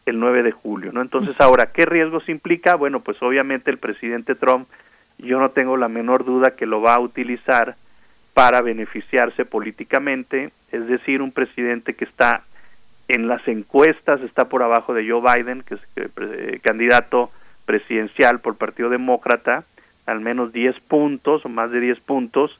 el 0.05 0.19
9 0.19 0.43
de 0.43 0.53
julio, 0.53 0.93
¿no? 0.93 1.01
Entonces, 1.01 1.41
ahora, 1.41 1.67
¿qué 1.67 1.87
riesgos 1.87 2.29
implica? 2.29 2.75
Bueno, 2.75 3.01
pues 3.01 3.23
obviamente 3.23 3.71
el 3.71 3.79
presidente 3.79 4.35
Trump, 4.35 4.67
yo 5.19 5.39
no 5.39 5.51
tengo 5.51 5.77
la 5.77 5.89
menor 5.89 6.25
duda 6.25 6.57
que 6.57 6.67
lo 6.67 6.81
va 6.81 6.95
a 6.95 7.01
utilizar 7.01 7.77
para 8.35 8.61
beneficiarse 8.63 9.45
políticamente, 9.45 10.51
es 10.71 10.87
decir, 10.87 11.23
un 11.23 11.33
presidente 11.33 11.95
que 11.95 12.05
está 12.05 12.43
en 13.09 13.29
las 13.29 13.47
encuestas, 13.47 14.21
está 14.23 14.49
por 14.49 14.63
abajo 14.63 14.95
de 14.95 15.09
Joe 15.09 15.21
Biden, 15.21 15.63
que 15.63 15.75
es 15.75 15.81
eh, 15.97 16.61
candidato 16.63 17.31
presidencial 17.67 18.41
por 18.41 18.57
Partido 18.57 18.89
Demócrata, 18.89 19.65
al 20.07 20.21
menos 20.21 20.53
10 20.53 20.81
puntos 20.81 21.45
o 21.45 21.49
más 21.49 21.71
de 21.71 21.81
10 21.81 22.01
puntos, 22.01 22.59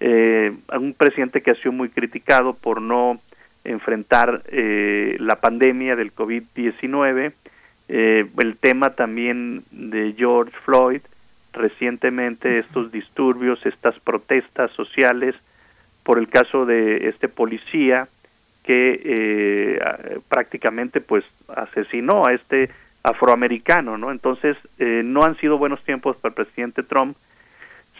eh, 0.00 0.52
un 0.72 0.94
presidente 0.94 1.42
que 1.42 1.50
ha 1.50 1.54
sido 1.54 1.72
muy 1.72 1.90
criticado 1.90 2.54
por 2.54 2.80
no 2.80 3.20
enfrentar 3.64 4.42
eh, 4.46 5.16
la 5.20 5.36
pandemia 5.36 5.94
del 5.94 6.14
COVID-19, 6.14 7.32
eh, 7.88 8.26
el 8.38 8.56
tema 8.56 8.90
también 8.90 9.62
de 9.70 10.14
George 10.16 10.52
Floyd, 10.64 11.02
recientemente 11.52 12.58
estos 12.58 12.92
disturbios, 12.92 13.64
estas 13.66 13.98
protestas 14.00 14.70
sociales 14.72 15.34
por 16.02 16.18
el 16.18 16.28
caso 16.28 16.66
de 16.66 17.08
este 17.08 17.28
policía 17.28 18.08
que 18.64 19.00
eh, 19.04 20.20
prácticamente 20.28 21.00
pues 21.00 21.24
asesinó 21.54 22.26
a 22.26 22.32
este 22.32 22.70
afroamericano, 23.02 23.98
¿no? 23.98 24.10
Entonces 24.10 24.56
eh, 24.78 25.02
no 25.04 25.24
han 25.24 25.36
sido 25.36 25.58
buenos 25.58 25.82
tiempos 25.84 26.16
para 26.16 26.30
el 26.30 26.44
presidente 26.44 26.82
Trump 26.82 27.16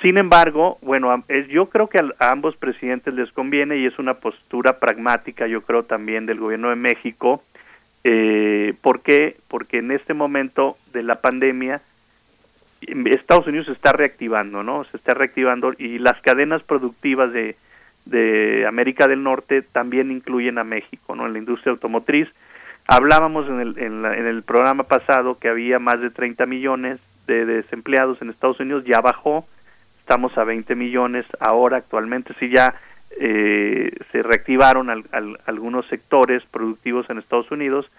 sin 0.03 0.17
embargo, 0.17 0.79
bueno, 0.81 1.25
yo 1.51 1.67
creo 1.67 1.89
que 1.89 1.99
a, 1.99 2.31
ambos 2.31 2.57
presidentes 2.57 3.13
les 3.13 3.31
conviene 3.33 3.77
y 3.77 3.87
es 3.87 3.99
una 3.99 4.15
postura 4.15 4.79
pragmática, 4.79 5.47
yo 5.47 5.61
creo 5.61 5.83
también 5.83 6.25
del 6.25 6.41
gobierno 6.41 6.71
de 6.71 6.77
México. 6.77 7.43
Eh, 8.05 8.73
¿Por 8.81 9.03
qué? 9.03 9.37
Porque 9.49 9.79
en 9.79 9.91
este 9.91 10.15
momento 10.15 10.79
de 10.95 11.03
la 11.03 11.17
pandemia 11.17 11.83
Estados 12.81 13.47
Unidos 13.47 13.67
se 13.67 13.73
está 13.73 13.93
reactivando, 13.93 14.63
¿no? 14.63 14.85
Se 14.85 14.97
está 14.97 15.15
reactivando 15.15 15.73
y 15.77 15.99
las 15.99 16.21
cadenas 16.21 16.63
productivas 16.63 17.33
de, 17.33 17.57
América 18.67 19.07
del 19.07 19.23
Norte 19.23 19.63
también 19.63 20.11
incluyen 20.11 20.59
a 20.59 20.65
México, 20.65 21.15
¿no? 21.15 21.27
En 21.27 21.33
la 21.33 21.39
industria 21.39 21.73
automotriz. 21.73 22.29
Hablábamos 22.87 23.49
en 23.49 23.61
el, 23.61 23.79
en, 23.79 24.05
en 24.05 24.27
el 24.27 24.43
programa 24.43 24.85
pasado 24.85 25.39
que 25.39 25.49
había 25.49 25.79
más 25.79 26.01
de 26.01 26.11
30 26.11 26.47
millones 26.47 26.99
de 27.27 27.47
desempleados 27.47 28.21
en 28.21 28.31
Estados 28.31 28.59
Unidos, 28.59 28.85
ya 28.85 29.01
bajó, 29.01 29.47
estamos 30.01 30.37
a 30.39 30.45
20 30.45 30.75
millones 30.75 31.25
ahora 31.39 31.77
actualmente, 31.77 32.35
si 32.41 32.49
ya 32.49 32.75
eh, 33.19 33.93
se 34.11 34.23
reactivaron 34.23 35.05
algunos 35.47 35.87
sectores 35.87 36.43
productivos 36.51 37.09
en 37.11 37.19
Estados 37.19 37.51
Unidos, 37.51 37.91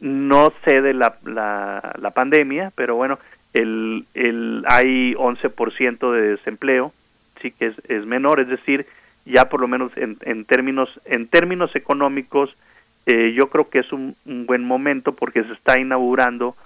no 0.00 0.52
cede 0.64 0.94
la, 0.94 1.16
la, 1.24 1.94
la 2.00 2.10
pandemia, 2.10 2.72
pero 2.74 2.96
bueno, 2.96 3.18
el, 3.56 4.04
el, 4.14 4.64
hay 4.68 5.14
11% 5.14 6.12
de 6.12 6.20
desempleo, 6.36 6.92
sí 7.40 7.50
que 7.50 7.66
es, 7.66 7.74
es 7.88 8.06
menor, 8.06 8.40
es 8.40 8.48
decir, 8.48 8.86
ya 9.26 9.48
por 9.48 9.60
lo 9.60 9.68
menos 9.68 9.92
en, 9.96 10.16
en 10.22 10.44
términos 10.44 10.88
en 11.04 11.26
términos 11.26 11.74
económicos 11.74 12.56
eh, 13.06 13.32
yo 13.32 13.48
creo 13.50 13.68
que 13.68 13.80
es 13.80 13.92
un, 13.92 14.16
un, 14.24 14.46
buen 14.46 14.64
momento 14.64 15.12
porque 15.12 15.44
se 15.44 15.52
está 15.52 15.78
inaugurando 15.78 16.56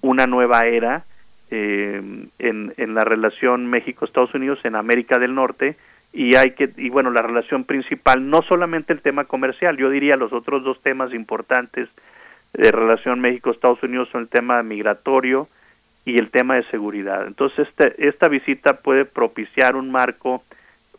una 0.00 0.26
nueva 0.26 0.66
era 0.66 1.04
eh, 1.50 2.02
en, 2.38 2.74
en 2.76 2.94
la 2.94 3.04
relación 3.04 3.66
México-Estados 3.66 4.34
Unidos 4.34 4.58
en 4.64 4.76
América 4.76 5.18
del 5.18 5.34
Norte 5.34 5.76
y 6.12 6.36
hay 6.36 6.52
que 6.52 6.70
y 6.76 6.88
bueno 6.88 7.10
la 7.10 7.22
relación 7.22 7.64
principal 7.64 8.28
no 8.30 8.42
solamente 8.42 8.92
el 8.92 9.02
tema 9.02 9.24
comercial 9.24 9.76
yo 9.76 9.90
diría 9.90 10.16
los 10.16 10.32
otros 10.32 10.64
dos 10.64 10.80
temas 10.82 11.12
importantes 11.12 11.88
de 12.54 12.72
relación 12.72 13.20
México-Estados 13.20 13.82
Unidos 13.82 14.08
son 14.10 14.22
el 14.22 14.28
tema 14.28 14.62
migratorio 14.62 15.48
y 16.06 16.18
el 16.18 16.30
tema 16.30 16.54
de 16.54 16.62
seguridad. 16.70 17.26
Entonces, 17.26 17.68
este, 17.68 18.08
esta 18.08 18.28
visita 18.28 18.74
puede 18.74 19.04
propiciar 19.04 19.76
un 19.76 19.90
marco 19.90 20.42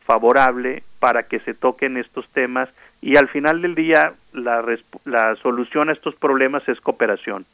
favorable 0.05 0.83
para 0.99 1.23
que 1.23 1.39
se 1.39 1.53
toquen 1.53 1.97
estos 1.97 2.27
temas 2.29 2.69
y 3.01 3.15
al 3.15 3.29
final 3.29 3.61
del 3.61 3.73
día 3.73 4.13
la, 4.33 4.63
la 5.05 5.35
solución 5.37 5.89
a 5.89 5.93
estos 5.93 6.15
problemas 6.15 6.67
es 6.67 6.81
cooperación, 6.81 7.45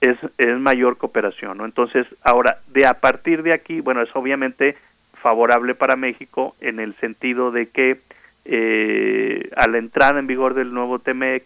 es, 0.00 0.18
es 0.36 0.58
mayor 0.58 0.98
cooperación. 0.98 1.58
¿no? 1.58 1.64
Entonces, 1.64 2.06
ahora, 2.22 2.58
de 2.68 2.86
a 2.86 2.94
partir 2.94 3.44
de 3.44 3.52
aquí, 3.52 3.80
bueno, 3.80 4.02
es 4.02 4.14
obviamente 4.14 4.76
favorable 5.22 5.76
para 5.76 5.94
México 5.94 6.56
en 6.60 6.80
el 6.80 6.94
sentido 6.96 7.52
de 7.52 7.68
que 7.68 8.00
eh, 8.46 9.48
a 9.56 9.68
la 9.68 9.78
entrada 9.78 10.18
en 10.18 10.26
vigor 10.26 10.54
del 10.54 10.74
nuevo 10.74 10.98
TEMEC, 10.98 11.44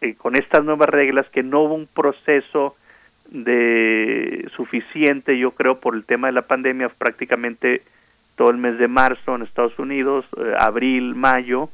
eh, 0.00 0.14
con 0.14 0.34
estas 0.34 0.64
nuevas 0.64 0.88
reglas, 0.88 1.28
que 1.28 1.42
no 1.42 1.60
hubo 1.60 1.74
un 1.74 1.86
proceso 1.86 2.74
de 3.32 4.46
suficiente, 4.54 5.38
yo 5.38 5.52
creo, 5.52 5.80
por 5.80 5.94
el 5.94 6.04
tema 6.04 6.28
de 6.28 6.34
la 6.34 6.42
pandemia, 6.42 6.90
prácticamente 6.90 7.82
todo 8.36 8.50
el 8.50 8.58
mes 8.58 8.78
de 8.78 8.88
marzo 8.88 9.34
en 9.34 9.42
Estados 9.42 9.78
Unidos, 9.78 10.26
eh, 10.36 10.54
abril, 10.58 11.14
mayo 11.14 11.70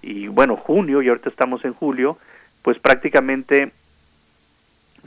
y 0.00 0.28
bueno, 0.28 0.56
junio, 0.56 1.02
y 1.02 1.08
ahorita 1.08 1.28
estamos 1.28 1.64
en 1.64 1.74
julio, 1.74 2.16
pues 2.62 2.78
prácticamente 2.78 3.72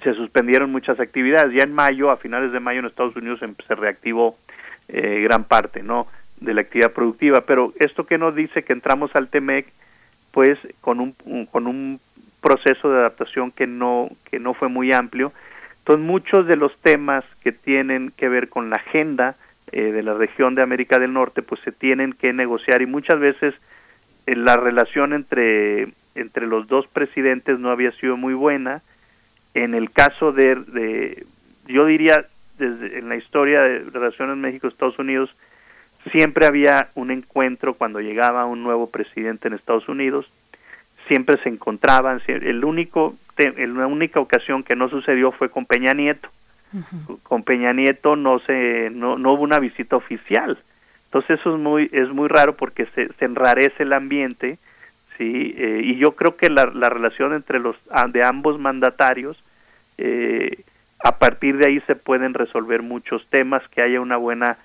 se 0.04 0.14
suspendieron 0.14 0.72
muchas 0.72 1.00
actividades. 1.00 1.54
Ya 1.54 1.64
en 1.64 1.74
mayo, 1.74 2.12
a 2.12 2.18
finales 2.18 2.52
de 2.52 2.60
mayo 2.60 2.80
en 2.80 2.86
Estados 2.86 3.16
Unidos 3.16 3.42
em, 3.42 3.56
se 3.68 3.76
reactivó 3.76 4.38
eh, 4.88 5.22
gran 5.24 5.44
parte, 5.44 5.82
¿no? 5.82 6.08
De 6.40 6.54
la 6.54 6.62
actividad 6.62 6.94
productiva. 6.94 7.42
Pero 7.42 7.74
esto 7.80 8.06
que 8.06 8.18
nos 8.18 8.36
dice 8.36 8.64
que 8.64 8.74
entramos 8.74 9.16
al 9.16 9.30
TEMEC, 9.30 9.68
pues 10.32 10.60
con 10.82 11.00
un, 11.00 11.14
con 11.52 11.66
un 11.66 12.00
proceso 12.42 12.92
de 12.92 13.00
adaptación 13.00 13.52
que 13.52 13.68
no 13.68 14.10
que 14.30 14.40
no 14.40 14.54
fue 14.54 14.70
muy 14.70 14.94
amplio 14.94 15.34
entonces 15.90 16.06
muchos 16.06 16.46
de 16.46 16.56
los 16.56 16.78
temas 16.82 17.26
que 17.42 17.52
tienen 17.52 18.12
que 18.16 18.30
ver 18.30 18.48
con 18.48 18.70
la 18.70 18.76
agenda 18.76 19.36
eh, 19.72 19.92
de 19.92 20.04
la 20.04 20.14
región 20.14 20.54
de 20.54 20.62
América 20.62 21.00
del 21.00 21.14
Norte 21.14 21.42
pues 21.42 21.62
se 21.62 21.72
tienen 21.72 22.14
que 22.14 22.32
negociar 22.32 22.84
y 22.84 22.86
muchas 22.86 23.20
veces 23.20 23.56
eh, 24.28 24.36
la 24.36 24.56
relación 24.56 25.14
entre 25.14 25.88
entre 26.14 26.46
los 26.46 26.68
dos 26.68 26.86
presidentes 26.86 27.58
no 27.58 27.72
había 27.72 27.92
sido 27.94 28.18
muy 28.18 28.36
buena. 28.36 28.84
En 29.56 29.74
el 29.74 29.90
caso 29.90 30.32
de, 30.32 30.58
de 30.58 31.26
yo 31.66 31.88
diría 31.88 32.24
desde 32.60 33.00
en 33.00 33.10
la 33.10 33.16
historia 33.16 33.62
de 33.64 33.80
relaciones 33.80 34.38
México 34.38 34.68
Estados 34.68 35.00
Unidos 35.00 35.36
siempre 36.12 36.46
había 36.46 36.90
un 36.94 37.10
encuentro 37.10 37.74
cuando 37.74 38.00
llegaba 38.00 38.46
un 38.46 38.62
nuevo 38.62 38.92
presidente 38.92 39.48
en 39.48 39.56
Estados 39.56 39.90
Unidos. 39.90 40.30
Siempre 41.08 41.38
se 41.42 41.50
encontraban 41.50 42.22
el 42.28 42.64
único 42.64 43.16
en 43.40 43.78
la 43.78 43.88
única 43.88 44.20
ocasión 44.20 44.64
que 44.64 44.76
no 44.76 44.90
sucedió 44.90 45.32
fue 45.32 45.50
con 45.50 45.66
Peña 45.66 45.94
Nieto. 45.94 46.30
Con 47.24 47.44
Peña 47.44 47.74
Nieto 47.74 48.16
no 48.16 48.40
se 48.40 48.90
no, 48.92 49.18
no 49.18 49.34
hubo 49.34 49.44
una 49.44 49.60
visita 49.60 49.96
oficial. 49.96 50.58
Entonces 51.06 51.40
eso 51.40 51.56
es 51.56 51.60
muy 51.60 51.90
es 51.92 52.10
muy 52.10 52.28
raro 52.28 52.56
porque 52.56 52.86
se, 52.94 53.12
se 53.14 53.26
enrarece 53.26 53.84
el 53.84 53.94
ambiente, 53.94 54.60
sí. 55.18 55.56
Eh, 55.58 55.82
y 55.84 55.96
yo 55.98 56.12
creo 56.12 56.38
que 56.38 56.50
la, 56.50 56.66
la 56.68 56.90
relación 56.90 57.34
entre 57.34 57.60
los 57.60 57.76
de 58.12 58.24
ambos 58.24 58.60
mandatarios 58.60 59.44
eh, 59.98 60.64
a 61.00 61.18
partir 61.18 61.58
de 61.58 61.68
ahí 61.68 61.80
se 61.88 61.96
pueden 61.96 62.34
resolver 62.34 62.82
muchos 62.82 63.26
temas, 63.28 63.62
que 63.70 63.82
haya 63.82 64.02
una 64.02 64.18
buena 64.18 64.58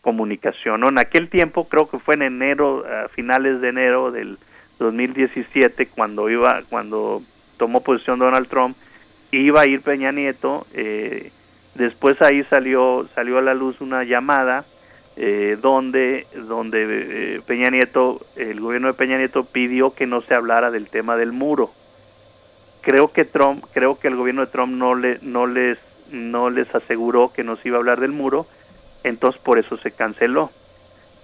comunicación. 0.00 0.80
¿no? 0.80 0.88
En 0.88 0.98
aquel 0.98 1.28
tiempo, 1.28 1.68
creo 1.68 1.88
que 1.88 1.98
fue 1.98 2.14
en 2.14 2.22
enero, 2.22 2.84
a 2.86 3.08
finales 3.08 3.60
de 3.60 3.68
enero 3.68 4.10
del 4.10 4.38
2017, 4.78 5.86
cuando 5.86 6.28
iba, 6.28 6.62
cuando 6.68 7.22
tomó 7.62 7.80
posición 7.80 8.18
Donald 8.18 8.48
Trump, 8.48 8.76
iba 9.30 9.60
a 9.60 9.66
ir 9.66 9.82
Peña 9.82 10.10
Nieto, 10.10 10.66
eh, 10.74 11.30
después 11.76 12.20
ahí 12.20 12.42
salió, 12.50 13.06
salió 13.14 13.38
a 13.38 13.40
la 13.40 13.54
luz 13.54 13.80
una 13.80 14.02
llamada 14.02 14.64
eh, 15.14 15.56
donde, 15.62 16.26
donde 16.48 17.36
eh, 17.36 17.40
Peña 17.46 17.70
Nieto, 17.70 18.20
el 18.34 18.58
gobierno 18.58 18.88
de 18.88 18.94
Peña 18.94 19.16
Nieto 19.16 19.44
pidió 19.44 19.94
que 19.94 20.08
no 20.08 20.22
se 20.22 20.34
hablara 20.34 20.72
del 20.72 20.88
tema 20.88 21.16
del 21.16 21.30
muro. 21.30 21.70
Creo 22.80 23.12
que 23.12 23.24
Trump, 23.24 23.64
creo 23.72 23.96
que 23.96 24.08
el 24.08 24.16
gobierno 24.16 24.40
de 24.44 24.50
Trump 24.50 24.74
no 24.74 24.96
le, 24.96 25.20
no 25.22 25.46
les, 25.46 25.78
no 26.10 26.50
les 26.50 26.74
aseguró 26.74 27.32
que 27.32 27.44
no 27.44 27.54
se 27.54 27.68
iba 27.68 27.76
a 27.76 27.78
hablar 27.78 28.00
del 28.00 28.10
muro, 28.10 28.48
entonces 29.04 29.40
por 29.40 29.60
eso 29.60 29.76
se 29.76 29.92
canceló. 29.92 30.50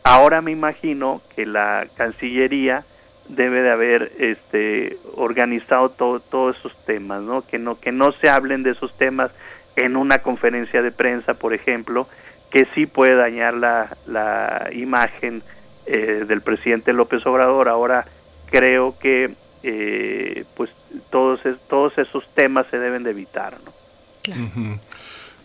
Ahora 0.05 0.40
me 0.40 0.52
imagino 0.52 1.20
que 1.35 1.47
la 1.47 1.89
Cancillería 1.97 2.85
debe 3.28 3.62
de 3.62 3.70
haber 3.70 4.12
este 4.18 4.98
organizado 5.14 5.90
todo, 5.90 6.20
todos 6.20 6.56
esos 6.56 6.76
temas, 6.84 7.22
¿no? 7.22 7.46
Que 7.46 7.59
no 7.59 7.78
que 7.78 7.92
no 7.92 8.12
se 8.12 8.28
hablen 8.28 8.62
de 8.62 8.70
esos 8.70 8.96
temas 8.96 9.30
en 9.76 9.96
una 9.96 10.18
conferencia 10.18 10.82
de 10.82 10.90
prensa, 10.90 11.34
por 11.34 11.55
ejemplo, 11.55 12.09
que 12.50 12.66
sí 12.74 12.86
puede 12.86 13.14
dañar 13.14 13.55
la, 13.55 13.96
la 14.06 14.70
imagen 14.72 15.42
eh, 15.86 16.24
del 16.26 16.40
presidente 16.40 16.92
López 16.92 17.24
Obrador. 17.26 17.68
Ahora 17.68 18.06
creo 18.50 18.98
que 18.98 19.34
eh, 19.62 20.44
pues 20.56 20.70
todos 21.10 21.40
todos 21.68 21.96
esos 21.98 22.26
temas 22.34 22.66
se 22.70 22.78
deben 22.78 23.02
de 23.02 23.10
evitar, 23.10 23.56
¿no? 23.64 23.72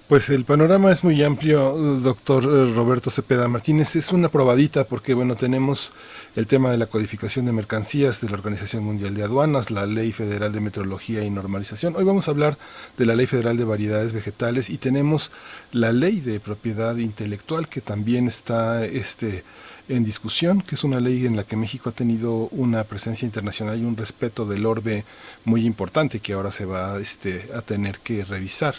Pues 0.07 0.29
el 0.29 0.43
panorama 0.43 0.91
es 0.91 1.05
muy 1.05 1.23
amplio, 1.23 1.71
doctor 2.01 2.43
eh, 2.43 2.73
Roberto 2.73 3.09
Cepeda 3.09 3.47
Martínez. 3.47 3.95
Es 3.95 4.11
una 4.11 4.27
probadita 4.27 4.83
porque, 4.83 5.13
bueno, 5.13 5.35
tenemos 5.35 5.93
el 6.35 6.45
tema 6.45 6.71
de 6.71 6.77
la 6.77 6.87
codificación 6.87 7.45
de 7.45 7.53
mercancías 7.53 8.19
de 8.19 8.27
la 8.27 8.35
Organización 8.35 8.83
Mundial 8.83 9.15
de 9.15 9.23
Aduanas, 9.23 9.71
la 9.71 9.85
Ley 9.85 10.11
Federal 10.11 10.51
de 10.51 10.59
Metrología 10.59 11.23
y 11.23 11.29
Normalización. 11.29 11.95
Hoy 11.95 12.03
vamos 12.03 12.27
a 12.27 12.31
hablar 12.31 12.57
de 12.97 13.05
la 13.05 13.15
Ley 13.15 13.27
Federal 13.27 13.55
de 13.55 13.63
Variedades 13.63 14.11
Vegetales 14.11 14.69
y 14.69 14.77
tenemos 14.77 15.31
la 15.71 15.93
Ley 15.93 16.19
de 16.19 16.41
Propiedad 16.41 16.97
Intelectual 16.97 17.69
que 17.69 17.79
también 17.79 18.27
está 18.27 18.85
este, 18.85 19.45
en 19.87 20.03
discusión, 20.03 20.61
que 20.61 20.75
es 20.75 20.83
una 20.83 20.99
ley 20.99 21.25
en 21.25 21.37
la 21.37 21.45
que 21.45 21.55
México 21.55 21.89
ha 21.89 21.93
tenido 21.93 22.49
una 22.51 22.83
presencia 22.83 23.25
internacional 23.25 23.79
y 23.79 23.85
un 23.85 23.95
respeto 23.95 24.45
del 24.45 24.65
orbe 24.65 25.05
muy 25.45 25.65
importante 25.65 26.19
que 26.19 26.33
ahora 26.33 26.51
se 26.51 26.65
va 26.65 26.99
este, 26.99 27.49
a 27.55 27.61
tener 27.61 27.99
que 27.99 28.25
revisar 28.25 28.75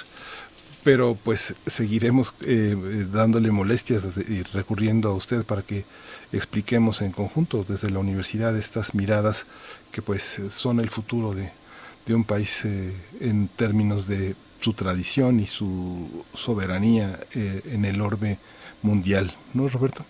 pero 0.84 1.16
pues 1.24 1.56
seguiremos 1.66 2.34
eh, 2.46 2.76
dándole 3.10 3.50
molestias 3.50 4.04
y 4.28 4.42
recurriendo 4.42 5.08
a 5.08 5.14
usted 5.14 5.44
para 5.44 5.62
que 5.62 5.84
expliquemos 6.30 7.00
en 7.00 7.10
conjunto 7.10 7.64
desde 7.66 7.90
la 7.90 7.98
universidad 7.98 8.56
estas 8.56 8.94
miradas 8.94 9.46
que 9.90 10.02
pues 10.02 10.42
son 10.50 10.80
el 10.80 10.90
futuro 10.90 11.32
de, 11.32 11.50
de 12.06 12.14
un 12.14 12.24
país 12.24 12.64
eh, 12.66 12.92
en 13.20 13.48
términos 13.48 14.06
de 14.06 14.36
su 14.60 14.74
tradición 14.74 15.40
y 15.40 15.46
su 15.46 16.24
soberanía 16.34 17.18
eh, 17.34 17.62
en 17.72 17.86
el 17.86 18.00
orbe 18.00 18.36
mundial, 18.82 19.32
¿no, 19.54 19.68
Roberto? 19.68 20.04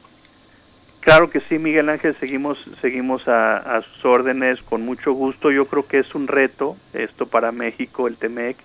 Claro 1.00 1.30
que 1.30 1.40
sí, 1.40 1.58
Miguel 1.58 1.88
Ángel, 1.88 2.16
seguimos, 2.18 2.58
seguimos 2.80 3.28
a, 3.28 3.58
a 3.58 3.82
sus 3.82 4.04
órdenes 4.04 4.60
con 4.62 4.82
mucho 4.82 5.12
gusto. 5.12 5.52
Yo 5.52 5.66
creo 5.66 5.86
que 5.86 5.98
es 5.98 6.14
un 6.14 6.26
reto 6.26 6.76
esto 6.94 7.26
para 7.26 7.52
México, 7.52 8.08
el 8.08 8.16
TEMEC 8.16 8.56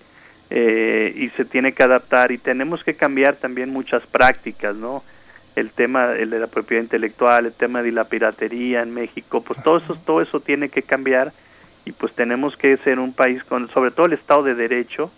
eh, 0.49 1.13
y 1.15 1.29
se 1.29 1.45
tiene 1.45 1.73
que 1.73 1.83
adaptar 1.83 2.31
y 2.31 2.37
tenemos 2.37 2.83
que 2.83 2.95
cambiar 2.95 3.35
también 3.35 3.69
muchas 3.69 4.05
prácticas, 4.07 4.75
¿no? 4.75 5.03
El 5.55 5.71
tema 5.71 6.13
el 6.13 6.29
de 6.29 6.39
la 6.39 6.47
propiedad 6.47 6.81
intelectual, 6.81 7.45
el 7.45 7.53
tema 7.53 7.81
de 7.83 7.91
la 7.91 8.05
piratería 8.05 8.81
en 8.81 8.93
México, 8.93 9.41
pues 9.41 9.61
todo 9.63 9.77
eso, 9.77 9.95
todo 9.95 10.21
eso 10.21 10.39
tiene 10.39 10.69
que 10.69 10.83
cambiar 10.83 11.33
y 11.85 11.91
pues 11.91 12.13
tenemos 12.13 12.55
que 12.55 12.77
ser 12.77 12.99
un 12.99 13.13
país 13.13 13.43
con, 13.43 13.69
sobre 13.69 13.91
todo 13.91 14.05
el 14.05 14.13
Estado 14.13 14.43
de 14.43 14.55
Derecho, 14.55 15.11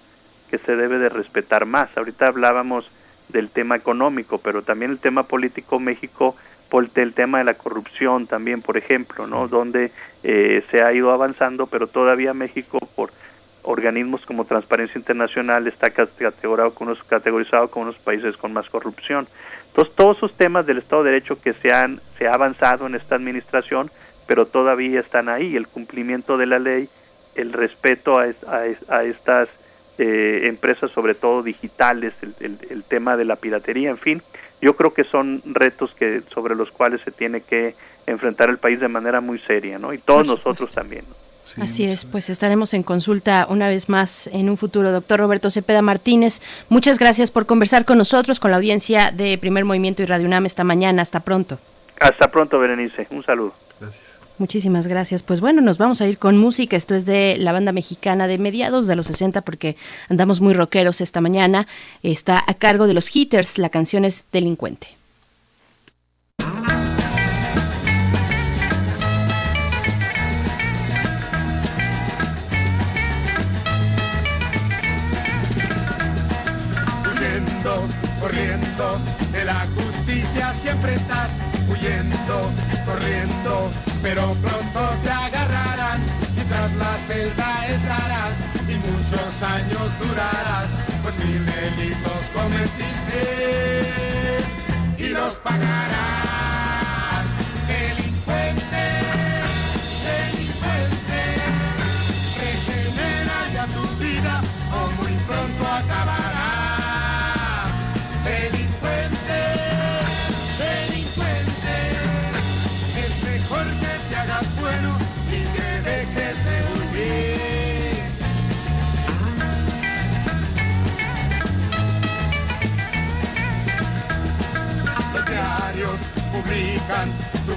que 0.49 0.57
se 0.57 0.75
debe 0.75 0.99
de 0.99 1.09
respetar 1.09 1.65
más. 1.65 1.89
Ahorita 1.95 2.27
hablábamos 2.27 2.89
del 3.29 3.49
tema 3.49 3.75
económico, 3.75 4.37
pero 4.37 4.61
también 4.61 4.91
el 4.91 4.99
tema 4.99 5.23
político 5.23 5.79
México, 5.79 6.35
por 6.69 6.89
el 6.95 7.13
tema 7.13 7.39
de 7.39 7.43
la 7.43 7.53
corrupción 7.55 8.27
también, 8.27 8.61
por 8.61 8.77
ejemplo, 8.77 9.27
¿no? 9.27 9.47
Donde 9.47 9.91
eh, 10.23 10.63
se 10.71 10.81
ha 10.81 10.93
ido 10.93 11.11
avanzando, 11.11 11.67
pero 11.67 11.87
todavía 11.87 12.33
México 12.33 12.79
por 12.95 13.11
organismos 13.63 14.25
como 14.25 14.45
Transparencia 14.45 14.97
Internacional 14.97 15.67
está 15.67 15.91
categorizado 15.91 16.73
con 16.73 16.87
unos, 16.87 17.03
categorizado 17.03 17.69
como 17.69 17.83
unos 17.83 17.97
países 17.97 18.37
con 18.37 18.53
más 18.53 18.69
corrupción. 18.69 19.27
Entonces, 19.67 19.95
todos 19.95 20.17
esos 20.17 20.33
temas 20.33 20.65
del 20.65 20.79
Estado 20.79 21.03
de 21.03 21.11
Derecho 21.11 21.39
que 21.41 21.53
se 21.53 21.71
han 21.71 22.01
se 22.17 22.27
ha 22.27 22.33
avanzado 22.33 22.87
en 22.87 22.95
esta 22.95 23.15
administración, 23.15 23.89
pero 24.27 24.45
todavía 24.45 24.99
están 24.99 25.29
ahí, 25.29 25.55
el 25.55 25.67
cumplimiento 25.67 26.37
de 26.37 26.45
la 26.45 26.59
ley, 26.59 26.89
el 27.35 27.53
respeto 27.53 28.19
a, 28.19 28.27
a, 28.89 29.03
estas 29.03 29.49
eh, 29.97 30.43
empresas, 30.45 30.91
sobre 30.91 31.15
todo 31.15 31.43
digitales, 31.43 32.13
el, 32.21 32.57
el, 32.69 32.83
tema 32.83 33.15
de 33.15 33.25
la 33.25 33.37
piratería, 33.37 33.89
en 33.89 33.97
fin, 33.97 34.21
yo 34.61 34.75
creo 34.75 34.93
que 34.93 35.05
son 35.05 35.41
retos 35.45 35.93
que 35.93 36.21
sobre 36.33 36.55
los 36.55 36.71
cuales 36.71 37.01
se 37.01 37.11
tiene 37.11 37.41
que 37.41 37.75
enfrentar 38.05 38.49
el 38.49 38.57
país 38.57 38.79
de 38.79 38.87
manera 38.87 39.21
muy 39.21 39.39
seria, 39.39 39.79
¿no? 39.79 39.93
Y 39.93 39.97
todos 39.97 40.27
nosotros 40.27 40.71
también. 40.71 41.05
¿no? 41.07 41.30
Así 41.59 41.83
es, 41.85 42.05
pues 42.05 42.29
estaremos 42.29 42.73
en 42.73 42.83
consulta 42.83 43.47
una 43.49 43.67
vez 43.67 43.89
más 43.89 44.27
en 44.27 44.49
un 44.49 44.57
futuro. 44.57 44.91
Doctor 44.91 45.19
Roberto 45.19 45.49
Cepeda 45.49 45.81
Martínez, 45.81 46.41
muchas 46.69 46.97
gracias 46.97 47.31
por 47.31 47.45
conversar 47.45 47.85
con 47.85 47.97
nosotros, 47.97 48.39
con 48.39 48.51
la 48.51 48.57
audiencia 48.57 49.11
de 49.11 49.37
Primer 49.37 49.65
Movimiento 49.65 50.01
y 50.01 50.05
Radio 50.05 50.27
UNAM 50.27 50.45
esta 50.45 50.63
mañana. 50.63 51.01
Hasta 51.01 51.19
pronto. 51.19 51.59
Hasta 51.99 52.29
pronto, 52.31 52.59
Berenice. 52.59 53.07
Un 53.11 53.23
saludo. 53.23 53.53
Gracias. 53.79 54.11
Muchísimas 54.41 54.87
gracias. 54.87 55.21
Pues 55.21 55.39
bueno, 55.39 55.61
nos 55.61 55.77
vamos 55.77 56.01
a 56.01 56.07
ir 56.07 56.17
con 56.17 56.35
música. 56.35 56.75
Esto 56.75 56.95
es 56.95 57.05
de 57.05 57.37
la 57.37 57.51
banda 57.51 57.71
mexicana 57.71 58.25
de 58.25 58.39
mediados 58.39 58.87
de 58.87 58.95
los 58.95 59.05
60 59.05 59.41
porque 59.41 59.75
andamos 60.09 60.41
muy 60.41 60.55
rockeros 60.55 60.99
esta 60.99 61.21
mañana. 61.21 61.67
Está 62.01 62.43
a 62.47 62.55
cargo 62.55 62.87
de 62.87 62.95
los 62.95 63.15
Hitters. 63.15 63.59
La 63.59 63.69
canción 63.69 64.03
es 64.03 64.25
Delincuente. 64.31 65.00
De 79.31 79.45
la 79.45 79.67
justicia 79.75 80.51
siempre 80.55 80.95
estás 80.95 81.37
huyendo, 81.69 82.51
corriendo, 82.83 83.71
pero 84.01 84.33
pronto 84.41 84.79
te 85.03 85.11
agarrarán 85.11 86.01
y 86.35 86.41
tras 86.49 86.73
la 86.73 86.97
celda 86.97 87.67
estarás 87.67 88.39
y 88.67 88.73
muchos 88.89 89.43
años 89.43 89.99
durarás, 89.99 90.67
pues 91.03 91.23
mil 91.25 91.45
delitos 91.45 92.29
cometiste 92.33 93.21
y 94.97 95.09
los 95.09 95.35
pagarás. 95.35 96.30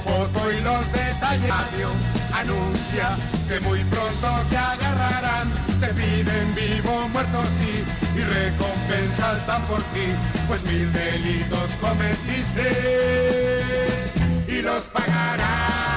Foto 0.04 0.52
y 0.52 0.60
los 0.60 0.92
detalles. 0.92 1.48
Radio 1.48 1.88
anuncia 2.34 3.08
que 3.48 3.60
muy 3.60 3.80
pronto 3.84 4.28
te 4.50 4.56
agarrarán. 4.56 5.48
Te 5.80 5.88
piden 5.88 6.54
vivo, 6.54 7.08
muerto, 7.08 7.42
sí, 7.58 7.84
y 8.16 8.20
recompensas 8.20 9.46
dan 9.46 9.62
por 9.62 9.82
ti, 9.82 10.06
pues 10.46 10.64
mil 10.64 10.92
delitos 10.92 11.76
cometiste 11.80 12.68
y 14.48 14.62
los 14.62 14.84
pagarás. 14.84 15.93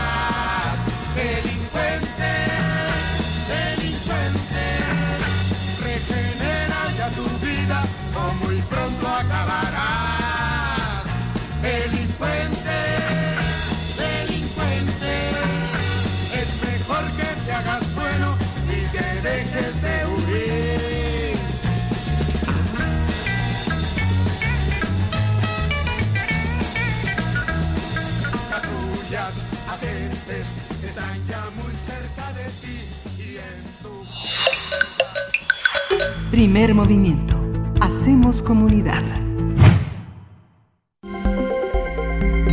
Primer 36.37 36.75
movimiento. 36.75 37.35
Hacemos 37.81 38.43
comunidad. 38.43 39.01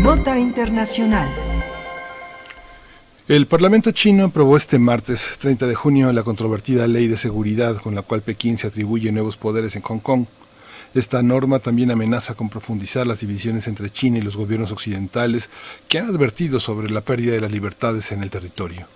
Nota 0.00 0.38
Internacional. 0.38 1.28
El 3.28 3.46
Parlamento 3.46 3.90
chino 3.90 4.24
aprobó 4.24 4.56
este 4.56 4.78
martes 4.78 5.36
30 5.38 5.66
de 5.66 5.74
junio 5.74 6.10
la 6.14 6.22
controvertida 6.22 6.86
ley 6.86 7.08
de 7.08 7.18
seguridad 7.18 7.76
con 7.76 7.94
la 7.94 8.00
cual 8.00 8.22
Pekín 8.22 8.56
se 8.56 8.68
atribuye 8.68 9.12
nuevos 9.12 9.36
poderes 9.36 9.76
en 9.76 9.82
Hong 9.82 9.98
Kong. 9.98 10.24
Esta 10.94 11.22
norma 11.22 11.58
también 11.58 11.90
amenaza 11.90 12.32
con 12.32 12.48
profundizar 12.48 13.06
las 13.06 13.20
divisiones 13.20 13.68
entre 13.68 13.90
China 13.90 14.16
y 14.16 14.22
los 14.22 14.38
gobiernos 14.38 14.72
occidentales 14.72 15.50
que 15.88 15.98
han 15.98 16.06
advertido 16.06 16.58
sobre 16.58 16.88
la 16.88 17.02
pérdida 17.02 17.34
de 17.34 17.42
las 17.42 17.52
libertades 17.52 18.12
en 18.12 18.22
el 18.22 18.30
territorio. 18.30 18.88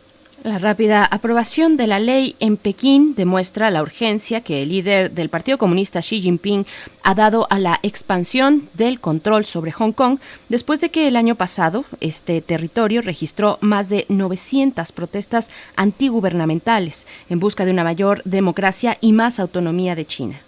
La 0.48 0.56
rápida 0.56 1.04
aprobación 1.04 1.76
de 1.76 1.86
la 1.86 2.00
ley 2.00 2.34
en 2.40 2.56
Pekín 2.56 3.14
demuestra 3.14 3.70
la 3.70 3.82
urgencia 3.82 4.40
que 4.40 4.62
el 4.62 4.70
líder 4.70 5.10
del 5.10 5.28
Partido 5.28 5.58
Comunista 5.58 6.00
Xi 6.00 6.22
Jinping 6.22 6.64
ha 7.02 7.14
dado 7.14 7.46
a 7.50 7.58
la 7.58 7.78
expansión 7.82 8.66
del 8.72 8.98
control 8.98 9.44
sobre 9.44 9.72
Hong 9.72 9.92
Kong 9.92 10.20
después 10.48 10.80
de 10.80 10.88
que 10.88 11.06
el 11.06 11.16
año 11.16 11.34
pasado 11.34 11.84
este 12.00 12.40
territorio 12.40 13.02
registró 13.02 13.58
más 13.60 13.90
de 13.90 14.06
900 14.08 14.90
protestas 14.92 15.50
antigubernamentales 15.76 17.06
en 17.28 17.40
busca 17.40 17.66
de 17.66 17.72
una 17.72 17.84
mayor 17.84 18.22
democracia 18.24 18.96
y 19.02 19.12
más 19.12 19.40
autonomía 19.40 19.94
de 19.94 20.06
China. 20.06 20.40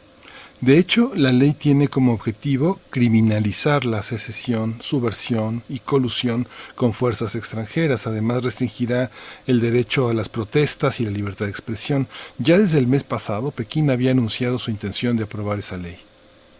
De 0.60 0.76
hecho, 0.76 1.12
la 1.14 1.32
ley 1.32 1.54
tiene 1.54 1.88
como 1.88 2.12
objetivo 2.12 2.80
criminalizar 2.90 3.86
la 3.86 4.02
secesión, 4.02 4.76
subversión 4.80 5.62
y 5.70 5.78
colusión 5.78 6.46
con 6.74 6.92
fuerzas 6.92 7.34
extranjeras. 7.34 8.06
Además, 8.06 8.42
restringirá 8.42 9.10
el 9.46 9.60
derecho 9.62 10.10
a 10.10 10.14
las 10.14 10.28
protestas 10.28 11.00
y 11.00 11.06
la 11.06 11.12
libertad 11.12 11.46
de 11.46 11.50
expresión. 11.50 12.08
Ya 12.36 12.58
desde 12.58 12.78
el 12.78 12.86
mes 12.86 13.04
pasado, 13.04 13.52
Pekín 13.52 13.88
había 13.88 14.10
anunciado 14.10 14.58
su 14.58 14.70
intención 14.70 15.16
de 15.16 15.24
aprobar 15.24 15.58
esa 15.58 15.78
ley. 15.78 15.96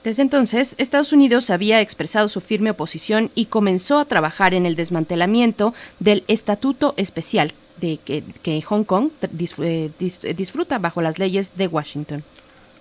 Desde 0.03 0.23
entonces, 0.23 0.77
Estados 0.79 1.13
Unidos 1.13 1.51
había 1.51 1.83
expresado 1.83 2.29
su 2.29 2.41
firme 2.41 2.71
oposición 2.71 3.31
y 3.35 3.47
comenzó 3.47 3.99
a 3.99 4.07
trabajar 4.07 4.55
en 4.55 4.65
el 4.65 4.77
desmantelamiento 4.77 5.75
del 5.99 6.25
Estatuto 6.27 6.95
Especial 6.97 7.53
de 7.81 7.99
que, 8.43 8.63
Hong 8.63 8.85
Kong 8.85 9.11
eh, 9.59 9.91
dis, 9.99 10.21
disfruta 10.37 10.79
bajo 10.79 11.03
las 11.03 11.19
leyes 11.19 11.53
de 11.57 11.67
Washington. 11.67 12.25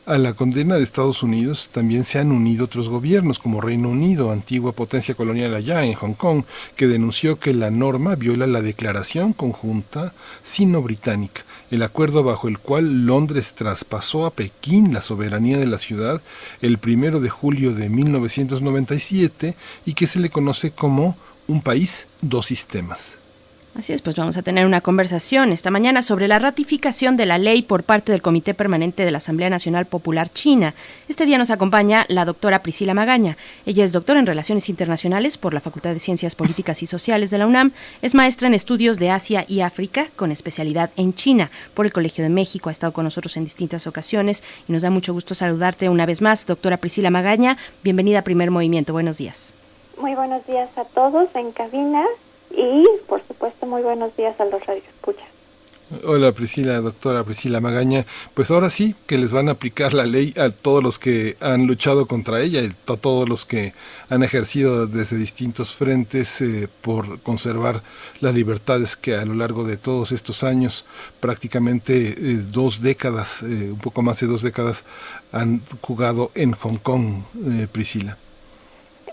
A 0.10 0.18
la 0.18 0.34
condena 0.34 0.76
de 0.76 0.82
Estados 0.82 1.22
Unidos 1.22 1.70
también 1.72 2.04
se 2.04 2.18
han 2.18 2.32
unido 2.32 2.66
otros 2.66 2.90
gobiernos, 2.90 3.38
como 3.38 3.62
Reino 3.62 3.90
Unido, 3.90 4.32
antigua 4.32 4.72
potencia 4.72 5.14
colonial 5.14 5.54
allá 5.54 5.86
en 5.86 5.94
Hong 5.94 6.16
Kong, 6.16 6.46
que 6.76 6.88
denunció 6.88 7.40
que 7.40 7.54
la 7.54 7.70
norma 7.70 8.16
viola 8.16 8.48
la 8.48 8.64
Declaración 8.64 9.34
Conjunta 9.34 10.16
Sino-Británica, 10.42 11.44
el 11.70 11.84
acuerdo 11.84 12.24
bajo 12.24 12.48
el 12.48 12.58
cual 12.58 13.06
Londres 13.06 13.54
traspasó 13.54 14.26
a 14.26 14.32
Pekín 14.32 14.96
la 14.96 15.02
soberanía 15.02 15.60
de 15.60 15.68
la 15.68 15.78
ciudad 15.78 16.24
el 16.64 16.80
primero 16.80 17.20
de 17.20 17.30
julio 17.30 17.76
de 17.76 17.90
1997 17.90 19.54
y 19.86 19.94
que 19.94 20.08
se 20.08 20.20
le 20.20 20.32
conoce 20.32 20.72
como 20.72 21.18
un 21.46 21.62
país, 21.62 22.08
dos 22.24 22.48
sistemas. 22.48 23.19
Así 23.80 23.94
es, 23.94 24.02
pues 24.02 24.18
vamos 24.18 24.36
a 24.36 24.42
tener 24.42 24.66
una 24.66 24.82
conversación 24.82 25.54
esta 25.54 25.72
mañana 25.72 26.02
sobre 26.02 26.28
la 26.28 26.38
ratificación 26.38 27.16
de 27.16 27.26
la 27.26 27.38
ley 27.38 27.62
por 27.62 27.84
parte 27.84 28.12
del 28.12 28.22
Comité 28.22 28.54
Permanente 28.54 29.06
de 29.06 29.12
la 29.12 29.20
Asamblea 29.20 29.50
Nacional 29.50 29.86
Popular 29.86 30.28
China. 30.28 30.74
Este 31.08 31.26
día 31.26 31.38
nos 31.38 31.50
acompaña 31.50 32.06
la 32.10 32.26
doctora 32.26 32.62
Priscila 32.62 32.94
Magaña. 32.94 33.38
Ella 33.66 33.86
es 33.86 33.94
doctora 33.94 34.20
en 34.20 34.26
Relaciones 34.26 34.68
Internacionales 34.68 35.38
por 35.38 35.54
la 35.54 35.62
Facultad 35.62 35.94
de 35.94 36.02
Ciencias 36.02 36.36
Políticas 36.36 36.84
y 36.84 36.88
Sociales 36.88 37.30
de 37.30 37.38
la 37.38 37.48
UNAM. 37.48 37.72
Es 38.02 38.16
maestra 38.16 38.50
en 38.50 38.54
estudios 38.54 39.00
de 39.00 39.12
Asia 39.12 39.46
y 39.48 39.62
África 39.62 40.08
con 40.18 40.34
especialidad 40.34 40.92
en 40.98 41.14
China 41.14 41.50
por 41.74 41.86
el 41.86 41.94
Colegio 41.94 42.22
de 42.22 42.30
México. 42.30 42.68
Ha 42.68 42.74
estado 42.74 42.92
con 42.92 43.06
nosotros 43.06 43.38
en 43.38 43.46
distintas 43.46 43.88
ocasiones 43.88 44.44
y 44.68 44.74
nos 44.74 44.82
da 44.82 44.90
mucho 44.90 45.14
gusto 45.14 45.36
saludarte 45.36 45.88
una 45.88 46.06
vez 46.06 46.22
más, 46.22 46.46
doctora 46.46 46.76
Priscila 46.76 47.12
Magaña. 47.12 47.56
Bienvenida 47.82 48.20
a 48.20 48.24
Primer 48.24 48.52
Movimiento. 48.52 48.92
Buenos 48.92 49.20
días. 49.20 49.54
Muy 49.98 50.16
buenos 50.16 50.46
días 50.48 50.68
a 50.78 50.84
todos 50.84 51.34
en 51.34 51.54
cabina 51.54 52.04
y 52.52 52.86
por 53.08 53.22
supuesto 53.28 53.66
muy 53.66 53.82
buenos 53.82 54.16
días 54.16 54.40
a 54.40 54.46
los 54.46 54.66
radioescuchas. 54.66 55.30
Hola 56.06 56.32
Priscila, 56.34 56.82
doctora 56.82 57.24
Priscila 57.24 57.60
Magaña. 57.62 58.06
Pues 58.36 58.52
ahora 58.52 58.70
sí 58.70 58.94
que 59.08 59.18
les 59.18 59.34
van 59.34 59.50
a 59.50 59.54
aplicar 59.54 59.96
la 59.96 60.06
ley 60.06 60.36
a 60.38 60.52
todos 60.52 60.84
los 60.84 61.00
que 61.00 61.36
han 61.42 61.66
luchado 61.66 62.06
contra 62.06 62.42
ella, 62.42 62.62
a 62.62 62.96
todos 62.96 63.28
los 63.28 63.44
que 63.44 63.74
han 64.08 64.22
ejercido 64.22 64.86
desde 64.86 65.18
distintos 65.18 65.74
frentes 65.74 66.42
eh, 66.42 66.70
por 66.84 67.20
conservar 67.22 67.82
las 68.22 68.36
libertades 68.36 68.96
que 68.96 69.16
a 69.16 69.26
lo 69.26 69.34
largo 69.34 69.64
de 69.64 69.78
todos 69.78 70.12
estos 70.12 70.44
años, 70.44 70.86
prácticamente 71.20 72.10
eh, 72.10 72.16
dos 72.52 72.84
décadas, 72.84 73.42
eh, 73.42 73.72
un 73.72 73.80
poco 73.80 74.04
más 74.04 74.20
de 74.20 74.28
dos 74.28 74.44
décadas, 74.44 74.86
han 75.32 75.64
jugado 75.82 76.30
en 76.36 76.52
Hong 76.52 76.78
Kong, 76.78 77.24
Priscila. 77.72 78.16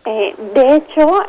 de 0.05 0.77
hecho, 0.77 1.23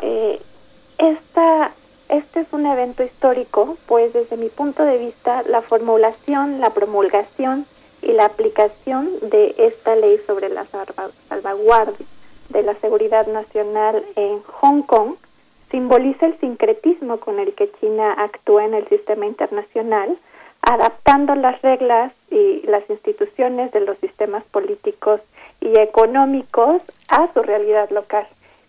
esta 0.98 1.72
este 2.10 2.42
es 2.42 2.54
un 2.54 2.66
evento 2.66 3.04
histórico, 3.04 3.78
pues 3.86 4.14
desde 4.14 4.38
mi 4.38 4.50
punto 4.50 4.84
de 4.84 4.98
vista, 4.98 5.44
la 5.44 5.62
formulación, 5.62 6.60
la 6.60 6.70
promulgación 6.70 7.66
y 8.02 8.14
la 8.14 8.26
aplicación 8.26 9.10
de 9.22 9.56
esta 9.58 9.96
ley 9.96 10.20
sobre 10.26 10.50
la 10.50 10.66
salvaguardia 11.30 12.06
de 12.50 12.64
la 12.64 12.76
seguridad 12.76 13.28
nacional 13.28 14.06
en 14.16 14.42
Hong 14.44 14.84
Kong 14.84 15.16
simboliza 15.70 16.28
el 16.28 16.40
sincretismo 16.40 17.18
con 17.18 17.40
el 17.40 17.54
que 17.54 17.72
China 17.80 18.14
actúa 18.18 18.66
en 18.66 18.74
el 18.74 18.88
sistema 18.88 19.26
internacional, 19.26 20.18
adaptando 20.62 21.36
las 21.36 21.62
reglas 21.62 22.14
y 22.32 22.62
las 22.68 22.90
instituciones 22.90 23.72
de 23.72 23.82
los 23.82 23.98
sistemas 23.98 24.44
políticos 24.46 25.22
y 25.60 25.78
económicos 25.78 26.82
a 27.10 27.32
su 27.34 27.42
realidad 27.42 27.90
local. 27.90 28.28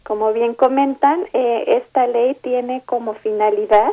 Como 0.08 0.32
bien 0.32 0.54
comentan, 0.54 1.26
eh, 1.34 1.64
esta 1.66 2.06
ley 2.06 2.34
tiene 2.40 2.80
como 2.86 3.12
finalidad 3.12 3.92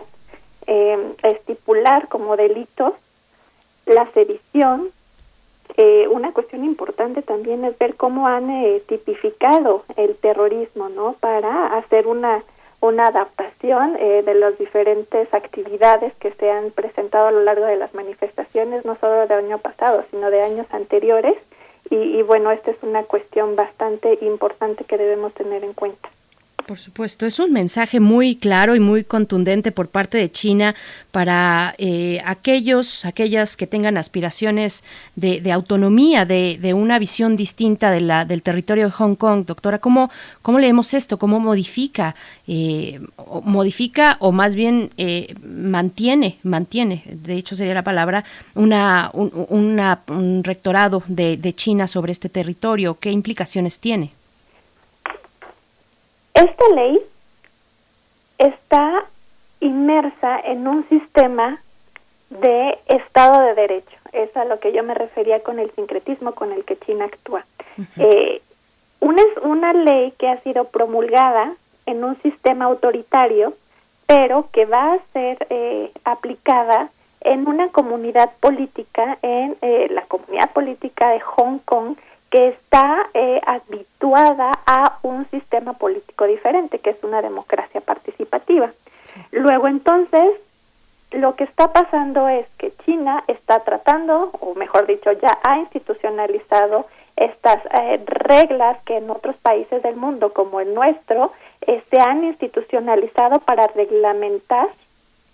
eh, 0.66 0.98
estipular 1.24 2.08
como 2.08 2.38
delitos 2.38 2.94
la 3.86 4.10
sedición. 4.14 4.92
Eh, 5.76 6.08
una 6.10 6.32
cuestión 6.32 6.64
importante 6.64 7.22
también 7.22 7.66
es 7.66 7.78
ver 7.78 7.96
cómo 7.96 8.30
han 8.30 8.48
tipificado 8.88 9.84
el 9.98 10.16
terrorismo, 10.16 10.88
¿no? 10.88 11.18
Para 11.20 11.76
hacer 11.76 12.08
una 12.08 12.44
una 12.80 13.08
adaptación 13.08 13.94
de 13.94 14.34
las 14.36 14.60
diferentes 14.60 15.34
actividades 15.34 16.14
que 16.16 16.32
se 16.32 16.52
han 16.52 16.70
presentado 16.70 17.28
a 17.28 17.32
lo 17.32 17.42
largo 17.42 17.66
de 17.66 17.78
las 17.78 17.96
manifestaciones, 17.96 18.86
no 18.86 18.96
solo 19.02 19.28
del 19.28 19.46
año 19.46 19.58
pasado, 19.58 20.06
sino 20.12 20.30
de 20.30 20.44
años 20.44 20.68
anteriores, 20.70 21.36
y, 21.90 22.22
bueno, 22.24 22.52
esta 22.52 22.72
es 22.72 22.78
una 22.82 23.04
cuestión 23.04 23.56
bastante 23.56 24.18
importante 24.22 24.84
que 24.86 24.98
debemos 24.98 25.34
tener 25.34 25.64
en 25.64 25.74
cuenta. 25.74 26.10
Por 26.66 26.80
supuesto, 26.80 27.28
es 27.28 27.38
un 27.38 27.54
mensaje 27.54 28.00
muy 28.00 28.38
claro 28.38 28.76
y 28.76 28.80
muy 28.80 29.04
contundente 29.04 29.72
por 29.72 29.88
parte 29.88 30.18
de 30.18 30.32
China 30.32 30.74
para 31.12 31.76
eh, 31.78 32.20
aquellos, 32.26 33.06
aquellas 33.06 33.56
que 33.56 33.68
tengan 33.68 33.98
aspiraciones 33.98 34.84
de, 35.16 35.52
autonomía, 35.52 36.26
de, 36.26 36.74
una 36.74 36.98
visión 36.98 37.36
distinta 37.36 37.92
de 37.92 38.02
la, 38.02 38.26
del 38.26 38.42
territorio 38.42 38.86
de 38.86 38.92
Hong 38.92 39.14
Kong. 39.14 39.46
Doctora, 39.46 39.78
¿cómo, 39.78 40.10
cómo 40.42 40.58
leemos 40.58 40.96
esto? 40.96 41.20
¿Cómo 41.20 41.40
modifica, 41.40 42.16
eh, 42.48 43.00
o 43.16 43.42
modifica 43.42 44.18
o 44.20 44.32
más 44.32 44.56
bien 44.56 44.90
eh, 44.98 45.36
mantiene, 45.46 46.40
mantiene, 46.42 47.04
de 47.06 47.36
hecho 47.36 47.56
sería 47.56 47.76
la 47.76 47.84
palabra, 47.84 48.26
una, 48.56 49.12
un 49.14 50.42
rectorado 50.44 51.04
de, 51.06 51.38
de 51.38 51.54
China 51.54 51.86
sobre 51.86 52.12
este 52.12 52.28
territorio? 52.28 52.98
¿Qué 53.00 53.12
implicaciones 53.12 53.80
tiene? 53.80 54.14
Esta 56.36 56.70
ley 56.76 57.02
está 58.38 59.06
inmersa 59.62 60.38
en 60.38 60.68
un 60.68 60.88
sistema 60.90 61.62
de 62.30 62.78
Estado 62.88 63.40
de 63.42 63.54
Derecho. 63.56 63.98
Es 64.12 64.36
a 64.36 64.44
lo 64.44 64.60
que 64.60 64.74
yo 64.74 64.84
me 64.84 64.94
refería 64.94 65.42
con 65.42 65.60
el 65.60 65.72
sincretismo 65.72 66.34
con 66.34 66.52
el 66.52 66.66
que 66.66 66.78
China 66.78 67.06
actúa. 67.06 67.46
Eh, 67.98 68.42
una, 69.00 69.22
es 69.22 69.38
una 69.44 69.74
ley 69.74 70.14
que 70.18 70.30
ha 70.30 70.42
sido 70.42 70.66
promulgada 70.66 71.54
en 71.86 72.04
un 72.04 72.22
sistema 72.22 72.66
autoritario, 72.66 73.54
pero 74.06 74.50
que 74.52 74.66
va 74.66 74.94
a 74.94 75.00
ser 75.14 75.48
eh, 75.50 75.92
aplicada 76.04 76.90
en 77.22 77.48
una 77.48 77.70
comunidad 77.70 78.32
política, 78.40 79.18
en 79.22 79.58
eh, 79.62 79.88
la 79.90 80.02
comunidad 80.04 80.52
política 80.52 81.10
de 81.10 81.22
Hong 81.22 81.60
Kong, 81.60 81.96
que 82.36 82.50
está 82.50 83.08
eh, 83.14 83.40
habituada 83.48 84.52
a 84.66 85.00
un 85.04 85.26
sistema 85.30 85.72
político 85.72 86.28
diferente, 86.28 86.80
que 86.80 86.90
es 86.90 87.02
una 87.02 87.22
democracia 87.22 87.80
participativa. 87.80 88.74
Luego 89.32 89.70
entonces, 89.70 90.32
lo 91.12 91.38
que 91.38 91.46
está 91.46 91.72
pasando 91.72 92.28
es 92.28 92.46
que 92.58 92.74
China 92.84 93.24
está 93.28 93.62
tratando, 93.62 94.32
o 94.42 94.54
mejor 94.54 94.86
dicho, 94.86 95.14
ya 95.14 95.32
ha 95.44 95.60
institucionalizado 95.60 96.88
estas 97.16 97.66
eh, 97.68 98.04
reglas 98.06 98.80
que 98.84 98.98
en 98.98 99.10
otros 99.10 99.38
países 99.38 99.82
del 99.82 99.96
mundo, 99.96 100.34
como 100.34 100.60
el 100.60 100.74
nuestro, 100.74 101.32
eh, 101.62 101.82
se 101.90 102.02
han 102.02 102.26
institucionalizado 102.26 103.40
para 103.40 103.68
reglamentar 103.68 104.68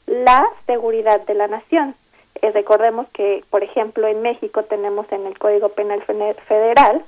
la 0.05 0.45
seguridad 0.67 1.19
de 1.21 1.33
la 1.33 1.47
nación. 1.47 1.95
Eh, 2.35 2.51
recordemos 2.51 3.07
que, 3.09 3.43
por 3.49 3.63
ejemplo, 3.63 4.07
en 4.07 4.21
México 4.21 4.63
tenemos 4.63 5.11
en 5.11 5.25
el 5.25 5.37
Código 5.37 5.69
Penal 5.69 6.01
Federal 6.01 7.03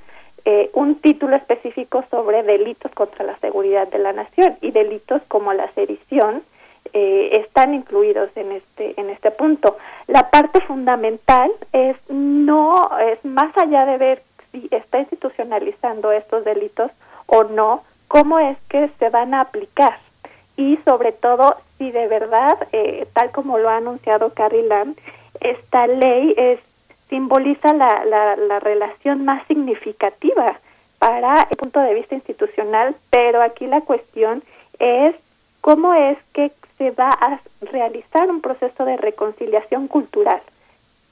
eh, 0.46 0.70
un 0.74 0.96
título 0.96 1.36
específico 1.36 2.04
sobre 2.12 2.44
delitos 2.44 2.92
contra 2.92 3.24
la 3.24 3.38
seguridad 3.38 3.88
de 3.88 4.00
la 4.00 4.12
nación 4.12 4.58
y 4.62 4.72
delitos 4.72 5.22
como 5.30 5.54
la 5.54 5.72
sedición 5.72 6.44
eh, 6.92 7.30
están 7.46 7.74
incluidos 7.74 8.30
en 8.36 8.52
este 8.52 9.00
en 9.00 9.10
este 9.10 9.32
punto. 9.32 9.78
La 10.08 10.30
parte 10.30 10.60
fundamental 10.62 11.50
es 11.72 11.96
no 12.10 12.90
es 13.00 13.24
más 13.24 13.58
allá 13.58 13.86
de 13.86 13.98
ver 13.98 14.22
si 14.52 14.68
está 14.70 15.00
institucionalizando 15.00 16.12
estos 16.12 16.44
delitos 16.44 16.92
o 17.26 17.46
no, 17.46 17.84
cómo 18.10 18.38
es 18.38 18.58
que 18.68 18.90
se 19.00 19.10
van 19.10 19.34
a 19.34 19.42
aplicar 19.42 19.98
y 20.56 20.78
sobre 20.86 21.12
todo 21.12 21.56
si 21.78 21.92
de 21.92 22.08
verdad, 22.08 22.58
tal 23.14 23.32
como 23.32 23.58
lo 23.58 23.70
ha 23.70 23.78
anunciado 23.78 24.34
Carrie 24.34 24.64
Lam, 24.64 24.96
esta 25.40 25.88
ley 25.88 26.34
es, 26.38 26.60
simboliza 27.10 27.74
la, 27.74 28.06
la, 28.06 28.60
relación 28.60 29.26
más 29.26 29.46
significativa 29.48 30.60
para 31.00 31.48
el 31.50 31.58
punto 31.58 31.80
de 31.80 31.94
vista 31.94 32.16
institucional, 32.16 32.96
pero 33.10 33.42
aquí 33.42 33.68
la 33.68 33.82
cuestión 33.82 34.44
es 34.80 35.16
cómo 35.62 35.94
es 35.94 36.18
que 36.34 36.52
se 36.78 36.92
va 36.92 37.10
a 37.10 37.40
realizar 37.62 38.30
un 38.30 38.42
proceso 38.42 38.86
de 38.86 38.98
reconciliación 38.98 39.88
cultural 39.88 40.42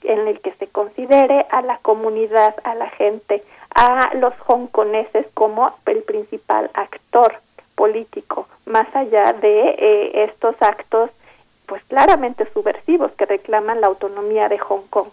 en 0.03 0.27
el 0.27 0.39
que 0.39 0.53
se 0.53 0.67
considere 0.67 1.45
a 1.51 1.61
la 1.61 1.77
comunidad, 1.77 2.55
a 2.63 2.73
la 2.73 2.89
gente, 2.89 3.43
a 3.75 4.13
los 4.15 4.33
hongkoneses 4.47 5.27
como 5.33 5.71
el 5.85 6.01
principal 6.03 6.71
actor 6.73 7.35
político, 7.81 8.47
más 8.67 8.95
allá 8.95 9.33
de 9.33 9.69
eh, 9.69 10.23
estos 10.25 10.55
actos 10.61 11.09
pues 11.65 11.81
claramente 11.85 12.47
subversivos 12.53 13.11
que 13.13 13.25
reclaman 13.25 13.81
la 13.81 13.87
autonomía 13.87 14.47
de 14.49 14.59
Hong 14.59 14.85
Kong. 14.87 15.07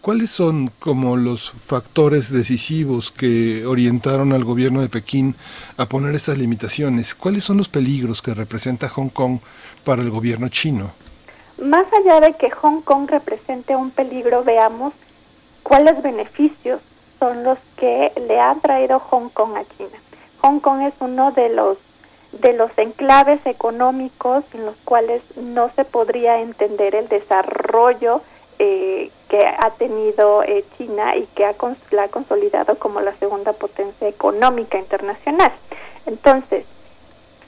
¿Cuáles 0.00 0.30
son 0.32 0.72
como 0.80 1.16
los 1.16 1.52
factores 1.52 2.32
decisivos 2.32 3.12
que 3.12 3.64
orientaron 3.64 4.32
al 4.32 4.42
gobierno 4.42 4.80
de 4.82 4.88
Pekín 4.88 5.36
a 5.76 5.86
poner 5.86 6.16
estas 6.16 6.36
limitaciones? 6.36 7.14
¿Cuáles 7.14 7.44
son 7.44 7.58
los 7.58 7.68
peligros 7.68 8.20
que 8.20 8.34
representa 8.34 8.88
Hong 8.88 9.10
Kong 9.10 9.38
para 9.84 10.02
el 10.02 10.10
gobierno 10.10 10.48
chino? 10.48 10.90
Más 11.58 11.86
allá 11.92 12.18
de 12.18 12.34
que 12.34 12.50
Hong 12.50 12.80
Kong 12.80 13.08
represente 13.08 13.76
un 13.76 13.92
peligro, 13.92 14.42
veamos 14.42 14.94
cuáles 15.62 16.02
beneficios 16.02 16.80
son 17.20 17.44
los 17.44 17.58
que 17.76 18.10
le 18.26 18.40
ha 18.40 18.52
traído 18.56 18.98
Hong 18.98 19.28
Kong 19.28 19.54
a 19.54 19.64
China. 19.76 19.98
Hong 20.42 20.60
Kong 20.60 20.82
es 20.82 20.94
uno 21.00 21.32
de 21.32 21.48
los 21.48 21.78
de 22.32 22.52
los 22.54 22.70
enclaves 22.78 23.44
económicos 23.44 24.44
en 24.54 24.64
los 24.64 24.74
cuales 24.84 25.22
no 25.36 25.70
se 25.76 25.84
podría 25.84 26.40
entender 26.40 26.94
el 26.94 27.08
desarrollo 27.08 28.22
eh, 28.58 29.10
que 29.28 29.46
ha 29.46 29.70
tenido 29.70 30.42
eh, 30.42 30.64
China 30.76 31.16
y 31.16 31.26
que 31.34 31.44
ha, 31.44 31.54
la 31.90 32.04
ha 32.04 32.08
consolidado 32.08 32.78
como 32.78 33.00
la 33.00 33.14
segunda 33.16 33.52
potencia 33.52 34.08
económica 34.08 34.78
internacional. 34.78 35.52
Entonces, 36.06 36.64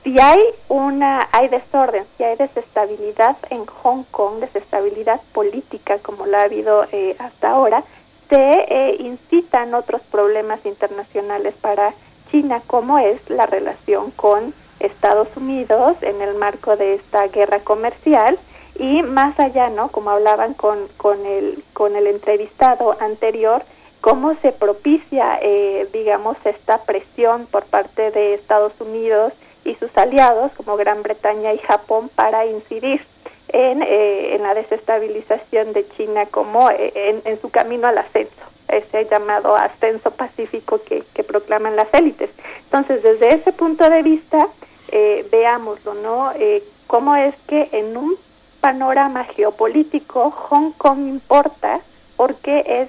si 0.03 0.21
hay 0.21 0.41
una 0.69 1.29
hay 1.33 1.49
desorden, 1.49 2.05
si 2.17 2.25
hay 2.25 2.37
desestabilidad 2.37 3.37
en 3.49 3.65
Hong 3.65 4.05
Kong, 4.11 4.41
desestabilidad 4.41 5.21
política 5.33 5.99
como 5.99 6.27
la 6.27 6.41
ha 6.41 6.45
habido 6.45 6.87
eh, 6.93 7.17
hasta 7.19 7.51
ahora, 7.51 7.85
se 8.29 8.97
incitan 8.99 9.75
otros 9.75 10.01
problemas 10.11 10.65
internacionales 10.65 11.55
para 11.61 11.95
China, 12.35 12.61
como 12.67 12.99
es 12.99 13.31
la 13.31 13.47
relación 13.47 14.11
con 14.11 14.53
Estados 14.81 15.29
Unidos 15.37 15.97
en 16.01 16.21
el 16.21 16.35
marco 16.35 16.77
de 16.77 16.95
esta 16.95 17.29
guerra 17.29 17.61
comercial 17.61 18.37
y 18.77 19.03
más 19.03 19.39
allá, 19.39 19.71
¿no? 19.71 19.87
Como 19.93 20.11
hablaban 20.11 20.55
con, 20.55 20.89
con, 20.97 21.25
el, 21.27 21.63
con 21.75 21.95
el 21.95 22.09
entrevistado 22.09 22.97
anterior, 23.01 23.63
cómo 24.01 24.35
se 24.43 24.51
propicia, 24.51 25.39
eh, 25.43 25.87
digamos, 25.93 26.37
esta 26.45 26.79
presión 26.79 27.47
por 27.47 27.67
parte 27.67 28.11
de 28.11 28.35
Estados 28.35 28.73
Unidos 28.81 29.33
y 29.65 29.77
sus 29.77 29.97
aliados 29.97 30.51
como 30.57 30.77
Gran 30.77 31.05
Bretaña 31.05 31.53
y 31.53 31.59
Japón 31.59 32.11
para 32.17 32.47
incidir 32.47 33.01
en, 33.47 33.81
eh, 33.81 34.35
en 34.35 34.43
la 34.43 34.55
desestabilización 34.55 35.73
de 35.73 35.87
China 35.91 36.27
como 36.27 36.69
eh, 36.69 36.93
en, 36.97 37.23
en, 37.27 37.41
su 37.41 37.51
camino 37.51 37.87
al 37.87 37.99
ascenso, 37.99 38.33
ese 38.69 39.07
llamado 39.11 39.55
ascenso 39.57 40.11
pacífico 40.11 40.81
que, 40.83 41.05
que 41.15 41.23
proclaman 41.23 41.77
las 41.77 41.93
élites. 41.93 42.31
Entonces, 42.65 43.03
desde 43.03 43.35
ese 43.35 43.53
punto 43.53 43.89
de 43.89 44.03
vista, 44.03 44.49
eh, 44.89 45.27
veámoslo, 45.31 45.95
¿no? 45.95 46.33
Eh, 46.33 46.63
cómo 46.87 47.17
es 47.17 47.35
que 47.47 47.69
en 47.73 47.97
un 47.97 48.17
panorama 48.61 49.25
geopolítico 49.25 50.31
Hong 50.31 50.73
Kong 50.73 51.07
importa 51.07 51.81
porque 52.17 52.65
es, 52.67 52.89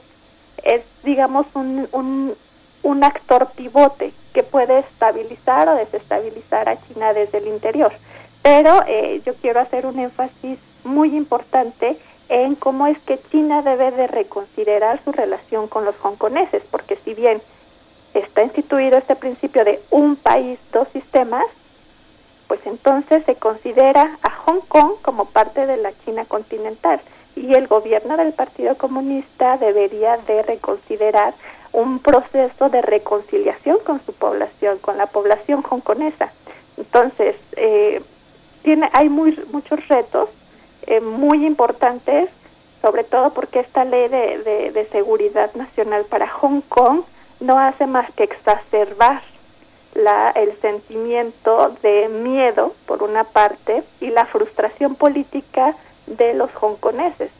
es 0.63 0.83
digamos, 1.03 1.45
un, 1.53 1.87
un, 1.91 2.35
un 2.83 3.03
actor 3.03 3.49
pivote 3.55 4.13
que 4.33 4.43
puede 4.43 4.79
estabilizar 4.79 5.67
o 5.67 5.75
desestabilizar 5.75 6.69
a 6.69 6.77
China 6.87 7.13
desde 7.13 7.39
el 7.39 7.47
interior. 7.47 7.91
Pero 8.41 8.83
eh, 8.87 9.21
yo 9.25 9.33
quiero 9.35 9.59
hacer 9.59 9.85
un 9.85 9.99
énfasis 9.99 10.59
muy 10.83 11.15
importante 11.15 11.97
en 12.29 12.55
cómo 12.55 12.87
es 12.87 12.97
que 12.99 13.19
China 13.31 13.61
debe 13.61 13.91
de 13.91 14.07
reconsiderar 14.07 14.99
su 15.03 15.11
relación 15.11 15.67
con 15.67 15.85
los 15.85 15.95
hongkoneses, 16.01 16.63
porque 16.71 16.97
si 17.03 17.13
bien 17.13 17.41
está 18.13 18.43
instituido 18.43 18.97
este 18.97 19.15
principio 19.15 19.63
de 19.63 19.81
un 19.91 20.15
país, 20.15 20.59
dos 20.71 20.87
sistemas, 20.89 21.45
Entonces 22.65 23.23
se 23.25 23.35
considera 23.35 24.17
a 24.21 24.29
Hong 24.29 24.61
Kong 24.67 24.93
como 25.01 25.25
parte 25.25 25.65
de 25.65 25.77
la 25.77 25.91
China 26.03 26.25
continental 26.25 26.99
y 27.35 27.53
el 27.53 27.67
gobierno 27.67 28.15
del 28.17 28.33
Partido 28.33 28.75
Comunista 28.77 29.57
debería 29.57 30.17
de 30.17 30.41
reconsiderar 30.41 31.33
un 31.73 31.99
proceso 31.99 32.69
de 32.69 32.81
reconciliación 32.81 33.77
con 33.85 33.99
su 34.05 34.13
población, 34.13 34.77
con 34.79 34.97
la 34.97 35.07
población 35.07 35.63
hongkonesa. 35.69 36.31
Entonces, 36.77 37.35
eh, 37.57 38.01
tiene, 38.63 38.89
hay 38.93 39.09
muy, 39.09 39.37
muchos 39.51 39.85
retos 39.87 40.29
eh, 40.87 41.01
muy 41.01 41.45
importantes, 41.45 42.29
sobre 42.81 43.03
todo 43.03 43.31
porque 43.31 43.59
esta 43.59 43.85
ley 43.85 44.07
de, 44.09 44.71
de 44.73 44.87
seguridad 44.91 45.53
nacional 45.55 46.05
para 46.05 46.27
Hong 46.27 46.61
Kong 46.61 47.01
no 47.39 47.59
hace 47.59 47.85
más 47.87 48.11
que 48.13 48.23
exacerbar 48.23 49.21
la, 49.95 50.29
el 50.31 50.53
sentimiento 50.59 51.75
de 51.81 52.09
miedo, 52.09 52.73
por 52.85 53.01
una 53.01 53.23
parte, 53.23 53.83
y 54.01 54.09
la 54.09 54.25
frustración 54.25 54.95
política 54.95 55.75
de 56.05 56.33
los 56.33 56.51
hongkoneses. 56.61 57.31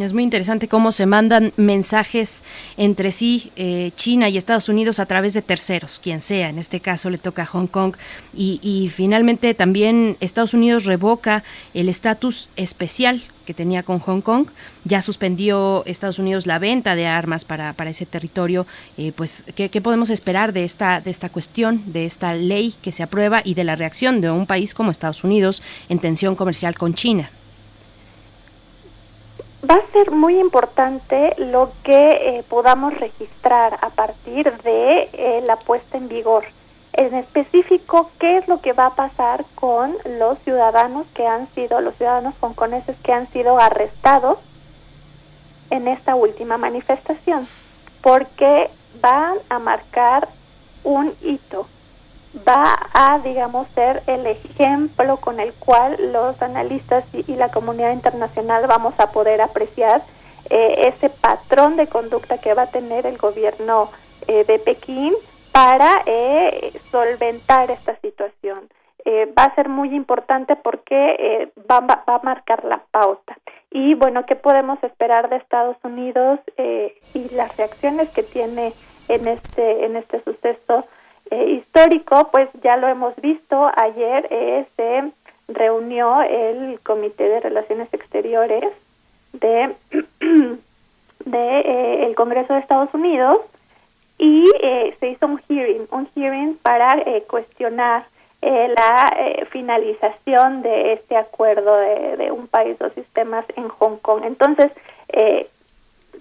Es 0.00 0.12
muy 0.12 0.22
interesante 0.22 0.68
cómo 0.68 0.92
se 0.92 1.06
mandan 1.06 1.52
mensajes 1.56 2.42
entre 2.76 3.10
sí, 3.12 3.50
eh, 3.56 3.92
China 3.96 4.28
y 4.28 4.36
Estados 4.36 4.68
Unidos, 4.68 4.98
a 4.98 5.06
través 5.06 5.32
de 5.34 5.42
terceros, 5.42 6.00
quien 6.02 6.20
sea. 6.20 6.48
En 6.48 6.58
este 6.58 6.80
caso 6.80 7.08
le 7.08 7.18
toca 7.18 7.42
a 7.42 7.46
Hong 7.46 7.66
Kong. 7.66 7.96
Y, 8.34 8.60
y 8.62 8.88
finalmente 8.88 9.54
también 9.54 10.16
Estados 10.20 10.54
Unidos 10.54 10.84
revoca 10.84 11.44
el 11.72 11.88
estatus 11.88 12.48
especial 12.56 13.22
que 13.44 13.54
tenía 13.54 13.82
con 13.82 13.98
Hong 14.00 14.20
Kong. 14.20 14.48
Ya 14.84 15.00
suspendió 15.02 15.82
Estados 15.86 16.18
Unidos 16.18 16.46
la 16.46 16.58
venta 16.58 16.94
de 16.94 17.06
armas 17.06 17.44
para, 17.44 17.72
para 17.72 17.90
ese 17.90 18.06
territorio. 18.06 18.66
Eh, 18.96 19.12
pues, 19.14 19.44
¿qué, 19.54 19.70
¿qué, 19.70 19.80
podemos 19.80 20.10
esperar 20.10 20.52
de 20.52 20.64
esta, 20.64 21.00
de 21.00 21.10
esta 21.10 21.28
cuestión, 21.28 21.82
de 21.86 22.04
esta 22.04 22.34
ley 22.34 22.74
que 22.82 22.92
se 22.92 23.02
aprueba 23.02 23.42
y 23.44 23.54
de 23.54 23.64
la 23.64 23.76
reacción 23.76 24.20
de 24.20 24.30
un 24.30 24.46
país 24.46 24.74
como 24.74 24.90
Estados 24.90 25.24
Unidos 25.24 25.62
en 25.88 25.98
tensión 25.98 26.36
comercial 26.36 26.76
con 26.76 26.94
China? 26.94 27.30
Va 29.64 29.76
a 29.76 29.92
ser 29.92 30.10
muy 30.10 30.38
importante 30.38 31.34
lo 31.38 31.72
que 31.82 32.38
eh, 32.38 32.44
podamos 32.48 32.94
registrar 32.94 33.78
a 33.80 33.90
partir 33.90 34.52
de 34.62 35.08
eh, 35.12 35.42
la 35.46 35.56
puesta 35.56 35.96
en 35.96 36.08
vigor. 36.08 36.44
En 36.92 37.14
específico, 37.14 38.10
qué 38.18 38.38
es 38.38 38.46
lo 38.46 38.60
que 38.60 38.72
va 38.72 38.86
a 38.86 38.94
pasar 38.94 39.44
con 39.54 39.96
los 40.18 40.38
ciudadanos 40.40 41.06
que 41.14 41.26
han 41.26 41.48
sido, 41.54 41.80
los 41.80 41.94
ciudadanos 41.96 42.34
hongkoneses 42.40 42.96
que 43.02 43.12
han 43.12 43.28
sido 43.28 43.58
arrestados 43.58 44.38
en 45.70 45.88
esta 45.88 46.14
última 46.14 46.56
manifestación, 46.56 47.48
porque 48.00 48.70
van 49.00 49.38
a 49.48 49.58
marcar 49.58 50.28
un 50.84 51.14
hito 51.22 51.66
va 52.46 52.76
a, 52.92 53.18
digamos, 53.20 53.68
ser 53.68 54.02
el 54.06 54.26
ejemplo 54.26 55.18
con 55.18 55.40
el 55.40 55.52
cual 55.54 56.12
los 56.12 56.40
analistas 56.42 57.04
y, 57.12 57.34
la 57.34 57.50
comunidad 57.50 57.92
internacional 57.92 58.66
vamos 58.66 58.94
a 58.98 59.10
poder 59.10 59.40
apreciar 59.40 60.02
eh, 60.50 60.88
ese 60.88 61.10
patrón 61.10 61.76
de 61.76 61.86
conducta 61.86 62.38
que 62.38 62.54
va 62.54 62.62
a 62.62 62.70
tener 62.70 63.06
el 63.06 63.18
gobierno 63.18 63.90
eh, 64.26 64.44
de 64.44 64.58
Pekín 64.58 65.14
para 65.52 66.02
eh, 66.06 66.72
solventar 66.90 67.70
esta 67.70 67.96
situación. 68.00 68.68
va 69.38 69.44
a 69.44 69.54
ser 69.54 69.68
muy 69.68 69.94
importante 69.94 70.56
porque 70.56 71.50
va, 71.70 71.80
va, 71.80 72.02
a 72.06 72.18
marcar 72.22 72.64
la 72.64 72.80
pauta. 72.90 73.36
Y 73.70 73.94
bueno, 73.94 74.24
¿qué 74.26 74.34
podemos 74.34 74.82
esperar 74.82 75.28
de 75.28 75.36
Estados 75.36 75.76
Unidos 75.82 76.40
y 77.12 77.28
las 77.34 77.54
reacciones 77.56 78.08
que 78.10 78.22
tiene 78.22 78.72
en 79.08 79.28
este, 79.28 79.84
en 79.84 79.96
este 79.96 80.20
suceso? 80.20 80.84
Eh, 81.30 81.52
histórico, 81.52 82.28
pues 82.30 82.48
ya 82.62 82.76
lo 82.76 82.86
hemos 82.86 83.16
visto, 83.16 83.70
ayer 83.76 84.26
eh, 84.30 84.66
se 84.76 85.10
reunió 85.48 86.22
el 86.22 86.78
Comité 86.80 87.28
de 87.28 87.40
Relaciones 87.40 87.92
Exteriores 87.92 88.64
de, 89.32 89.74
de 91.24 91.60
eh, 91.60 92.06
el 92.06 92.14
Congreso 92.14 92.52
de 92.52 92.60
Estados 92.60 92.92
Unidos 92.92 93.38
y 94.18 94.48
se 95.00 95.08
hizo 95.08 95.26
un 95.26 95.40
hearing, 95.48 95.88
un 95.90 96.08
hearing 96.14 96.56
para 96.58 97.02
cuestionar 97.26 98.04
la 98.40 99.12
finalización 99.50 100.62
de 100.62 100.92
este 100.92 101.16
acuerdo 101.16 101.76
de, 101.76 102.16
de, 102.16 102.30
un 102.30 102.46
país, 102.46 102.78
dos 102.78 102.92
sistemas 102.92 103.44
en 103.56 103.68
Hong 103.68 103.96
Kong. 103.96 104.22
Entonces, 104.24 104.70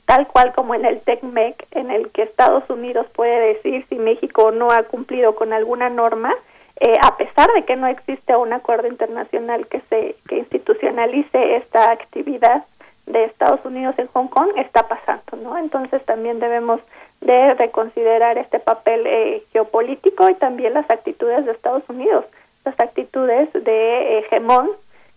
tal 0.05 0.27
cual 0.27 0.53
como 0.53 0.75
en 0.75 0.85
el 0.85 0.99
TECMEC, 1.01 1.67
en 1.71 1.91
el 1.91 2.09
que 2.11 2.23
Estados 2.23 2.69
Unidos 2.69 3.07
puede 3.15 3.53
decir 3.53 3.85
si 3.89 3.95
México 3.95 4.51
no 4.51 4.71
ha 4.71 4.83
cumplido 4.83 5.35
con 5.35 5.53
alguna 5.53 5.89
norma, 5.89 6.33
eh, 6.79 6.97
a 7.01 7.17
pesar 7.17 7.51
de 7.53 7.63
que 7.63 7.75
no 7.75 7.87
existe 7.87 8.35
un 8.35 8.51
acuerdo 8.51 8.87
internacional 8.87 9.67
que 9.67 9.81
se 9.89 10.15
que 10.27 10.37
institucionalice 10.37 11.55
esta 11.55 11.91
actividad 11.91 12.63
de 13.05 13.25
Estados 13.25 13.63
Unidos 13.65 13.95
en 13.97 14.07
Hong 14.07 14.27
Kong, 14.27 14.49
está 14.57 14.87
pasando, 14.87 15.37
¿no? 15.41 15.57
Entonces 15.57 16.03
también 16.05 16.39
debemos 16.39 16.79
de 17.21 17.53
reconsiderar 17.53 18.37
este 18.37 18.59
papel 18.59 19.05
eh, 19.05 19.43
geopolítico 19.51 20.29
y 20.29 20.35
también 20.35 20.73
las 20.73 20.89
actitudes 20.89 21.45
de 21.45 21.51
Estados 21.51 21.83
Unidos, 21.89 22.25
las 22.65 22.79
actitudes 22.79 23.51
de 23.53 24.19
hegemón 24.19 24.69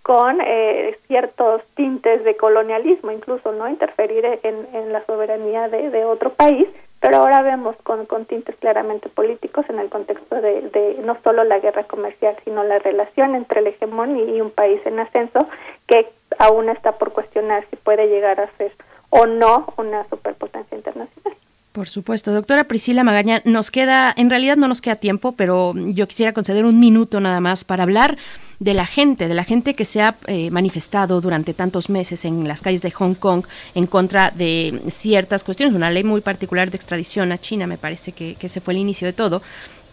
con 0.07 0.41
eh, 0.41 0.97
ciertos 1.09 1.63
tintes 1.75 2.23
de 2.23 2.37
colonialismo, 2.37 3.11
incluso 3.11 3.51
no 3.51 3.69
interferir 3.69 4.25
en, 4.45 4.69
en 4.73 4.93
la 4.93 5.05
soberanía 5.05 5.69
de, 5.69 5.91
de, 5.91 6.05
otro 6.05 6.31
país, 6.31 6.69
pero 7.01 7.17
ahora 7.17 7.43
vemos 7.43 7.75
con, 7.83 8.07
con 8.07 8.25
tintes 8.25 8.55
claramente 8.55 9.09
políticos 9.09 9.67
en 9.69 9.81
el 9.81 9.89
contexto 9.89 10.41
de, 10.41 10.61
de, 10.71 11.01
no 11.05 11.17
solo 11.25 11.43
la 11.43 11.59
guerra 11.59 11.83
comercial, 11.83 12.37
sino 12.45 12.63
la 12.63 12.79
relación 12.79 13.35
entre 13.35 13.59
el 13.59 13.67
hegemón 13.67 14.17
y, 14.17 14.41
un 14.41 14.53
país 14.53 14.81
en 14.87 15.01
ascenso 15.01 15.49
que 15.89 16.07
aún 16.39 16.69
está 16.69 16.93
por 16.93 17.13
cuestionar 17.13 17.65
si 17.69 17.75
puede 17.75 18.07
llegar 18.07 18.41
a 18.41 18.47
ser 18.59 18.71
o 19.11 19.27
no 19.27 19.75
una 19.77 20.09
superpotencia 20.09 20.77
internacional. 20.77 21.35
Por 21.77 21.91
supuesto. 21.91 22.33
Doctora 22.33 22.65
Priscila 22.65 23.05
Magaña, 23.05 23.43
nos 23.45 23.71
queda, 23.71 24.15
en 24.17 24.31
realidad 24.31 24.57
no 24.57 24.67
nos 24.67 24.81
queda 24.81 24.97
tiempo, 24.97 25.33
pero 25.33 25.75
yo 25.77 26.09
quisiera 26.09 26.33
conceder 26.33 26.65
un 26.65 26.81
minuto 26.81 27.21
nada 27.21 27.39
más 27.41 27.65
para 27.65 27.83
hablar 27.83 28.17
de 28.61 28.73
la 28.73 28.87
gente, 28.87 29.29
de 29.29 29.35
la 29.35 29.45
gente 29.45 29.75
que 29.75 29.85
se 29.85 30.01
ha 30.01 30.17
eh, 30.27 30.51
manifestado 30.51 31.21
durante 31.21 31.53
tantos 31.53 31.91
meses 31.91 32.25
en 32.25 32.49
las 32.49 32.63
calles 32.63 32.81
de 32.81 32.91
Hong 32.93 33.13
Kong 33.13 33.45
en 33.75 33.87
contra 33.87 34.31
de 34.31 34.81
ciertas 34.89 35.45
cuestiones, 35.45 35.75
una 35.75 35.91
ley 35.91 36.03
muy 36.03 36.23
particular 36.23 36.71
de 36.71 36.77
extradición 36.79 37.31
a 37.31 37.37
China, 37.37 37.67
me 37.67 37.77
parece 37.77 38.13
que, 38.13 38.37
que 38.37 38.47
ese 38.47 38.63
fue 38.63 38.73
el 38.73 38.81
inicio 38.81 39.07
de 39.07 39.13
todo. 39.13 39.43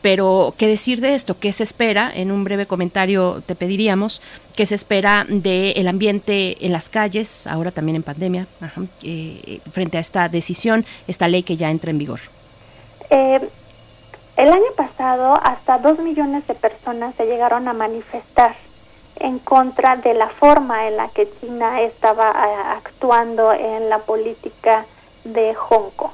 Pero, 0.04 0.54
¿qué 0.58 0.68
decir 0.68 1.00
de 1.00 1.14
esto? 1.14 1.40
¿Qué 1.40 1.54
se 1.54 1.64
espera? 1.64 2.12
En 2.14 2.30
un 2.30 2.44
breve 2.44 2.66
comentario 2.66 3.42
te 3.46 3.56
pediríamos 3.56 4.22
qué 4.54 4.66
se 4.66 4.76
espera 4.76 5.26
del 5.30 5.88
ambiente 5.88 6.58
en 6.66 6.74
las 6.74 6.90
calles, 6.90 7.48
ahora 7.48 7.72
también 7.72 7.96
en 7.96 8.04
pandemia, 8.04 8.46
eh, 9.02 9.62
frente 9.72 9.98
a 9.98 10.02
esta 10.02 10.28
decisión, 10.28 10.86
esta 11.08 11.30
ley 11.30 11.44
que 11.44 11.56
ya 11.56 11.72
entra 11.72 11.90
en 11.90 12.00
vigor. 12.00 12.20
Eh, 13.10 13.40
el 14.36 14.52
año 14.52 14.74
pasado, 14.76 15.40
hasta 15.42 15.78
dos 15.78 15.98
millones 16.00 16.46
de 16.48 16.56
personas 16.56 17.16
se 17.16 17.26
llegaron 17.26 17.70
a 17.70 17.74
manifestar 17.74 18.56
en 19.22 19.40
contra 19.40 19.96
de 19.96 20.16
la 20.16 20.28
forma 20.28 20.86
en 20.90 20.98
la 20.98 21.08
que 21.08 21.30
China 21.40 21.80
estaba 21.80 22.30
eh, 22.30 22.76
actuando 22.76 23.54
en 23.54 23.88
la 23.88 24.00
política 24.00 24.86
de 25.24 25.54
Hong 25.54 25.92
Kong. 25.96 26.12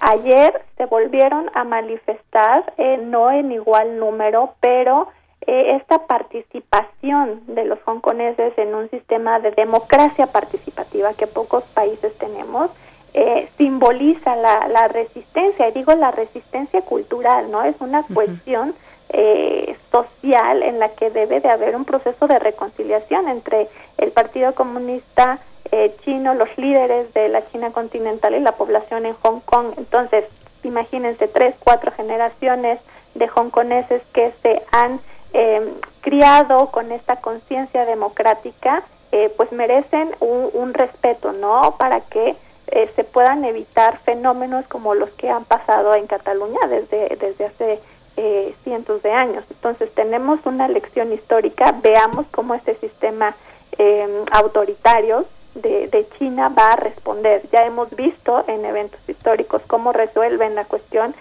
Ayer 0.00 0.62
se 0.76 0.86
volvieron 0.86 1.50
a 1.54 1.64
manifestar, 1.64 2.72
eh, 2.78 2.98
no 3.02 3.30
en 3.30 3.50
igual 3.50 3.98
número, 3.98 4.54
pero 4.60 5.08
eh, 5.46 5.76
esta 5.76 6.06
participación 6.06 7.42
de 7.46 7.64
los 7.64 7.78
hongkoneses 7.84 8.56
en 8.58 8.74
un 8.74 8.88
sistema 8.90 9.40
de 9.40 9.50
democracia 9.52 10.26
participativa 10.26 11.14
que 11.14 11.26
pocos 11.26 11.64
países 11.74 12.16
tenemos, 12.18 12.70
eh, 13.14 13.48
simboliza 13.56 14.36
la, 14.36 14.68
la, 14.68 14.86
resistencia, 14.86 15.68
y 15.68 15.72
digo 15.72 15.92
la 15.94 16.10
resistencia 16.12 16.82
cultural, 16.82 17.50
¿no? 17.50 17.64
Es 17.64 17.80
una 17.80 18.04
cuestión 18.04 18.74
eh, 19.10 19.76
social 19.90 20.62
en 20.62 20.78
la 20.78 20.90
que 20.90 21.10
debe 21.10 21.40
de 21.40 21.48
haber 21.48 21.76
un 21.76 21.84
proceso 21.84 22.26
de 22.26 22.38
reconciliación 22.38 23.28
entre 23.28 23.68
el 23.96 24.10
Partido 24.12 24.54
Comunista 24.54 25.38
eh, 25.70 25.94
chino, 26.04 26.34
los 26.34 26.48
líderes 26.56 27.12
de 27.14 27.28
la 27.28 27.46
China 27.50 27.70
continental 27.72 28.34
y 28.34 28.40
la 28.40 28.52
población 28.52 29.06
en 29.06 29.14
Hong 29.22 29.40
Kong. 29.40 29.74
Entonces, 29.76 30.24
imagínense 30.62 31.28
tres, 31.28 31.54
cuatro 31.58 31.92
generaciones 31.92 32.80
de 33.14 33.28
hongkoneses 33.28 34.02
que 34.12 34.32
se 34.42 34.62
han 34.72 35.00
eh, 35.32 35.74
criado 36.00 36.66
con 36.70 36.92
esta 36.92 37.16
conciencia 37.16 37.84
democrática, 37.84 38.82
eh, 39.12 39.32
pues 39.36 39.52
merecen 39.52 40.14
un, 40.20 40.50
un 40.52 40.74
respeto, 40.74 41.32
¿no? 41.32 41.76
Para 41.78 42.00
que 42.00 42.36
eh, 42.68 42.90
se 42.96 43.04
puedan 43.04 43.44
evitar 43.44 43.98
fenómenos 44.00 44.66
como 44.66 44.94
los 44.94 45.10
que 45.10 45.30
han 45.30 45.44
pasado 45.44 45.94
en 45.94 46.06
Cataluña 46.06 46.60
desde, 46.68 47.16
desde 47.16 47.46
hace 47.46 47.80
eh, 48.20 48.52
cientos 48.64 49.00
de 49.02 49.12
años. 49.12 49.44
Entonces 49.48 49.92
tenemos 49.94 50.40
una 50.44 50.66
lección 50.66 51.12
histórica, 51.12 51.72
veamos 51.80 52.26
cómo 52.32 52.54
este 52.54 52.74
sistema 52.76 53.36
eh, 53.78 54.24
autoritario 54.32 55.24
de, 55.54 55.86
de, 55.86 56.04
China 56.18 56.48
va 56.48 56.72
a 56.72 56.76
responder. 56.76 57.42
Ya 57.52 57.64
hemos 57.64 57.94
visto 57.94 58.44
en 58.48 58.64
eventos 58.64 59.00
históricos 59.08 59.62
cómo 59.68 59.92
resuelven 59.92 60.56
la 60.56 60.64
cuestión 60.64 61.14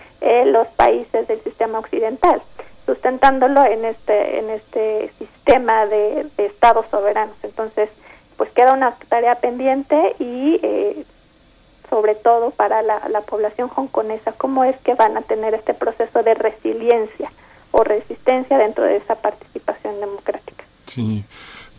los 0.45 0.67
países 0.69 1.27
del 1.27 1.41
sistema 1.43 1.77
occidental. 1.77 2.41
sustentándolo 2.87 3.63
en 3.65 3.85
este 3.85 4.39
en 4.39 4.49
este 4.49 5.11
sistema 5.19 5.85
de, 5.85 6.25
estados 6.37 6.85
soberanos 6.89 7.35
entonces 7.43 7.89
pues 8.37 8.49
queda 8.51 8.73
una 8.73 8.95
tarea 9.09 9.35
pendiente 9.35 10.15
y 10.19 10.59
eh, 10.63 11.05
sobre 11.89 12.15
todo 12.15 12.51
para 12.51 12.81
la, 12.81 13.07
la 13.09 13.21
población 13.21 13.69
hongkonesa 13.75 14.33
cómo 14.33 14.63
es 14.63 14.77
que 14.81 14.93
van 14.93 15.17
a 15.17 15.21
tener 15.21 15.53
este 15.53 15.73
proceso 15.73 16.23
de 16.23 16.33
resiliencia 16.33 17.31
o 17.71 17.83
resistencia 17.83 18.57
dentro 18.57 18.83
de 18.83 18.97
esa 18.97 19.15
participación 19.15 19.99
democrática 19.99 20.63
sí 20.85 21.23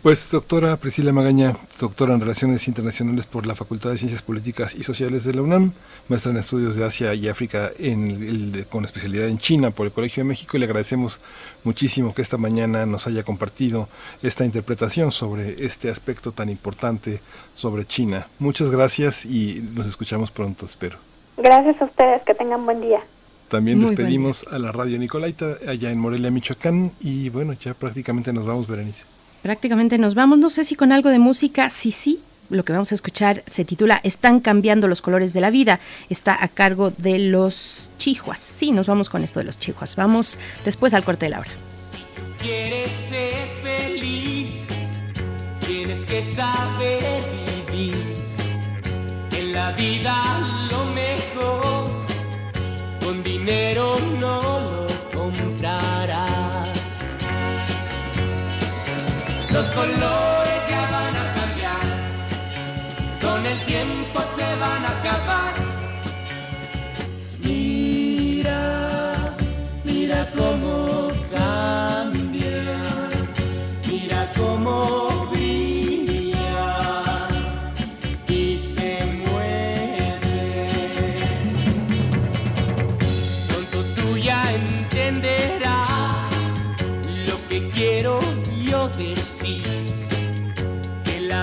pues 0.01 0.31
doctora 0.31 0.77
Priscila 0.77 1.11
Magaña, 1.11 1.57
doctora 1.79 2.13
en 2.13 2.21
Relaciones 2.21 2.67
Internacionales 2.67 3.25
por 3.25 3.45
la 3.45 3.55
Facultad 3.55 3.89
de 3.89 3.97
Ciencias 3.97 4.21
Políticas 4.21 4.73
y 4.73 4.83
Sociales 4.83 5.25
de 5.25 5.33
la 5.33 5.41
UNAM, 5.41 5.73
maestra 6.07 6.31
en 6.31 6.37
estudios 6.37 6.75
de 6.75 6.85
Asia 6.85 7.13
y 7.13 7.27
África 7.27 7.71
en 7.77 8.65
con 8.69 8.85
especialidad 8.85 9.27
en 9.27 9.37
China 9.37 9.71
por 9.71 9.87
el 9.87 9.91
Colegio 9.91 10.23
de 10.23 10.29
México 10.29 10.55
y 10.55 10.59
le 10.59 10.67
agradecemos 10.67 11.19
muchísimo 11.65 12.13
que 12.13 12.21
esta 12.21 12.37
mañana 12.37 12.85
nos 12.85 13.07
haya 13.07 13.23
compartido 13.23 13.89
esta 14.23 14.45
interpretación 14.45 15.11
sobre 15.11 15.65
este 15.65 15.89
aspecto 15.89 16.31
tan 16.31 16.49
importante 16.49 17.19
sobre 17.53 17.85
China. 17.85 18.25
Muchas 18.39 18.71
gracias 18.71 19.25
y 19.25 19.61
nos 19.73 19.85
escuchamos 19.85 20.31
pronto, 20.31 20.65
espero. 20.65 20.97
Gracias 21.37 21.81
a 21.81 21.85
ustedes, 21.85 22.21
que 22.23 22.33
tengan 22.35 22.65
buen 22.65 22.79
día. 22.79 23.01
También 23.49 23.81
despedimos 23.81 24.45
a 24.47 24.59
la 24.59 24.71
radio 24.71 24.97
Nicolaita 24.97 25.57
allá 25.67 25.91
en 25.91 25.99
Morelia, 25.99 26.31
Michoacán 26.31 26.91
y 27.01 27.29
bueno, 27.29 27.53
ya 27.53 27.73
prácticamente 27.73 28.31
nos 28.31 28.45
vamos, 28.45 28.67
Berenice 28.67 29.05
prácticamente 29.41 29.97
nos 29.97 30.15
vamos. 30.15 30.39
No 30.39 30.49
sé 30.49 30.63
si 30.63 30.75
con 30.75 30.91
algo 30.91 31.09
de 31.09 31.19
música, 31.19 31.69
sí, 31.69 31.91
sí. 31.91 32.19
Lo 32.49 32.65
que 32.65 32.73
vamos 32.73 32.91
a 32.91 32.95
escuchar 32.95 33.43
se 33.45 33.63
titula 33.63 34.01
Están 34.03 34.39
cambiando 34.39 34.87
los 34.87 35.01
colores 35.01 35.33
de 35.33 35.41
la 35.41 35.51
vida. 35.51 35.79
Está 36.09 36.43
a 36.43 36.47
cargo 36.47 36.91
de 36.97 37.19
los 37.19 37.91
chihuas. 37.97 38.39
Sí, 38.39 38.71
nos 38.71 38.87
vamos 38.87 39.09
con 39.09 39.23
esto 39.23 39.39
de 39.39 39.45
los 39.45 39.59
chihuas. 39.59 39.95
Vamos 39.95 40.39
después 40.65 40.93
al 40.93 41.03
corte 41.03 41.27
de 41.27 41.29
la 41.29 41.39
hora. 41.41 41.51
Si 41.91 42.43
quieres 42.43 42.89
ser 42.91 43.49
feliz, 43.63 44.63
tienes 45.65 46.05
que 46.05 46.23
saber 46.23 47.23
vivir. 47.71 48.13
En 49.31 49.53
la 49.53 49.71
vida 49.71 50.15
lo 50.71 50.85
mejor, 50.85 52.05
con 52.99 53.23
dinero 53.23 53.97
no 54.19 54.59
lo 54.59 54.88
Los 59.51 59.65
colores 59.71 60.61
ya 60.69 60.81
van 60.91 61.15
a 61.15 61.25
cambiar, 61.33 61.87
con 63.19 63.43
el 63.45 63.59
tiempo 63.65 64.21
se 64.35 64.43
van 64.63 64.85
a 64.85 64.89
acabar. 64.99 65.53
Mira, 67.43 68.61
mira 69.83 70.27
cómo 70.37 70.68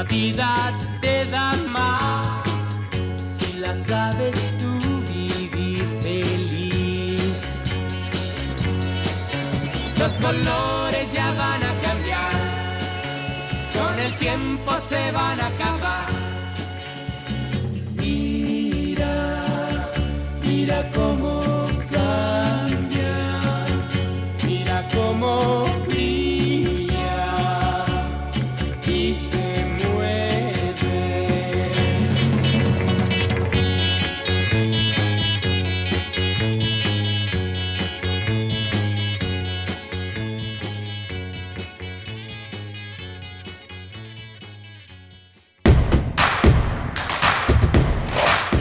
vida 0.09 0.73
te 1.01 1.25
da 1.27 1.55
más 1.69 2.43
si 3.39 3.59
la 3.59 3.75
sabes 3.75 4.37
tú 4.59 4.73
vivir 5.13 5.87
feliz. 6.01 7.43
Los 9.99 10.17
colores 10.17 11.13
ya 11.13 11.33
van 11.35 11.63
a 11.63 11.73
cambiar, 11.87 12.33
con 13.75 13.99
el 13.99 14.13
tiempo 14.19 14.73
se 14.89 15.11
van 15.13 15.41
a 15.41 15.47
acabar. 15.47 16.07
Mira, 17.97 19.15
mira 20.43 20.91
cómo 20.95 21.43
cambia, 21.91 23.41
mira 24.45 24.89
cómo 24.95 25.66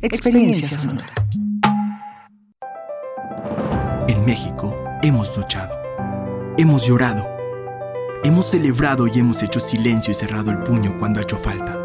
Experiencia 0.00 0.78
sonora. 0.78 1.08
En 4.06 4.24
México 4.24 4.78
hemos 5.02 5.36
luchado. 5.36 5.76
Hemos 6.56 6.86
llorado 6.86 7.38
Hemos 8.24 8.46
celebrado 8.46 9.06
y 9.06 9.18
hemos 9.20 9.42
hecho 9.44 9.60
silencio 9.60 10.10
y 10.10 10.14
cerrado 10.14 10.50
el 10.50 10.58
puño 10.58 10.96
cuando 10.98 11.20
ha 11.20 11.22
hecho 11.22 11.36
falta. 11.36 11.78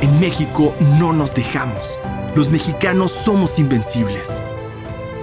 En 0.00 0.20
México 0.20 0.72
no 0.98 1.12
nos 1.12 1.34
dejamos. 1.34 1.98
Los 2.36 2.50
mexicanos 2.50 3.10
somos 3.10 3.58
invencibles. 3.58 4.42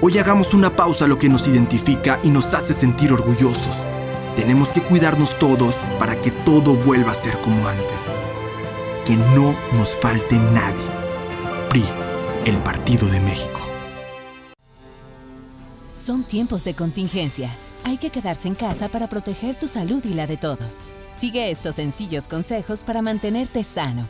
Hoy 0.01 0.17
hagamos 0.17 0.53
una 0.53 0.75
pausa 0.75 1.05
a 1.05 1.07
lo 1.07 1.17
que 1.17 1.29
nos 1.29 1.47
identifica 1.47 2.19
y 2.21 2.31
nos 2.31 2.53
hace 2.53 2.73
sentir 2.73 3.13
orgullosos. 3.13 3.87
Tenemos 4.35 4.73
que 4.73 4.81
cuidarnos 4.81 5.39
todos 5.39 5.77
para 5.99 6.19
que 6.19 6.31
todo 6.31 6.75
vuelva 6.75 7.13
a 7.13 7.15
ser 7.15 7.39
como 7.39 7.65
antes. 7.65 8.13
Que 9.05 9.15
no 9.15 9.55
nos 9.77 9.95
falte 9.95 10.35
nadie. 10.35 11.02
PRI, 11.73 11.83
el 12.45 12.57
Partido 12.61 13.07
de 13.09 13.19
México. 13.19 13.59
Son 15.91 16.23
tiempos 16.23 16.63
de 16.65 16.75
contingencia 16.75 17.49
hay 17.83 17.97
que 17.97 18.09
quedarse 18.09 18.47
en 18.47 18.55
casa 18.55 18.87
para 18.89 19.07
proteger 19.07 19.55
tu 19.55 19.67
salud 19.67 20.03
y 20.05 20.13
la 20.13 20.25
de 20.25 20.37
todos. 20.37 20.87
Sigue 21.11 21.51
estos 21.51 21.75
sencillos 21.75 22.27
consejos 22.27 22.83
para 22.83 23.01
mantenerte 23.01 23.63
sano. 23.63 24.07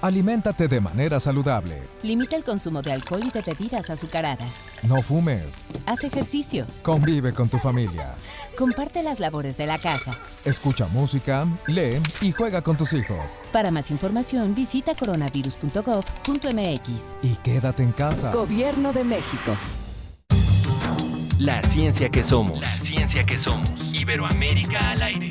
Aliméntate 0.00 0.68
de 0.68 0.80
manera 0.80 1.20
saludable. 1.20 1.82
Limita 2.02 2.34
el 2.34 2.44
consumo 2.44 2.82
de 2.82 2.92
alcohol 2.92 3.22
y 3.24 3.30
de 3.30 3.42
bebidas 3.42 3.90
azucaradas. 3.90 4.54
No 4.82 5.02
fumes. 5.02 5.64
Haz 5.86 6.02
ejercicio. 6.02 6.66
Convive 6.82 7.32
con 7.32 7.48
tu 7.48 7.58
familia. 7.58 8.16
Comparte 8.56 9.02
las 9.02 9.20
labores 9.20 9.56
de 9.56 9.66
la 9.66 9.78
casa. 9.78 10.18
Escucha 10.44 10.86
música, 10.88 11.46
lee 11.66 12.00
y 12.20 12.32
juega 12.32 12.62
con 12.62 12.76
tus 12.76 12.92
hijos. 12.92 13.38
Para 13.52 13.70
más 13.70 13.90
información 13.90 14.54
visita 14.54 14.94
coronavirus.gov.mx. 14.94 17.04
Y 17.22 17.34
quédate 17.36 17.82
en 17.82 17.92
casa. 17.92 18.32
Gobierno 18.32 18.92
de 18.92 19.04
México. 19.04 19.56
La 21.38 21.62
ciencia 21.62 22.08
que 22.08 22.22
somos. 22.22 22.60
La 22.60 22.68
ciencia 22.68 23.26
que 23.26 23.36
somos. 23.36 23.92
Iberoamérica 23.92 24.92
al 24.92 25.02
aire. 25.02 25.30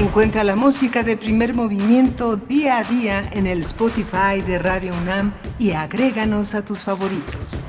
Encuentra 0.00 0.44
la 0.44 0.56
música 0.56 1.02
de 1.02 1.18
primer 1.18 1.52
movimiento 1.52 2.36
día 2.36 2.78
a 2.78 2.84
día 2.84 3.22
en 3.32 3.46
el 3.46 3.60
Spotify 3.60 4.40
de 4.40 4.58
Radio 4.58 4.94
UNAM 4.94 5.34
y 5.58 5.72
agréganos 5.72 6.54
a 6.54 6.64
tus 6.64 6.84
favoritos. 6.84 7.60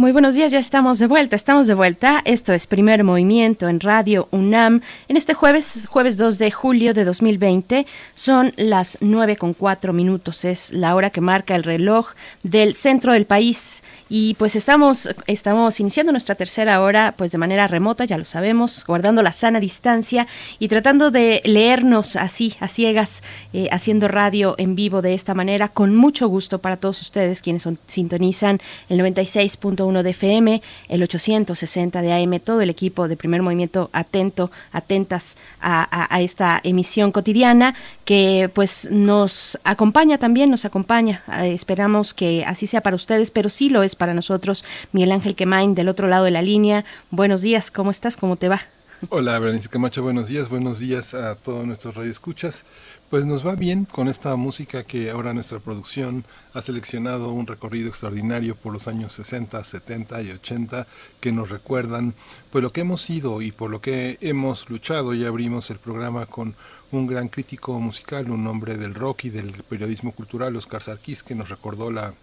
Muy 0.00 0.12
buenos 0.12 0.34
días, 0.34 0.50
ya 0.50 0.58
estamos 0.58 0.98
de 0.98 1.06
vuelta, 1.06 1.36
estamos 1.36 1.66
de 1.66 1.74
vuelta. 1.74 2.22
Esto 2.24 2.52
es 2.52 2.66
Primer 2.66 3.04
Movimiento 3.04 3.68
en 3.68 3.80
Radio 3.80 4.28
UNAM. 4.30 4.80
En 5.08 5.16
este 5.16 5.34
jueves, 5.34 5.86
jueves 5.90 6.16
2 6.16 6.38
de 6.38 6.50
julio 6.50 6.94
de 6.94 7.04
2020, 7.04 7.86
son 8.14 8.52
las 8.56 8.96
9 9.00 9.36
con 9.36 9.52
4 9.52 9.92
minutos. 9.92 10.44
Es 10.44 10.72
la 10.72 10.94
hora 10.94 11.10
que 11.10 11.20
marca 11.20 11.54
el 11.54 11.64
reloj 11.64 12.12
del 12.42 12.74
centro 12.74 13.12
del 13.12 13.26
país. 13.26 13.82
Y 14.12 14.34
pues 14.34 14.56
estamos, 14.56 15.08
estamos 15.28 15.78
iniciando 15.78 16.10
nuestra 16.10 16.34
tercera 16.34 16.82
hora 16.82 17.14
pues 17.16 17.30
de 17.30 17.38
manera 17.38 17.68
remota, 17.68 18.04
ya 18.04 18.18
lo 18.18 18.24
sabemos, 18.24 18.84
guardando 18.84 19.22
la 19.22 19.30
sana 19.30 19.60
distancia 19.60 20.26
y 20.58 20.66
tratando 20.66 21.12
de 21.12 21.40
leernos 21.44 22.16
así, 22.16 22.56
a 22.58 22.66
ciegas, 22.66 23.22
eh, 23.52 23.68
haciendo 23.70 24.08
radio 24.08 24.56
en 24.58 24.74
vivo 24.74 25.00
de 25.00 25.14
esta 25.14 25.32
manera, 25.32 25.68
con 25.68 25.94
mucho 25.94 26.26
gusto 26.26 26.58
para 26.58 26.76
todos 26.76 27.00
ustedes 27.02 27.40
quienes 27.40 27.62
son, 27.62 27.78
sintonizan 27.86 28.58
el 28.88 28.98
96.1 28.98 30.02
de 30.02 30.10
FM, 30.10 30.60
el 30.88 31.02
860 31.04 32.02
de 32.02 32.12
AM, 32.12 32.40
todo 32.40 32.62
el 32.62 32.70
equipo 32.70 33.06
de 33.06 33.16
primer 33.16 33.42
movimiento 33.42 33.90
atento, 33.92 34.50
atentas 34.72 35.36
a, 35.60 36.18
esta 36.20 36.60
emisión 36.64 37.12
cotidiana 37.12 37.76
que 38.04 38.50
pues 38.52 38.88
nos 38.90 39.56
acompaña 39.62 40.18
también, 40.18 40.50
nos 40.50 40.64
acompaña. 40.64 41.22
Eh, 41.40 41.52
esperamos 41.52 42.12
que 42.12 42.44
así 42.44 42.66
sea 42.66 42.80
para 42.80 42.96
ustedes, 42.96 43.30
pero 43.30 43.48
sí 43.48 43.70
lo 43.70 43.84
es 43.84 43.94
para 44.00 44.14
nosotros. 44.14 44.64
Miguel 44.92 45.12
Ángel 45.12 45.36
Quemain, 45.36 45.74
del 45.74 45.90
otro 45.90 46.08
lado 46.08 46.24
de 46.24 46.30
la 46.30 46.40
línea. 46.40 46.86
Buenos 47.10 47.42
días, 47.42 47.70
¿cómo 47.70 47.90
estás? 47.90 48.16
¿Cómo 48.16 48.36
te 48.36 48.48
va? 48.48 48.62
Hola, 49.10 49.38
Berenice 49.38 49.68
Camacho, 49.68 50.02
buenos 50.02 50.28
días, 50.28 50.48
buenos 50.48 50.78
días 50.78 51.14
a 51.14 51.34
todos 51.34 51.66
nuestros 51.66 51.94
radioescuchas. 51.94 52.64
Pues 53.10 53.26
nos 53.26 53.46
va 53.46 53.56
bien 53.56 53.84
con 53.84 54.08
esta 54.08 54.36
música 54.36 54.84
que 54.84 55.10
ahora 55.10 55.34
nuestra 55.34 55.58
producción 55.58 56.24
ha 56.54 56.62
seleccionado 56.62 57.30
un 57.32 57.46
recorrido 57.46 57.88
extraordinario 57.88 58.56
por 58.56 58.72
los 58.72 58.88
años 58.88 59.12
60, 59.14 59.64
70 59.64 60.22
y 60.22 60.30
80 60.30 60.86
que 61.20 61.32
nos 61.32 61.50
recuerdan 61.50 62.14
pues 62.50 62.62
lo 62.62 62.70
que 62.70 62.82
hemos 62.82 63.02
sido 63.02 63.42
y 63.42 63.52
por 63.52 63.70
lo 63.70 63.80
que 63.80 64.16
hemos 64.20 64.68
luchado. 64.70 65.12
Ya 65.12 65.28
abrimos 65.28 65.70
el 65.70 65.78
programa 65.78 66.26
con 66.26 66.54
un 66.90 67.06
gran 67.06 67.28
crítico 67.28 67.78
musical, 67.80 68.30
un 68.30 68.46
hombre 68.46 68.76
del 68.76 68.94
rock 68.94 69.24
y 69.24 69.30
del 69.30 69.62
periodismo 69.62 70.12
cultural, 70.12 70.56
Oscar 70.56 70.82
Sarkis, 70.82 71.22
que 71.22 71.34
nos 71.34 71.48
recordó 71.48 71.90
la 71.90 72.14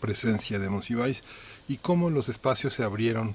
presencia 0.00 0.58
de 0.58 0.70
Monsiváis 0.70 1.22
y 1.68 1.76
cómo 1.76 2.10
los 2.10 2.28
espacios 2.28 2.74
se 2.74 2.82
abrieron 2.82 3.34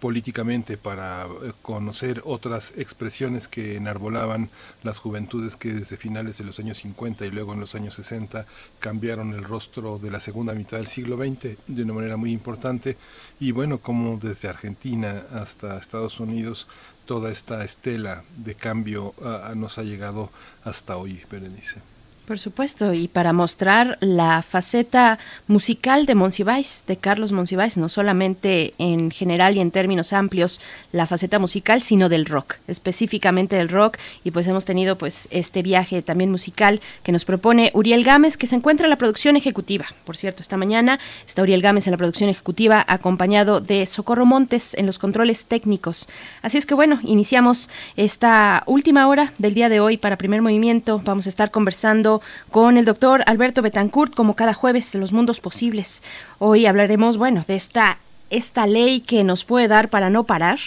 políticamente 0.00 0.76
para 0.76 1.26
eh, 1.26 1.52
conocer 1.62 2.22
otras 2.24 2.72
expresiones 2.76 3.46
que 3.46 3.76
enarbolaban 3.76 4.50
las 4.82 4.98
juventudes 4.98 5.56
que 5.56 5.72
desde 5.72 5.96
finales 5.96 6.38
de 6.38 6.44
los 6.44 6.58
años 6.58 6.78
50 6.78 7.26
y 7.26 7.30
luego 7.30 7.52
en 7.52 7.60
los 7.60 7.74
años 7.74 7.94
60 7.94 8.46
cambiaron 8.80 9.34
el 9.34 9.44
rostro 9.44 9.98
de 9.98 10.10
la 10.10 10.18
segunda 10.18 10.54
mitad 10.54 10.78
del 10.78 10.86
siglo 10.86 11.16
XX 11.16 11.56
de 11.66 11.82
una 11.82 11.92
manera 11.92 12.16
muy 12.16 12.32
importante 12.32 12.96
y 13.38 13.52
bueno, 13.52 13.78
como 13.78 14.16
desde 14.16 14.48
Argentina 14.48 15.24
hasta 15.32 15.78
Estados 15.78 16.18
Unidos 16.18 16.66
toda 17.04 17.30
esta 17.30 17.64
estela 17.64 18.24
de 18.36 18.54
cambio 18.54 19.14
uh, 19.18 19.54
nos 19.54 19.78
ha 19.78 19.82
llegado 19.82 20.30
hasta 20.64 20.96
hoy, 20.96 21.22
Berenice. 21.30 21.99
Por 22.30 22.38
supuesto, 22.38 22.94
y 22.94 23.08
para 23.08 23.32
mostrar 23.32 23.98
la 24.00 24.42
faceta 24.42 25.18
musical 25.48 26.06
de 26.06 26.14
Monsiváis, 26.14 26.84
de 26.86 26.96
Carlos 26.96 27.32
Monsiváis, 27.32 27.76
no 27.76 27.88
solamente 27.88 28.72
en 28.78 29.10
general 29.10 29.56
y 29.56 29.60
en 29.60 29.72
términos 29.72 30.12
amplios 30.12 30.60
la 30.92 31.06
faceta 31.06 31.40
musical, 31.40 31.82
sino 31.82 32.08
del 32.08 32.26
rock, 32.26 32.58
específicamente 32.68 33.56
del 33.56 33.68
rock, 33.68 33.98
y 34.22 34.30
pues 34.30 34.46
hemos 34.46 34.64
tenido 34.64 34.96
pues 34.96 35.26
este 35.32 35.62
viaje 35.62 36.02
también 36.02 36.30
musical 36.30 36.80
que 37.02 37.10
nos 37.10 37.24
propone 37.24 37.72
Uriel 37.74 38.04
Gámez, 38.04 38.36
que 38.36 38.46
se 38.46 38.54
encuentra 38.54 38.86
en 38.86 38.90
la 38.90 38.98
producción 38.98 39.36
ejecutiva. 39.36 39.86
Por 40.04 40.16
cierto, 40.16 40.40
esta 40.40 40.56
mañana 40.56 41.00
está 41.26 41.42
Uriel 41.42 41.62
Gámez 41.62 41.88
en 41.88 41.90
la 41.90 41.98
producción 41.98 42.30
ejecutiva, 42.30 42.84
acompañado 42.86 43.60
de 43.60 43.86
Socorro 43.86 44.24
Montes 44.24 44.74
en 44.74 44.86
los 44.86 45.00
controles 45.00 45.46
técnicos. 45.46 46.08
Así 46.42 46.58
es 46.58 46.66
que 46.66 46.74
bueno, 46.74 47.00
iniciamos 47.02 47.70
esta 47.96 48.62
última 48.66 49.08
hora 49.08 49.32
del 49.38 49.54
día 49.54 49.68
de 49.68 49.80
hoy 49.80 49.96
para 49.96 50.16
primer 50.16 50.42
movimiento. 50.42 51.02
Vamos 51.04 51.26
a 51.26 51.28
estar 51.28 51.50
conversando 51.50 52.19
con 52.50 52.76
el 52.76 52.84
doctor 52.84 53.22
Alberto 53.26 53.62
Betancourt, 53.62 54.14
como 54.14 54.34
cada 54.34 54.54
jueves, 54.54 54.92
de 54.92 54.98
los 54.98 55.12
mundos 55.12 55.40
posibles. 55.40 56.02
Hoy 56.38 56.66
hablaremos, 56.66 57.16
bueno, 57.16 57.44
de 57.46 57.56
esta 57.56 57.98
esta 58.30 58.66
ley 58.66 59.00
que 59.00 59.24
nos 59.24 59.44
puede 59.44 59.68
dar 59.68 59.90
para 59.90 60.08
no 60.08 60.24
parar, 60.24 60.60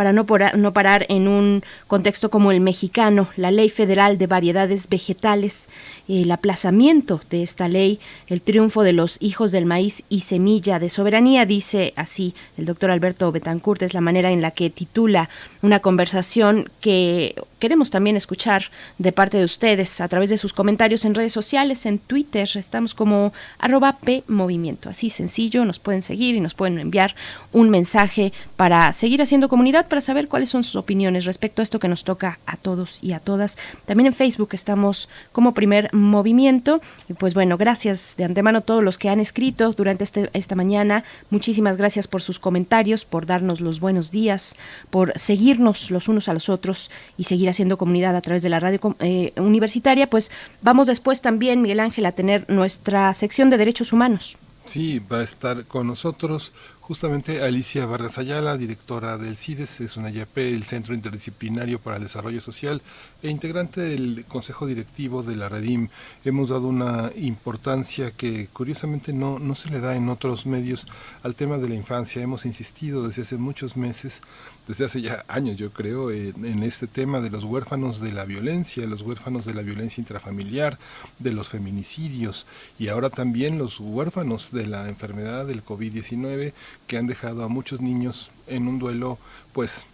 para 0.00 0.14
no, 0.14 0.24
no 0.56 0.72
parar 0.72 1.04
en 1.10 1.28
un 1.28 1.62
contexto 1.86 2.30
como 2.30 2.52
el 2.52 2.60
mexicano, 2.60 3.28
la 3.36 3.50
Ley 3.50 3.68
Federal 3.68 4.16
de 4.16 4.26
Variedades 4.26 4.88
Vegetales, 4.88 5.68
el 6.08 6.30
aplazamiento 6.30 7.20
de 7.28 7.42
esta 7.42 7.68
ley, 7.68 8.00
el 8.26 8.40
triunfo 8.40 8.82
de 8.82 8.94
los 8.94 9.18
hijos 9.20 9.52
del 9.52 9.66
maíz 9.66 10.02
y 10.08 10.20
semilla 10.20 10.78
de 10.78 10.88
soberanía, 10.88 11.44
dice 11.44 11.92
así 11.96 12.34
el 12.56 12.64
doctor 12.64 12.90
Alberto 12.90 13.30
Betancourt, 13.30 13.82
es 13.82 13.92
la 13.92 14.00
manera 14.00 14.30
en 14.30 14.40
la 14.40 14.52
que 14.52 14.70
titula 14.70 15.28
una 15.60 15.80
conversación 15.80 16.70
que 16.80 17.34
queremos 17.58 17.90
también 17.90 18.16
escuchar 18.16 18.64
de 18.96 19.12
parte 19.12 19.36
de 19.36 19.44
ustedes 19.44 20.00
a 20.00 20.08
través 20.08 20.30
de 20.30 20.38
sus 20.38 20.54
comentarios 20.54 21.04
en 21.04 21.14
redes 21.14 21.34
sociales, 21.34 21.84
en 21.84 21.98
Twitter, 21.98 22.48
estamos 22.54 22.94
como 22.94 23.34
arroba 23.58 23.98
Movimiento, 24.28 24.88
así 24.88 25.10
sencillo, 25.10 25.66
nos 25.66 25.78
pueden 25.78 26.00
seguir 26.00 26.34
y 26.34 26.40
nos 26.40 26.54
pueden 26.54 26.78
enviar 26.78 27.14
un 27.52 27.68
mensaje 27.68 28.32
para 28.56 28.92
seguir 28.94 29.20
haciendo 29.20 29.50
comunidad 29.50 29.89
para 29.90 30.00
saber 30.00 30.28
cuáles 30.28 30.48
son 30.48 30.64
sus 30.64 30.76
opiniones 30.76 31.26
respecto 31.26 31.60
a 31.60 31.64
esto 31.64 31.78
que 31.78 31.88
nos 31.88 32.04
toca 32.04 32.38
a 32.46 32.56
todos 32.56 32.98
y 33.02 33.12
a 33.12 33.20
todas. 33.20 33.58
También 33.84 34.06
en 34.06 34.14
Facebook 34.14 34.48
estamos 34.52 35.10
como 35.32 35.52
primer 35.52 35.92
movimiento. 35.92 36.80
Y 37.10 37.12
pues 37.12 37.34
bueno, 37.34 37.58
gracias 37.58 38.14
de 38.16 38.24
antemano 38.24 38.60
a 38.60 38.62
todos 38.62 38.82
los 38.82 38.96
que 38.96 39.10
han 39.10 39.20
escrito 39.20 39.72
durante 39.72 40.04
este, 40.04 40.30
esta 40.32 40.54
mañana. 40.54 41.04
Muchísimas 41.28 41.76
gracias 41.76 42.08
por 42.08 42.22
sus 42.22 42.38
comentarios, 42.38 43.04
por 43.04 43.26
darnos 43.26 43.60
los 43.60 43.80
buenos 43.80 44.10
días, 44.10 44.56
por 44.88 45.12
seguirnos 45.18 45.90
los 45.90 46.08
unos 46.08 46.28
a 46.28 46.32
los 46.32 46.48
otros 46.48 46.90
y 47.18 47.24
seguir 47.24 47.50
haciendo 47.50 47.76
comunidad 47.76 48.16
a 48.16 48.22
través 48.22 48.42
de 48.42 48.48
la 48.48 48.60
radio 48.60 48.96
eh, 49.00 49.34
universitaria. 49.36 50.08
Pues 50.08 50.30
vamos 50.62 50.86
después 50.86 51.20
también, 51.20 51.60
Miguel 51.60 51.80
Ángel, 51.80 52.06
a 52.06 52.12
tener 52.12 52.48
nuestra 52.48 53.12
sección 53.12 53.50
de 53.50 53.58
derechos 53.58 53.92
humanos. 53.92 54.38
Sí, 54.64 55.00
va 55.00 55.18
a 55.18 55.24
estar 55.24 55.64
con 55.64 55.88
nosotros 55.88 56.52
Justamente 56.90 57.40
Alicia 57.44 57.86
Vargas 57.86 58.18
Ayala, 58.18 58.56
directora 58.56 59.16
del 59.16 59.36
CIDES, 59.36 59.80
es 59.80 59.96
una 59.96 60.10
IAP, 60.10 60.38
el 60.38 60.64
Centro 60.64 60.92
Interdisciplinario 60.92 61.78
para 61.78 61.98
el 61.98 62.02
Desarrollo 62.02 62.40
Social, 62.40 62.82
e 63.22 63.30
integrante 63.30 63.80
del 63.80 64.24
Consejo 64.26 64.66
Directivo 64.66 65.22
de 65.22 65.36
la 65.36 65.48
Redim. 65.48 65.88
Hemos 66.24 66.48
dado 66.48 66.66
una 66.66 67.12
importancia 67.14 68.10
que 68.10 68.48
curiosamente 68.48 69.12
no, 69.12 69.38
no 69.38 69.54
se 69.54 69.70
le 69.70 69.78
da 69.78 69.94
en 69.94 70.08
otros 70.08 70.46
medios 70.46 70.88
al 71.22 71.36
tema 71.36 71.58
de 71.58 71.68
la 71.68 71.76
infancia. 71.76 72.22
Hemos 72.22 72.44
insistido 72.44 73.06
desde 73.06 73.22
hace 73.22 73.36
muchos 73.36 73.76
meses, 73.76 74.22
desde 74.66 74.84
hace 74.84 75.00
ya 75.00 75.24
años 75.28 75.56
yo 75.56 75.72
creo, 75.72 76.10
en, 76.10 76.44
en 76.44 76.62
este 76.62 76.86
tema 76.86 77.20
de 77.20 77.30
los 77.30 77.44
huérfanos 77.44 78.00
de 78.00 78.12
la 78.12 78.24
violencia, 78.24 78.86
los 78.86 79.02
huérfanos 79.02 79.44
de 79.44 79.54
la 79.54 79.62
violencia 79.62 80.00
intrafamiliar, 80.00 80.78
de 81.18 81.32
los 81.32 81.48
feminicidios 81.48 82.46
y 82.78 82.88
ahora 82.88 83.10
también 83.10 83.58
los 83.58 83.80
huérfanos 83.80 84.52
de 84.52 84.66
la 84.66 84.88
enfermedad 84.88 85.46
del 85.46 85.64
COVID-19 85.64 86.52
que 86.86 86.98
han 86.98 87.06
dejado 87.06 87.44
a 87.44 87.48
muchos 87.48 87.80
niños 87.80 88.30
en 88.46 88.68
un 88.68 88.78
duelo 88.78 89.18
pues 89.52 89.86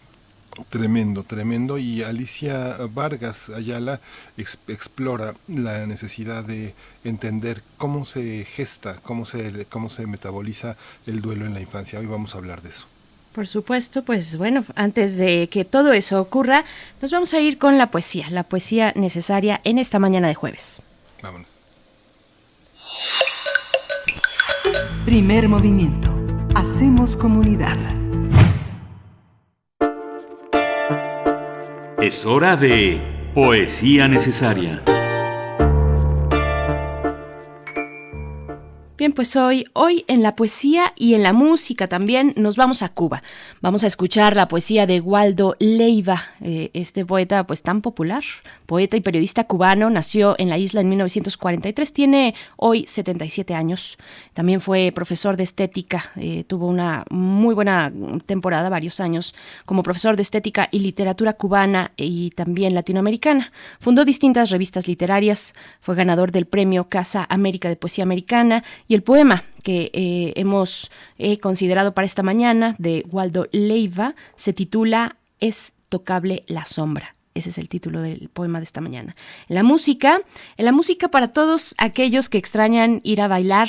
tremendo, 0.69 1.23
tremendo 1.23 1.79
y 1.79 2.03
Alicia 2.03 2.79
Vargas 2.93 3.51
Ayala 3.51 4.01
explora 4.37 5.35
la 5.49 5.87
necesidad 5.87 6.45
de 6.45 6.75
entender 7.05 7.63
cómo 7.77 8.05
se 8.05 8.45
gesta, 8.45 8.97
cómo 9.03 9.25
se, 9.25 9.67
cómo 9.67 9.91
se 9.91 10.07
metaboliza 10.07 10.77
el 11.07 11.21
duelo 11.21 11.47
en 11.47 11.55
la 11.55 11.61
infancia. 11.61 11.99
Hoy 11.99 12.07
vamos 12.07 12.35
a 12.35 12.39
hablar 12.39 12.63
de 12.63 12.71
eso. 12.71 12.87
Por 13.37 13.47
supuesto, 13.47 14.03
pues 14.03 14.39
bueno, 14.39 14.65
antes 14.77 15.19
de 15.19 15.51
que 15.51 15.67
todo 15.67 15.93
eso 15.93 16.19
ocurra, 16.23 16.65
nos 17.03 17.11
vamos 17.11 17.35
a 17.35 17.39
ir 17.39 17.59
con 17.59 17.77
la 17.77 17.91
poesía, 17.91 18.31
la 18.31 18.45
poesía 18.45 18.95
necesaria 18.97 19.61
en 19.63 19.77
esta 19.77 19.99
mañana 19.99 20.27
de 20.27 20.35
jueves. 20.35 20.81
Vámonos. 21.23 21.51
Primer 25.05 25.51
movimiento. 25.51 26.09
Hacemos 26.55 27.15
comunidad. 27.15 27.77
Es 32.01 32.25
hora 32.25 32.57
de 32.57 33.03
Poesía 33.35 34.09
Necesaria. 34.09 34.81
Bien, 38.99 39.13
pues 39.13 39.37
hoy, 39.37 39.67
hoy 39.75 40.07
en 40.09 40.23
la 40.23 40.37
poesía 40.37 40.95
y 40.97 41.13
en 41.13 41.23
la 41.23 41.35
música 41.35 41.87
también 41.87 42.33
nos 42.35 42.57
vamos 42.57 42.83
a 42.83 42.89
Cuba. 42.89 43.23
Vamos 43.61 43.85
a 43.85 43.89
escuchar 43.89 44.35
la 44.35 44.49
poesía 44.49 44.87
de 44.87 45.03
Waldo 45.03 45.55
Leiva, 45.59 46.23
eh, 46.41 46.71
este 46.73 47.05
poeta 47.05 47.47
pues 47.47 47.61
tan 47.61 47.83
popular, 47.83 48.23
poeta 48.65 48.97
y 48.97 49.03
periodista 49.03 49.45
cubano, 49.45 49.91
nació 49.91 50.35
en 50.39 50.49
la 50.49 50.57
isla 50.57 50.81
en 50.81 50.89
1943, 50.89 51.93
tiene 51.93 52.35
hoy 52.57 52.87
77 52.87 53.55
años. 53.55 53.99
También 54.33 54.61
fue 54.61 54.91
profesor 54.95 55.37
de 55.37 55.45
estética, 55.45 56.13
eh, 56.17 56.45
tuvo 56.45 56.67
una 56.67 57.05
muy 57.11 57.55
buena 57.55 57.93
temporada, 58.25 58.71
varios 58.71 59.01
años, 59.01 59.35
como 59.67 59.83
profesor 59.83 60.17
de 60.17 60.23
estética 60.23 60.71
y 60.73 60.79
literatura 60.79 61.35
cubana 61.35 61.93
y 61.99 62.31
también 62.31 62.75
latinoamericana. 62.75 63.53
Fundó 63.79 64.07
distintas 64.07 64.49
revistas 64.49 64.89
literarias, 64.89 65.55
fue 65.83 65.95
ganador 65.95 66.33
del 66.33 66.47
premio 66.47 66.89
Casa 66.89 67.27
América 67.29 67.69
de 67.69 67.77
Poesía 67.77 68.03
Americana 68.03 68.65
y 68.89 68.95
el 68.97 69.03
poema 69.03 69.45
que 69.63 69.91
eh, 69.93 70.33
hemos 70.37 70.91
considerado 71.41 71.93
para 71.93 72.07
esta 72.07 72.23
mañana 72.23 72.75
de 72.79 73.05
Waldo 73.11 73.47
Leiva 73.53 74.15
se 74.37 74.53
titula 74.53 75.17
Es 75.39 75.75
tocable 75.89 76.45
la 76.47 76.65
sombra. 76.65 77.16
Ese 77.37 77.51
es 77.51 77.59
el 77.59 77.69
título 77.69 78.01
del 78.01 78.31
poema 78.33 78.61
de 78.61 78.65
esta 78.65 78.81
mañana. 78.81 79.15
En 79.49 79.57
la 79.57 79.63
música, 79.63 80.21
en 80.57 80.65
la 80.65 80.73
música 80.73 81.09
para 81.09 81.29
todos 81.29 81.75
aquellos 81.77 82.31
que 82.31 82.39
extrañan 82.39 83.03
ir 83.05 83.21
a 83.21 83.29
bailar, 83.29 83.69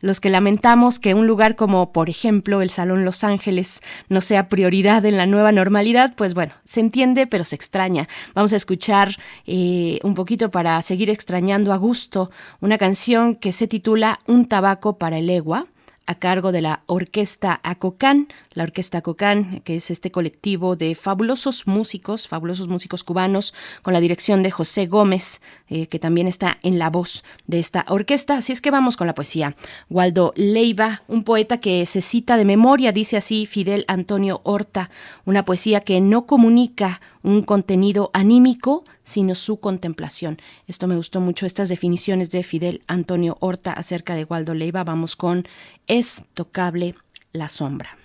los 0.00 0.20
que 0.20 0.28
lamentamos 0.28 0.98
que 0.98 1.14
un 1.14 1.26
lugar 1.26 1.56
como, 1.56 1.92
por 1.92 2.10
ejemplo, 2.10 2.60
el 2.60 2.68
Salón 2.68 3.06
Los 3.06 3.24
Ángeles 3.24 3.80
no 4.10 4.20
sea 4.20 4.50
prioridad 4.50 5.06
en 5.06 5.16
la 5.16 5.24
nueva 5.24 5.50
normalidad, 5.50 6.14
pues 6.14 6.34
bueno, 6.34 6.52
se 6.64 6.80
entiende, 6.80 7.26
pero 7.26 7.44
se 7.44 7.56
extraña. 7.56 8.06
Vamos 8.34 8.52
a 8.52 8.56
escuchar 8.56 9.16
eh, 9.46 9.98
un 10.02 10.12
poquito 10.12 10.50
para 10.50 10.80
seguir 10.82 11.08
extrañando 11.08 11.72
a 11.72 11.76
gusto 11.78 12.30
una 12.60 12.76
canción 12.76 13.34
que 13.34 13.52
se 13.52 13.66
titula 13.66 14.20
Un 14.26 14.46
tabaco 14.46 14.98
para 14.98 15.16
el 15.16 15.30
egua 15.30 15.66
a 16.06 16.14
cargo 16.16 16.52
de 16.52 16.62
la 16.62 16.82
Orquesta 16.86 17.60
Acocán, 17.62 18.28
la 18.52 18.62
Orquesta 18.64 18.98
Acocán, 18.98 19.60
que 19.64 19.76
es 19.76 19.90
este 19.90 20.10
colectivo 20.10 20.76
de 20.76 20.94
fabulosos 20.94 21.66
músicos, 21.66 22.28
fabulosos 22.28 22.68
músicos 22.68 23.04
cubanos, 23.04 23.54
con 23.82 23.92
la 23.92 24.00
dirección 24.00 24.42
de 24.42 24.50
José 24.50 24.86
Gómez, 24.86 25.42
eh, 25.68 25.88
que 25.88 25.98
también 25.98 26.26
está 26.26 26.58
en 26.62 26.78
la 26.78 26.90
voz 26.90 27.24
de 27.46 27.58
esta 27.58 27.84
orquesta. 27.88 28.38
Así 28.38 28.52
es 28.52 28.60
que 28.60 28.70
vamos 28.70 28.96
con 28.96 29.06
la 29.06 29.14
poesía. 29.14 29.56
Waldo 29.90 30.32
Leiva, 30.36 31.02
un 31.08 31.24
poeta 31.24 31.58
que 31.58 31.84
se 31.86 32.00
cita 32.00 32.36
de 32.36 32.44
memoria, 32.44 32.92
dice 32.92 33.16
así 33.16 33.46
Fidel 33.46 33.84
Antonio 33.88 34.40
Horta, 34.44 34.90
una 35.24 35.44
poesía 35.44 35.80
que 35.80 36.00
no 36.00 36.26
comunica 36.26 37.00
un 37.22 37.42
contenido 37.42 38.10
anímico, 38.12 38.84
sino 39.06 39.36
su 39.36 39.60
contemplación. 39.60 40.38
Esto 40.66 40.88
me 40.88 40.96
gustó 40.96 41.20
mucho, 41.20 41.46
estas 41.46 41.68
definiciones 41.68 42.30
de 42.32 42.42
Fidel 42.42 42.82
Antonio 42.88 43.38
Horta 43.40 43.72
acerca 43.72 44.16
de 44.16 44.24
Waldo 44.24 44.52
Leiva. 44.52 44.82
Vamos 44.82 45.14
con 45.14 45.46
Es 45.86 46.24
tocable 46.34 46.96
la 47.32 47.48
sombra. 47.48 47.96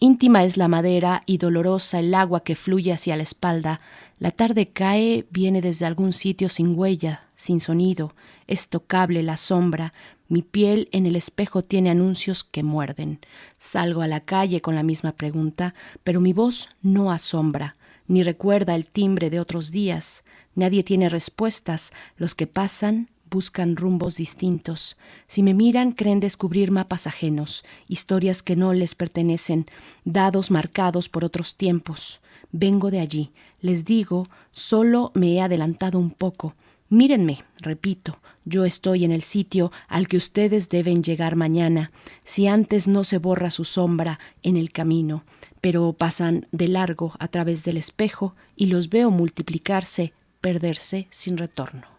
Íntima 0.00 0.42
es 0.42 0.56
la 0.56 0.66
madera 0.66 1.22
y 1.24 1.38
dolorosa 1.38 2.00
el 2.00 2.12
agua 2.14 2.42
que 2.42 2.56
fluye 2.56 2.92
hacia 2.92 3.16
la 3.16 3.22
espalda. 3.22 3.80
La 4.18 4.32
tarde 4.32 4.68
cae, 4.68 5.24
viene 5.30 5.60
desde 5.60 5.86
algún 5.86 6.12
sitio 6.12 6.48
sin 6.48 6.76
huella, 6.76 7.28
sin 7.36 7.60
sonido. 7.60 8.12
Es 8.48 8.68
tocable 8.68 9.22
la 9.22 9.36
sombra. 9.36 9.92
Mi 10.26 10.42
piel 10.42 10.88
en 10.90 11.06
el 11.06 11.14
espejo 11.14 11.62
tiene 11.62 11.90
anuncios 11.90 12.42
que 12.42 12.64
muerden. 12.64 13.20
Salgo 13.58 14.02
a 14.02 14.08
la 14.08 14.20
calle 14.20 14.60
con 14.60 14.74
la 14.74 14.82
misma 14.82 15.12
pregunta, 15.12 15.74
pero 16.02 16.20
mi 16.20 16.32
voz 16.32 16.68
no 16.82 17.12
asombra, 17.12 17.76
ni 18.10 18.24
recuerda 18.24 18.74
el 18.74 18.88
timbre 18.88 19.30
de 19.30 19.38
otros 19.38 19.70
días. 19.70 20.24
Nadie 20.56 20.82
tiene 20.82 21.08
respuestas. 21.08 21.92
Los 22.16 22.34
que 22.34 22.48
pasan 22.48 23.08
buscan 23.30 23.76
rumbos 23.76 24.16
distintos. 24.16 24.98
Si 25.28 25.44
me 25.44 25.54
miran, 25.54 25.92
creen 25.92 26.18
descubrir 26.18 26.72
mapas 26.72 27.06
ajenos, 27.06 27.64
historias 27.86 28.42
que 28.42 28.56
no 28.56 28.72
les 28.72 28.96
pertenecen, 28.96 29.66
dados 30.04 30.50
marcados 30.50 31.08
por 31.08 31.24
otros 31.24 31.54
tiempos. 31.54 32.20
Vengo 32.50 32.90
de 32.90 32.98
allí. 32.98 33.30
Les 33.60 33.84
digo, 33.84 34.28
solo 34.50 35.12
me 35.14 35.34
he 35.34 35.40
adelantado 35.40 36.00
un 36.00 36.10
poco. 36.10 36.56
Mírenme, 36.88 37.44
repito, 37.58 38.18
yo 38.44 38.64
estoy 38.64 39.04
en 39.04 39.12
el 39.12 39.22
sitio 39.22 39.70
al 39.86 40.08
que 40.08 40.16
ustedes 40.16 40.68
deben 40.68 41.04
llegar 41.04 41.36
mañana, 41.36 41.92
si 42.24 42.48
antes 42.48 42.88
no 42.88 43.04
se 43.04 43.18
borra 43.18 43.52
su 43.52 43.64
sombra 43.64 44.18
en 44.42 44.56
el 44.56 44.72
camino, 44.72 45.22
pero 45.60 45.92
pasan 45.92 46.46
de 46.52 46.68
largo 46.68 47.14
a 47.18 47.28
través 47.28 47.64
del 47.64 47.76
espejo 47.76 48.34
y 48.56 48.66
los 48.66 48.88
veo 48.88 49.10
multiplicarse, 49.10 50.12
perderse 50.40 51.08
sin 51.10 51.36
retorno. 51.36 51.89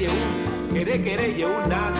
yeun, 0.00 0.30
kere 0.72 0.96
kere 1.04 1.26
yeun 1.40 1.70
da 1.70 1.99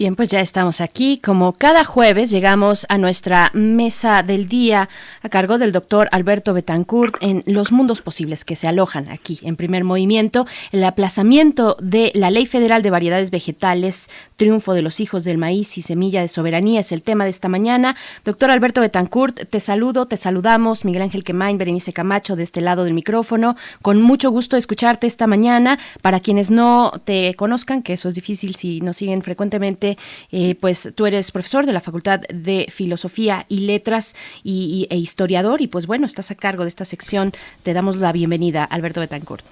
Bien, 0.00 0.16
pues 0.16 0.30
ya 0.30 0.40
estamos 0.40 0.80
aquí. 0.80 1.20
Como 1.22 1.52
cada 1.52 1.84
jueves 1.84 2.30
llegamos 2.30 2.86
a 2.88 2.96
nuestra 2.96 3.50
mesa 3.52 4.22
del 4.22 4.48
día 4.48 4.88
a 5.20 5.28
cargo 5.28 5.58
del 5.58 5.72
doctor 5.72 6.08
Alberto 6.10 6.54
Betancourt 6.54 7.16
en 7.20 7.42
Los 7.44 7.70
Mundos 7.70 8.00
Posibles 8.00 8.46
que 8.46 8.56
se 8.56 8.66
alojan 8.66 9.10
aquí 9.10 9.40
en 9.42 9.56
primer 9.56 9.84
movimiento. 9.84 10.46
El 10.72 10.84
aplazamiento 10.84 11.76
de 11.82 12.12
la 12.14 12.30
Ley 12.30 12.46
Federal 12.46 12.82
de 12.82 12.88
Variedades 12.88 13.30
Vegetales, 13.30 14.08
triunfo 14.36 14.72
de 14.72 14.80
los 14.80 15.00
hijos 15.00 15.24
del 15.24 15.36
maíz 15.36 15.76
y 15.76 15.82
semilla 15.82 16.22
de 16.22 16.28
soberanía 16.28 16.80
es 16.80 16.92
el 16.92 17.02
tema 17.02 17.24
de 17.24 17.30
esta 17.30 17.50
mañana. 17.50 17.94
Doctor 18.24 18.50
Alberto 18.50 18.80
Betancourt, 18.80 19.50
te 19.50 19.60
saludo, 19.60 20.06
te 20.06 20.16
saludamos. 20.16 20.86
Miguel 20.86 21.02
Ángel 21.02 21.24
Quemain, 21.24 21.58
Berenice 21.58 21.92
Camacho 21.92 22.36
de 22.36 22.44
este 22.44 22.62
lado 22.62 22.84
del 22.84 22.94
micrófono. 22.94 23.54
Con 23.82 24.00
mucho 24.00 24.30
gusto 24.30 24.56
escucharte 24.56 25.06
esta 25.06 25.26
mañana. 25.26 25.78
Para 26.00 26.20
quienes 26.20 26.50
no 26.50 26.90
te 27.04 27.34
conozcan, 27.34 27.82
que 27.82 27.92
eso 27.92 28.08
es 28.08 28.14
difícil 28.14 28.54
si 28.54 28.80
nos 28.80 28.96
siguen 28.96 29.20
frecuentemente, 29.20 29.89
eh, 30.32 30.54
pues 30.60 30.92
tú 30.94 31.06
eres 31.06 31.30
profesor 31.32 31.66
de 31.66 31.72
la 31.72 31.80
Facultad 31.80 32.20
de 32.32 32.66
Filosofía 32.70 33.46
y 33.48 33.60
Letras 33.60 34.14
y, 34.42 34.86
y- 34.90 34.94
e 34.94 34.98
historiador 34.98 35.60
y 35.62 35.66
pues 35.66 35.86
bueno, 35.86 36.06
estás 36.06 36.30
a 36.30 36.34
cargo 36.34 36.64
de 36.64 36.68
esta 36.68 36.84
sección. 36.84 37.32
Te 37.62 37.72
damos 37.72 37.96
la 37.96 38.12
bienvenida, 38.12 38.64
Alberto 38.64 39.00
Betancourt. 39.00 39.44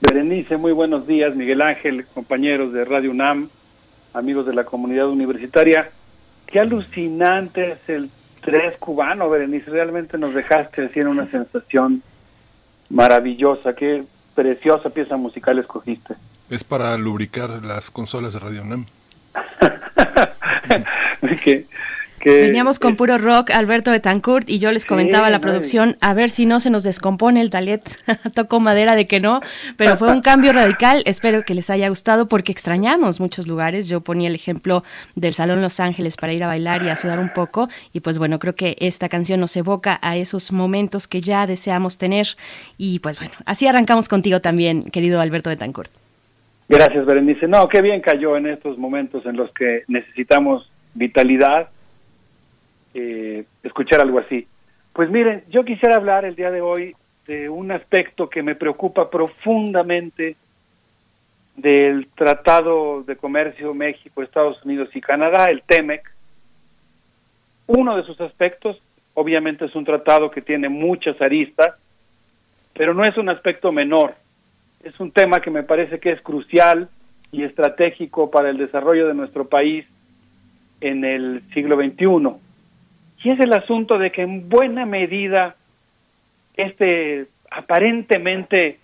Berenice, 0.00 0.56
muy 0.58 0.72
buenos 0.72 1.06
días, 1.06 1.34
Miguel 1.34 1.62
Ángel, 1.62 2.04
compañeros 2.12 2.72
de 2.72 2.84
Radio 2.84 3.10
UNAM, 3.10 3.48
amigos 4.12 4.46
de 4.46 4.54
la 4.54 4.64
comunidad 4.64 5.08
universitaria. 5.08 5.90
Qué 6.46 6.60
alucinante 6.60 7.72
es 7.72 7.88
el 7.88 8.10
tres 8.42 8.76
cubano, 8.78 9.28
Berenice, 9.30 9.70
realmente 9.70 10.18
nos 10.18 10.34
dejaste 10.34 10.84
así 10.84 11.00
en 11.00 11.08
una 11.08 11.26
sensación 11.30 12.02
maravillosa, 12.90 13.74
qué 13.74 14.04
preciosa 14.34 14.90
pieza 14.90 15.16
musical 15.16 15.58
escogiste. 15.58 16.14
Es 16.50 16.62
para 16.62 16.96
lubricar 16.96 17.64
las 17.64 17.90
consolas 17.90 18.34
de 18.34 18.38
Radio 18.38 18.62
UNAM. 18.62 18.86
que, 21.42 21.66
que- 22.20 22.40
Veníamos 22.40 22.80
con 22.80 22.96
puro 22.96 23.18
rock, 23.18 23.50
Alberto 23.52 23.92
Betancourt, 23.92 24.48
y 24.50 24.58
yo 24.58 24.72
les 24.72 24.84
comentaba 24.84 25.28
a 25.28 25.30
la 25.30 25.40
producción, 25.40 25.96
a 26.00 26.12
ver 26.12 26.28
si 26.28 26.44
no 26.44 26.58
se 26.58 26.70
nos 26.70 26.82
descompone 26.82 27.40
el 27.40 27.50
talet. 27.50 27.82
Tocó 28.34 28.58
madera 28.58 28.96
de 28.96 29.06
que 29.06 29.20
no, 29.20 29.40
pero 29.76 29.96
fue 29.96 30.10
un 30.10 30.22
cambio 30.22 30.52
radical. 30.52 31.02
Espero 31.06 31.44
que 31.44 31.54
les 31.54 31.70
haya 31.70 31.88
gustado 31.88 32.26
porque 32.26 32.50
extrañamos 32.50 33.20
muchos 33.20 33.46
lugares. 33.46 33.88
Yo 33.88 34.00
ponía 34.00 34.26
el 34.28 34.34
ejemplo 34.34 34.82
del 35.14 35.34
Salón 35.34 35.62
Los 35.62 35.78
Ángeles 35.78 36.16
para 36.16 36.32
ir 36.32 36.42
a 36.42 36.48
bailar 36.48 36.82
y 36.82 36.88
a 36.88 36.96
sudar 36.96 37.20
un 37.20 37.32
poco. 37.32 37.68
Y 37.92 38.00
pues 38.00 38.18
bueno, 38.18 38.40
creo 38.40 38.56
que 38.56 38.76
esta 38.80 39.08
canción 39.08 39.38
nos 39.38 39.56
evoca 39.56 40.00
a 40.02 40.16
esos 40.16 40.50
momentos 40.50 41.06
que 41.06 41.20
ya 41.20 41.46
deseamos 41.46 41.96
tener. 41.96 42.36
Y 42.76 42.98
pues 42.98 43.18
bueno, 43.18 43.34
así 43.44 43.68
arrancamos 43.68 44.08
contigo 44.08 44.40
también, 44.40 44.90
querido 44.90 45.20
Alberto 45.20 45.50
Betancourt. 45.50 45.92
Gracias, 46.68 47.06
Berenice. 47.06 47.46
No, 47.46 47.68
qué 47.68 47.80
bien 47.80 48.00
cayó 48.00 48.36
en 48.36 48.46
estos 48.46 48.76
momentos 48.76 49.24
en 49.24 49.36
los 49.36 49.52
que 49.52 49.84
necesitamos 49.86 50.68
vitalidad, 50.94 51.68
eh, 52.94 53.44
escuchar 53.62 54.00
algo 54.00 54.18
así. 54.18 54.48
Pues 54.92 55.10
miren, 55.10 55.44
yo 55.48 55.64
quisiera 55.64 55.96
hablar 55.96 56.24
el 56.24 56.34
día 56.34 56.50
de 56.50 56.60
hoy 56.60 56.96
de 57.26 57.48
un 57.48 57.70
aspecto 57.70 58.28
que 58.28 58.42
me 58.42 58.54
preocupa 58.54 59.10
profundamente 59.10 60.36
del 61.56 62.08
Tratado 62.14 63.02
de 63.02 63.16
Comercio 63.16 63.72
México, 63.72 64.22
Estados 64.22 64.62
Unidos 64.64 64.88
y 64.94 65.00
Canadá, 65.00 65.44
el 65.50 65.62
TEMEC. 65.62 66.10
Uno 67.68 67.96
de 67.96 68.04
sus 68.04 68.20
aspectos, 68.20 68.80
obviamente, 69.14 69.64
es 69.64 69.74
un 69.74 69.84
tratado 69.84 70.30
que 70.30 70.42
tiene 70.42 70.68
muchas 70.68 71.20
aristas, 71.20 71.74
pero 72.74 72.92
no 72.92 73.04
es 73.04 73.16
un 73.16 73.28
aspecto 73.28 73.72
menor 73.72 74.14
es 74.82 74.98
un 75.00 75.10
tema 75.10 75.40
que 75.40 75.50
me 75.50 75.62
parece 75.62 75.98
que 75.98 76.12
es 76.12 76.20
crucial 76.20 76.88
y 77.32 77.42
estratégico 77.44 78.30
para 78.30 78.50
el 78.50 78.58
desarrollo 78.58 79.08
de 79.08 79.14
nuestro 79.14 79.48
país 79.48 79.86
en 80.80 81.04
el 81.04 81.42
siglo 81.52 81.76
XXI. 81.76 82.46
Y 83.24 83.30
es 83.30 83.40
el 83.40 83.52
asunto 83.52 83.98
de 83.98 84.12
que 84.12 84.22
en 84.22 84.48
buena 84.48 84.86
medida 84.86 85.56
este 86.56 87.26
aparentemente 87.50 88.78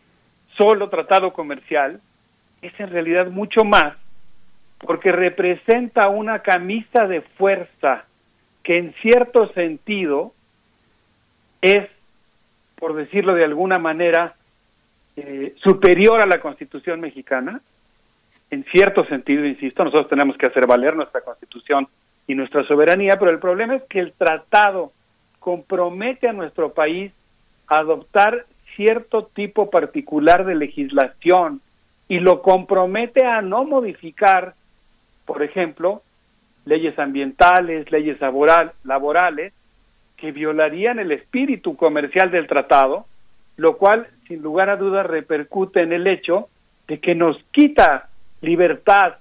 solo 0.57 0.89
tratado 0.89 1.33
comercial 1.33 2.01
es 2.61 2.73
en 2.79 2.91
realidad 2.91 3.29
mucho 3.29 3.65
más 3.65 3.95
porque 4.79 5.13
representa 5.13 6.09
una 6.09 6.41
camisa 6.41 7.07
de 7.07 7.21
fuerza 7.21 8.05
que 8.63 8.79
en 8.79 8.95
cierto 8.95 9.53
sentido 9.53 10.33
es, 11.61 11.89
por 12.77 12.95
decirlo 12.95 13.35
de 13.35 13.45
alguna 13.45 13.79
manera, 13.79 14.35
eh, 15.17 15.55
superior 15.63 16.21
a 16.21 16.27
la 16.27 16.41
Constitución 16.41 17.01
mexicana, 17.01 17.61
en 18.51 18.65
cierto 18.65 19.05
sentido, 19.07 19.45
insisto, 19.45 19.85
nosotros 19.85 20.09
tenemos 20.09 20.37
que 20.37 20.47
hacer 20.47 20.67
valer 20.67 20.95
nuestra 20.95 21.23
Constitución 21.23 21.89
y 22.27 22.35
nuestra 22.35 22.65
soberanía, 22.65 23.19
pero 23.19 23.31
el 23.31 23.39
problema 23.39 23.77
es 23.77 23.83
que 23.85 23.99
el 23.99 24.13
tratado 24.13 24.93
compromete 25.39 26.29
a 26.29 26.33
nuestro 26.33 26.73
país 26.73 27.13
a 27.67 27.79
adoptar 27.79 28.47
cierto 28.77 29.29
tipo 29.35 29.71
particular 29.71 30.45
de 30.45 30.55
legislación 30.55 31.61
y 32.09 32.21
lo 32.21 32.43
compromete 32.43 33.25
a 33.25 33.43
no 33.43 33.65
modificar, 33.65 34.55
por 35.25 35.43
ejemplo, 35.43 36.03
leyes 36.65 36.99
ambientales, 36.99 37.91
leyes 37.91 38.21
laboral, 38.21 38.73
laborales, 38.85 39.53
que 40.17 40.31
violarían 40.31 40.99
el 40.99 41.11
espíritu 41.11 41.77
comercial 41.77 42.31
del 42.31 42.47
tratado, 42.47 43.07
lo 43.57 43.77
cual, 43.77 44.07
sin 44.29 44.43
lugar 44.43 44.71
a 44.71 44.77
dudas, 44.77 45.07
repercute 45.07 45.83
en 45.83 45.93
el 45.93 46.07
hecho 46.07 46.49
de 46.89 46.99
que 46.99 47.15
nos 47.15 47.37
quita 47.53 48.09
libertad 48.41 49.15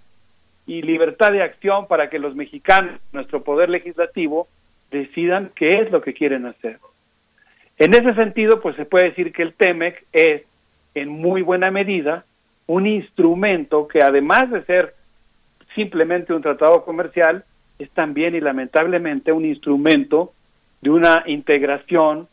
y 0.65 0.81
libertad 0.81 1.31
de 1.31 1.43
acción 1.43 1.87
para 1.87 2.09
que 2.09 2.19
los 2.19 2.35
mexicanos, 2.35 2.99
nuestro 3.11 3.43
poder 3.43 3.69
legislativo, 3.69 4.47
decidan 4.89 5.51
qué 5.55 5.81
es 5.81 5.91
lo 5.91 6.01
que 6.01 6.13
quieren 6.13 6.45
hacer. 6.45 6.79
En 7.77 7.93
ese 7.93 8.13
sentido, 8.13 8.61
pues 8.61 8.75
se 8.75 8.85
puede 8.85 9.09
decir 9.09 9.33
que 9.33 9.41
el 9.41 9.53
TEMEC 9.53 10.05
es, 10.13 10.43
en 10.93 11.09
muy 11.09 11.41
buena 11.41 11.71
medida, 11.71 12.25
un 12.67 12.85
instrumento 12.85 13.87
que 13.87 14.01
además 14.01 14.51
de 14.51 14.63
ser 14.63 14.93
simplemente 15.73 16.33
un 16.33 16.41
tratado 16.41 16.83
comercial, 16.85 17.43
es 17.79 17.89
también 17.91 18.35
y 18.35 18.39
lamentablemente 18.39 19.31
un 19.31 19.45
instrumento 19.45 20.33
de 20.81 20.91
una 20.91 21.23
integración 21.25 22.27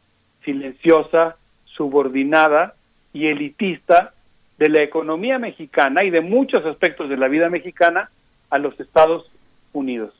silenciosa, 0.44 1.36
subordinada 1.78 2.74
y 3.14 3.28
elitista 3.28 4.12
de 4.59 4.68
la 4.68 4.82
economía 4.82 5.38
mexicana 5.38 6.05
y 6.05 6.10
de 6.10 6.20
muchos 6.20 6.66
aspectos 6.66 7.09
de 7.09 7.16
la 7.16 7.28
vida 7.28 7.48
mexicana 7.48 8.10
a 8.50 8.59
los 8.59 8.78
Estados 8.78 9.30
Unidos. 9.72 10.12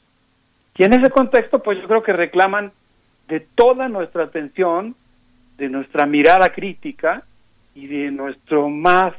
Y 0.76 0.85
en 0.85 0.94
ese 0.94 1.10
contexto, 1.10 1.62
pues 1.62 1.78
yo 1.80 1.89
creo 1.89 2.02
que 2.02 2.12
reclaman 2.12 2.70
de 3.26 3.40
toda 3.40 3.89
nuestra 3.89 4.24
atención, 4.24 4.94
de 5.59 5.68
nuestra 5.68 6.06
mirada 6.06 6.52
crítica 6.52 7.24
y 7.74 7.89
de 7.89 8.10
nuestro 8.12 8.70
más 8.70 9.12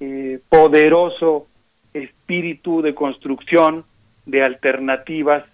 eh, 0.00 0.40
poderoso 0.48 1.46
espíritu 1.92 2.80
de 2.80 2.94
construcción 2.94 3.84
de 4.24 4.42
alternativas 4.42 5.44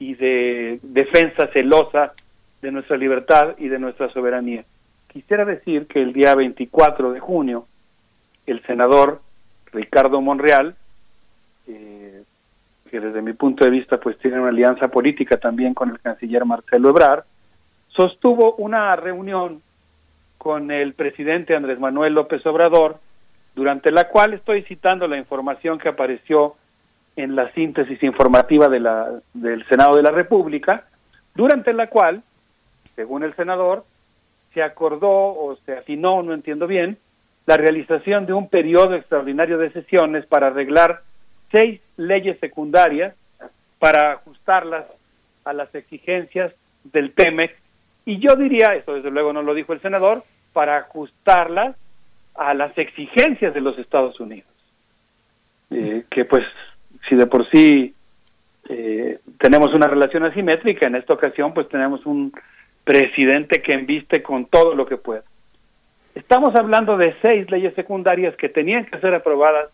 y 0.00 0.14
de 0.14 0.80
defensa 0.82 1.46
celosa 1.52 2.12
de 2.60 2.72
nuestra 2.72 2.96
libertad 2.96 3.54
y 3.58 3.68
de 3.68 3.78
nuestra 3.78 4.08
soberanía. 4.10 4.64
Quisiera 5.08 5.44
decir 5.44 5.86
que 5.86 6.02
el 6.02 6.12
día 6.12 6.34
24 6.34 7.12
de 7.12 7.20
junio, 7.20 7.66
el 8.46 8.62
senador 8.62 9.20
Ricardo 9.72 10.20
Monreal, 10.20 10.76
eh, 11.66 12.22
que 12.90 13.00
desde 13.00 13.22
mi 13.22 13.32
punto 13.32 13.64
de 13.64 13.70
vista 13.70 13.98
pues 13.98 14.18
tiene 14.18 14.38
una 14.38 14.48
alianza 14.48 14.88
política 14.88 15.36
también 15.36 15.74
con 15.74 15.90
el 15.90 16.00
canciller 16.00 16.44
Marcelo 16.44 16.90
Ebrard, 16.90 17.24
sostuvo 17.88 18.54
una 18.56 18.94
reunión 18.96 19.62
con 20.38 20.70
el 20.70 20.94
presidente 20.94 21.56
Andrés 21.56 21.80
Manuel 21.80 22.14
López 22.14 22.44
Obrador, 22.46 22.98
durante 23.54 23.90
la 23.90 24.08
cual 24.08 24.34
estoy 24.34 24.62
citando 24.62 25.08
la 25.08 25.18
información 25.18 25.78
que 25.78 25.88
apareció 25.88 26.54
en 27.16 27.34
la 27.34 27.50
síntesis 27.52 28.00
informativa 28.04 28.68
de 28.68 28.78
la, 28.78 29.10
del 29.34 29.66
Senado 29.66 29.96
de 29.96 30.02
la 30.02 30.12
República, 30.12 30.84
durante 31.34 31.72
la 31.72 31.88
cual, 31.88 32.22
según 32.94 33.24
el 33.24 33.34
senador, 33.34 33.84
se 34.54 34.62
acordó 34.62 35.10
o 35.10 35.56
se 35.64 35.76
afinó, 35.76 36.22
no 36.22 36.34
entiendo 36.34 36.66
bien, 36.66 36.98
la 37.46 37.56
realización 37.56 38.26
de 38.26 38.32
un 38.32 38.48
periodo 38.48 38.94
extraordinario 38.94 39.58
de 39.58 39.70
sesiones 39.70 40.26
para 40.26 40.48
arreglar 40.48 41.00
seis 41.50 41.80
leyes 41.96 42.38
secundarias 42.40 43.14
para 43.78 44.12
ajustarlas 44.12 44.84
a 45.44 45.52
las 45.52 45.74
exigencias 45.74 46.52
del 46.84 47.12
TEMEC 47.12 47.56
y 48.08 48.18
yo 48.20 48.36
diría, 48.36 48.74
eso 48.74 48.94
desde 48.94 49.10
luego 49.10 49.34
no 49.34 49.42
lo 49.42 49.52
dijo 49.52 49.74
el 49.74 49.82
senador, 49.82 50.24
para 50.54 50.78
ajustarlas 50.78 51.76
a 52.34 52.54
las 52.54 52.76
exigencias 52.78 53.52
de 53.52 53.60
los 53.60 53.78
Estados 53.78 54.18
Unidos. 54.18 54.48
Eh, 55.70 56.04
que 56.10 56.24
pues 56.24 56.42
si 57.06 57.16
de 57.16 57.26
por 57.26 57.46
sí 57.50 57.94
eh, 58.70 59.18
tenemos 59.38 59.74
una 59.74 59.86
relación 59.86 60.24
asimétrica, 60.24 60.86
en 60.86 60.94
esta 60.94 61.12
ocasión 61.12 61.52
pues 61.52 61.68
tenemos 61.68 62.06
un 62.06 62.32
presidente 62.88 63.60
que 63.60 63.74
embiste 63.74 64.22
con 64.22 64.46
todo 64.46 64.74
lo 64.74 64.86
que 64.86 64.96
pueda. 64.96 65.22
Estamos 66.14 66.54
hablando 66.54 66.96
de 66.96 67.14
seis 67.20 67.50
leyes 67.50 67.74
secundarias 67.74 68.34
que 68.36 68.48
tenían 68.48 68.86
que 68.86 68.98
ser 68.98 69.12
aprobadas 69.12 69.68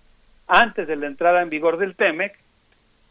antes 0.48 0.88
de 0.88 0.96
la 0.96 1.06
entrada 1.06 1.40
en 1.40 1.48
vigor 1.48 1.76
del 1.78 1.94
TEMEC 1.94 2.36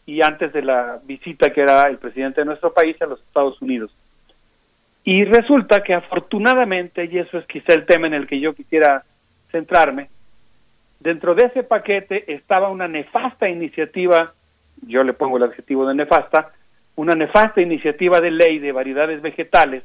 y 0.06 0.22
antes 0.22 0.52
de 0.52 0.62
la 0.62 1.00
visita 1.06 1.54
que 1.54 1.62
era 1.62 1.84
el 1.84 2.00
presidente 2.00 2.42
de 2.42 2.46
nuestro 2.46 2.74
país 2.74 3.02
a 3.02 3.06
los 3.06 3.22
Estados 3.22 3.62
Unidos. 3.62 3.96
Y 5.06 5.24
resulta 5.24 5.82
que 5.84 5.94
afortunadamente, 5.94 7.06
y 7.06 7.20
eso 7.20 7.38
es 7.38 7.46
quizá 7.46 7.74
el 7.74 7.86
tema 7.86 8.08
en 8.08 8.16
el 8.16 8.28
que 8.28 8.42
yo 8.42 8.54
quisiera 8.54 9.06
centrarme, 9.54 10.10
dentro 11.00 11.34
de 11.34 11.46
ese 11.46 11.64
paquete 11.64 12.26
estaba 12.28 12.68
una 12.68 12.90
nefasta 12.90 13.48
iniciativa, 13.48 14.34
yo 14.86 15.02
le 15.06 15.14
pongo 15.14 15.38
el 15.38 15.44
adjetivo 15.44 15.88
de 15.88 15.96
nefasta, 15.96 16.52
una 16.98 17.16
nefasta 17.16 17.62
iniciativa 17.62 18.20
de 18.20 18.32
ley 18.32 18.60
de 18.60 18.74
variedades 18.74 19.22
vegetales 19.22 19.84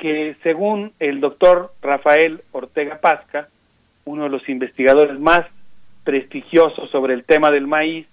que 0.00 0.34
según 0.42 0.92
el 0.98 1.20
doctor 1.20 1.72
Rafael 1.82 2.40
Ortega 2.52 3.00
Pasca, 3.00 3.48
uno 4.06 4.24
de 4.24 4.30
los 4.30 4.48
investigadores 4.48 5.20
más 5.20 5.46
prestigiosos 6.04 6.90
sobre 6.90 7.14
el 7.14 7.24
tema 7.24 7.50
del 7.50 7.66
maíz, 7.66 8.06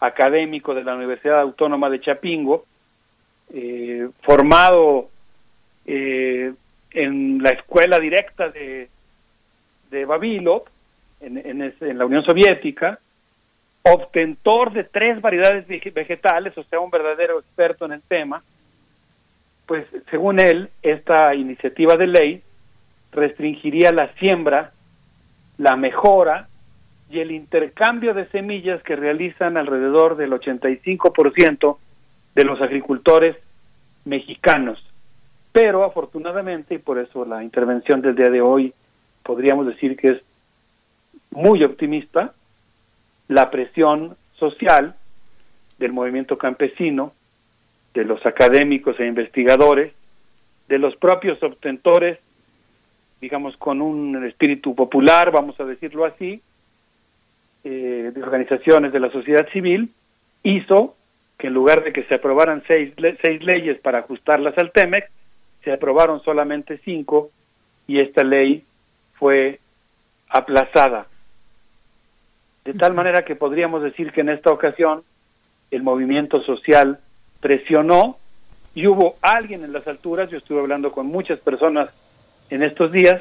académico 0.00 0.74
de 0.74 0.82
la 0.82 0.94
Universidad 0.94 1.40
Autónoma 1.40 1.90
de 1.90 2.00
Chapingo, 2.00 2.64
eh, 3.52 4.08
formado 4.22 5.10
eh, 5.86 6.52
en 6.90 7.42
la 7.42 7.50
escuela 7.50 7.98
directa 7.98 8.48
de, 8.48 8.88
de 9.90 10.04
Babilov, 10.06 10.64
en, 11.20 11.38
en, 11.38 11.98
la 11.98 12.06
Unión 12.06 12.24
Soviética, 12.24 12.98
obtentor 13.82 14.72
de 14.72 14.84
tres 14.84 15.20
variedades 15.20 15.66
vegetales, 15.68 16.56
o 16.56 16.64
sea, 16.64 16.80
un 16.80 16.90
verdadero 16.90 17.38
experto 17.38 17.84
en 17.84 17.92
el 17.92 18.02
tema, 18.02 18.42
pues 19.66 19.86
según 20.10 20.40
él, 20.40 20.70
esta 20.82 21.34
iniciativa 21.34 21.96
de 21.96 22.06
ley 22.06 22.42
restringiría 23.12 23.92
la 23.92 24.12
siembra, 24.14 24.72
la 25.58 25.76
mejora 25.76 26.48
y 27.10 27.20
el 27.20 27.30
intercambio 27.30 28.12
de 28.14 28.26
semillas 28.26 28.82
que 28.82 28.96
realizan 28.96 29.56
alrededor 29.56 30.16
del 30.16 30.32
85% 30.32 31.78
de 32.34 32.44
los 32.44 32.60
agricultores 32.60 33.36
mexicanos. 34.04 34.84
Pero 35.52 35.84
afortunadamente, 35.84 36.74
y 36.74 36.78
por 36.78 36.98
eso 36.98 37.24
la 37.24 37.44
intervención 37.44 38.02
del 38.02 38.16
día 38.16 38.30
de 38.30 38.40
hoy 38.40 38.74
podríamos 39.22 39.66
decir 39.66 39.96
que 39.96 40.08
es 40.08 40.22
muy 41.30 41.64
optimista, 41.64 42.32
la 43.28 43.50
presión 43.50 44.16
social 44.36 44.94
del 45.78 45.92
movimiento 45.92 46.36
campesino, 46.38 47.12
de 47.94 48.04
los 48.04 48.24
académicos 48.26 48.98
e 48.98 49.06
investigadores, 49.06 49.92
de 50.68 50.78
los 50.78 50.96
propios 50.96 51.42
obtentores, 51.42 52.18
digamos, 53.20 53.56
con 53.56 53.80
un 53.80 54.24
espíritu 54.26 54.74
popular, 54.74 55.30
vamos 55.30 55.58
a 55.60 55.64
decirlo 55.64 56.04
así, 56.04 56.42
eh, 57.62 58.12
de 58.14 58.22
organizaciones 58.22 58.92
de 58.92 59.00
la 59.00 59.10
sociedad 59.10 59.48
civil, 59.50 59.88
hizo 60.42 60.96
que 61.38 61.46
en 61.46 61.54
lugar 61.54 61.84
de 61.84 61.92
que 61.92 62.02
se 62.04 62.14
aprobaran 62.14 62.62
seis, 62.66 62.92
seis 63.22 63.42
leyes 63.42 63.78
para 63.80 64.00
ajustarlas 64.00 64.56
al 64.58 64.72
TEMEC, 64.72 65.08
se 65.62 65.72
aprobaron 65.72 66.22
solamente 66.22 66.78
cinco 66.84 67.30
y 67.86 68.00
esta 68.00 68.22
ley 68.22 68.64
fue 69.14 69.60
aplazada. 70.28 71.06
De 72.64 72.74
tal 72.74 72.94
manera 72.94 73.24
que 73.24 73.36
podríamos 73.36 73.82
decir 73.82 74.12
que 74.12 74.20
en 74.20 74.30
esta 74.30 74.50
ocasión 74.50 75.02
el 75.70 75.82
movimiento 75.82 76.42
social 76.42 76.98
presionó 77.44 78.16
y 78.74 78.86
hubo 78.86 79.16
alguien 79.20 79.64
en 79.64 79.74
las 79.74 79.86
alturas, 79.86 80.30
yo 80.30 80.38
estuve 80.38 80.60
hablando 80.60 80.92
con 80.92 81.08
muchas 81.08 81.38
personas 81.40 81.90
en 82.48 82.62
estos 82.62 82.90
días, 82.90 83.20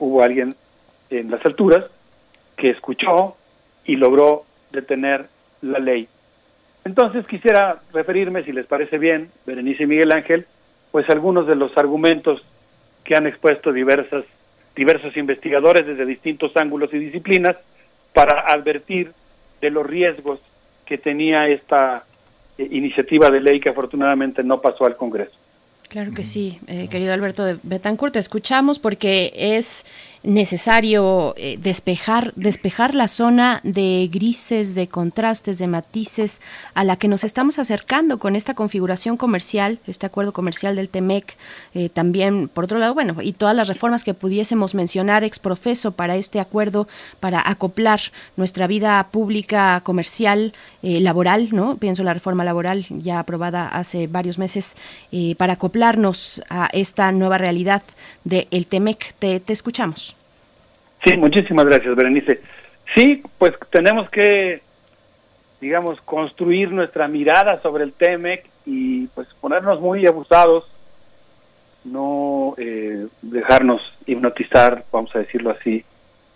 hubo 0.00 0.20
alguien 0.20 0.56
en 1.10 1.30
las 1.30 1.46
alturas 1.46 1.84
que 2.56 2.70
escuchó 2.70 3.36
y 3.84 3.94
logró 3.94 4.42
detener 4.72 5.26
la 5.62 5.78
ley. 5.78 6.08
Entonces 6.84 7.24
quisiera 7.28 7.82
referirme, 7.92 8.42
si 8.42 8.50
les 8.50 8.66
parece 8.66 8.98
bien, 8.98 9.30
Berenice 9.46 9.84
y 9.84 9.86
Miguel 9.86 10.10
Ángel, 10.10 10.46
pues 10.90 11.08
algunos 11.08 11.46
de 11.46 11.54
los 11.54 11.70
argumentos 11.78 12.42
que 13.04 13.14
han 13.14 13.28
expuesto 13.28 13.72
diversas, 13.72 14.24
diversos 14.74 15.16
investigadores 15.16 15.86
desde 15.86 16.04
distintos 16.04 16.50
ángulos 16.56 16.92
y 16.92 16.98
disciplinas 16.98 17.56
para 18.12 18.40
advertir 18.52 19.12
de 19.60 19.70
los 19.70 19.86
riesgos 19.86 20.40
que 20.84 20.98
tenía 20.98 21.46
esta 21.46 22.02
eh, 22.58 22.68
iniciativa 22.70 23.30
de 23.30 23.40
ley 23.40 23.60
que 23.60 23.70
afortunadamente 23.70 24.42
no 24.42 24.60
pasó 24.60 24.86
al 24.86 24.96
Congreso. 24.96 25.36
Claro 25.88 26.12
que 26.12 26.24
sí, 26.24 26.58
eh, 26.66 26.88
querido 26.88 27.12
Alberto 27.12 27.44
de 27.44 27.56
Betancourt, 27.62 28.14
te 28.14 28.18
escuchamos 28.18 28.78
porque 28.78 29.32
es 29.36 29.86
necesario 30.24 31.34
eh, 31.36 31.58
despejar, 31.60 32.32
despejar 32.34 32.94
la 32.94 33.08
zona 33.08 33.60
de 33.62 34.08
grises, 34.10 34.74
de 34.74 34.88
contrastes, 34.88 35.58
de 35.58 35.66
matices 35.66 36.40
a 36.72 36.82
la 36.82 36.96
que 36.96 37.08
nos 37.08 37.24
estamos 37.24 37.58
acercando 37.58 38.18
con 38.18 38.34
esta 38.34 38.54
configuración 38.54 39.16
comercial, 39.16 39.78
este 39.86 40.06
acuerdo 40.06 40.32
comercial 40.32 40.76
del 40.76 40.88
TEMEC, 40.88 41.36
eh, 41.74 41.90
también 41.90 42.48
por 42.48 42.64
otro 42.64 42.78
lado, 42.78 42.94
bueno, 42.94 43.16
y 43.22 43.34
todas 43.34 43.54
las 43.54 43.68
reformas 43.68 44.02
que 44.02 44.14
pudiésemos 44.14 44.74
mencionar 44.74 45.24
ex 45.24 45.38
profeso 45.38 45.92
para 45.92 46.16
este 46.16 46.40
acuerdo, 46.40 46.88
para 47.20 47.42
acoplar 47.44 48.00
nuestra 48.36 48.66
vida 48.66 49.08
pública, 49.10 49.82
comercial, 49.84 50.54
eh, 50.82 51.00
laboral, 51.00 51.50
¿no? 51.52 51.76
Pienso 51.76 52.02
la 52.02 52.14
reforma 52.14 52.44
laboral 52.44 52.86
ya 52.88 53.18
aprobada 53.18 53.68
hace 53.68 54.06
varios 54.06 54.38
meses, 54.38 54.76
para 55.38 55.54
acoplarnos 55.54 56.42
a 56.48 56.68
esta 56.72 57.12
nueva 57.12 57.38
realidad 57.38 57.82
del 58.24 58.66
TEMEC. 58.66 59.14
Te, 59.18 59.38
te 59.40 59.52
escuchamos. 59.52 60.13
Sí, 61.04 61.16
muchísimas 61.16 61.66
gracias, 61.66 61.94
Berenice. 61.94 62.40
Sí, 62.94 63.22
pues 63.38 63.52
tenemos 63.70 64.08
que, 64.10 64.62
digamos, 65.60 66.00
construir 66.02 66.70
nuestra 66.70 67.08
mirada 67.08 67.60
sobre 67.60 67.84
el 67.84 67.92
TEMEC 67.92 68.48
y 68.66 69.06
pues 69.08 69.28
ponernos 69.40 69.80
muy 69.80 70.06
abusados, 70.06 70.64
no 71.84 72.54
eh, 72.56 73.06
dejarnos 73.20 73.82
hipnotizar, 74.06 74.84
vamos 74.90 75.14
a 75.14 75.18
decirlo 75.18 75.50
así, 75.50 75.84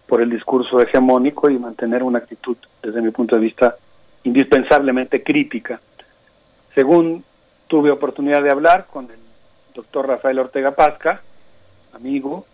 por 0.06 0.20
el 0.20 0.30
discurso 0.30 0.80
hegemónico 0.80 1.50
y 1.50 1.58
mantener 1.58 2.02
una 2.02 2.18
actitud, 2.18 2.56
desde 2.82 3.00
mi 3.00 3.10
punto 3.10 3.36
de 3.36 3.42
vista, 3.42 3.76
indispensablemente 4.24 5.22
crítica. 5.22 5.80
Según 6.74 7.24
tuve 7.66 7.90
oportunidad 7.90 8.42
de 8.42 8.50
hablar 8.50 8.86
con 8.90 9.04
el 9.06 9.18
doctor 9.74 10.08
Rafael 10.08 10.38
Ortega 10.38 10.72
Pasca, 10.72 11.22
amigo, 11.94 12.46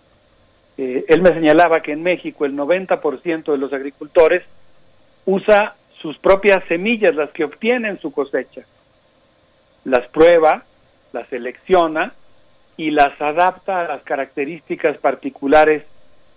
eh, 0.76 1.04
él 1.08 1.22
me 1.22 1.30
señalaba 1.30 1.80
que 1.80 1.92
en 1.92 2.02
México 2.02 2.44
el 2.44 2.56
90% 2.56 3.52
de 3.52 3.58
los 3.58 3.72
agricultores 3.72 4.42
usa 5.24 5.76
sus 6.00 6.18
propias 6.18 6.64
semillas, 6.68 7.14
las 7.14 7.30
que 7.30 7.44
obtiene 7.44 7.88
en 7.88 8.00
su 8.00 8.12
cosecha. 8.12 8.62
Las 9.84 10.06
prueba, 10.08 10.64
las 11.12 11.28
selecciona 11.28 12.12
y 12.76 12.90
las 12.90 13.20
adapta 13.20 13.80
a 13.80 13.88
las 13.88 14.02
características 14.02 14.98
particulares 14.98 15.84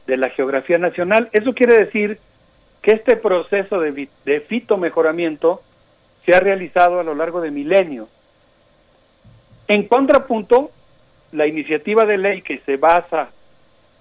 de 0.06 0.18
la 0.18 0.30
geografía 0.30 0.78
nacional. 0.78 1.30
Eso 1.34 1.54
quiere 1.54 1.78
decir 1.78 2.20
que 2.82 2.92
este 2.92 3.18
proceso 3.18 3.80
de, 3.80 4.08
de 4.24 4.40
fitomejoramiento 4.42 5.62
se 6.26 6.36
ha 6.36 6.40
realizado 6.40 7.00
a 7.00 7.04
lo 7.04 7.16
largo 7.16 7.42
de 7.42 7.52
milenios. 7.52 8.08
En 9.68 9.88
contrapunto, 9.88 10.72
la 11.32 11.48
iniciativa 11.48 12.06
de 12.06 12.18
ley 12.18 12.42
que 12.42 12.60
se 12.60 12.78
basa 12.78 13.32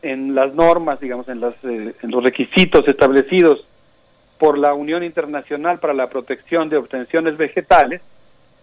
en 0.06 0.34
las 0.34 0.54
normas, 0.54 1.00
digamos, 1.00 1.28
en, 1.28 1.40
las, 1.40 1.54
eh, 1.64 1.94
en 2.00 2.10
los 2.10 2.22
requisitos 2.22 2.86
establecidos 2.86 3.66
por 4.38 4.56
la 4.56 4.72
Unión 4.72 5.02
Internacional 5.02 5.80
para 5.80 5.94
la 5.94 6.08
Protección 6.08 6.68
de 6.68 6.76
Obtenciones 6.76 7.36
Vegetales 7.36 8.00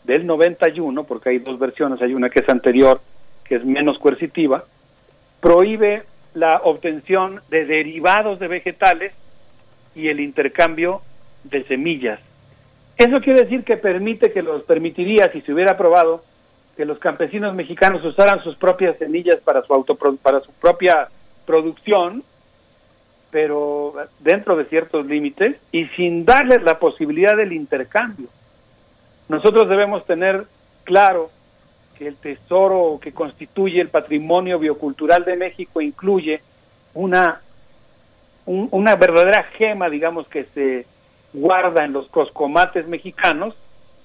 del 0.06 0.26
91, 0.26 1.04
porque 1.04 1.30
hay 1.30 1.40
dos 1.40 1.60
versiones, 1.60 2.02
hay 2.02 2.14
una 2.14 2.30
que 2.30 2.40
es 2.40 2.50
anterior, 2.50 3.02
que 3.44 3.56
es 3.56 3.66
menos 3.66 4.00
coercitiva, 4.00 4.64
prohíbe 5.42 6.04
la 6.34 6.62
obtención 6.64 7.42
de 7.50 7.66
derivados 7.66 8.40
de 8.40 8.48
vegetales 8.48 9.14
y 9.96 10.08
el 10.08 10.22
intercambio 10.22 11.02
de 11.44 11.64
semillas. 11.66 12.20
Eso 12.98 13.20
quiere 13.20 13.44
decir 13.44 13.64
que 13.66 13.76
permite 13.76 14.32
que 14.32 14.42
los 14.42 14.64
permitiría, 14.64 15.30
si 15.34 15.42
se 15.42 15.54
hubiera 15.54 15.74
aprobado, 15.74 16.24
que 16.78 16.86
los 16.86 17.00
campesinos 17.00 17.54
mexicanos 17.54 18.04
usaran 18.06 18.42
sus 18.44 18.56
propias 18.56 18.98
semillas 18.98 19.38
para 19.44 19.62
su 19.64 19.74
auto 19.74 19.96
para 19.96 20.40
su 20.40 20.52
propia 20.54 21.10
producción, 21.46 22.24
pero 23.32 23.94
dentro 24.20 24.56
de 24.56 24.66
ciertos 24.66 25.06
límites 25.06 25.58
y 25.72 25.86
sin 25.96 26.24
darles 26.26 26.62
la 26.64 26.78
posibilidad 26.80 27.36
del 27.36 27.52
intercambio. 27.54 28.28
Nosotros 29.28 29.68
debemos 29.70 30.06
tener 30.06 30.46
claro 30.84 31.32
que 31.98 32.08
el 32.08 32.16
tesoro 32.18 33.00
que 33.02 33.12
constituye 33.12 33.82
el 33.82 33.90
patrimonio 33.90 34.60
biocultural 34.60 35.26
de 35.26 35.38
México 35.38 35.82
incluye 35.82 36.42
una 36.94 37.42
un- 38.46 38.68
una 38.72 38.98
verdadera 38.98 39.44
gema, 39.58 39.90
digamos, 39.90 40.28
que 40.28 40.44
se 40.54 40.86
guarda 41.32 41.86
en 41.86 41.94
los 41.94 42.10
coscomates 42.10 42.86
mexicanos, 42.90 43.56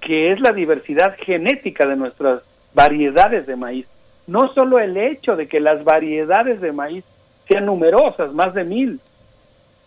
que 0.01 0.31
es 0.31 0.41
la 0.41 0.53
diversidad 0.53 1.17
genética 1.19 1.87
de 1.87 1.97
nuestras 1.97 2.43
variedades 2.73 3.49
de 3.49 3.57
maíz. 3.57 3.87
No 4.29 4.55
solo 4.55 4.79
el 4.79 4.97
hecho 4.97 5.35
de 5.35 5.49
que 5.49 5.59
las 5.59 5.83
variedades 5.83 6.61
de 6.61 6.71
maíz 6.71 7.05
sean 7.49 7.67
numerosas, 7.67 8.33
más 8.33 8.55
de 8.55 8.65
mil, 8.65 9.01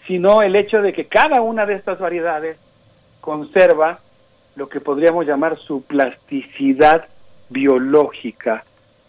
sino 0.07 0.41
el 0.41 0.55
hecho 0.55 0.81
de 0.81 0.93
que 0.93 1.05
cada 1.05 1.41
una 1.41 1.65
de 1.65 1.75
estas 1.75 1.99
variedades 1.99 2.57
conserva 3.21 3.99
lo 4.55 4.67
que 4.67 4.81
podríamos 4.81 5.25
llamar 5.25 5.57
su 5.59 5.83
plasticidad 5.83 7.05
biológica, 7.49 8.63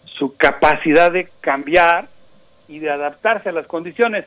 su 0.05 0.37
capacidad 0.37 1.11
de 1.11 1.29
cambiar 1.41 2.07
y 2.67 2.79
de 2.79 2.91
adaptarse 2.91 3.49
a 3.49 3.53
las 3.53 3.67
condiciones. 3.67 4.25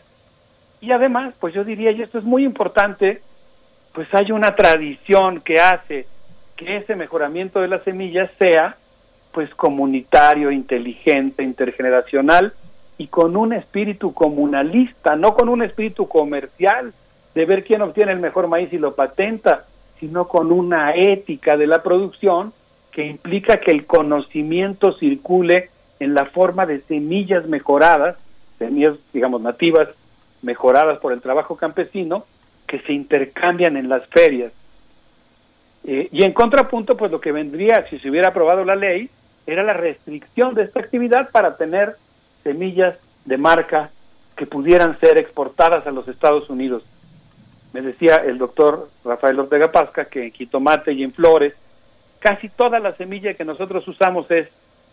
Y 0.80 0.92
además, 0.92 1.34
pues 1.40 1.54
yo 1.54 1.64
diría, 1.64 1.92
y 1.92 2.02
esto 2.02 2.18
es 2.18 2.24
muy 2.24 2.44
importante, 2.44 3.22
pues 3.94 4.12
hay 4.12 4.32
una 4.32 4.54
tradición 4.54 5.40
que 5.40 5.60
hace 5.60 6.06
que 6.56 6.76
ese 6.78 6.96
mejoramiento 6.96 7.60
de 7.60 7.68
las 7.68 7.82
semillas 7.84 8.30
sea 8.38 8.76
pues 9.32 9.54
comunitario, 9.54 10.50
inteligente, 10.50 11.42
intergeneracional 11.42 12.54
y 12.98 13.08
con 13.08 13.36
un 13.36 13.52
espíritu 13.52 14.14
comunalista, 14.14 15.16
no 15.16 15.34
con 15.34 15.48
un 15.48 15.62
espíritu 15.62 16.08
comercial 16.08 16.92
de 17.34 17.44
ver 17.44 17.64
quién 17.64 17.82
obtiene 17.82 18.12
el 18.12 18.18
mejor 18.18 18.48
maíz 18.48 18.72
y 18.72 18.78
lo 18.78 18.94
patenta, 18.94 19.66
sino 20.00 20.26
con 20.28 20.52
una 20.52 20.94
ética 20.94 21.56
de 21.56 21.66
la 21.66 21.82
producción 21.82 22.52
que 22.90 23.06
implica 23.06 23.60
que 23.60 23.70
el 23.70 23.84
conocimiento 23.84 24.92
circule 24.94 25.68
en 26.00 26.14
la 26.14 26.26
forma 26.26 26.64
de 26.64 26.80
semillas 26.82 27.46
mejoradas, 27.46 28.16
semillas, 28.58 28.94
digamos, 29.12 29.42
nativas, 29.42 29.88
mejoradas 30.42 30.98
por 30.98 31.12
el 31.12 31.20
trabajo 31.20 31.56
campesino, 31.56 32.24
que 32.66 32.80
se 32.80 32.92
intercambian 32.92 33.76
en 33.76 33.88
las 33.88 34.06
ferias. 34.06 34.52
Eh, 35.84 36.08
y 36.10 36.24
en 36.24 36.32
contrapunto, 36.32 36.96
pues 36.96 37.12
lo 37.12 37.20
que 37.20 37.32
vendría, 37.32 37.86
si 37.88 37.98
se 37.98 38.10
hubiera 38.10 38.30
aprobado 38.30 38.64
la 38.64 38.76
ley, 38.76 39.10
era 39.46 39.62
la 39.62 39.74
restricción 39.74 40.54
de 40.54 40.62
esta 40.62 40.80
actividad 40.80 41.30
para 41.30 41.56
tener 41.56 41.96
semillas 42.46 42.96
de 43.24 43.38
marca 43.38 43.90
que 44.36 44.46
pudieran 44.46 45.00
ser 45.00 45.18
exportadas 45.18 45.84
a 45.84 45.90
los 45.90 46.06
Estados 46.06 46.48
Unidos. 46.48 46.84
Me 47.72 47.82
decía 47.82 48.16
el 48.24 48.38
doctor 48.38 48.88
Rafael 49.04 49.40
Ortega 49.40 49.72
Pasca 49.72 50.04
que 50.04 50.26
en 50.26 50.32
jitomate 50.32 50.92
y 50.92 51.02
en 51.02 51.12
flores 51.12 51.54
casi 52.20 52.48
toda 52.48 52.78
la 52.78 52.94
semilla 52.94 53.34
que 53.34 53.44
nosotros 53.44 53.86
usamos 53.88 54.30
es 54.30 54.48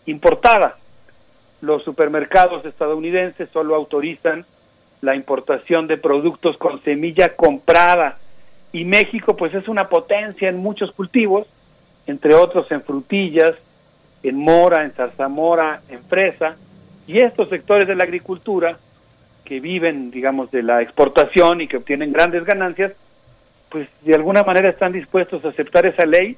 importada. 0.06 0.78
Los 1.60 1.84
supermercados 1.84 2.64
estadounidenses 2.64 3.48
solo 3.52 3.76
autorizan 3.76 4.44
la 5.00 5.14
importación 5.14 5.86
de 5.86 5.96
productos 5.96 6.56
con 6.56 6.82
semilla 6.82 7.36
comprada 7.36 8.18
y 8.72 8.84
México 8.84 9.36
pues 9.36 9.54
es 9.54 9.68
una 9.68 9.88
potencia 9.88 10.48
en 10.48 10.58
muchos 10.58 10.90
cultivos, 10.90 11.46
entre 12.08 12.34
otros 12.34 12.68
en 12.72 12.82
frutillas, 12.82 13.52
en 14.24 14.36
mora, 14.36 14.82
en 14.82 14.90
zarzamora, 14.90 15.82
en 15.88 16.02
fresa, 16.02 16.56
y 17.06 17.18
estos 17.18 17.48
sectores 17.48 17.86
de 17.86 17.94
la 17.94 18.04
agricultura 18.04 18.78
que 19.44 19.60
viven, 19.60 20.10
digamos, 20.10 20.50
de 20.50 20.62
la 20.62 20.82
exportación 20.82 21.60
y 21.60 21.68
que 21.68 21.76
obtienen 21.76 22.12
grandes 22.12 22.44
ganancias, 22.44 22.92
pues 23.68 23.88
de 24.02 24.14
alguna 24.14 24.42
manera 24.42 24.70
están 24.70 24.92
dispuestos 24.92 25.44
a 25.44 25.48
aceptar 25.48 25.84
esa 25.86 26.06
ley 26.06 26.36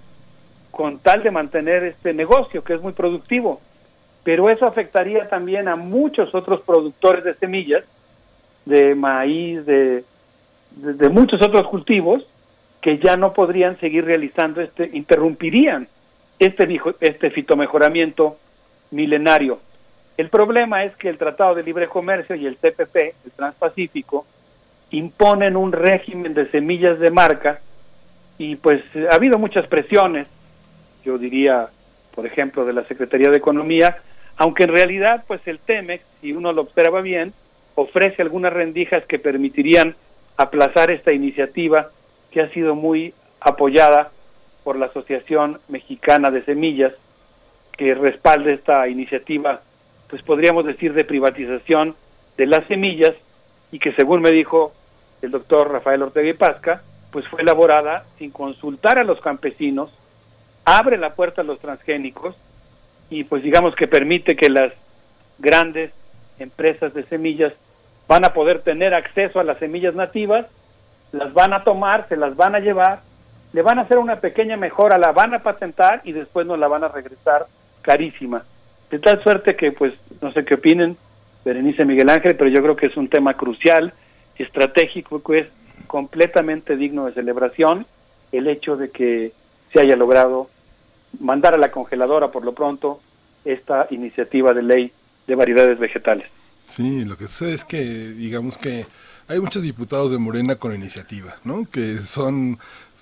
con 0.70 0.99
tal 0.99 1.23
de 1.23 1.31
mantener 1.31 1.85
este 1.85 2.12
negocio 2.12 2.65
que 2.65 2.75
es 2.75 2.83
muy 2.83 2.93
productivo. 2.93 3.61
Pero 4.25 4.51
eso 4.51 4.67
afectaría 4.67 5.28
también 5.28 5.69
a 5.69 5.77
muchos 5.77 6.35
otros 6.35 6.62
productores 6.62 7.23
de 7.23 7.35
semillas, 7.35 7.85
de 8.65 8.95
maíz, 8.97 9.65
de, 9.65 10.03
de, 10.73 11.09
muchos 11.09 11.41
otros 11.41 11.69
cultivos, 11.69 12.27
que 12.81 12.99
ya 12.99 13.17
no 13.17 13.33
podrían 13.33 13.78
seguir 13.78 14.05
realizando 14.05 14.61
este, 14.61 14.91
interrumpirían 14.93 15.86
este, 16.39 16.81
este 17.01 17.31
fitomejoramiento 17.31 18.36
milenario. 18.91 19.61
El 20.17 20.31
problema 20.31 20.85
es 20.85 20.97
que 20.97 21.09
el 21.09 21.19
Tratado 21.19 21.55
de 21.55 21.62
Libre 21.62 21.89
Comercio 21.89 22.35
y 22.36 22.47
el 22.47 22.57
TPP, 22.57 22.97
el 22.97 23.33
Transpacífico, 23.36 24.27
imponen 24.91 25.57
un 25.57 25.73
régimen 25.73 26.33
de 26.33 26.51
semillas 26.51 26.99
de 26.99 27.11
marca 27.11 27.61
y 28.39 28.57
pues 28.57 28.83
ha 29.11 29.15
habido 29.15 29.39
muchas 29.39 29.67
presiones, 29.67 30.27
yo 31.05 31.19
diría, 31.19 31.69
por 32.15 32.27
ejemplo, 32.27 32.65
de 32.65 32.73
la 32.73 32.85
Secretaría 32.85 33.31
de 33.31 33.36
Economía, 33.36 33.99
aunque 34.36 34.65
en 34.65 34.70
realidad 34.70 35.25
pues 35.27 35.41
el 35.47 35.59
TEMEX, 35.59 36.05
si 36.20 36.33
uno 36.33 36.53
lo 36.53 36.62
observa 36.62 37.01
bien, 37.01 37.33
ofrece 37.75 38.23
algunas 38.23 38.53
rendijas 38.53 39.05
que 39.05 39.19
permitirían 39.19 39.95
aplazar 40.36 40.91
esta 40.91 41.12
iniciativa 41.12 41.91
que 42.31 42.41
ha 42.41 42.49
sido 42.51 42.75
muy 42.75 43.15
apoyada 43.41 44.11
por 44.65 44.77
la 44.77 44.86
Asociación 44.86 45.61
Mexicana 45.69 46.31
de 46.31 46.43
Semillas, 46.43 46.93
que 47.77 47.95
respalda 47.95 48.51
esta 48.51 48.89
iniciativa, 48.89 49.61
pues 50.09 50.23
podríamos 50.23 50.65
decir 50.65 50.93
de 50.93 51.05
privatización 51.05 51.94
de 52.36 52.47
las 52.47 52.67
semillas 52.67 53.12
y 53.73 53.78
que 53.78 53.93
según 53.93 54.23
me 54.23 54.31
dijo 54.31 54.73
el 55.23 55.31
doctor 55.31 55.70
Rafael 55.70 56.02
Ortega 56.02 56.28
y 56.28 56.35
Pasca, 56.35 56.83
pues 57.10 57.26
fue 57.28 57.43
elaborada 57.43 58.05
sin 58.18 58.31
consultar 58.31 58.99
a 58.99 59.05
los 59.05 59.20
campesinos, 59.20 59.91
abre 60.65 60.99
la 60.99 61.15
puerta 61.15 61.41
a 61.41 61.44
los 61.44 61.59
transgénicos 61.59 62.36
y 63.10 63.25
pues 63.25 63.43
digamos 63.43 63.75
que 63.75 63.86
permite 63.86 64.36
que 64.36 64.51
las 64.51 64.73
grandes 65.39 65.93
empresas 66.39 66.93
de 66.94 67.05
semillas 67.05 67.52
van 68.09 68.25
a 68.25 68.33
poder 68.33 68.62
tener 68.62 68.94
acceso 68.94 69.41
a 69.41 69.44
las 69.44 69.59
semillas 69.59 69.94
nativas, 69.94 70.47
las 71.12 71.33
van 71.33 71.52
a 71.52 71.65
tomar, 71.65 72.09
se 72.09 72.17
las 72.17 72.36
van 72.36 72.55
a 72.55 72.60
llevar, 72.60 73.01
le 73.52 73.62
van 73.62 73.78
a 73.78 73.83
hacer 73.83 73.99
una 73.99 74.17
pequeña 74.17 74.57
mejora, 74.57 74.99
la 74.99 75.12
van 75.12 75.35
a 75.35 75.41
patentar 75.41 76.02
y 76.05 76.12
después 76.12 76.47
nos 76.47 76.59
la 76.59 76.68
van 76.68 76.85
a 76.85 76.89
regresar 76.89 77.47
carísima. 77.83 78.44
De 78.90 78.98
tal 78.98 79.23
suerte 79.23 79.56
que, 79.56 79.73
pues, 79.73 79.94
no 80.20 80.32
sé 80.32 80.44
qué 80.44 80.55
opinen, 80.55 80.97
Berenice 81.44 81.84
Miguel 81.84 82.08
Ángel, 82.08 82.36
pero 82.36 82.50
yo 82.50 82.62
creo 82.62 82.76
que 82.76 82.86
es 82.86 82.97
un 82.97 83.08
tema 83.08 83.34
crucial, 83.34 83.92
estratégico, 84.36 85.23
que 85.23 85.39
es 85.40 85.47
completamente 85.86 86.76
digno 86.76 87.06
de 87.06 87.12
celebración 87.12 87.86
el 88.32 88.48
hecho 88.48 88.76
de 88.76 88.90
que 88.90 89.32
se 89.73 89.81
haya 89.81 89.97
logrado 89.97 90.48
mandar 91.20 91.55
a 91.55 91.58
la 91.58 91.70
congeladora 91.70 92.31
por 92.31 92.44
lo 92.44 92.52
pronto 92.52 93.00
esta 93.44 93.86
iniciativa 93.90 94.52
de 94.52 94.62
ley 94.62 94.92
de 95.26 95.34
variedades 95.34 95.78
vegetales. 95.78 96.28
Sí, 96.66 97.05
lo 97.05 97.16
que 97.16 97.28
sucede 97.28 97.55
es 97.55 97.65
que, 97.65 97.81
digamos 97.81 98.58
que 98.58 98.86
hay 99.28 99.40
muchos 99.40 99.62
diputados 99.62 100.10
de 100.10 100.18
Morena 100.18 100.56
con 100.56 100.74
iniciativa, 100.74 101.36
¿no? 101.44 101.68
Que 101.70 101.98
son, 101.98 102.58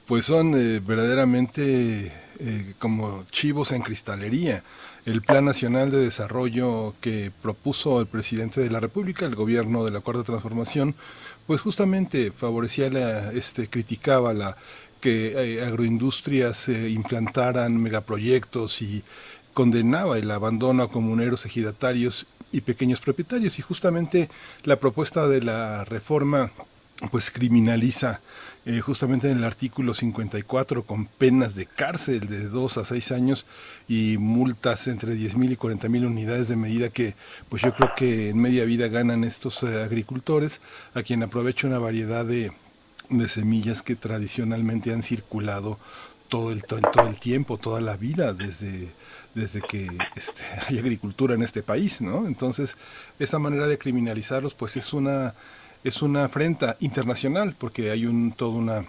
pues 0.06 0.26
son 0.26 0.54
eh, 0.54 0.80
verdaderamente 0.84 2.12
eh, 2.38 2.74
como 2.78 3.24
chivos 3.30 3.72
en 3.72 3.82
cristalería. 3.82 4.62
El 5.06 5.20
Plan 5.20 5.44
Nacional 5.44 5.90
de 5.90 6.00
Desarrollo 6.00 6.94
que 7.00 7.30
propuso 7.42 8.00
el 8.00 8.06
presidente 8.06 8.62
de 8.62 8.70
la 8.70 8.80
República, 8.80 9.26
el 9.26 9.34
gobierno 9.34 9.84
de 9.84 9.90
la 9.90 10.00
Cuarta 10.00 10.22
Transformación, 10.22 10.94
pues 11.46 11.60
justamente 11.60 12.32
favorecía 12.32 12.88
la, 12.88 13.32
este, 13.32 13.68
criticaba 13.68 14.32
la 14.32 14.56
que 15.02 15.56
eh, 15.56 15.62
agroindustrias 15.62 16.70
eh, 16.70 16.88
implantaran 16.88 17.76
megaproyectos 17.76 18.80
y 18.80 19.04
condenaba 19.52 20.16
el 20.16 20.30
abandono 20.30 20.82
a 20.82 20.88
comuneros, 20.88 21.44
ejidatarios 21.44 22.26
y 22.50 22.62
pequeños 22.62 23.02
propietarios. 23.02 23.58
Y 23.58 23.62
justamente 23.62 24.30
la 24.62 24.76
propuesta 24.76 25.28
de 25.28 25.42
la 25.42 25.84
reforma 25.84 26.50
pues 27.10 27.30
criminaliza 27.30 28.20
eh, 28.66 28.80
justamente 28.80 29.30
en 29.30 29.38
el 29.38 29.44
artículo 29.44 29.92
54 29.92 30.84
con 30.84 31.06
penas 31.06 31.54
de 31.54 31.66
cárcel 31.66 32.28
de 32.28 32.48
2 32.48 32.78
a 32.78 32.84
6 32.84 33.12
años 33.12 33.46
y 33.88 34.16
multas 34.18 34.86
entre 34.86 35.14
10 35.14 35.36
mil 35.36 35.52
y 35.52 35.56
40 35.56 35.88
mil 35.88 36.06
unidades 36.06 36.48
de 36.48 36.56
medida 36.56 36.88
que 36.88 37.14
pues 37.48 37.62
yo 37.62 37.74
creo 37.74 37.92
que 37.94 38.30
en 38.30 38.38
media 38.38 38.64
vida 38.64 38.88
ganan 38.88 39.24
estos 39.24 39.62
eh, 39.62 39.82
agricultores 39.82 40.60
a 40.94 41.02
quien 41.02 41.22
aprovecha 41.22 41.66
una 41.66 41.78
variedad 41.78 42.24
de, 42.24 42.52
de 43.10 43.28
semillas 43.28 43.82
que 43.82 43.96
tradicionalmente 43.96 44.92
han 44.92 45.02
circulado 45.02 45.78
todo 46.28 46.50
el, 46.50 46.62
todo 46.64 47.08
el 47.08 47.20
tiempo, 47.20 47.58
toda 47.58 47.80
la 47.80 47.96
vida, 47.96 48.32
desde, 48.32 48.88
desde 49.34 49.60
que 49.60 49.90
este, 50.16 50.42
hay 50.68 50.78
agricultura 50.78 51.34
en 51.34 51.42
este 51.42 51.62
país, 51.62 52.00
¿no? 52.00 52.26
Entonces, 52.26 52.76
esa 53.18 53.38
manera 53.38 53.66
de 53.66 53.78
criminalizarlos, 53.78 54.54
pues 54.54 54.76
es 54.76 54.92
una, 54.92 55.34
es 55.84 56.02
una 56.02 56.24
afrenta 56.24 56.76
internacional, 56.80 57.54
porque 57.58 57.90
hay 57.90 58.06
un, 58.06 58.32
toda 58.32 58.56
una 58.56 58.84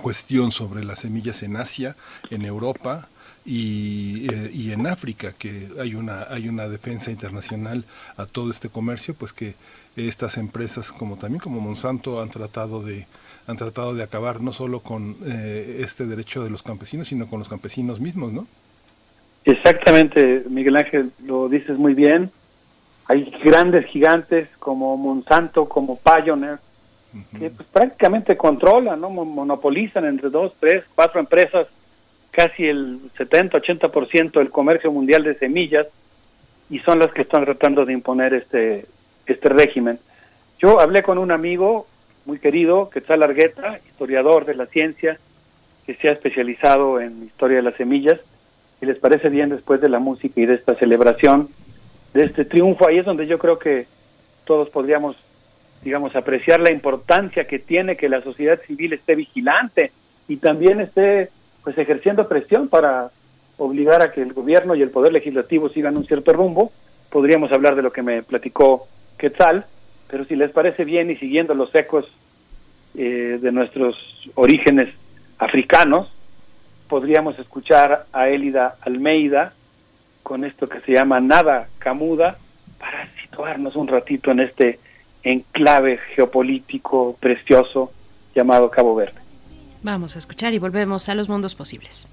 cuestión 0.00 0.50
sobre 0.50 0.82
las 0.82 1.00
semillas 1.00 1.42
en 1.42 1.56
Asia, 1.56 1.96
en 2.30 2.44
Europa, 2.44 3.08
y, 3.44 4.26
eh, 4.30 4.50
y, 4.52 4.72
en 4.72 4.86
África, 4.86 5.32
que 5.38 5.68
hay 5.80 5.94
una, 5.94 6.24
hay 6.28 6.48
una 6.48 6.68
defensa 6.68 7.10
internacional 7.10 7.84
a 8.16 8.26
todo 8.26 8.50
este 8.50 8.68
comercio, 8.68 9.14
pues 9.14 9.32
que 9.32 9.54
estas 9.96 10.36
empresas 10.36 10.92
como 10.92 11.16
también 11.16 11.40
como 11.40 11.60
Monsanto 11.60 12.20
han 12.22 12.28
tratado 12.28 12.82
de 12.82 13.06
han 13.46 13.56
tratado 13.56 13.94
de 13.94 14.02
acabar 14.02 14.40
no 14.40 14.52
solo 14.52 14.80
con 14.80 15.16
eh, 15.26 15.80
este 15.80 16.06
derecho 16.06 16.44
de 16.44 16.50
los 16.50 16.62
campesinos, 16.62 17.08
sino 17.08 17.26
con 17.28 17.40
los 17.40 17.48
campesinos 17.48 17.98
mismos, 17.98 18.32
¿no? 18.32 18.46
Exactamente, 19.44 20.44
Miguel 20.48 20.76
Ángel, 20.76 21.10
lo 21.24 21.48
dices 21.48 21.76
muy 21.76 21.94
bien. 21.94 22.30
Hay 23.10 23.24
grandes 23.42 23.86
gigantes 23.86 24.48
como 24.60 24.96
Monsanto, 24.96 25.68
como 25.68 25.98
Pioneer, 25.98 26.60
uh 27.12 27.16
-huh. 27.16 27.38
que 27.40 27.50
pues, 27.50 27.68
prácticamente 27.72 28.36
controlan, 28.36 29.00
¿no? 29.00 29.10
monopolizan 29.10 30.04
entre 30.04 30.30
dos, 30.30 30.52
tres, 30.60 30.84
cuatro 30.94 31.18
empresas 31.18 31.66
casi 32.30 32.68
el 32.68 33.00
70-80% 33.18 34.38
del 34.38 34.50
comercio 34.50 34.92
mundial 34.92 35.24
de 35.24 35.34
semillas 35.34 35.88
y 36.70 36.78
son 36.78 37.00
las 37.00 37.10
que 37.10 37.22
están 37.22 37.44
tratando 37.44 37.84
de 37.84 37.94
imponer 37.94 38.32
este, 38.32 38.86
este 39.26 39.48
régimen. 39.48 39.98
Yo 40.60 40.78
hablé 40.78 41.02
con 41.02 41.18
un 41.18 41.32
amigo 41.32 41.88
muy 42.26 42.38
querido, 42.38 42.90
Quetzal 42.90 43.24
Argueta, 43.24 43.80
historiador 43.88 44.44
de 44.44 44.54
la 44.54 44.66
ciencia, 44.66 45.18
que 45.84 45.96
se 45.96 46.08
ha 46.08 46.12
especializado 46.12 47.00
en 47.00 47.24
historia 47.24 47.56
de 47.56 47.64
las 47.64 47.74
semillas, 47.74 48.20
y 48.80 48.86
les 48.86 48.98
parece 48.98 49.30
bien 49.30 49.48
después 49.48 49.80
de 49.80 49.88
la 49.88 49.98
música 49.98 50.40
y 50.40 50.46
de 50.46 50.54
esta 50.54 50.76
celebración, 50.76 51.48
de 52.14 52.24
este 52.24 52.44
triunfo, 52.44 52.88
ahí 52.88 52.98
es 52.98 53.04
donde 53.04 53.26
yo 53.26 53.38
creo 53.38 53.58
que 53.58 53.86
todos 54.44 54.68
podríamos, 54.70 55.16
digamos, 55.82 56.16
apreciar 56.16 56.60
la 56.60 56.72
importancia 56.72 57.46
que 57.46 57.58
tiene 57.58 57.96
que 57.96 58.08
la 58.08 58.22
sociedad 58.22 58.60
civil 58.66 58.92
esté 58.92 59.14
vigilante 59.14 59.92
y 60.28 60.36
también 60.36 60.80
esté 60.80 61.30
pues 61.62 61.76
ejerciendo 61.78 62.28
presión 62.28 62.68
para 62.68 63.10
obligar 63.58 64.02
a 64.02 64.12
que 64.12 64.22
el 64.22 64.32
gobierno 64.32 64.74
y 64.74 64.82
el 64.82 64.90
poder 64.90 65.12
legislativo 65.12 65.68
sigan 65.68 65.96
un 65.96 66.06
cierto 66.06 66.32
rumbo. 66.32 66.72
Podríamos 67.10 67.52
hablar 67.52 67.76
de 67.76 67.82
lo 67.82 67.92
que 67.92 68.02
me 68.02 68.22
platicó 68.22 68.88
Quetzal, 69.18 69.66
pero 70.08 70.24
si 70.24 70.34
les 70.34 70.50
parece 70.50 70.84
bien 70.84 71.10
y 71.10 71.16
siguiendo 71.16 71.54
los 71.54 71.74
ecos 71.74 72.06
eh, 72.94 73.38
de 73.40 73.52
nuestros 73.52 73.96
orígenes 74.34 74.88
africanos, 75.38 76.10
podríamos 76.88 77.38
escuchar 77.38 78.06
a 78.12 78.28
Élida 78.28 78.76
Almeida 78.80 79.52
con 80.22 80.44
esto 80.44 80.66
que 80.66 80.80
se 80.80 80.92
llama 80.92 81.20
Nada 81.20 81.68
Camuda 81.78 82.38
para 82.78 83.08
situarnos 83.22 83.76
un 83.76 83.88
ratito 83.88 84.30
en 84.30 84.40
este 84.40 84.78
enclave 85.22 85.98
geopolítico 86.14 87.16
precioso 87.20 87.92
llamado 88.34 88.70
Cabo 88.70 88.94
Verde. 88.94 89.20
Vamos 89.82 90.16
a 90.16 90.18
escuchar 90.18 90.52
y 90.54 90.58
volvemos 90.58 91.08
a 91.08 91.14
los 91.14 91.28
mundos 91.28 91.54
posibles. 91.54 92.06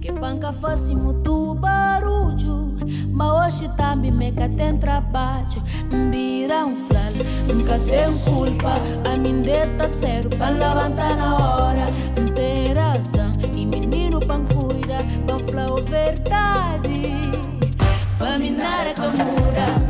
que 0.00 0.12
panca 0.12 0.52
fácimo 0.52 1.22
tu 1.22 1.54
barulho 1.54 2.76
Mas 3.12 3.54
hoje 3.54 3.76
também 3.76 4.10
me 4.10 4.32
tem 4.32 4.78
trabalho 4.78 5.62
Vira 6.10 6.66
um 6.66 6.74
flal, 6.74 7.12
nunca 7.48 7.78
tem 7.78 8.18
culpa 8.24 8.74
A 9.10 9.18
mim 9.18 9.42
deta 9.42 9.88
zero 9.88 10.30
pra 10.30 10.50
levantar 10.50 11.16
na 11.16 11.36
hora 11.36 11.86
Tem 12.34 12.72
razão 12.74 13.28
menino 13.28 13.42
pan 13.42 13.47
vão 15.26 15.38
falar 15.38 15.70
a 15.70 15.80
verdade. 15.82 17.12
Caminhar 18.18 18.86
a 18.86 18.94
camura. 18.94 19.88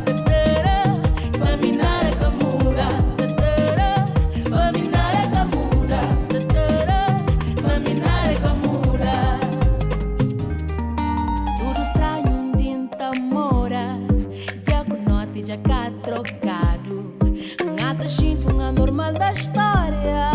sinto 18.09 18.49
uma 18.51 18.71
normal 18.71 19.13
da 19.13 19.31
história. 19.31 20.31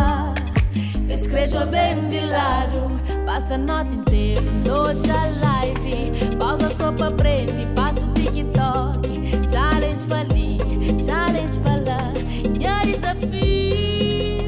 Escrevo 1.09 1.67
bem 1.67 2.09
de 2.09 2.21
lado. 2.21 3.04
Passa 3.35 3.57
a 3.57 3.59
noite 3.59 3.97
inteira, 3.97 4.41
noite 4.65 5.11
a 5.11 5.27
live. 5.45 6.37
Pausa 6.39 6.71
só 6.71 6.93
pra 6.93 7.09
aprender, 7.09 7.67
passo 7.75 8.07
TikTok. 8.13 9.51
Challenge 9.51 10.07
pra 10.07 10.19
ali, 10.19 10.59
challenge 11.05 11.59
pra 11.59 11.73
lá 11.73 12.13
Minha 12.57 12.85
desafio. 12.85 14.47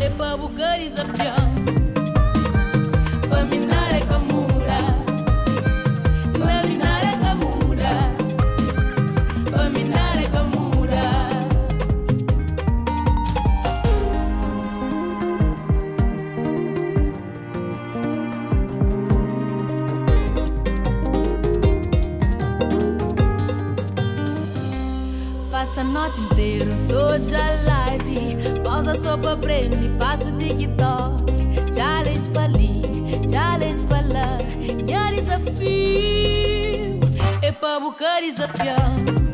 É 0.00 0.10
pra 0.16 0.36
buscar 0.36 0.78
desafiar 0.78 1.36
Passa 25.78 25.90
a 25.90 25.92
noite 25.92 26.20
inteira, 26.22 26.66
toda 26.88 27.38
live 27.62 28.60
Pausa 28.64 28.96
só 28.96 29.16
pra 29.16 29.34
aprender, 29.34 29.96
passo 29.96 30.36
TikTok 30.36 31.72
Challenge 31.72 32.28
pra 32.30 32.42
ali, 32.42 32.82
challenge 33.30 33.84
pra 33.84 33.98
lá 33.98 34.38
Minha 34.84 35.12
desafio 35.12 36.98
é 37.42 37.52
pra 37.52 37.78
buscar 37.78 38.20
desafiar 38.20 39.27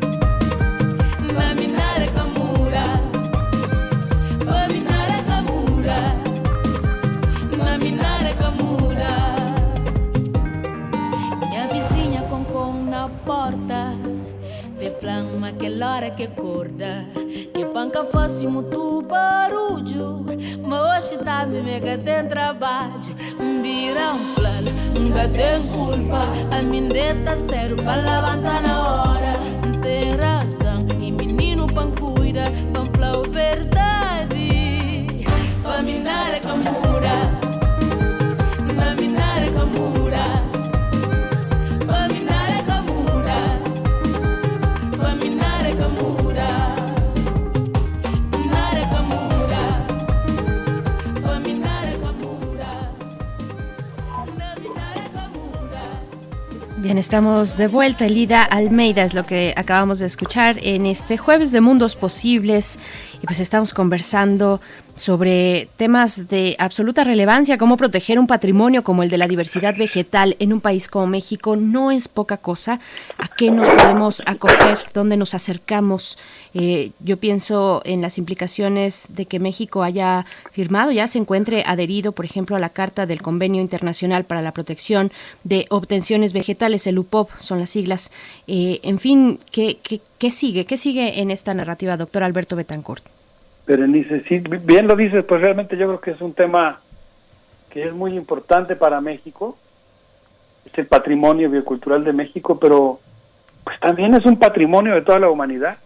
aquela 15.64 15.94
hora 15.94 16.10
que 16.10 16.24
acorda 16.24 17.06
Que 17.54 17.64
panca 17.72 18.04
fosse 18.04 18.46
muito 18.46 19.00
barulho 19.02 20.24
Mas 20.62 21.12
hoje 21.12 21.24
tá 21.24 21.46
me 21.46 21.62
mega 21.62 21.96
tem 21.96 22.28
trabalho 22.28 23.00
Vira 23.62 24.12
um 24.12 24.18
flala, 24.34 24.70
nunca 24.98 25.26
tem 25.28 25.62
culpa 25.68 26.56
A 26.56 26.62
mim 26.62 26.88
deta 26.88 27.34
zero 27.34 27.76
pra 27.76 27.94
levantar 27.94 28.62
na 28.62 29.04
hora 29.04 29.32
Tem 29.80 30.10
razão 30.16 30.86
E 31.00 31.10
menino 31.10 31.66
pan 31.66 31.90
cuida 31.92 32.44
Pan 32.74 32.84
falar 32.84 33.16
a 33.16 33.22
verdade 33.22 35.06
Pra 35.62 35.82
minar 35.82 36.34
a 36.34 36.40
camura 36.40 37.43
Estamos 56.98 57.56
de 57.56 57.66
vuelta. 57.66 58.06
Elida 58.06 58.42
Almeida 58.42 59.04
es 59.04 59.14
lo 59.14 59.24
que 59.24 59.52
acabamos 59.56 59.98
de 59.98 60.06
escuchar 60.06 60.58
en 60.62 60.86
este 60.86 61.16
jueves 61.16 61.50
de 61.50 61.60
Mundos 61.60 61.96
Posibles. 61.96 62.78
Y 63.24 63.26
pues 63.26 63.40
estamos 63.40 63.72
conversando 63.72 64.60
sobre 64.94 65.70
temas 65.78 66.28
de 66.28 66.56
absoluta 66.58 67.04
relevancia, 67.04 67.56
cómo 67.56 67.78
proteger 67.78 68.18
un 68.18 68.26
patrimonio 68.26 68.84
como 68.84 69.02
el 69.02 69.08
de 69.08 69.16
la 69.16 69.26
diversidad 69.26 69.74
vegetal 69.78 70.36
en 70.40 70.52
un 70.52 70.60
país 70.60 70.88
como 70.88 71.06
México 71.06 71.56
no 71.56 71.90
es 71.90 72.06
poca 72.06 72.36
cosa. 72.36 72.80
¿A 73.16 73.28
qué 73.28 73.50
nos 73.50 73.66
podemos 73.66 74.22
acoger? 74.26 74.78
¿Dónde 74.92 75.16
nos 75.16 75.32
acercamos? 75.32 76.18
Eh, 76.52 76.92
yo 77.00 77.16
pienso 77.16 77.80
en 77.86 78.02
las 78.02 78.18
implicaciones 78.18 79.06
de 79.08 79.24
que 79.24 79.38
México 79.38 79.82
haya 79.82 80.26
firmado, 80.52 80.90
ya 80.92 81.08
se 81.08 81.16
encuentre 81.16 81.64
adherido, 81.66 82.12
por 82.12 82.26
ejemplo, 82.26 82.56
a 82.56 82.58
la 82.58 82.68
Carta 82.68 83.06
del 83.06 83.22
Convenio 83.22 83.62
Internacional 83.62 84.24
para 84.24 84.42
la 84.42 84.52
Protección 84.52 85.10
de 85.44 85.64
Obtenciones 85.70 86.34
Vegetales, 86.34 86.86
el 86.86 86.98
UPOP 86.98 87.30
son 87.38 87.58
las 87.58 87.70
siglas. 87.70 88.12
Eh, 88.46 88.80
en 88.82 88.98
fin, 88.98 89.38
¿qué, 89.50 89.78
qué, 90.18 90.30
sigue? 90.30 90.66
¿Qué 90.66 90.76
sigue 90.76 91.22
en 91.22 91.30
esta 91.30 91.54
narrativa, 91.54 91.96
doctor 91.96 92.22
Alberto 92.22 92.54
Betancourt? 92.54 93.13
Berenice, 93.66 94.22
sí, 94.28 94.40
bien 94.40 94.86
lo 94.86 94.94
dices, 94.94 95.24
pues 95.24 95.40
realmente 95.40 95.76
yo 95.76 95.86
creo 95.86 96.00
que 96.00 96.10
es 96.10 96.20
un 96.20 96.34
tema 96.34 96.80
que 97.70 97.82
es 97.82 97.92
muy 97.92 98.16
importante 98.16 98.76
para 98.76 99.00
México, 99.00 99.56
es 100.64 100.76
el 100.78 100.86
patrimonio 100.86 101.50
biocultural 101.50 102.04
de 102.04 102.12
México, 102.12 102.58
pero 102.58 103.00
pues 103.64 103.80
también 103.80 104.14
es 104.14 104.24
un 104.26 104.38
patrimonio 104.38 104.94
de 104.94 105.02
toda 105.02 105.18
la 105.18 105.30
humanidad. 105.30 105.78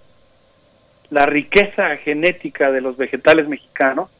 La 1.11 1.25
riqueza 1.25 1.97
genética 1.97 2.71
de 2.71 2.81
los 2.81 2.97
vegetales 2.97 3.49
mexicanos, 3.49 4.11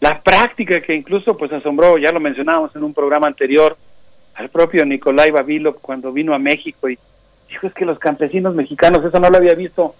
la 0.00 0.20
práctica 0.22 0.80
que 0.80 0.94
incluso 0.94 1.36
pues 1.36 1.52
asombró, 1.52 1.98
ya 1.98 2.10
lo 2.10 2.18
mencionábamos 2.18 2.74
en 2.74 2.82
un 2.82 2.94
programa 2.94 3.28
anterior, 3.28 3.76
al 4.34 4.48
propio 4.48 4.84
Nicolai 4.86 5.30
Babilov 5.30 5.80
cuando 5.80 6.12
vino 6.12 6.34
a 6.34 6.38
México 6.38 6.88
y 6.88 6.98
dijo 7.48 7.66
es 7.66 7.74
que 7.74 7.84
los 7.84 7.98
campesinos 7.98 8.54
mexicanos, 8.54 9.04
eso 9.04 9.20
no 9.20 9.28
lo 9.28 9.36
había 9.36 9.54
visto 9.54 9.94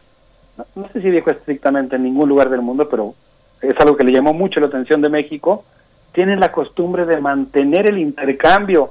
no, 0.74 0.88
sé 0.92 1.00
si 1.00 1.10
dijo 1.10 1.30
estrictamente 1.30 1.96
en 1.96 2.04
ningún 2.04 2.28
lugar 2.28 2.50
del 2.50 2.62
mundo, 2.62 2.88
pero 2.88 3.14
es 3.60 3.74
algo 3.78 3.96
que 3.96 4.04
le 4.04 4.12
llamó 4.12 4.32
mucho 4.32 4.60
la 4.60 4.66
atención 4.66 5.00
de 5.02 5.08
México, 5.08 5.64
tienen 6.12 6.40
la 6.40 6.50
costumbre 6.50 7.06
de 7.06 7.20
mantener 7.20 7.88
el 7.88 7.98
intercambio 7.98 8.90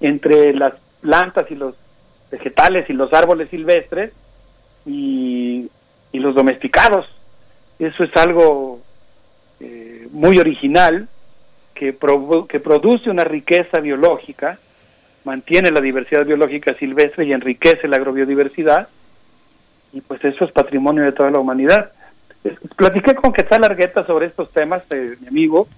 entre 0.00 0.54
las 0.54 0.74
plantas 1.00 1.50
y 1.50 1.54
los 1.54 1.74
vegetales 2.30 2.88
y 2.88 2.92
los 2.92 3.12
árboles 3.12 3.50
silvestres 3.50 4.12
y, 4.86 5.70
los 6.12 6.34
domesticados. 6.34 7.06
Eso 7.78 8.04
es 8.04 8.16
algo 8.16 8.80
eh, 9.60 10.08
muy 10.10 10.38
original 10.38 11.06
que, 11.74 11.94
que 12.48 12.60
produce 12.60 13.10
una 13.10 13.24
riqueza 13.24 13.80
biológica, 13.80 14.58
mantiene 15.24 15.70
la 15.70 15.82
diversidad 15.82 16.24
biológica 16.24 16.72
silvestre 16.74 17.26
y 17.26 17.32
enriquece 17.32 17.88
la 17.88 17.96
agrobiodiversidad 17.96 18.88
y 19.94 20.00
pues 20.00 20.22
eso 20.24 20.44
es 20.44 20.52
patrimonio 20.52 21.04
de 21.04 21.12
toda 21.12 21.30
la 21.30 21.38
humanidad. 21.38 21.92
Platiqué 22.76 23.14
con 23.14 23.32
Quetzal 23.32 23.64
Argueta 23.64 24.04
sobre 24.04 24.26
estos 24.26 24.50
temas, 24.50 24.84
eh, 24.90 25.16
mi 25.20 25.28
amigo, 25.28 25.68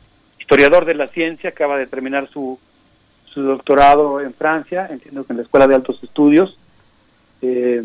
historiador 0.41 0.85
de 0.87 0.95
la 0.95 1.07
ciencia, 1.07 1.51
acaba 1.51 1.77
de 1.77 1.87
terminar 1.87 2.29
su, 2.29 2.59
su 3.27 3.43
doctorado 3.43 4.21
en 4.21 4.33
Francia, 4.33 4.89
entiendo 4.91 5.25
que 5.25 5.35
en 5.35 5.37
la 5.37 5.43
Escuela 5.43 5.69
de 5.69 5.75
Altos 5.75 6.03
Estudios, 6.03 6.59
eh, 7.43 7.85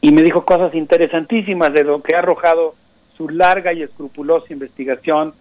y 0.00 0.12
me 0.12 0.22
dijo 0.22 0.44
cosas 0.44 0.74
interesantísimas 0.74 1.72
de 1.72 1.84
lo 1.84 2.02
que 2.02 2.16
ha 2.16 2.18
arrojado 2.18 2.74
su 3.16 3.28
larga 3.28 3.72
y 3.72 3.82
escrupulosa 3.82 4.52
investigación 4.52 5.34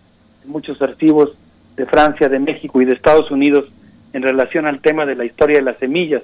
en 0.43 0.51
muchos 0.51 0.81
archivos 0.81 1.31
de 1.75 1.85
Francia, 1.85 2.29
de 2.29 2.39
México 2.39 2.81
y 2.81 2.85
de 2.85 2.93
Estados 2.93 3.31
Unidos 3.31 3.65
en 4.13 4.21
relación 4.21 4.67
al 4.67 4.81
tema 4.81 5.05
de 5.05 5.15
la 5.15 5.25
historia 5.25 5.57
de 5.57 5.63
las 5.63 5.77
semillas. 5.77 6.21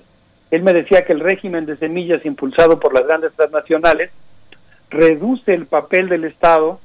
Él 0.55 0.63
me 0.63 0.71
decía 0.71 1.03
que 1.03 1.11
el 1.11 1.19
régimen 1.19 1.65
de 1.65 1.75
semillas 1.75 2.25
impulsado 2.25 2.79
por 2.79 2.93
las 2.93 3.05
grandes 3.05 3.33
transnacionales 3.33 4.09
reduce 4.89 5.53
el 5.53 5.65
papel 5.65 6.07
del 6.07 6.23
Estado 6.23 6.79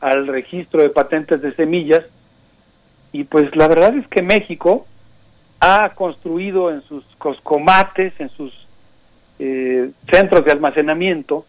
al 0.00 0.26
registro 0.26 0.80
de 0.80 0.88
patentes 0.88 1.42
de 1.42 1.54
semillas 1.54 2.06
y 3.12 3.24
pues 3.24 3.54
la 3.54 3.68
verdad 3.68 3.94
es 3.94 4.08
que 4.08 4.22
México 4.22 4.86
ha 5.60 5.90
construido 5.90 6.70
en 6.70 6.80
sus 6.84 7.04
coscomates, 7.18 8.14
en 8.18 8.30
sus 8.30 8.50
eh, 9.38 9.90
centros 10.10 10.46
de 10.46 10.52
almacenamiento, 10.52 11.44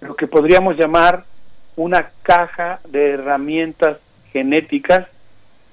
lo 0.00 0.16
que 0.16 0.26
podríamos 0.26 0.76
llamar 0.76 1.22
una 1.76 2.10
caja 2.22 2.80
de 2.88 3.10
herramientas 3.10 3.98
genéticas 4.32 5.06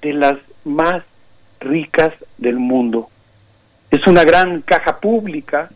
de 0.00 0.12
las 0.12 0.36
más 0.62 1.02
ricas 1.58 2.12
del 2.38 2.60
mundo. 2.60 3.10
Es 3.94 4.04
una 4.08 4.24
gran 4.24 4.62
caja 4.62 4.98
pública, 4.98 5.70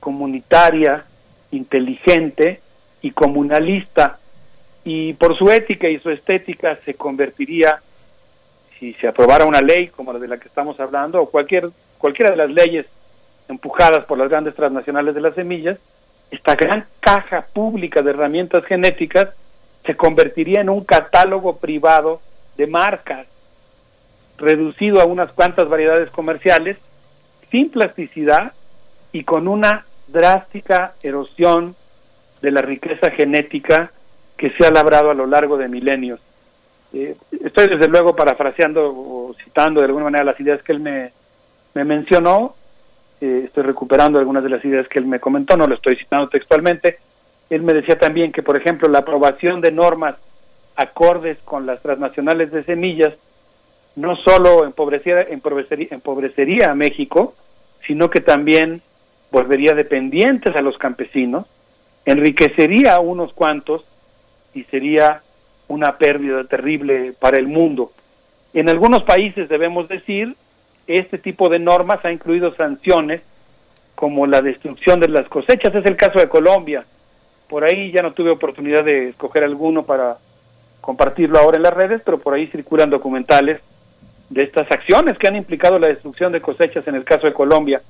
comunitaria, 0.00 1.04
inteligente 1.52 2.60
y 3.02 3.12
comunalista, 3.12 4.18
y 4.82 5.12
por 5.12 5.38
su 5.38 5.48
ética 5.48 5.88
y 5.88 6.00
su 6.00 6.10
estética 6.10 6.76
se 6.84 6.94
convertiría, 6.94 7.80
si 8.80 8.94
se 8.94 9.06
aprobara 9.06 9.44
una 9.44 9.60
ley 9.60 9.86
como 9.86 10.12
la 10.12 10.18
de 10.18 10.26
la 10.26 10.38
que 10.38 10.48
estamos 10.48 10.80
hablando, 10.80 11.22
o 11.22 11.30
cualquier, 11.30 11.70
cualquiera 11.98 12.32
de 12.32 12.36
las 12.36 12.50
leyes 12.50 12.84
empujadas 13.48 14.06
por 14.06 14.18
las 14.18 14.28
grandes 14.28 14.56
transnacionales 14.56 15.14
de 15.14 15.20
las 15.20 15.36
semillas, 15.36 15.78
esta 16.32 16.56
gran 16.56 16.84
caja 16.98 17.46
pública 17.52 18.02
de 18.02 18.10
herramientas 18.10 18.64
genéticas 18.64 19.28
se 19.86 19.94
convertiría 19.94 20.62
en 20.62 20.68
un 20.68 20.82
catálogo 20.82 21.58
privado 21.58 22.22
de 22.56 22.66
marcas, 22.66 23.28
reducido 24.36 25.00
a 25.00 25.04
unas 25.04 25.30
cuantas 25.30 25.68
variedades 25.68 26.10
comerciales, 26.10 26.76
sin 27.52 27.70
plasticidad 27.70 28.52
y 29.12 29.22
con 29.22 29.46
una 29.46 29.84
drástica 30.08 30.94
erosión 31.02 31.76
de 32.40 32.50
la 32.50 32.62
riqueza 32.62 33.12
genética 33.12 33.92
que 34.36 34.50
se 34.50 34.66
ha 34.66 34.70
labrado 34.70 35.10
a 35.10 35.14
lo 35.14 35.26
largo 35.26 35.56
de 35.56 35.68
milenios. 35.68 36.18
Eh, 36.92 37.14
estoy 37.44 37.68
desde 37.68 37.88
luego 37.88 38.16
parafraseando 38.16 38.90
o 38.90 39.34
citando 39.44 39.80
de 39.80 39.86
alguna 39.86 40.06
manera 40.06 40.24
las 40.24 40.40
ideas 40.40 40.62
que 40.62 40.72
él 40.72 40.80
me, 40.80 41.12
me 41.74 41.84
mencionó, 41.84 42.56
eh, 43.20 43.42
estoy 43.44 43.62
recuperando 43.62 44.18
algunas 44.18 44.42
de 44.42 44.50
las 44.50 44.64
ideas 44.64 44.88
que 44.88 44.98
él 44.98 45.06
me 45.06 45.20
comentó, 45.20 45.56
no 45.56 45.66
lo 45.66 45.76
estoy 45.76 45.96
citando 45.96 46.28
textualmente. 46.28 46.98
Él 47.50 47.62
me 47.62 47.74
decía 47.74 47.98
también 47.98 48.32
que, 48.32 48.42
por 48.42 48.56
ejemplo, 48.56 48.88
la 48.88 49.00
aprobación 49.00 49.60
de 49.60 49.70
normas 49.70 50.16
acordes 50.74 51.38
con 51.44 51.66
las 51.66 51.80
transnacionales 51.82 52.50
de 52.50 52.64
semillas 52.64 53.14
no 53.96 54.16
solo 54.16 54.64
empobrecería, 54.64 55.22
empobrecería, 55.90 56.70
a 56.70 56.74
México, 56.74 57.34
sino 57.86 58.10
que 58.10 58.20
también 58.20 58.82
volvería 59.30 59.74
dependientes 59.74 60.54
a 60.56 60.62
los 60.62 60.78
campesinos, 60.78 61.46
enriquecería 62.04 62.94
a 62.94 63.00
unos 63.00 63.32
cuantos 63.32 63.84
y 64.54 64.64
sería 64.64 65.22
una 65.68 65.98
pérdida 65.98 66.44
terrible 66.44 67.12
para 67.18 67.38
el 67.38 67.48
mundo. 67.48 67.92
En 68.54 68.68
algunos 68.68 69.02
países, 69.04 69.48
debemos 69.48 69.88
decir, 69.88 70.36
este 70.86 71.18
tipo 71.18 71.48
de 71.48 71.58
normas 71.58 72.04
ha 72.04 72.12
incluido 72.12 72.54
sanciones 72.54 73.22
como 73.94 74.26
la 74.26 74.42
destrucción 74.42 75.00
de 75.00 75.08
las 75.08 75.28
cosechas. 75.28 75.74
Es 75.74 75.86
el 75.86 75.96
caso 75.96 76.18
de 76.18 76.28
Colombia. 76.28 76.84
Por 77.48 77.64
ahí 77.64 77.92
ya 77.92 78.02
no 78.02 78.12
tuve 78.12 78.30
oportunidad 78.30 78.84
de 78.84 79.10
escoger 79.10 79.44
alguno 79.44 79.84
para 79.84 80.18
compartirlo 80.80 81.38
ahora 81.38 81.56
en 81.56 81.62
las 81.62 81.74
redes, 81.74 82.02
pero 82.04 82.18
por 82.18 82.34
ahí 82.34 82.48
circulan 82.48 82.90
documentales 82.90 83.60
de 84.32 84.44
estas 84.44 84.70
acciones 84.70 85.18
que 85.18 85.28
han 85.28 85.36
implicado 85.36 85.78
la 85.78 85.88
destrucción 85.88 86.32
de 86.32 86.40
cosechas 86.40 86.88
en 86.88 86.94
el 86.94 87.04
caso 87.04 87.26
de 87.26 87.34
Colombia. 87.34 87.82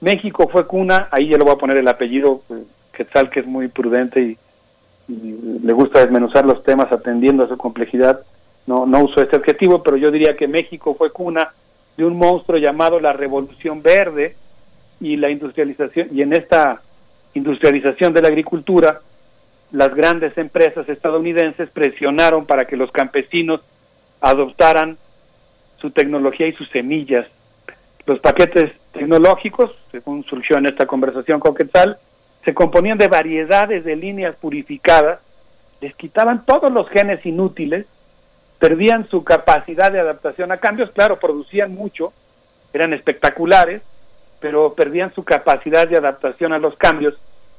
México 0.00 0.48
fue 0.50 0.66
cuna, 0.66 1.08
ahí 1.12 1.28
ya 1.28 1.38
lo 1.38 1.44
voy 1.44 1.54
a 1.54 1.58
poner 1.58 1.78
el 1.78 1.86
apellido 1.86 2.42
pues, 2.48 2.62
Quetzal, 2.92 3.30
que 3.30 3.40
es 3.40 3.46
muy 3.46 3.68
prudente 3.68 4.20
y, 4.20 4.38
le 5.10 5.72
gusta 5.72 6.00
desmenuzar 6.00 6.44
los 6.44 6.62
temas 6.64 6.92
atendiendo 6.92 7.42
a 7.42 7.48
su 7.48 7.56
complejidad. 7.56 8.20
No, 8.66 8.84
no 8.84 9.04
uso 9.04 9.22
este 9.22 9.36
adjetivo, 9.36 9.82
pero 9.82 9.96
yo 9.96 10.10
diría 10.10 10.36
que 10.36 10.46
México 10.46 10.94
fue 10.98 11.10
cuna 11.12 11.48
de 11.96 12.04
un 12.04 12.14
monstruo 12.18 12.58
llamado 12.58 13.00
la 13.00 13.14
Revolución 13.14 13.80
Verde 13.80 14.36
y 15.00 15.16
la 15.16 15.30
industrialización, 15.30 16.08
y 16.12 16.20
en 16.20 16.34
esta 16.34 16.82
industrialización 17.32 18.12
de 18.12 18.20
la 18.20 18.28
agricultura, 18.28 19.00
las 19.72 19.94
grandes 19.94 20.36
empresas 20.36 20.86
estadounidenses 20.90 21.70
presionaron 21.70 22.44
para 22.44 22.66
que 22.66 22.76
los 22.76 22.90
campesinos 22.90 23.62
adoptaran 24.20 24.98
su 25.80 25.90
tecnología 25.90 26.46
y 26.46 26.52
sus 26.52 26.68
semillas. 26.70 27.26
Los 28.06 28.20
paquetes 28.20 28.72
tecnológicos, 28.92 29.70
según 29.92 30.24
surgió 30.24 30.56
en 30.58 30.66
esta 30.66 30.86
conversación 30.86 31.40
con 31.40 31.54
Quetzal, 31.54 31.98
se 32.44 32.54
componían 32.54 32.98
de 32.98 33.08
variedades 33.08 33.84
de 33.84 33.96
líneas 33.96 34.36
purificadas, 34.36 35.20
les 35.80 35.94
quitaban 35.94 36.44
todos 36.44 36.72
los 36.72 36.88
genes 36.88 37.24
inútiles, 37.24 37.86
perdían 38.58 39.08
su 39.08 39.22
capacidad 39.22 39.92
de 39.92 40.00
adaptación 40.00 40.50
a 40.50 40.56
cambios, 40.58 40.90
claro, 40.90 41.18
producían 41.18 41.74
mucho, 41.74 42.12
eran 42.72 42.92
espectaculares, 42.92 43.82
pero 44.40 44.74
perdían 44.74 45.12
su 45.14 45.24
capacidad 45.24 45.86
de 45.88 45.96
adaptación 45.96 46.52
a 46.52 46.58
los 46.58 46.76
cambios, 46.76 47.14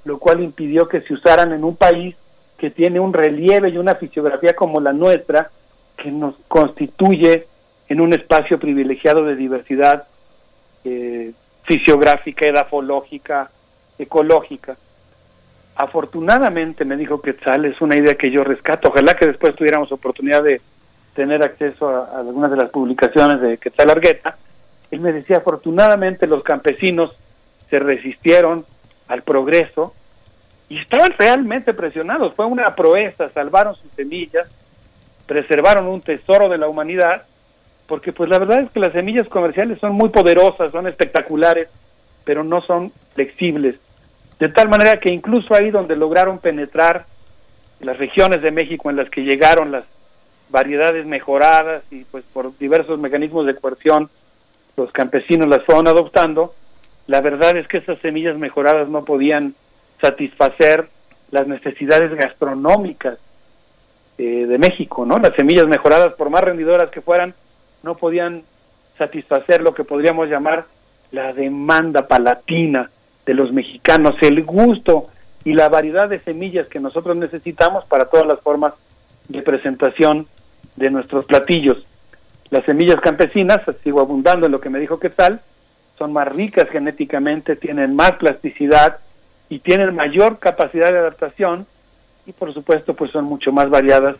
lo 0.05 0.17
cual 0.17 0.41
impidió 0.41 0.87
que 0.87 1.01
se 1.01 1.13
usaran 1.13 1.53
en 1.53 1.63
un 1.63 1.75
país 1.75 2.15
que 2.57 2.69
tiene 2.69 2.99
un 2.99 3.13
relieve 3.13 3.69
y 3.69 3.77
una 3.77 3.95
fisiografía 3.95 4.53
como 4.53 4.81
la 4.81 4.91
nuestra, 4.91 5.49
que 5.97 6.11
nos 6.11 6.35
constituye 6.47 7.47
en 7.89 7.99
un 7.99 8.13
espacio 8.13 8.59
privilegiado 8.59 9.25
de 9.25 9.35
diversidad 9.35 10.07
eh, 10.85 11.33
fisiográfica, 11.63 12.45
edafológica, 12.45 13.49
ecológica. 13.97 14.77
Afortunadamente, 15.75 16.85
me 16.85 16.97
dijo 16.97 17.21
Quetzal, 17.21 17.65
es 17.65 17.81
una 17.81 17.97
idea 17.97 18.15
que 18.15 18.31
yo 18.31 18.43
rescato. 18.43 18.89
Ojalá 18.89 19.15
que 19.15 19.27
después 19.27 19.55
tuviéramos 19.55 19.91
oportunidad 19.91 20.43
de 20.43 20.61
tener 21.15 21.43
acceso 21.43 21.89
a, 21.89 22.05
a 22.05 22.19
algunas 22.19 22.51
de 22.51 22.57
las 22.57 22.69
publicaciones 22.69 23.41
de 23.41 23.57
Quetzal 23.57 23.89
Argueta. 23.89 24.37
Él 24.91 24.99
me 25.01 25.11
decía, 25.11 25.37
afortunadamente 25.37 26.27
los 26.27 26.43
campesinos 26.43 27.15
se 27.69 27.79
resistieron 27.79 28.65
al 29.07 29.23
progreso 29.23 29.93
y 30.69 30.79
estaban 30.79 31.13
realmente 31.17 31.73
presionados. 31.73 32.35
Fue 32.35 32.45
una 32.45 32.75
proeza, 32.75 33.29
salvaron 33.29 33.75
sus 33.75 33.91
semillas, 33.93 34.49
preservaron 35.25 35.87
un 35.87 36.01
tesoro 36.01 36.49
de 36.49 36.57
la 36.57 36.67
humanidad, 36.67 37.23
porque 37.89 38.13
pues 38.13 38.29
la 38.29 38.37
verdad 38.37 38.59
es 38.61 38.71
que 38.71 38.79
las 38.79 38.93
semillas 38.93 39.27
comerciales 39.27 39.79
son 39.79 39.93
muy 39.93 40.09
poderosas, 40.09 40.71
son 40.71 40.87
espectaculares, 40.87 41.67
pero 42.23 42.43
no 42.43 42.61
son 42.61 42.91
flexibles. 43.15 43.77
De 44.39 44.47
tal 44.47 44.69
manera 44.69 44.99
que 44.99 45.09
incluso 45.09 45.55
ahí 45.55 45.71
donde 45.71 45.95
lograron 45.95 46.37
penetrar 46.37 47.07
las 47.79 47.97
regiones 47.97 48.43
de 48.43 48.51
México 48.51 48.91
en 48.91 48.95
las 48.95 49.09
que 49.09 49.21
llegaron 49.21 49.71
las 49.71 49.85
variedades 50.49 51.07
mejoradas 51.07 51.83
y 51.89 52.03
pues 52.05 52.23
por 52.31 52.55
diversos 52.59 52.99
mecanismos 52.99 53.47
de 53.47 53.55
coerción 53.55 54.09
los 54.77 54.91
campesinos 54.91 55.47
las 55.47 55.63
fueron 55.63 55.87
adoptando, 55.87 56.53
la 57.07 57.21
verdad 57.21 57.57
es 57.57 57.67
que 57.67 57.79
esas 57.79 57.99
semillas 57.99 58.37
mejoradas 58.37 58.87
no 58.87 59.03
podían 59.03 59.55
satisfacer 59.99 60.87
las 61.31 61.47
necesidades 61.47 62.13
gastronómicas 62.13 63.17
eh, 64.19 64.45
de 64.45 64.57
México, 64.59 65.05
¿no? 65.05 65.17
Las 65.17 65.35
semillas 65.35 65.67
mejoradas, 65.67 66.13
por 66.13 66.29
más 66.29 66.43
rendidoras 66.43 66.89
que 66.91 67.01
fueran, 67.01 67.33
no 67.83 67.95
podían 67.95 68.43
satisfacer 68.97 69.61
lo 69.61 69.73
que 69.73 69.83
podríamos 69.83 70.27
llamar 70.29 70.65
la 71.11 71.33
demanda 71.33 72.07
palatina 72.07 72.89
de 73.25 73.33
los 73.33 73.51
mexicanos, 73.51 74.15
el 74.21 74.43
gusto 74.43 75.07
y 75.43 75.53
la 75.53 75.69
variedad 75.69 76.09
de 76.09 76.19
semillas 76.19 76.67
que 76.67 76.79
nosotros 76.79 77.17
necesitamos 77.17 77.85
para 77.85 78.05
todas 78.05 78.27
las 78.27 78.39
formas 78.41 78.73
de 79.27 79.41
presentación 79.41 80.27
de 80.75 80.89
nuestros 80.89 81.25
platillos. 81.25 81.77
Las 82.49 82.65
semillas 82.65 82.99
campesinas, 83.01 83.61
sigo 83.83 84.01
abundando 84.01 84.45
en 84.45 84.51
lo 84.51 84.59
que 84.59 84.69
me 84.69 84.79
dijo 84.79 84.99
Quetzal, 84.99 85.41
son 85.97 86.13
más 86.13 86.27
ricas 86.33 86.69
genéticamente, 86.69 87.55
tienen 87.55 87.95
más 87.95 88.13
plasticidad 88.13 88.97
y 89.49 89.59
tienen 89.59 89.95
mayor 89.95 90.39
capacidad 90.39 90.91
de 90.91 90.99
adaptación 90.99 91.67
y 92.25 92.31
por 92.31 92.53
supuesto 92.53 92.93
pues 92.93 93.11
son 93.11 93.25
mucho 93.25 93.51
más 93.51 93.69
variadas 93.69 94.19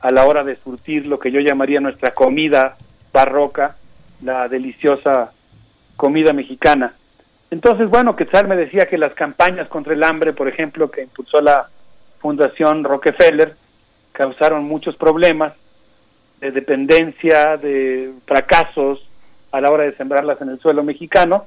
a 0.00 0.10
la 0.10 0.26
hora 0.26 0.44
de 0.44 0.56
surtir 0.56 1.06
lo 1.06 1.18
que 1.18 1.30
yo 1.30 1.40
llamaría 1.40 1.80
nuestra 1.80 2.14
comida 2.14 2.76
barroca, 3.12 3.76
la 4.22 4.48
deliciosa 4.48 5.32
comida 5.96 6.32
mexicana. 6.32 6.94
Entonces, 7.50 7.88
bueno, 7.88 8.14
Quetzal 8.14 8.46
me 8.46 8.56
decía 8.56 8.86
que 8.86 8.98
las 8.98 9.14
campañas 9.14 9.68
contra 9.68 9.94
el 9.94 10.02
hambre, 10.02 10.32
por 10.32 10.48
ejemplo, 10.48 10.90
que 10.90 11.02
impulsó 11.02 11.40
la 11.40 11.68
Fundación 12.18 12.84
Rockefeller, 12.84 13.54
causaron 14.12 14.64
muchos 14.64 14.96
problemas 14.96 15.54
de 16.40 16.50
dependencia, 16.50 17.56
de 17.56 18.12
fracasos 18.26 19.00
a 19.50 19.60
la 19.60 19.70
hora 19.70 19.84
de 19.84 19.96
sembrarlas 19.96 20.40
en 20.40 20.50
el 20.50 20.60
suelo 20.60 20.82
mexicano, 20.82 21.46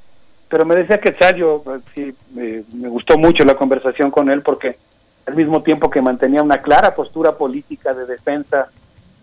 pero 0.49 0.65
me 0.65 0.75
decía 0.75 0.99
Quetzal, 0.99 1.35
yo 1.35 1.63
eh, 1.67 1.79
sí, 1.95 2.15
me 2.33 2.89
gustó 2.89 3.17
mucho 3.17 3.45
la 3.45 3.55
conversación 3.55 4.11
con 4.11 4.29
él 4.29 4.41
porque 4.41 4.77
al 5.25 5.35
mismo 5.35 5.61
tiempo 5.63 5.89
que 5.89 6.01
mantenía 6.01 6.41
una 6.41 6.61
clara 6.61 6.95
postura 6.95 7.37
política 7.37 7.93
de 7.93 8.05
defensa 8.05 8.69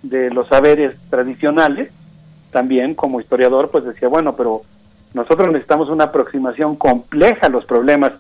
de 0.02 0.30
los 0.30 0.48
saberes 0.48 0.94
tradicionales, 1.10 1.90
también 2.50 2.94
como 2.94 3.20
historiador 3.20 3.70
pues 3.70 3.84
decía, 3.84 4.08
bueno, 4.08 4.36
pero 4.36 4.62
nosotros 5.14 5.48
necesitamos 5.48 5.88
una 5.88 6.04
aproximación 6.04 6.76
compleja 6.76 7.46
a 7.46 7.50
los 7.50 7.64
problemas 7.64 8.12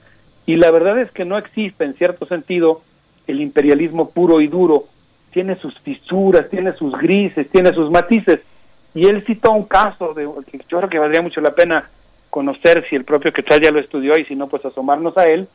y 0.46 0.56
la 0.56 0.70
verdad 0.70 0.98
es 0.98 1.10
que 1.12 1.24
no 1.24 1.36
existe 1.36 1.84
en 1.84 1.94
cierto 1.94 2.26
sentido 2.26 2.82
el 3.26 3.40
imperialismo 3.40 4.10
puro 4.10 4.40
y 4.40 4.48
duro, 4.48 4.84
tiene 5.30 5.56
sus 5.56 5.78
fisuras, 5.80 6.48
tiene 6.48 6.72
sus 6.72 6.92
grises, 6.98 7.50
tiene 7.50 7.72
sus 7.74 7.90
matices. 7.90 8.40
Y 8.94 9.06
él 9.06 9.22
citó 9.26 9.52
un 9.52 9.64
caso 9.64 10.14
de 10.14 10.26
que 10.50 10.58
yo 10.66 10.78
creo 10.78 10.88
que 10.88 10.98
valdría 10.98 11.20
mucho 11.20 11.42
la 11.42 11.54
pena 11.54 11.90
conocer 12.30 12.86
si 12.88 12.96
el 12.96 13.04
propio 13.04 13.32
Quetzal 13.32 13.60
ya 13.60 13.70
lo 13.70 13.80
estudió 13.80 14.18
y 14.18 14.24
si 14.24 14.34
no 14.34 14.46
pues 14.46 14.64
asomarnos 14.64 15.16
a 15.18 15.24
él 15.24 15.46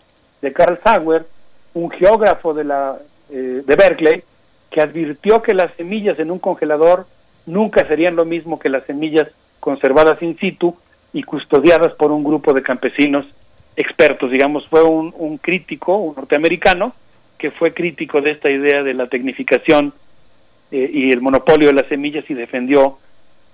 de 0.42 0.54
Carl 0.54 0.80
Sauer, 0.84 1.26
un 1.74 1.90
geógrafo 1.90 2.54
de 2.54 2.64
la 2.64 2.98
eh, 3.32 3.64
de 3.66 3.76
Berkeley 3.76 4.24
que 4.70 4.82
advirtió 4.82 5.42
que 5.42 5.54
las 5.54 5.74
semillas 5.76 6.20
en 6.20 6.30
un 6.30 6.40
congelador 6.40 7.08
nunca 7.46 7.88
serían 7.88 8.16
lo 8.16 8.26
mismo 8.26 8.60
que 8.60 8.70
las 8.70 8.86
semillas 8.86 9.28
conservadas 9.60 10.22
in 10.22 10.38
situ 10.38 10.76
y 11.14 11.24
custodiadas 11.24 11.94
por 11.94 12.12
un 12.12 12.24
grupo 12.24 12.54
de 12.54 12.62
campesinos 12.62 13.26
expertos, 13.76 14.30
digamos, 14.32 14.68
fue 14.68 14.84
un, 14.84 15.14
un 15.18 15.38
crítico, 15.38 15.98
un 15.98 16.16
norteamericano, 16.16 16.94
que 17.38 17.52
fue 17.52 17.74
crítico 17.74 18.22
de 18.22 18.32
esta 18.32 18.52
idea 18.52 18.84
de 18.84 18.94
la 18.94 19.08
tecnificación 19.08 19.94
eh, 20.72 20.90
y 20.94 21.12
el 21.12 21.22
monopolio 21.22 21.68
de 21.68 21.74
las 21.74 21.88
semillas 21.88 22.24
y 22.30 22.34
defendió 22.34 23.00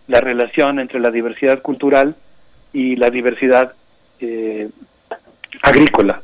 la 0.08 0.22
relación 0.22 0.80
entre 0.80 1.00
la 1.00 1.12
diversidad 1.12 1.62
cultural 1.62 2.16
y 2.72 2.96
la 2.96 3.10
diversidad 3.10 3.74
eh, 4.20 4.70
agrícola. 5.62 6.22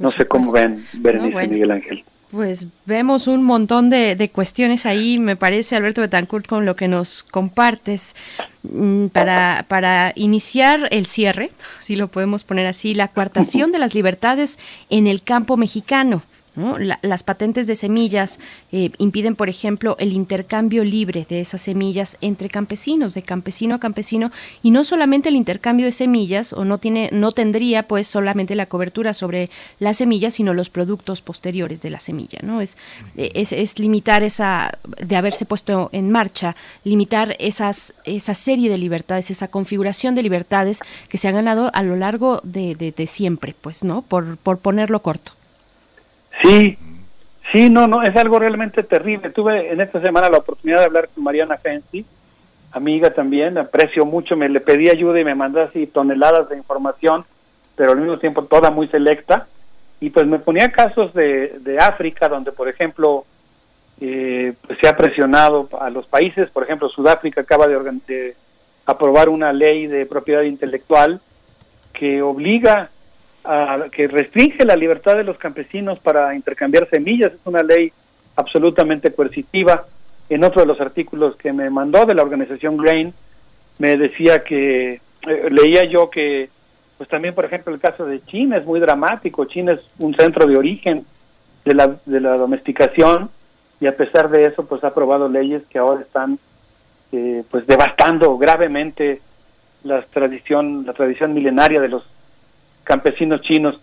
No 0.00 0.10
sé 0.10 0.26
cómo 0.26 0.50
ven, 0.50 0.84
Berenice 0.94 1.28
No, 1.28 1.34
bueno. 1.34 1.52
Miguel 1.52 1.70
Ángel. 1.70 2.04
Pues 2.32 2.66
vemos 2.86 3.26
un 3.26 3.42
montón 3.42 3.90
de, 3.90 4.30
cuestiones 4.32 4.86
ahí, 4.86 5.18
me 5.18 5.36
parece, 5.36 5.76
Alberto 5.76 6.00
Betancourt, 6.00 6.46
con 6.46 6.64
lo 6.64 6.74
que 6.74 6.88
nos 6.88 7.24
compartes. 7.24 8.16
Mm, 8.62 9.08
Para, 9.08 9.66
para 9.68 10.14
iniciar 10.16 10.88
el 10.92 11.04
cierre, 11.04 11.50
si 11.80 11.94
lo 11.94 12.08
podemos 12.08 12.42
poner 12.42 12.66
así, 12.66 12.94
la 12.94 13.08
coartación 13.08 13.70
de 13.70 13.78
las 13.78 13.94
libertades 13.94 14.58
en 14.88 15.08
el 15.08 15.22
campo 15.22 15.58
mexicano. 15.58 16.22
¿No? 16.56 16.78
La- 16.78 16.98
las 17.02 17.22
patentes 17.22 17.66
de 17.66 17.74
semillas 17.76 18.38
eh, 18.72 18.90
impiden, 18.98 19.36
por 19.36 19.48
ejemplo, 19.48 19.96
el 19.98 20.12
intercambio 20.12 20.84
libre 20.84 21.26
de 21.28 21.40
esas 21.40 21.62
semillas 21.62 22.16
entre 22.20 22.48
campesinos, 22.48 23.14
de 23.14 23.22
campesino 23.22 23.74
a 23.74 23.80
campesino, 23.80 24.30
y 24.62 24.70
no 24.70 24.84
solamente 24.84 25.28
el 25.28 25.36
intercambio 25.36 25.86
de 25.86 25.92
semillas, 25.92 26.52
o 26.52 26.64
no 26.64 26.78
tiene, 26.78 27.08
no 27.12 27.32
tendría 27.32 27.88
pues 27.88 28.06
solamente 28.06 28.54
la 28.54 28.66
cobertura 28.66 29.14
sobre 29.14 29.50
la 29.78 29.94
semilla, 29.94 30.30
sino 30.30 30.54
los 30.54 30.70
productos 30.70 31.20
posteriores 31.22 31.82
de 31.82 31.90
la 31.90 32.00
semilla, 32.00 32.38
¿no? 32.42 32.60
Es, 32.60 32.76
eh, 33.16 33.30
es, 33.34 33.52
es 33.52 33.78
limitar 33.78 34.22
esa, 34.22 34.78
de 35.04 35.16
haberse 35.16 35.44
puesto 35.44 35.88
en 35.92 36.10
marcha, 36.10 36.56
limitar 36.84 37.36
esas, 37.38 37.94
esa 38.04 38.34
serie 38.34 38.70
de 38.70 38.78
libertades, 38.78 39.30
esa 39.30 39.48
configuración 39.48 40.14
de 40.14 40.22
libertades 40.22 40.80
que 41.08 41.18
se 41.18 41.28
han 41.28 41.34
ganado 41.34 41.70
a 41.74 41.82
lo 41.82 41.96
largo 41.96 42.40
de, 42.44 42.74
de- 42.74 42.92
de 42.92 43.06
siempre, 43.06 43.54
pues, 43.60 43.84
¿no? 43.84 44.02
Por, 44.02 44.36
por 44.36 44.58
ponerlo 44.58 45.02
corto. 45.02 45.32
Sí, 46.42 46.78
sí, 47.52 47.68
no, 47.68 47.86
no, 47.86 48.02
es 48.02 48.16
algo 48.16 48.38
realmente 48.38 48.82
terrible. 48.82 49.30
Tuve 49.30 49.72
en 49.72 49.80
esta 49.80 50.00
semana 50.00 50.30
la 50.30 50.38
oportunidad 50.38 50.78
de 50.78 50.84
hablar 50.84 51.08
con 51.14 51.24
Mariana 51.24 51.58
Fensi, 51.58 52.04
amiga 52.72 53.12
también, 53.12 53.58
aprecio 53.58 54.06
mucho, 54.06 54.36
me 54.36 54.48
le 54.48 54.60
pedí 54.60 54.88
ayuda 54.88 55.20
y 55.20 55.24
me 55.24 55.34
mandó 55.34 55.60
así 55.60 55.86
toneladas 55.86 56.48
de 56.48 56.56
información, 56.56 57.24
pero 57.76 57.92
al 57.92 57.98
mismo 57.98 58.18
tiempo 58.18 58.44
toda 58.44 58.70
muy 58.70 58.88
selecta. 58.88 59.46
Y 60.00 60.10
pues 60.10 60.26
me 60.26 60.38
ponía 60.38 60.72
casos 60.72 61.12
de, 61.14 61.58
de 61.60 61.78
África, 61.78 62.28
donde 62.28 62.50
por 62.50 62.68
ejemplo 62.68 63.24
eh, 64.00 64.52
pues 64.66 64.78
se 64.80 64.88
ha 64.88 64.96
presionado 64.96 65.68
a 65.80 65.90
los 65.90 66.06
países, 66.06 66.50
por 66.50 66.64
ejemplo 66.64 66.88
Sudáfrica 66.88 67.42
acaba 67.42 67.68
de, 67.68 67.78
de 68.08 68.36
aprobar 68.84 69.28
una 69.28 69.52
ley 69.52 69.86
de 69.86 70.06
propiedad 70.06 70.42
intelectual 70.42 71.20
que 71.92 72.20
obliga 72.20 72.90
a, 73.44 73.86
que 73.90 74.08
restringe 74.08 74.64
la 74.64 74.76
libertad 74.76 75.16
de 75.16 75.24
los 75.24 75.38
campesinos 75.38 75.98
para 75.98 76.34
intercambiar 76.34 76.88
semillas, 76.88 77.32
es 77.32 77.40
una 77.44 77.62
ley 77.62 77.92
absolutamente 78.36 79.12
coercitiva. 79.12 79.86
En 80.28 80.44
otro 80.44 80.62
de 80.62 80.66
los 80.66 80.80
artículos 80.80 81.36
que 81.36 81.52
me 81.52 81.68
mandó 81.70 82.06
de 82.06 82.14
la 82.14 82.22
organización 82.22 82.76
Grain, 82.76 83.12
me 83.78 83.96
decía 83.96 84.44
que, 84.44 84.94
eh, 84.94 85.48
leía 85.50 85.84
yo 85.84 86.08
que, 86.10 86.48
pues 86.96 87.08
también, 87.08 87.34
por 87.34 87.44
ejemplo, 87.44 87.74
el 87.74 87.80
caso 87.80 88.06
de 88.06 88.24
China 88.24 88.56
es 88.56 88.64
muy 88.64 88.80
dramático. 88.80 89.44
China 89.44 89.72
es 89.72 89.80
un 89.98 90.14
centro 90.14 90.46
de 90.46 90.56
origen 90.56 91.04
de 91.64 91.74
la, 91.74 91.96
de 92.06 92.20
la 92.20 92.36
domesticación 92.36 93.30
y 93.80 93.86
a 93.86 93.96
pesar 93.96 94.30
de 94.30 94.44
eso, 94.44 94.64
pues 94.64 94.84
ha 94.84 94.88
aprobado 94.88 95.28
leyes 95.28 95.62
que 95.68 95.78
ahora 95.78 96.02
están, 96.02 96.38
eh, 97.10 97.42
pues, 97.50 97.66
devastando 97.66 98.38
gravemente 98.38 99.20
la 99.84 100.02
tradición, 100.02 100.86
la 100.86 100.92
tradición 100.92 101.34
milenaria 101.34 101.80
de 101.80 101.88
los 101.88 102.04
campesinos 102.84 103.40
chinos. 103.42 103.80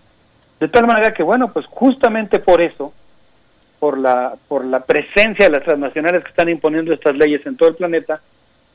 De 0.59 0.67
tal 0.67 0.87
manera 0.87 1.13
que, 1.13 1.23
bueno, 1.23 1.51
pues 1.51 1.65
justamente 1.67 2.39
por 2.39 2.61
eso, 2.61 2.93
por 3.79 3.97
la, 3.97 4.33
por 4.47 4.65
la 4.65 4.81
presencia 4.81 5.45
de 5.45 5.51
las 5.51 5.63
transnacionales 5.63 6.23
que 6.23 6.29
están 6.29 6.49
imponiendo 6.49 6.93
estas 6.93 7.15
leyes 7.15 7.45
en 7.45 7.55
todo 7.55 7.69
el 7.69 7.75
planeta, 7.75 8.19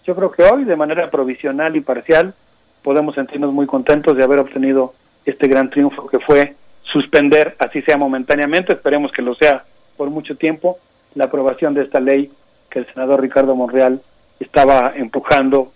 yo 0.07 0.15
creo 0.15 0.31
que 0.31 0.43
hoy, 0.43 0.65
de 0.65 0.77
manera 0.77 1.11
provisional 1.11 1.77
y 1.77 1.81
parcial, 1.81 2.35
podemos 2.83 3.15
sentirnos 3.15 3.53
muy 3.53 3.67
contentos 3.67 4.17
de 4.17 4.25
haber 4.25 4.39
obtenido 4.39 4.95
este 5.25 5.49
gran 5.49 5.71
triunfo 5.71 6.07
que 6.07 6.19
fue 6.19 6.55
suspender, 6.83 7.57
así 7.59 7.81
sea 7.83 7.97
momentáneamente, 7.97 8.75
esperemos 8.75 9.11
que 9.13 9.23
lo 9.23 9.35
sea 9.35 9.65
por 9.97 10.11
mucho 10.11 10.37
tiempo, 10.37 10.79
la 11.15 11.25
aprobación 11.25 11.75
de 11.75 11.83
esta 11.83 12.01
ley 12.01 12.31
que 12.71 12.81
el 12.81 12.87
senador 12.87 13.21
Ricardo 13.21 13.55
Monreal 13.55 14.03
estaba 14.41 14.93
empujando 14.97 15.73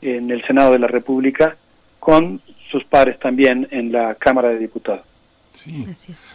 en 0.00 0.30
el 0.30 0.44
Senado 0.46 0.72
de 0.72 0.78
la 0.78 0.86
República 0.86 1.56
con 1.98 2.40
sus 2.70 2.84
pares 2.84 3.18
también 3.18 3.66
en 3.70 3.92
la 3.92 4.14
Cámara 4.14 4.48
de 4.50 4.58
Diputados. 4.58 5.02
Sí, 5.54 5.86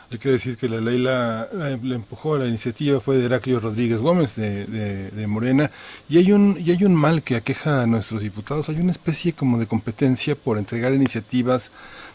hay 0.10 0.18
que 0.18 0.30
decir 0.30 0.58
que 0.58 0.68
la 0.68 0.82
ley 0.82 0.98
la, 0.98 1.48
la- 1.54 1.70
la 1.78 1.96
empujó, 1.96 2.40
la 2.40 2.48
iniciativa 2.48 3.00
fue 3.00 3.18
de 3.18 3.26
Heraclio 3.28 3.60
Rodríguez 3.60 4.00
Gómez 4.00 4.36
de, 4.36 4.66
de- 4.66 5.12
de 5.12 5.28
Morena 5.28 5.70
y 6.10 6.18
hay, 6.18 6.32
un, 6.32 6.58
y 6.60 6.72
hay 6.72 6.84
un 6.86 6.96
mal 6.96 7.22
que 7.22 7.36
aqueja 7.36 7.84
a 7.84 7.86
nuestros 7.86 8.22
diputados, 8.22 8.68
hay 8.70 8.78
una 8.80 8.92
especie 8.92 9.34
como 9.34 9.60
de 9.60 9.68
competencia 9.68 10.36
por 10.36 10.58
entregar 10.58 10.92
iniciativas 10.94 11.70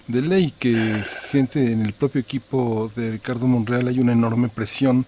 de 0.09 0.21
ley 0.23 0.53
que 0.59 1.05
gente 1.31 1.71
en 1.71 1.83
el 1.87 1.93
propio 1.93 2.21
equipo 2.21 2.91
de 2.97 3.13
Ricardo 3.13 3.47
Monreal 3.47 3.87
hay 3.87 4.01
una 4.01 4.13
enorme 4.13 4.49
presión 4.49 5.05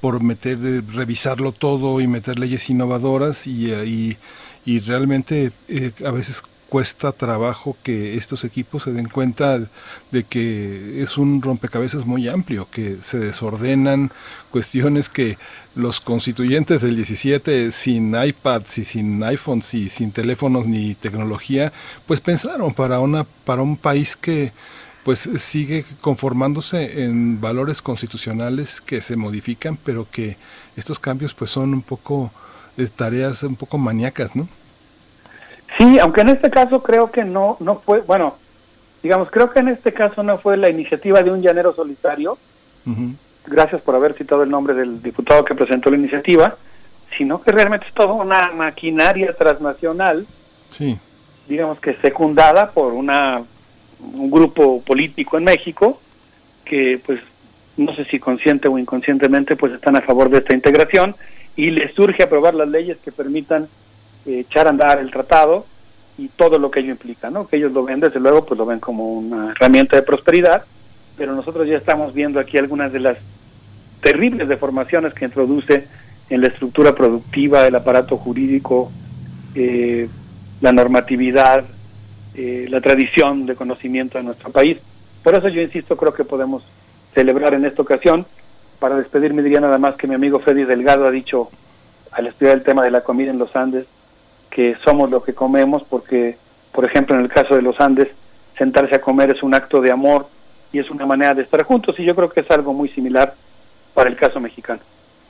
por 0.00 0.22
meter, 0.22 0.56
revisarlo 0.94 1.50
todo 1.50 2.00
y 2.00 2.06
meter 2.06 2.38
leyes 2.38 2.70
innovadoras 2.70 3.48
y, 3.48 3.72
y, 3.72 4.16
y 4.64 4.78
realmente 4.80 5.50
eh, 5.68 5.90
a 6.06 6.10
veces 6.12 6.42
cuesta 6.70 7.10
trabajo 7.10 7.76
que 7.82 8.14
estos 8.14 8.44
equipos 8.44 8.84
se 8.84 8.92
den 8.92 9.08
cuenta 9.08 9.58
de 10.12 10.24
que 10.24 11.02
es 11.02 11.18
un 11.18 11.42
rompecabezas 11.42 12.06
muy 12.06 12.28
amplio, 12.28 12.68
que 12.70 12.98
se 13.02 13.18
desordenan 13.18 14.12
cuestiones 14.52 15.08
que 15.08 15.36
los 15.74 16.00
constituyentes 16.00 16.80
del 16.80 16.94
17 16.94 17.72
sin 17.72 18.14
iPads 18.14 18.78
y 18.78 18.84
sin 18.84 19.22
iPhones 19.24 19.74
y 19.74 19.88
sin 19.88 20.12
teléfonos 20.12 20.66
ni 20.66 20.94
tecnología, 20.94 21.72
pues 22.06 22.20
pensaron 22.20 22.72
para 22.72 23.00
una 23.00 23.24
para 23.24 23.62
un 23.62 23.76
país 23.76 24.16
que 24.16 24.52
pues 25.04 25.28
sigue 25.38 25.84
conformándose 26.00 27.02
en 27.04 27.40
valores 27.40 27.82
constitucionales 27.82 28.80
que 28.80 29.00
se 29.00 29.16
modifican, 29.16 29.76
pero 29.76 30.06
que 30.08 30.36
estos 30.76 31.00
cambios 31.00 31.34
pues 31.34 31.50
son 31.50 31.74
un 31.74 31.82
poco 31.82 32.30
eh, 32.76 32.88
tareas 32.94 33.42
un 33.42 33.56
poco 33.56 33.76
maníacas, 33.76 34.36
¿no? 34.36 34.48
Sí, 35.80 35.98
aunque 35.98 36.20
en 36.20 36.28
este 36.28 36.50
caso 36.50 36.82
creo 36.82 37.10
que 37.10 37.24
no, 37.24 37.56
no 37.60 37.76
fue, 37.76 38.00
bueno, 38.00 38.34
digamos, 39.02 39.30
creo 39.30 39.48
que 39.48 39.60
en 39.60 39.68
este 39.68 39.94
caso 39.94 40.22
no 40.22 40.36
fue 40.36 40.58
la 40.58 40.68
iniciativa 40.68 41.22
de 41.22 41.30
un 41.30 41.40
llanero 41.40 41.74
solitario, 41.74 42.36
gracias 43.46 43.80
por 43.80 43.94
haber 43.94 44.12
citado 44.12 44.42
el 44.42 44.50
nombre 44.50 44.74
del 44.74 45.02
diputado 45.02 45.42
que 45.42 45.54
presentó 45.54 45.90
la 45.90 45.96
iniciativa, 45.96 46.54
sino 47.16 47.40
que 47.40 47.50
realmente 47.50 47.86
es 47.86 47.94
toda 47.94 48.12
una 48.12 48.52
maquinaria 48.52 49.32
transnacional, 49.32 50.26
Sí. 50.68 50.98
digamos 51.48 51.80
que 51.80 51.94
secundada 51.96 52.70
por 52.72 52.92
una 52.92 53.42
un 54.00 54.30
grupo 54.30 54.82
político 54.82 55.36
en 55.38 55.44
México 55.44 55.98
que 56.64 57.00
pues 57.04 57.20
no 57.78 57.94
sé 57.96 58.04
si 58.04 58.18
consciente 58.18 58.68
o 58.68 58.78
inconscientemente 58.78 59.56
pues 59.56 59.72
están 59.72 59.96
a 59.96 60.00
favor 60.02 60.28
de 60.30 60.38
esta 60.38 60.54
integración 60.54 61.14
y 61.56 61.68
les 61.70 61.94
surge 61.94 62.22
aprobar 62.22 62.54
las 62.54 62.68
leyes 62.68 62.98
que 62.98 63.12
permitan 63.12 63.68
eh, 64.26 64.40
echar 64.40 64.66
a 64.66 64.70
andar 64.70 64.98
el 65.00 65.10
tratado 65.10 65.66
y 66.20 66.28
todo 66.28 66.58
lo 66.58 66.70
que 66.70 66.80
ello 66.80 66.90
implica, 66.90 67.30
¿no? 67.30 67.48
Que 67.48 67.56
ellos 67.56 67.72
lo 67.72 67.82
ven 67.82 67.98
desde 67.98 68.20
luego 68.20 68.44
pues 68.44 68.58
lo 68.58 68.66
ven 68.66 68.78
como 68.78 69.14
una 69.14 69.52
herramienta 69.52 69.96
de 69.96 70.02
prosperidad, 70.02 70.64
pero 71.16 71.34
nosotros 71.34 71.66
ya 71.66 71.78
estamos 71.78 72.12
viendo 72.12 72.38
aquí 72.38 72.58
algunas 72.58 72.92
de 72.92 73.00
las 73.00 73.16
terribles 74.02 74.46
deformaciones 74.46 75.14
que 75.14 75.24
introduce 75.24 75.86
en 76.28 76.40
la 76.42 76.48
estructura 76.48 76.94
productiva, 76.94 77.66
el 77.66 77.74
aparato 77.74 78.18
jurídico, 78.18 78.92
eh, 79.54 80.10
la 80.60 80.72
normatividad, 80.72 81.64
eh, 82.34 82.66
la 82.68 82.82
tradición 82.82 83.46
de 83.46 83.56
conocimiento 83.56 84.18
de 84.18 84.24
nuestro 84.24 84.50
país. 84.50 84.76
Por 85.22 85.34
eso 85.34 85.48
yo 85.48 85.62
insisto, 85.62 85.96
creo 85.96 86.12
que 86.12 86.24
podemos 86.24 86.62
celebrar 87.14 87.54
en 87.54 87.64
esta 87.64 87.80
ocasión. 87.80 88.26
Para 88.78 88.96
despedirme 88.96 89.42
diría 89.42 89.60
nada 89.60 89.78
más 89.78 89.96
que 89.96 90.06
mi 90.06 90.14
amigo 90.14 90.38
Freddy 90.38 90.64
Delgado 90.64 91.06
ha 91.06 91.10
dicho 91.10 91.48
al 92.12 92.26
estudiar 92.26 92.58
el 92.58 92.62
tema 92.62 92.82
de 92.82 92.90
la 92.90 93.00
comida 93.00 93.30
en 93.30 93.38
los 93.38 93.56
Andes 93.56 93.86
que 94.50 94.76
somos 94.84 95.10
lo 95.10 95.22
que 95.22 95.32
comemos 95.32 95.82
porque, 95.88 96.36
por 96.72 96.84
ejemplo, 96.84 97.14
en 97.14 97.22
el 97.22 97.28
caso 97.28 97.54
de 97.54 97.62
los 97.62 97.80
Andes, 97.80 98.08
sentarse 98.58 98.96
a 98.96 99.00
comer 99.00 99.30
es 99.30 99.42
un 99.42 99.54
acto 99.54 99.80
de 99.80 99.90
amor 99.90 100.26
y 100.72 100.78
es 100.78 100.90
una 100.90 101.06
manera 101.06 101.34
de 101.34 101.42
estar 101.42 101.62
juntos 101.62 101.98
y 101.98 102.04
yo 102.04 102.14
creo 102.14 102.28
que 102.28 102.40
es 102.40 102.50
algo 102.50 102.72
muy 102.72 102.88
similar 102.88 103.34
para 103.94 104.10
el 104.10 104.16
caso 104.16 104.40
mexicano. 104.40 104.80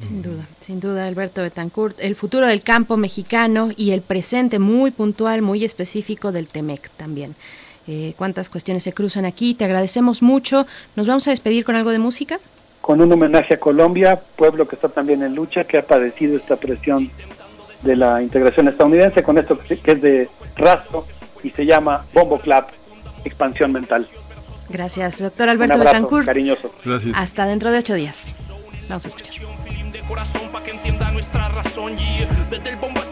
Sin 0.00 0.23
duda, 0.23 0.47
sin 0.60 0.81
duda, 0.81 1.07
Alberto 1.07 1.42
Betancourt. 1.42 1.99
El 2.00 2.15
futuro 2.15 2.47
del 2.47 2.62
campo 2.62 2.97
mexicano 2.97 3.68
y 3.76 3.90
el 3.90 4.00
presente 4.00 4.58
muy 4.58 4.90
puntual, 4.90 5.42
muy 5.42 5.62
específico 5.65 6.32
del 6.32 6.49
TEMEC 6.49 6.89
también. 6.97 7.36
Eh, 7.86 8.15
cuántas 8.16 8.49
cuestiones 8.49 8.82
se 8.82 8.92
cruzan 8.92 9.26
aquí. 9.26 9.55
Te 9.55 9.65
agradecemos 9.65 10.23
mucho. 10.23 10.66
Nos 10.97 11.07
vamos 11.07 11.26
a 11.28 11.32
despedir 11.32 11.65
con 11.65 11.76
algo 11.76 11.90
de 11.90 11.99
música. 11.99 12.40
con 12.81 13.00
un 13.02 13.12
homenaje 13.12 13.55
a 13.55 13.60
Colombia, 13.60 14.18
pueblo 14.36 14.66
que 14.66 14.74
está 14.74 14.89
también 14.89 15.23
en 15.23 15.34
lucha, 15.34 15.65
que 15.65 15.76
ha 15.76 15.86
padecido 15.86 16.39
esta 16.39 16.57
presión 16.57 17.10
de 17.83 17.97
la 17.97 18.23
integración 18.23 18.68
estadounidense, 18.68 19.23
con 19.23 19.39
esto 19.39 19.59
que 19.59 19.92
es 19.92 20.00
de 20.02 20.28
rastro 20.57 21.05
y 21.42 21.50
se 21.50 21.65
llama 21.65 22.05
Bombo 22.12 22.39
Club, 22.39 22.65
expansión 23.25 23.73
mental. 23.73 24.07
Gracias, 24.68 25.20
doctor 25.20 25.49
Alberto 25.49 25.75
Un 25.75 25.81
abrazo 25.81 25.97
Betancourt. 25.97 26.26
cariñoso. 26.26 26.73
Gracias. 26.84 27.15
Hasta 27.17 27.47
dentro 27.47 27.70
de 27.70 27.78
ocho 27.78 27.94
días. 27.94 28.34
Vamos 28.89 29.05
a 29.05 29.09
escuchar. 29.09 29.34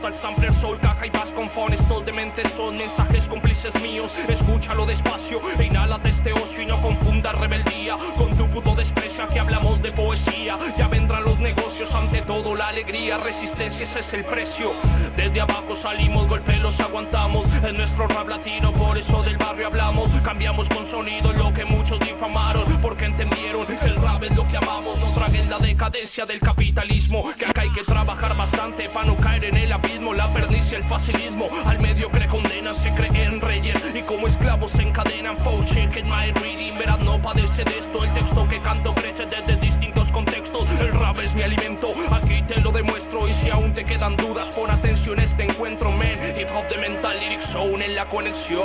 Que 0.08 0.14
el 0.14 0.14
sampler 0.14 0.52
soul 0.52 0.78
caja 0.80 1.06
y 1.06 1.10
bass 1.10 1.32
con 1.32 1.50
fones. 1.50 1.86
Todos 1.86 2.06
de 2.06 2.12
mente 2.12 2.42
son 2.48 2.76
mensajes 2.76 3.28
cómplices 3.28 3.80
míos. 3.82 4.14
Escúchalo 4.28 4.86
despacio 4.86 5.40
e 5.58 5.64
inhálate 5.64 6.08
este 6.08 6.32
ocio 6.32 6.62
y 6.62 6.66
no 6.66 6.80
confunda 6.80 7.32
rebeldía 7.32 7.96
con 8.16 8.34
tu 8.36 8.46
puto 8.48 8.74
desprecio. 8.74 9.28
Que 9.28 9.40
hablamos 9.40 9.82
de 9.82 9.92
poesía. 9.92 10.58
Ya 10.78 10.88
vendrán 10.88 11.24
los 11.24 11.38
negocios 11.40 11.94
ante 11.94 12.22
todo 12.22 12.54
la 12.54 12.68
alegría. 12.68 13.18
Resistencia 13.18 13.84
ese 13.84 14.00
es 14.00 14.14
el 14.14 14.24
precio. 14.24 14.72
Desde 15.16 15.40
abajo 15.40 15.76
salimos 15.76 16.26
golpe 16.26 16.56
los 16.56 16.80
aguantamos. 16.80 17.44
En 17.64 17.76
nuestro 17.76 18.06
rap 18.06 18.28
latino 18.28 18.72
por 18.72 18.96
eso 18.96 19.22
del 19.22 19.36
barrio 19.36 19.66
hablamos. 19.66 20.10
Cambiamos 20.24 20.68
con 20.68 20.86
sonido 20.86 21.32
lo 21.32 21.52
que 21.52 21.64
muchos 21.64 21.98
difamaron 22.00 22.64
porque 22.80 23.06
entendieron 23.06 23.66
el 23.82 23.96
rap 23.96 24.22
es 24.22 24.36
lo 24.36 24.46
que 24.46 24.56
amamos. 24.56 24.98
No 25.00 25.12
traguen 25.12 25.50
la 25.50 25.58
decadencia 25.58 26.24
del 26.24 26.40
capitalismo 26.40 27.24
que 27.36 27.46
acá 27.46 27.62
hay 27.62 27.72
que 27.72 27.82
trabajar 27.82 28.36
bastante 28.36 28.88
para 28.88 29.06
no 29.06 29.16
caer 29.16 29.44
en 29.46 29.56
el 29.56 29.72
abismo 29.72 29.97
la 30.00 30.32
perdicia 30.32 30.78
el 30.78 30.84
facilismo. 30.84 31.48
Al 31.64 31.78
mediocre 31.80 32.26
condenan 32.26 32.74
se 32.74 32.92
creen 32.94 33.40
reyes. 33.40 33.82
Y 33.94 34.02
como 34.02 34.26
esclavos 34.26 34.70
se 34.72 34.82
encadenan 34.82 35.36
faux 35.38 35.66
check 35.66 35.96
in 35.96 36.06
my 36.06 36.30
reading. 36.40 36.78
Verás 36.78 37.00
no 37.00 37.18
padece 37.18 37.64
de 37.64 37.78
esto 37.78 38.04
el 38.04 38.12
texto 38.12 38.46
que 38.48 38.60
canto 38.60 38.94
crece 38.94 39.26
desde 39.26 39.56
distintos 39.56 40.12
contextos. 40.12 40.70
El 40.78 40.92
rap 40.98 41.18
es 41.20 41.34
mi 41.34 41.42
alimento 41.42 41.92
aquí 42.10 42.42
te 42.42 42.60
lo 42.60 42.70
demuestro. 42.70 43.28
Y 43.28 43.32
si 43.32 43.50
aún 43.50 43.72
te 43.74 43.84
quedan 43.84 44.16
dudas 44.16 44.50
pon 44.50 44.70
atención 44.70 45.18
a 45.18 45.24
este 45.24 45.44
encuentro 45.44 45.90
men. 45.92 46.18
Hip 46.38 46.48
hop 46.54 46.68
de 46.68 46.78
mental 46.78 47.18
lyric 47.20 47.40
zone 47.40 47.84
en 47.84 47.94
la 47.94 48.06
conexión. 48.06 48.62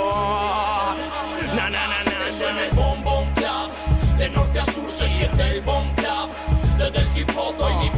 Na 1.56 1.68
na 1.68 1.86
na 1.88 2.04
na 2.04 2.14
en 2.50 2.58
el 2.58 2.70
Bom 2.72 3.02
Bom 3.02 3.26
Club 3.34 3.70
De 4.18 4.28
norte 4.30 4.58
a 4.58 4.64
sur 4.64 4.90
se 4.90 5.08
siente 5.08 5.42
el 5.42 5.62
Bom 5.62 5.86
Club 5.94 6.30
Desde 6.78 6.98
el 6.98 7.18
hip 7.18 7.30
hop 7.36 7.56
doy 7.56 7.74
mi 7.76 7.90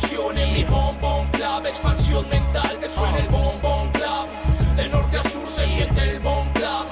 Revolución 0.00 0.38
en 0.38 0.54
mi 0.54 0.64
Bom 0.64 0.96
Bom 1.00 1.26
Club 1.32 1.66
Expansión 1.66 2.28
mental 2.28 2.78
que 2.80 2.88
suena 2.88 3.18
el 3.18 3.26
Bom 3.28 3.60
Bom 3.60 3.90
Club. 3.90 4.28
De 4.76 4.88
norte 4.88 5.16
a 5.16 5.22
sur 5.22 5.48
se 5.48 5.66
siente 5.66 6.10
el 6.10 6.20
Bom 6.20 6.46
Club. 6.52 6.86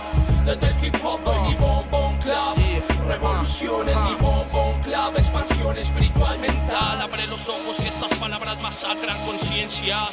Desde 0.45 0.67
el 0.67 0.85
hip 0.85 0.97
hop 1.05 1.21
doy 1.23 1.39
mi 1.49 1.55
Bom 1.55 1.85
Bom 1.91 2.17
Club. 2.19 3.07
Revolución 3.07 3.89
en 3.89 4.05
mi 4.05 4.15
Bom 4.15 4.45
Bom 4.51 4.81
Club 4.83 5.19
Expansión 5.19 5.79
espiritual 5.79 6.39
mental. 6.41 7.01
Abre 7.01 7.27
los 7.29 7.49
ojos 7.49 7.77
que 7.77 7.89
estas 7.89 8.13
palabras 8.19 8.61
masacran 8.61 9.25
conciencia 9.25 10.07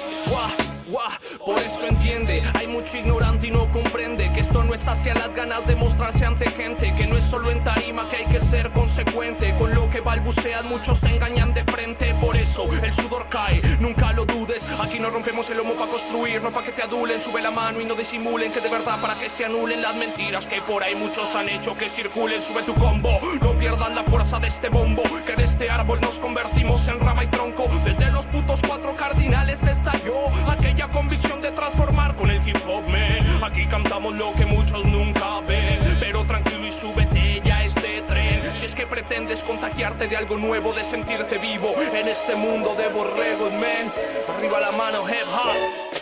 Por 1.44 1.60
eso 1.60 1.88
entiende. 1.88 2.44
Hay 2.60 2.68
mucho 2.68 2.98
ignorante 2.98 3.48
y 3.48 3.52
no 3.52 3.70
comprende 3.72 4.32
que 4.34 4.42
esto 4.42 4.64
no 4.64 4.74
es 4.74 4.88
hacia 4.88 5.14
las 5.16 5.34
ganas 5.34 5.66
de 5.66 5.76
mostrarse 5.76 6.26
ante 6.26 6.50
gente 6.50 6.94
que 6.96 7.08
no 7.08 7.18
es 7.18 7.24
solo 7.24 7.50
en 7.52 7.64
tarima 7.64 8.08
que 8.10 8.18
hay 8.18 8.26
que 8.26 8.40
ser 8.40 8.70
consecuente. 8.72 9.56
Con 9.58 9.74
lo 9.74 9.90
que 9.90 10.02
balbucean 10.02 10.68
muchos 10.68 11.02
te 11.02 11.10
engañan 11.16 11.54
de 11.54 11.64
frente. 11.64 12.14
Por 12.22 12.38
eso 12.38 12.68
el 12.72 12.94
sudor 12.94 13.28
cae 13.30 13.62
nunca 13.80 14.14
lo 14.14 14.26
dudes. 14.26 14.68
Aquí 14.80 15.00
no 15.00 15.10
rompemos 15.10 15.50
el 15.50 15.58
lomo 15.58 15.74
para 15.74 15.90
construir 15.90 16.42
no 16.42 16.52
para 16.52 16.66
que 16.66 16.72
te 16.72 16.84
adulen. 16.84 17.20
Sube 17.20 17.42
la 17.42 17.52
mano 17.52 17.82
y 17.82 17.86
no 17.86 17.96
disimulen 17.96 18.52
que 18.52 18.62
de 18.62 18.70
verdad 18.70 19.02
para 19.02 19.18
que 19.18 19.30
se 19.30 19.46
anulen 19.46 19.82
las 19.82 19.96
mentiras 19.96 20.46
que 20.46 20.62
por 20.62 20.84
ahí 20.84 20.96
muchos 20.96 21.36
han 21.36 21.50
hecho 21.50 21.76
que 21.76 21.90
circulen. 21.90 22.42
Sube 22.42 22.62
tu 22.64 22.74
combo 22.76 23.20
no 23.42 23.52
pierdas 23.54 23.94
la 23.96 24.04
fuerza 24.04 24.40
de 24.40 24.48
este 24.48 24.70
bombo 24.70 25.04
que 25.26 25.36
de 25.36 25.44
este 25.44 25.70
árbol 25.70 26.00
nos 26.02 26.20
convertimos 26.20 26.88
en 26.88 27.00
rama 27.00 27.24
y 27.24 27.28
tronco. 27.28 27.68
Desde 27.84 28.12
los 28.12 28.26
putos 28.28 28.43
cuatro 28.62 28.96
cardinales 28.96 29.64
estalló 29.64 30.28
aquella 30.50 30.88
convicción 30.90 31.42
de 31.42 31.52
transformar 31.52 32.16
con 32.16 32.30
el 32.30 32.48
hip 32.48 32.58
hop 32.68 32.84
man 32.88 33.44
aquí 33.44 33.66
cantamos 33.66 34.14
lo 34.16 34.34
que 34.34 34.46
muchos 34.46 34.86
nunca 34.86 35.40
ven 35.48 35.80
pero 36.00 36.24
tranquilo 36.26 36.68
y 36.68 36.72
súbete 36.72 37.42
ya 37.44 37.64
este 37.64 38.02
tren. 38.04 38.44
Si 38.54 38.66
es 38.66 38.76
que 38.76 38.86
pretendes 38.86 39.44
contagiarte 39.44 40.08
de 40.08 40.18
algo 40.18 40.38
nuevo 40.38 40.74
de 40.74 40.84
sentirte 40.84 41.38
vivo 41.38 41.74
en 41.94 42.08
este 42.08 42.36
mundo 42.36 42.76
de 42.76 42.90
borregos 42.90 43.52
man 43.54 43.92
arriba 44.36 44.60
la 44.60 44.72
mano 44.72 45.04
hip 45.08 45.28
hop. 45.28 45.94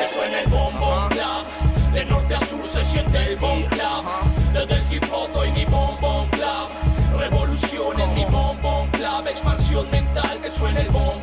Eso 0.00 0.24
en 0.24 0.34
el 0.34 0.46
Bom 0.48 0.78
Bom 0.78 1.08
Club 1.08 1.92
De 1.92 2.04
norte 2.04 2.34
a 2.34 2.40
sur 2.40 2.66
se 2.66 2.84
siente 2.84 3.16
el 3.18 3.36
Bom 3.36 3.62
Club 3.62 4.04
Desde 4.52 4.74
el 4.74 4.92
hip 4.92 5.04
hop 5.12 5.32
doy 5.32 5.50
mi 5.52 5.64
Bom 5.66 5.96
Bom 6.00 6.26
Club 6.30 7.18
Revolución 7.18 8.00
en 8.00 8.14
mi 8.14 8.24
Bom 8.24 8.60
Bom 8.60 8.88
Club 8.88 9.28
Expansión 9.28 9.88
mental 9.90 10.40
que 10.42 10.50
suena 10.50 10.80
el 10.80 10.90
Bom 10.90 11.13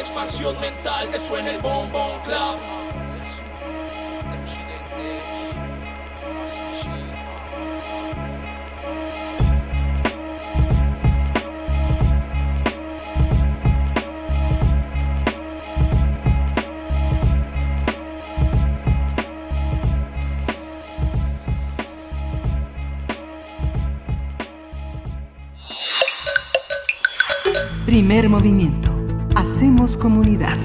expansión 0.00 0.60
mental 0.60 1.08
que 1.10 1.18
suene 1.18 1.50
el 1.50 1.62
bombón 1.62 2.20
club. 2.24 2.56
Primer 27.86 28.28
movimiento. 28.28 28.87
Hacemos 29.38 29.96
comunidad. 29.96 30.56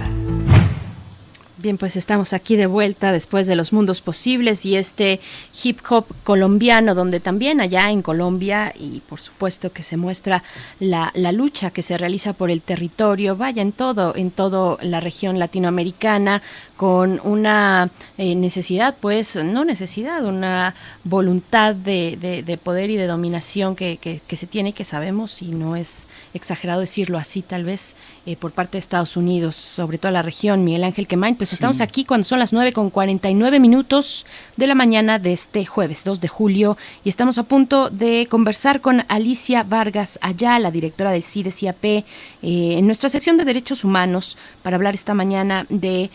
Bien, 1.60 1.77
pues 1.77 1.95
estamos 1.95 2.34
aquí 2.34 2.56
de 2.56 2.66
vuelta 2.66 3.11
después 3.11 3.45
de 3.45 3.56
los 3.56 3.72
mundos 3.72 4.02
posibles 4.02 4.66
y 4.66 4.77
este 4.77 5.22
hip 5.64 5.77
hop 5.88 6.08
colombiano, 6.24 6.95
donde 6.95 7.19
también 7.19 7.61
allá 7.61 7.92
en 7.92 8.02
Colombia 8.02 8.74
y 8.76 9.02
por 9.08 9.22
supuesto 9.22 9.72
que 9.72 9.84
se 9.84 9.95
muestra 9.95 10.42
la, 10.80 11.11
la 11.14 11.32
lucha 11.32 11.69
que 11.69 11.84
se 11.84 12.00
realiza 12.00 12.34
por 12.34 12.50
el 12.50 12.64
territorio, 12.64 13.38
vaya 13.38 13.61
en 13.61 13.74
todo, 13.74 14.16
en 14.16 14.32
toda 14.32 14.80
la 14.82 15.00
región 15.00 15.38
latinoamericana, 15.38 16.42
con 16.77 17.22
una 17.24 17.90
eh, 18.18 18.35
necesidad, 18.35 18.95
pues 19.00 19.35
no 19.35 19.64
necesidad, 19.64 20.26
una 20.26 20.74
voluntad 21.03 21.76
de, 21.76 22.18
de- 22.19 22.42
de 22.43 22.58
poder 22.58 22.90
y 22.90 22.95
de 22.98 23.06
dominación 23.08 23.76
que, 23.76 23.98
que- 23.98 24.22
que 24.27 24.35
se 24.35 24.48
tiene, 24.48 24.74
que 24.74 24.84
sabemos, 24.84 25.42
y 25.42 25.50
no 25.52 25.76
es 25.76 26.08
exagerado 26.34 26.82
decirlo 26.82 27.18
así 27.18 27.42
tal 27.43 27.64
vez, 27.64 27.95
eh, 28.26 28.35
por 28.35 28.52
parte 28.52 28.74
de 28.74 28.80
Estados 28.80 29.16
Unidos, 29.18 29.56
sobre 29.56 29.98
toda 29.98 30.11
la 30.11 30.22
región, 30.24 30.64
Miguel 30.64 30.84
Ángel 30.84 31.06
Quemain, 31.08 31.35
pues 31.35 31.53
estamos 31.53 31.80
aquí 31.82 32.06
cuando 32.06 32.26
son 32.26 32.40
las 32.40 32.53
9 32.53 32.74
con 32.74 32.90
49 32.90 33.60
minutos 33.60 34.26
de 34.58 34.68
la 34.68 34.76
mañana 34.76 35.19
de 35.19 35.34
este 35.34 35.66
jueves 35.66 36.03
2 36.03 36.22
de 36.22 36.27
julio 36.27 36.77
y 37.03 37.10
estamos 37.10 37.38
a 37.38 37.43
punto 37.43 37.90
de 37.90 38.27
conversar 38.30 38.82
con 38.82 39.06
Alicia 39.10 39.64
Vargas 39.64 40.18
Ayala, 40.22 40.72
directora 40.72 41.11
del 41.11 41.24
CIDES-IAP, 41.24 41.84
eh, 41.85 42.03
en 42.42 42.85
nuestra 42.88 43.10
sección 43.10 43.38
de 43.38 43.45
Derechos 43.45 43.84
Humanos 43.84 44.38
para 44.64 44.76
hablar 44.77 44.95
esta 44.95 45.14
mañana 45.14 45.66
de 45.69 46.10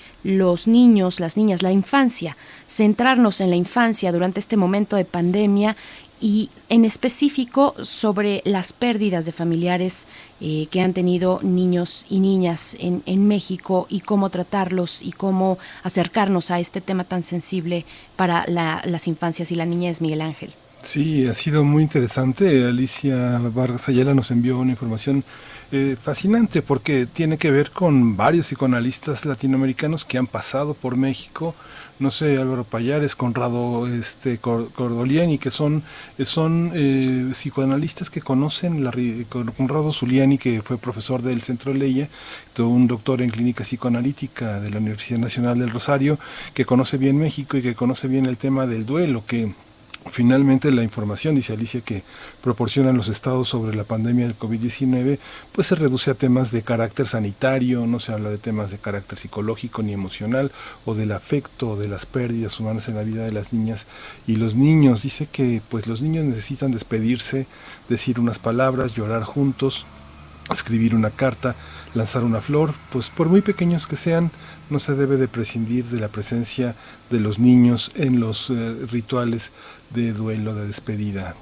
los 0.49 0.67
niños, 0.67 1.21
las 1.21 1.37
niñas, 1.37 1.63
la 1.63 1.73
infancia, 1.73 2.37
centrarnos 2.67 3.41
en 3.43 3.51
la 3.51 3.57
infancia 3.57 4.13
durante 4.13 4.41
este 4.41 4.57
momento 4.57 4.97
de 4.97 5.05
pandemia 5.05 5.77
y 6.21 6.49
en 6.69 6.85
específico 6.85 7.75
sobre 7.83 8.41
las 8.45 8.73
pérdidas 8.73 9.25
de 9.27 9.33
familiares 9.33 10.07
eh, 10.41 10.67
que 10.71 10.81
han 10.81 10.93
tenido 10.95 11.39
niños 11.43 12.07
y 12.11 12.19
niñas 12.21 12.77
en, 12.81 13.03
en 13.07 13.29
México 13.29 13.87
y 13.91 14.01
cómo 14.01 14.29
tratarlos 14.31 15.03
y 15.03 15.13
cómo 15.13 15.59
acercarnos 15.85 16.51
a 16.51 16.59
este 16.59 16.81
tema 16.81 17.05
tan 17.05 17.23
sensible 17.23 17.85
para 18.17 18.45
la- 18.49 18.81
las 18.85 19.07
infancias 19.07 19.53
y 19.53 19.55
la 19.55 19.67
niñez, 19.67 20.01
Miguel 20.01 20.23
Ángel. 20.23 20.51
Sí, 20.83 21.27
ha 21.27 21.35
sido 21.35 21.63
muy 21.65 21.83
interesante. 21.83 22.65
Alicia 22.65 23.39
Vargas 23.55 23.89
Ayala 23.89 24.15
nos 24.15 24.31
envió 24.31 24.59
una 24.59 24.71
información 24.73 25.25
eh, 25.73 25.97
fascinante 26.01 26.63
porque 26.63 27.07
tiene 27.07 27.37
que 27.39 27.51
ver 27.51 27.71
con 27.71 28.17
varios 28.17 28.47
psicoanalistas 28.47 29.25
latinoamericanos 29.25 30.05
que 30.05 30.19
han 30.19 30.27
pasado 30.27 30.75
por 30.75 30.97
México. 30.97 31.55
No 31.99 32.13
sé, 32.13 32.39
Álvaro 32.39 32.63
Payares, 32.63 33.17
Conrado 33.17 33.89
este, 33.89 34.39
Cor- 34.39 34.71
Cordoliani, 34.73 35.39
que 35.39 35.51
son, 35.51 35.83
eh, 36.17 36.25
son 36.25 36.71
eh, 36.75 37.33
psicoanalistas 37.33 38.09
que 38.09 38.21
conocen, 38.21 38.85
la, 38.85 38.93
Conrado 39.57 39.91
Zuliani, 39.93 40.39
que 40.39 40.63
fue 40.63 40.79
profesor 40.79 41.23
del 41.23 41.41
Centro 41.43 41.75
Leia, 41.75 42.09
todo 42.53 42.69
un 42.69 42.87
doctor 42.87 43.21
en 43.21 43.31
clínica 43.31 43.65
psicoanalítica 43.65 44.61
de 44.61 44.71
la 44.71 44.79
Universidad 44.79 45.19
Nacional 45.19 45.59
del 45.59 45.71
Rosario, 45.71 46.21
que 46.55 46.65
conoce 46.65 46.99
bien 46.99 47.19
México 47.19 47.57
y 47.57 47.63
que 47.63 47.75
conoce 47.75 48.07
bien 48.07 48.27
el 48.27 48.37
tema 48.37 48.67
del 48.69 48.87
duelo, 48.87 49.25
que 49.27 49.53
Finalmente, 50.11 50.71
la 50.71 50.83
información, 50.83 51.35
dice 51.35 51.53
Alicia, 51.53 51.81
que 51.81 52.03
proporcionan 52.43 52.97
los 52.97 53.09
estados 53.09 53.49
sobre 53.49 53.77
la 53.77 53.85
pandemia 53.85 54.27
del 54.27 54.39
COVID-19, 54.39 55.19
pues 55.53 55.67
se 55.67 55.75
reduce 55.75 56.11
a 56.11 56.15
temas 56.15 56.51
de 56.51 56.63
carácter 56.63 57.07
sanitario, 57.07 57.87
no 57.87 58.01
se 58.01 58.13
habla 58.13 58.31
de 58.31 58.39
temas 58.39 58.71
de 58.71 58.79
carácter 58.79 59.19
psicológico 59.19 59.83
ni 59.83 59.93
emocional, 59.93 60.53
o 60.85 60.95
del 60.95 61.13
afecto, 61.13 61.71
o 61.71 61.77
de 61.77 61.89
las 61.89 62.07
pérdidas 62.07 62.59
humanas 62.59 62.89
en 62.89 62.95
la 62.95 63.03
vida 63.03 63.25
de 63.25 63.33
las 63.33 63.53
niñas 63.53 63.87
y 64.27 64.37
los 64.37 64.55
niños. 64.55 65.03
Dice 65.03 65.27
que 65.31 65.63
pues 65.69 65.87
los 65.87 66.01
niños 66.01 66.25
necesitan 66.25 66.73
despedirse, 66.73 67.47
decir 67.89 68.21
unas 68.21 68.39
palabras, 68.39 68.95
llorar 68.95 69.25
juntos, 69.25 69.87
escribir 70.55 70.95
una 70.95 71.11
carta, 71.11 71.57
lanzar 71.95 72.25
una 72.25 72.41
flor, 72.41 72.75
pues 72.91 73.11
por 73.11 73.29
muy 73.29 73.43
pequeños 73.43 73.87
que 73.87 73.97
sean, 73.97 74.31
no 74.71 74.79
se 74.79 74.95
debe 74.95 75.17
de 75.17 75.29
prescindir 75.29 75.85
de 75.87 76.01
la 76.01 76.09
presencia 76.09 76.77
de 77.11 77.21
los 77.21 77.39
niños 77.39 77.91
en 77.95 78.21
los 78.21 78.51
eh, 78.51 78.75
rituales 78.91 79.53
de 79.91 80.13
duelo, 80.13 80.55
de 80.55 80.67
despedida. 80.67 81.35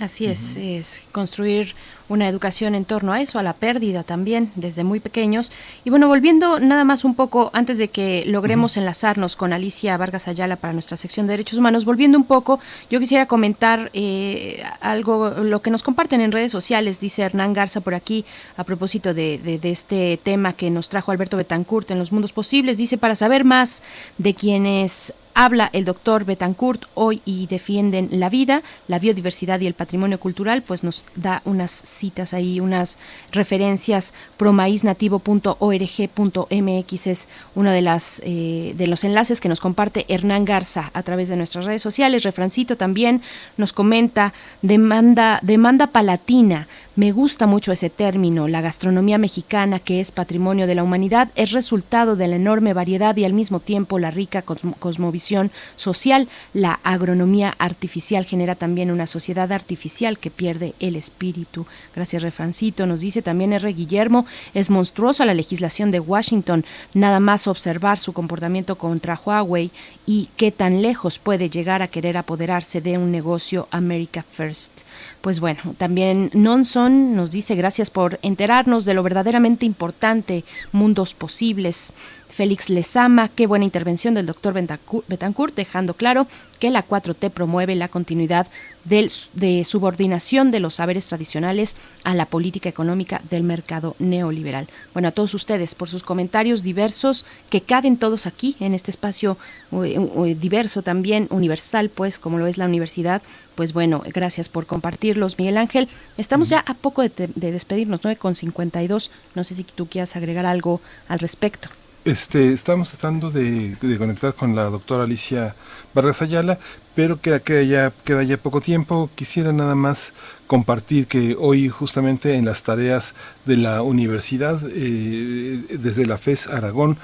Así 0.00 0.26
es, 0.26 0.56
es 0.56 1.02
construir 1.12 1.74
una 2.08 2.28
educación 2.28 2.74
en 2.74 2.84
torno 2.84 3.12
a 3.12 3.20
eso, 3.20 3.38
a 3.38 3.42
la 3.42 3.52
pérdida 3.52 4.02
también, 4.02 4.50
desde 4.56 4.84
muy 4.84 5.00
pequeños. 5.00 5.52
Y 5.84 5.90
bueno, 5.90 6.08
volviendo 6.08 6.58
nada 6.60 6.82
más 6.82 7.04
un 7.04 7.14
poco, 7.14 7.50
antes 7.52 7.78
de 7.78 7.88
que 7.88 8.24
logremos 8.26 8.76
enlazarnos 8.76 9.36
con 9.36 9.52
Alicia 9.52 9.96
Vargas 9.96 10.28
Ayala 10.28 10.56
para 10.56 10.72
nuestra 10.72 10.96
sección 10.96 11.26
de 11.26 11.34
Derechos 11.34 11.58
Humanos, 11.58 11.84
volviendo 11.84 12.18
un 12.18 12.24
poco, 12.24 12.58
yo 12.90 12.98
quisiera 13.00 13.26
comentar 13.26 13.90
eh, 13.92 14.62
algo, 14.80 15.30
lo 15.30 15.62
que 15.62 15.70
nos 15.70 15.82
comparten 15.82 16.20
en 16.20 16.32
redes 16.32 16.50
sociales, 16.52 16.98
dice 16.98 17.22
Hernán 17.22 17.52
Garza 17.52 17.80
por 17.80 17.94
aquí, 17.94 18.24
a 18.56 18.64
propósito 18.64 19.14
de, 19.14 19.38
de- 19.38 19.58
de 19.58 19.70
este 19.70 20.18
tema 20.22 20.54
que 20.54 20.70
nos 20.70 20.88
trajo 20.88 21.12
Alberto 21.12 21.36
Betancourt 21.36 21.90
en 21.90 21.98
Los 21.98 22.12
Mundos 22.12 22.32
Posibles, 22.32 22.76
dice, 22.78 22.98
para 22.98 23.14
saber 23.14 23.44
más 23.44 23.82
de 24.18 24.34
quienes 24.34 25.14
Habla 25.34 25.70
el 25.72 25.86
doctor 25.86 26.24
Betancourt 26.24 26.84
hoy 26.94 27.22
y 27.24 27.46
defienden 27.46 28.08
la 28.12 28.28
vida, 28.28 28.62
la 28.86 28.98
biodiversidad 28.98 29.60
y 29.60 29.66
el 29.66 29.72
patrimonio 29.72 30.20
cultural, 30.20 30.60
pues 30.62 30.84
nos 30.84 31.06
da 31.16 31.40
unas 31.46 31.70
citas 31.70 32.34
ahí, 32.34 32.60
unas 32.60 32.98
referencias 33.30 34.12
promaísnativo.org.mx 34.36 37.06
es 37.06 37.28
uno 37.54 37.70
de 37.70 37.80
las 37.80 38.20
eh, 38.24 38.74
de 38.76 38.86
los 38.86 39.04
enlaces 39.04 39.40
que 39.40 39.48
nos 39.48 39.60
comparte 39.60 40.04
Hernán 40.08 40.44
Garza 40.44 40.90
a 40.92 41.02
través 41.02 41.30
de 41.30 41.36
nuestras 41.36 41.64
redes 41.64 41.80
sociales. 41.80 42.24
Refrancito 42.24 42.76
también 42.76 43.22
nos 43.56 43.72
comenta 43.72 44.34
demanda 44.60 45.38
demanda 45.42 45.86
palatina. 45.86 46.68
Me 46.94 47.10
gusta 47.10 47.46
mucho 47.46 47.72
ese 47.72 47.88
término. 47.88 48.48
La 48.48 48.60
gastronomía 48.60 49.16
mexicana, 49.16 49.78
que 49.78 49.98
es 49.98 50.12
patrimonio 50.12 50.66
de 50.66 50.74
la 50.74 50.82
humanidad, 50.82 51.30
es 51.36 51.52
resultado 51.52 52.16
de 52.16 52.28
la 52.28 52.36
enorme 52.36 52.74
variedad 52.74 53.16
y 53.16 53.24
al 53.24 53.32
mismo 53.32 53.60
tiempo 53.60 53.98
la 53.98 54.10
rica 54.10 54.42
cosmo- 54.42 54.74
cosmovisión 54.78 55.50
social. 55.76 56.28
La 56.52 56.80
agronomía 56.84 57.54
artificial 57.58 58.26
genera 58.26 58.56
también 58.56 58.90
una 58.90 59.06
sociedad 59.06 59.52
artificial 59.52 60.18
que 60.18 60.30
pierde 60.30 60.74
el 60.80 60.96
espíritu. 60.96 61.64
Gracias, 61.96 62.22
Refrancito. 62.22 62.84
Nos 62.84 63.00
dice 63.00 63.22
también 63.22 63.54
R. 63.54 63.72
Guillermo, 63.72 64.26
es 64.52 64.68
monstruosa 64.68 65.24
la 65.24 65.32
legislación 65.32 65.92
de 65.92 66.00
Washington. 66.00 66.62
Nada 66.92 67.20
más 67.20 67.46
observar 67.46 67.98
su 67.98 68.12
comportamiento 68.12 68.76
contra 68.76 69.18
Huawei 69.24 69.70
y 70.04 70.28
qué 70.36 70.52
tan 70.52 70.82
lejos 70.82 71.18
puede 71.18 71.48
llegar 71.48 71.80
a 71.80 71.88
querer 71.88 72.18
apoderarse 72.18 72.82
de 72.82 72.98
un 72.98 73.10
negocio 73.10 73.66
America 73.70 74.22
First. 74.30 74.82
Pues 75.22 75.38
bueno, 75.38 75.60
también 75.78 76.30
Nonson 76.34 77.14
nos 77.14 77.30
dice 77.30 77.54
gracias 77.54 77.90
por 77.90 78.18
enterarnos 78.22 78.84
de 78.84 78.92
lo 78.92 79.04
verdaderamente 79.04 79.64
importante, 79.64 80.44
mundos 80.72 81.14
posibles. 81.14 81.92
Félix 82.32 82.70
Lezama, 82.70 83.28
qué 83.28 83.46
buena 83.46 83.66
intervención 83.66 84.14
del 84.14 84.24
doctor 84.26 84.54
Betancourt, 84.54 85.54
dejando 85.54 85.94
claro 85.94 86.26
que 86.58 86.70
la 86.70 86.82
4T 86.86 87.28
promueve 87.30 87.74
la 87.74 87.88
continuidad 87.88 88.46
del- 88.84 89.10
de 89.34 89.64
subordinación 89.64 90.50
de 90.50 90.60
los 90.60 90.76
saberes 90.76 91.06
tradicionales 91.06 91.76
a 92.04 92.14
la 92.14 92.24
política 92.26 92.68
económica 92.68 93.20
del 93.30 93.42
mercado 93.42 93.96
neoliberal. 93.98 94.68
Bueno, 94.94 95.08
a 95.08 95.10
todos 95.10 95.34
ustedes 95.34 95.74
por 95.74 95.88
sus 95.90 96.02
comentarios 96.04 96.62
diversos 96.62 97.26
que 97.50 97.60
caben 97.60 97.96
todos 97.98 98.26
aquí 98.26 98.56
en 98.60 98.72
este 98.74 98.90
espacio 98.90 99.36
eh, 99.84 100.36
diverso 100.40 100.82
también, 100.82 101.26
universal, 101.30 101.90
pues 101.90 102.18
como 102.18 102.38
lo 102.38 102.46
es 102.46 102.56
la 102.58 102.64
universidad. 102.66 103.20
Pues 103.56 103.74
bueno, 103.74 104.02
gracias 104.06 104.48
por 104.48 104.64
compartirlos, 104.64 105.36
Miguel 105.38 105.58
Ángel. 105.58 105.88
Estamos 106.16 106.48
ya 106.48 106.60
a 106.66 106.72
poco 106.72 107.02
de, 107.02 107.10
de 107.34 107.52
despedirnos, 107.52 108.00
9 108.02 108.16
con 108.16 108.34
52. 108.34 109.10
No 109.34 109.44
sé 109.44 109.54
si 109.54 109.64
tú 109.64 109.86
quieras 109.86 110.16
agregar 110.16 110.46
algo 110.46 110.80
al 111.08 111.18
respecto. 111.18 111.68
Este, 112.04 112.52
estamos 112.52 112.90
tratando 112.90 113.30
de, 113.30 113.76
conectar 113.96 114.34
con 114.34 114.56
la 114.56 114.64
doctora 114.64 115.04
Alicia 115.04 115.54
Vargas 115.94 116.20
Ayala, 116.20 116.58
pero 116.96 117.20
queda, 117.20 117.40
ya, 117.62 117.92
queda 118.04 118.24
ya 118.24 118.36
poco 118.38 118.60
tiempo. 118.60 119.08
Quisiera 119.14 119.52
nada 119.52 119.76
más 119.76 120.12
compartir 120.52 121.06
que 121.06 121.34
hoy 121.38 121.70
justamente 121.70 122.34
en 122.34 122.44
las 122.44 122.62
tareas 122.62 123.14
de 123.46 123.56
la 123.56 123.80
universidad, 123.80 124.60
eh, 124.74 125.64
desde 125.78 126.04
la 126.04 126.18
FES 126.18 126.48
Aragón, 126.48 126.98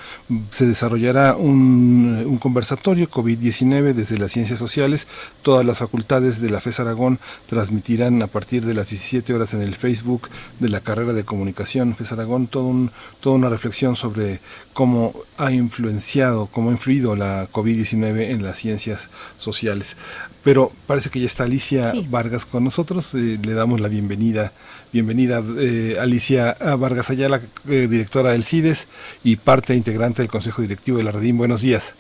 se 0.51 0.67
desarrollará 0.67 1.35
un, 1.35 2.39
conversatorio 2.43 3.09
COVID-19 3.09 3.95
desde 3.95 4.19
las 4.19 4.33
ciencias 4.33 4.59
sociales. 4.59 5.07
Todas 5.41 5.65
las 5.65 5.79
facultades 5.79 6.43
de 6.43 6.51
la 6.51 6.61
FES 6.61 6.81
Aragón 6.81 7.21
transmitirán 7.47 8.21
a 8.21 8.27
partir 8.27 8.67
de 8.67 8.75
las 8.75 8.91
17 8.91 9.33
horas 9.33 9.55
en 9.55 9.63
el 9.63 9.75
Facebook 9.77 10.29
de 10.61 10.69
la 10.69 10.81
carrera 10.81 11.15
de 11.15 11.25
comunicación 11.25 11.97
FES 11.97 12.13
Aragón 12.13 12.49
toda 12.49 13.35
una 13.35 13.49
reflexión 13.49 13.97
sobre 13.97 14.41
cómo 14.75 15.15
ha 15.39 15.53
influenciado, 15.53 16.49
cómo 16.53 16.69
ha 16.69 16.73
influido 16.75 17.17
la 17.17 17.49
COVID-19 17.51 18.29
en 18.29 18.43
las 18.43 18.59
ciencias 18.59 19.09
sociales. 19.39 19.97
Pero 20.45 20.73
parece 20.87 21.11
que 21.11 21.21
ya 21.21 21.27
está 21.27 21.45
Alicia 21.45 21.91
Sí. 21.93 22.07
Vargas 22.09 22.47
con 22.47 22.65
nosotros. 22.65 23.15
eh, 23.15 23.39
le 23.43 23.53
damos 23.55 23.81
la 23.81 23.89
bienvenida. 23.89 24.53
Bienvenida, 24.93 25.43
eh, 25.59 25.97
Alicia 26.01 26.57
Vargas 26.79 27.11
Ayala, 27.11 27.41
eh, 27.69 27.87
directora 27.91 28.31
del 28.31 28.45
CIDES 28.45 28.89
y 29.25 29.37
parte 29.37 29.75
integrante 29.75 30.23
del 30.23 30.31
Consejo 30.31 30.63
Directivo 30.63 30.97
de 30.99 31.05
la 31.05 31.11
Redim. 31.13 31.37
Buenos 31.37 31.61
días. 31.61 31.95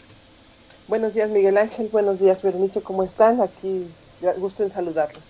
Buenos 0.86 1.12
días, 1.14 1.28
Miguel 1.28 1.58
Ángel. 1.58 1.88
Buenos 1.92 2.18
días, 2.20 2.42
Berenice. 2.42 2.80
¿Cómo 2.80 3.02
están? 3.02 3.42
Aquí, 3.42 3.84
gusto 4.38 4.62
en 4.62 4.70
saludarlos. 4.70 5.22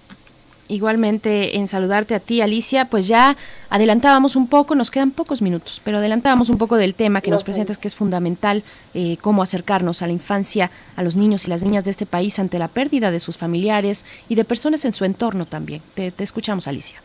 Igualmente 0.68 1.56
en 1.56 1.66
saludarte 1.66 2.14
a 2.14 2.20
ti, 2.20 2.42
Alicia, 2.42 2.84
pues 2.84 3.06
ya 3.08 3.36
adelantábamos 3.70 4.36
un 4.36 4.46
poco, 4.48 4.74
nos 4.74 4.90
quedan 4.90 5.10
pocos 5.10 5.40
minutos, 5.40 5.80
pero 5.82 5.98
adelantábamos 5.98 6.50
un 6.50 6.58
poco 6.58 6.76
del 6.76 6.94
tema 6.94 7.22
que 7.22 7.30
No 7.30 7.34
nos 7.36 7.40
sé. 7.40 7.46
presentas, 7.46 7.78
que 7.78 7.88
es 7.88 7.94
fundamental, 7.94 8.62
eh, 8.92 9.16
cómo 9.22 9.42
acercarnos 9.42 10.02
a 10.02 10.06
la 10.06 10.12
infancia, 10.12 10.70
a 10.96 11.02
los 11.02 11.16
niños 11.16 11.46
y 11.46 11.50
las 11.50 11.62
niñas 11.62 11.84
de 11.84 11.90
este 11.90 12.04
país 12.06 12.38
ante 12.38 12.58
la 12.58 12.68
pérdida 12.68 13.10
de 13.10 13.18
sus 13.20 13.38
familiares 13.38 14.04
y 14.28 14.34
de 14.34 14.44
personas 14.44 14.84
en 14.84 14.92
su 14.92 15.04
entorno 15.06 15.46
también. 15.46 15.80
Te, 15.94 16.10
te 16.10 16.22
escuchamos, 16.22 16.68
Alicia. 16.68 17.02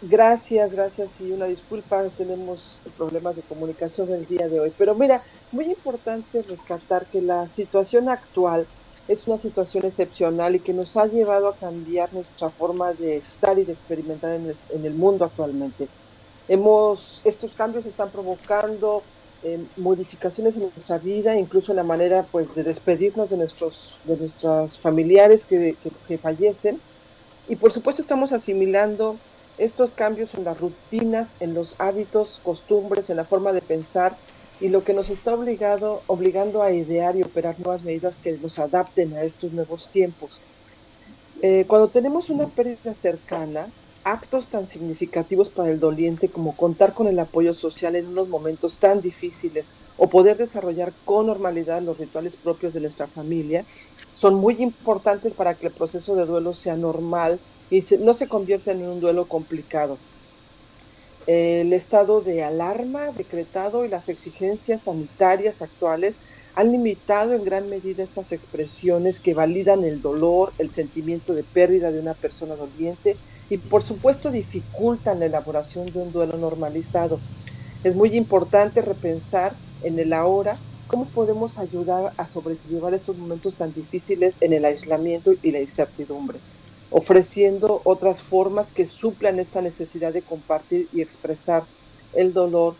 Gracias, 0.00 0.70
gracias 0.70 1.20
y 1.20 1.32
una 1.32 1.46
disculpa, 1.46 2.04
tenemos 2.16 2.78
problemas 2.96 3.34
de 3.34 3.42
comunicación 3.42 4.12
el 4.12 4.26
día 4.26 4.46
de 4.48 4.60
hoy. 4.60 4.72
Pero 4.78 4.94
mira, 4.94 5.22
muy 5.50 5.64
importante 5.64 6.42
rescatar 6.42 7.06
que 7.06 7.20
la 7.20 7.48
situación 7.48 8.08
actual 8.08 8.66
es 9.08 9.26
una 9.26 9.38
situación 9.38 9.86
excepcional 9.86 10.54
y 10.54 10.60
que 10.60 10.74
nos 10.74 10.96
ha 10.96 11.06
llevado 11.06 11.48
a 11.48 11.56
cambiar 11.56 12.12
nuestra 12.12 12.50
forma 12.50 12.92
de 12.92 13.16
estar 13.16 13.58
y 13.58 13.64
de 13.64 13.72
experimentar 13.72 14.34
en 14.34 14.84
el, 14.84 14.94
mundo 14.94 15.24
actualmente. 15.24 15.88
Hemos, 16.46 17.22
estos 17.24 17.54
cambios 17.54 17.86
están 17.86 18.10
provocando 18.10 19.02
eh, 19.42 19.64
modificaciones 19.78 20.56
en 20.56 20.62
nuestra 20.62 20.98
vida, 20.98 21.36
incluso 21.38 21.72
en 21.72 21.76
la 21.76 21.82
manera 21.82 22.26
pues 22.30 22.54
de 22.54 22.64
despedirnos 22.64 23.30
de 23.30 23.38
nuestros, 23.38 23.94
de 24.04 24.68
familiares 24.80 25.46
que, 25.46 25.74
que, 25.82 25.90
que 26.06 26.18
fallecen. 26.18 26.78
Y 27.48 27.56
por 27.56 27.72
supuesto 27.72 28.02
estamos 28.02 28.34
asimilando 28.34 29.16
estos 29.56 29.94
cambios 29.94 30.34
en 30.34 30.44
las 30.44 30.60
rutinas, 30.60 31.34
en 31.40 31.54
los 31.54 31.76
hábitos, 31.78 32.40
costumbres, 32.42 33.08
en 33.08 33.16
la 33.16 33.24
forma 33.24 33.52
de 33.52 33.62
pensar 33.62 34.16
y 34.60 34.68
lo 34.68 34.84
que 34.84 34.94
nos 34.94 35.10
está 35.10 35.34
obligado, 35.34 36.04
obligando 36.06 36.62
a 36.62 36.72
idear 36.72 37.16
y 37.16 37.22
operar 37.22 37.58
nuevas 37.58 37.82
medidas 37.82 38.20
que 38.20 38.38
nos 38.38 38.58
adapten 38.58 39.14
a 39.14 39.22
estos 39.24 39.52
nuevos 39.52 39.90
tiempos. 39.90 40.40
Eh, 41.40 41.66
cuando 41.68 41.90
tenemos 41.90 42.30
una 42.30 42.48
pérdida 42.48 42.94
cercana, 42.94 43.72
actos 44.04 44.48
tan 44.48 44.66
significativos 44.66 45.50
para 45.50 45.70
el 45.70 45.78
doliente 45.78 46.30
como 46.32 46.56
contar 46.56 46.94
con 46.94 47.08
el 47.08 47.18
apoyo 47.18 47.52
social 47.54 47.94
en 47.96 48.06
unos 48.08 48.28
momentos 48.28 48.78
tan 48.78 49.00
difíciles 49.00 49.74
o 49.96 50.08
poder 50.08 50.36
desarrollar 50.38 50.96
con 51.04 51.26
normalidad 51.26 51.82
los 51.82 51.98
rituales 51.98 52.36
propios 52.36 52.72
de 52.74 52.80
nuestra 52.80 53.08
familia 53.08 53.66
son 54.10 54.36
muy 54.36 54.62
importantes 54.62 55.34
para 55.34 55.58
que 55.58 55.66
el 55.68 55.74
proceso 55.74 56.14
de 56.16 56.24
duelo 56.26 56.54
sea 56.54 56.76
normal 56.76 57.42
y 57.68 57.84
no 58.00 58.14
se 58.14 58.28
convierta 58.28 58.72
en 58.72 58.88
un 58.88 59.00
duelo 59.00 59.28
complicado. 59.28 60.00
El 61.28 61.74
estado 61.74 62.22
de 62.22 62.42
alarma 62.42 63.10
decretado 63.10 63.84
y 63.84 63.90
las 63.90 64.08
exigencias 64.08 64.84
sanitarias 64.84 65.60
actuales 65.60 66.16
han 66.54 66.72
limitado 66.72 67.34
en 67.34 67.44
gran 67.44 67.68
medida 67.68 68.02
estas 68.02 68.32
expresiones 68.32 69.20
que 69.20 69.34
validan 69.34 69.84
el 69.84 70.00
dolor, 70.00 70.54
el 70.56 70.70
sentimiento 70.70 71.34
de 71.34 71.42
pérdida 71.42 71.92
de 71.92 72.00
una 72.00 72.14
persona 72.14 72.54
doliente 72.56 73.18
y 73.50 73.58
por 73.58 73.82
supuesto 73.82 74.30
dificultan 74.30 75.20
la 75.20 75.26
elaboración 75.26 75.92
de 75.92 75.98
un 75.98 76.12
duelo 76.12 76.38
normalizado. 76.38 77.20
Es 77.84 77.94
muy 77.94 78.16
importante 78.16 78.80
repensar 78.80 79.52
en 79.82 79.98
el 79.98 80.14
ahora 80.14 80.56
cómo 80.86 81.04
podemos 81.04 81.58
ayudar 81.58 82.14
a 82.16 82.26
sobrellevar 82.26 82.94
estos 82.94 83.18
momentos 83.18 83.54
tan 83.54 83.74
difíciles 83.74 84.38
en 84.40 84.54
el 84.54 84.64
aislamiento 84.64 85.34
y 85.42 85.50
la 85.50 85.60
incertidumbre, 85.60 86.38
ofreciendo 86.90 87.82
otras 87.84 88.22
formas 88.22 88.72
que 88.72 88.86
suplan 88.86 89.38
esta 89.38 89.60
necesidad 89.60 90.12
de 90.12 90.22
compartir 90.22 90.88
y 90.92 91.02
expresar 91.02 91.64
el 92.14 92.32
dolor 92.32 92.74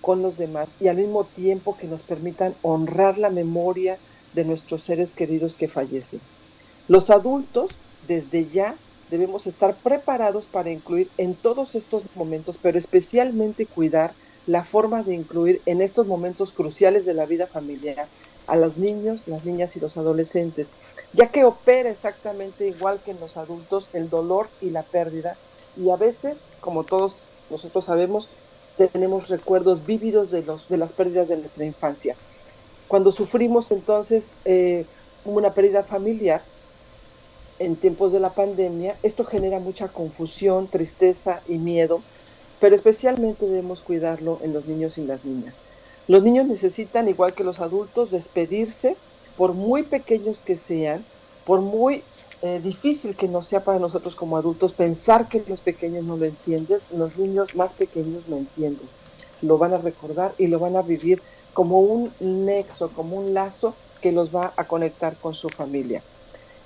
con 0.00 0.22
los 0.22 0.36
demás 0.36 0.76
y 0.80 0.88
al 0.88 0.96
mismo 0.96 1.24
tiempo 1.24 1.76
que 1.76 1.86
nos 1.86 2.02
permitan 2.02 2.54
honrar 2.62 3.16
la 3.16 3.30
memoria 3.30 3.96
de 4.34 4.44
nuestros 4.44 4.82
seres 4.82 5.14
queridos 5.14 5.56
que 5.56 5.68
fallecen. 5.68 6.20
Los 6.88 7.08
adultos, 7.08 7.70
desde 8.06 8.46
ya, 8.46 8.74
debemos 9.10 9.46
estar 9.46 9.74
preparados 9.76 10.46
para 10.46 10.70
incluir 10.70 11.08
en 11.16 11.34
todos 11.34 11.74
estos 11.74 12.02
momentos, 12.14 12.58
pero 12.60 12.78
especialmente 12.78 13.64
cuidar 13.66 14.12
la 14.46 14.64
forma 14.64 15.02
de 15.02 15.14
incluir 15.14 15.62
en 15.64 15.80
estos 15.80 16.06
momentos 16.06 16.52
cruciales 16.52 17.06
de 17.06 17.14
la 17.14 17.24
vida 17.24 17.46
familiar 17.46 18.08
a 18.46 18.56
los 18.56 18.76
niños, 18.76 19.22
las 19.26 19.44
niñas 19.44 19.76
y 19.76 19.80
los 19.80 19.96
adolescentes, 19.96 20.72
ya 21.12 21.28
que 21.28 21.44
opera 21.44 21.90
exactamente 21.90 22.66
igual 22.66 23.00
que 23.04 23.12
en 23.12 23.20
los 23.20 23.36
adultos 23.36 23.88
el 23.92 24.10
dolor 24.10 24.48
y 24.60 24.70
la 24.70 24.82
pérdida, 24.82 25.36
y 25.76 25.90
a 25.90 25.96
veces, 25.96 26.50
como 26.60 26.84
todos 26.84 27.16
nosotros 27.50 27.84
sabemos, 27.84 28.28
tenemos 28.76 29.28
recuerdos 29.28 29.86
vívidos 29.86 30.30
de, 30.30 30.42
los, 30.42 30.68
de 30.68 30.76
las 30.76 30.92
pérdidas 30.92 31.28
de 31.28 31.36
nuestra 31.36 31.64
infancia. 31.64 32.16
Cuando 32.88 33.12
sufrimos 33.12 33.70
entonces 33.70 34.32
eh, 34.44 34.84
una 35.24 35.54
pérdida 35.54 35.84
familiar, 35.84 36.42
en 37.58 37.76
tiempos 37.76 38.12
de 38.12 38.20
la 38.20 38.30
pandemia, 38.30 38.96
esto 39.02 39.24
genera 39.24 39.60
mucha 39.60 39.88
confusión, 39.88 40.68
tristeza 40.68 41.40
y 41.46 41.58
miedo, 41.58 42.02
pero 42.60 42.74
especialmente 42.74 43.46
debemos 43.46 43.80
cuidarlo 43.80 44.40
en 44.42 44.52
los 44.52 44.66
niños 44.66 44.98
y 44.98 45.04
las 45.04 45.24
niñas. 45.24 45.60
Los 46.06 46.22
niños 46.22 46.46
necesitan, 46.46 47.08
igual 47.08 47.34
que 47.34 47.44
los 47.44 47.60
adultos, 47.60 48.10
despedirse, 48.10 48.96
por 49.36 49.54
muy 49.54 49.82
pequeños 49.82 50.40
que 50.40 50.56
sean, 50.56 51.04
por 51.46 51.60
muy 51.60 52.02
eh, 52.42 52.60
difícil 52.62 53.16
que 53.16 53.28
nos 53.28 53.46
sea 53.46 53.64
para 53.64 53.78
nosotros 53.78 54.14
como 54.14 54.36
adultos 54.36 54.72
pensar 54.72 55.28
que 55.28 55.42
los 55.46 55.60
pequeños 55.60 56.04
no 56.04 56.16
lo 56.16 56.26
entienden, 56.26 56.78
los 56.96 57.16
niños 57.16 57.54
más 57.54 57.72
pequeños 57.72 58.22
lo 58.28 58.36
entienden, 58.36 58.86
lo 59.42 59.56
van 59.56 59.72
a 59.72 59.78
recordar 59.78 60.34
y 60.36 60.46
lo 60.46 60.58
van 60.58 60.76
a 60.76 60.82
vivir 60.82 61.22
como 61.54 61.80
un 61.80 62.12
nexo, 62.20 62.90
como 62.90 63.16
un 63.16 63.32
lazo 63.32 63.74
que 64.00 64.12
los 64.12 64.34
va 64.34 64.52
a 64.56 64.64
conectar 64.64 65.16
con 65.16 65.34
su 65.34 65.48
familia. 65.48 66.02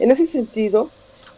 En 0.01 0.11
ese 0.11 0.27
sentido, 0.27 0.91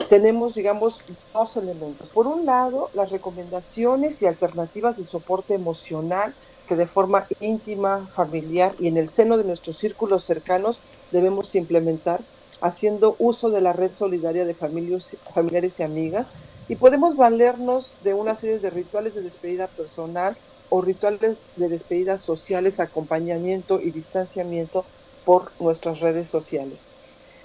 tenemos, 0.09 0.55
digamos, 0.55 1.01
dos 1.35 1.57
elementos. 1.57 2.09
Por 2.11 2.27
un 2.27 2.47
lado, 2.47 2.89
las 2.95 3.11
recomendaciones 3.11 4.23
y 4.23 4.27
alternativas 4.27 4.97
de 4.97 5.05
soporte 5.05 5.55
emocional 5.55 6.35
que 6.71 6.77
de 6.77 6.87
forma 6.87 7.27
íntima, 7.41 8.07
familiar 8.13 8.77
y 8.79 8.87
en 8.87 8.97
el 8.97 9.09
seno 9.09 9.37
de 9.37 9.43
nuestros 9.43 9.77
círculos 9.77 10.23
cercanos 10.23 10.79
debemos 11.11 11.57
implementar, 11.57 12.21
haciendo 12.61 13.17
uso 13.19 13.51
de 13.51 13.61
la 13.61 13.73
red 13.73 13.93
solidaria 13.93 14.45
de 14.45 14.55
familiares 14.55 15.81
y 15.81 15.83
amigas. 15.83 16.31
Y 16.69 16.77
podemos 16.77 17.17
valernos 17.17 17.97
de 18.05 18.15
una 18.15 18.37
serie 18.37 18.61
de 18.61 18.71
rituales 18.71 19.17
de 19.17 19.23
despedida 19.23 19.67
personal 19.67 20.37
o 20.69 20.81
rituales 20.81 21.49
de 21.57 21.69
despedidas 21.69 22.21
sociales, 22.21 22.79
acompañamiento 22.79 23.81
y 23.81 23.91
distanciamiento 23.91 24.85
por 25.25 25.51
nuestras 25.59 25.99
redes 25.99 26.29
sociales. 26.29 26.87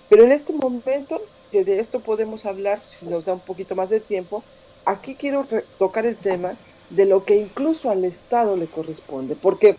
Pero 0.08 0.24
en 0.24 0.34
este 0.34 0.54
momento, 0.54 1.20
que 1.52 1.66
de 1.66 1.80
esto 1.80 2.00
podemos 2.00 2.46
hablar, 2.46 2.80
si 2.86 3.08
nos 3.08 3.26
da 3.26 3.34
un 3.34 3.40
poquito 3.40 3.74
más 3.74 3.90
de 3.90 4.02
tiempo, 4.02 4.44
aquí 4.86 5.16
quiero 5.16 5.48
tocar 5.80 6.06
el 6.06 6.16
tema 6.16 6.54
de 6.96 7.06
lo 7.06 7.26
que 7.26 7.36
incluso 7.36 7.90
al 7.90 8.06
Estado 8.06 8.56
le 8.56 8.68
corresponde, 8.68 9.36
porque 9.36 9.78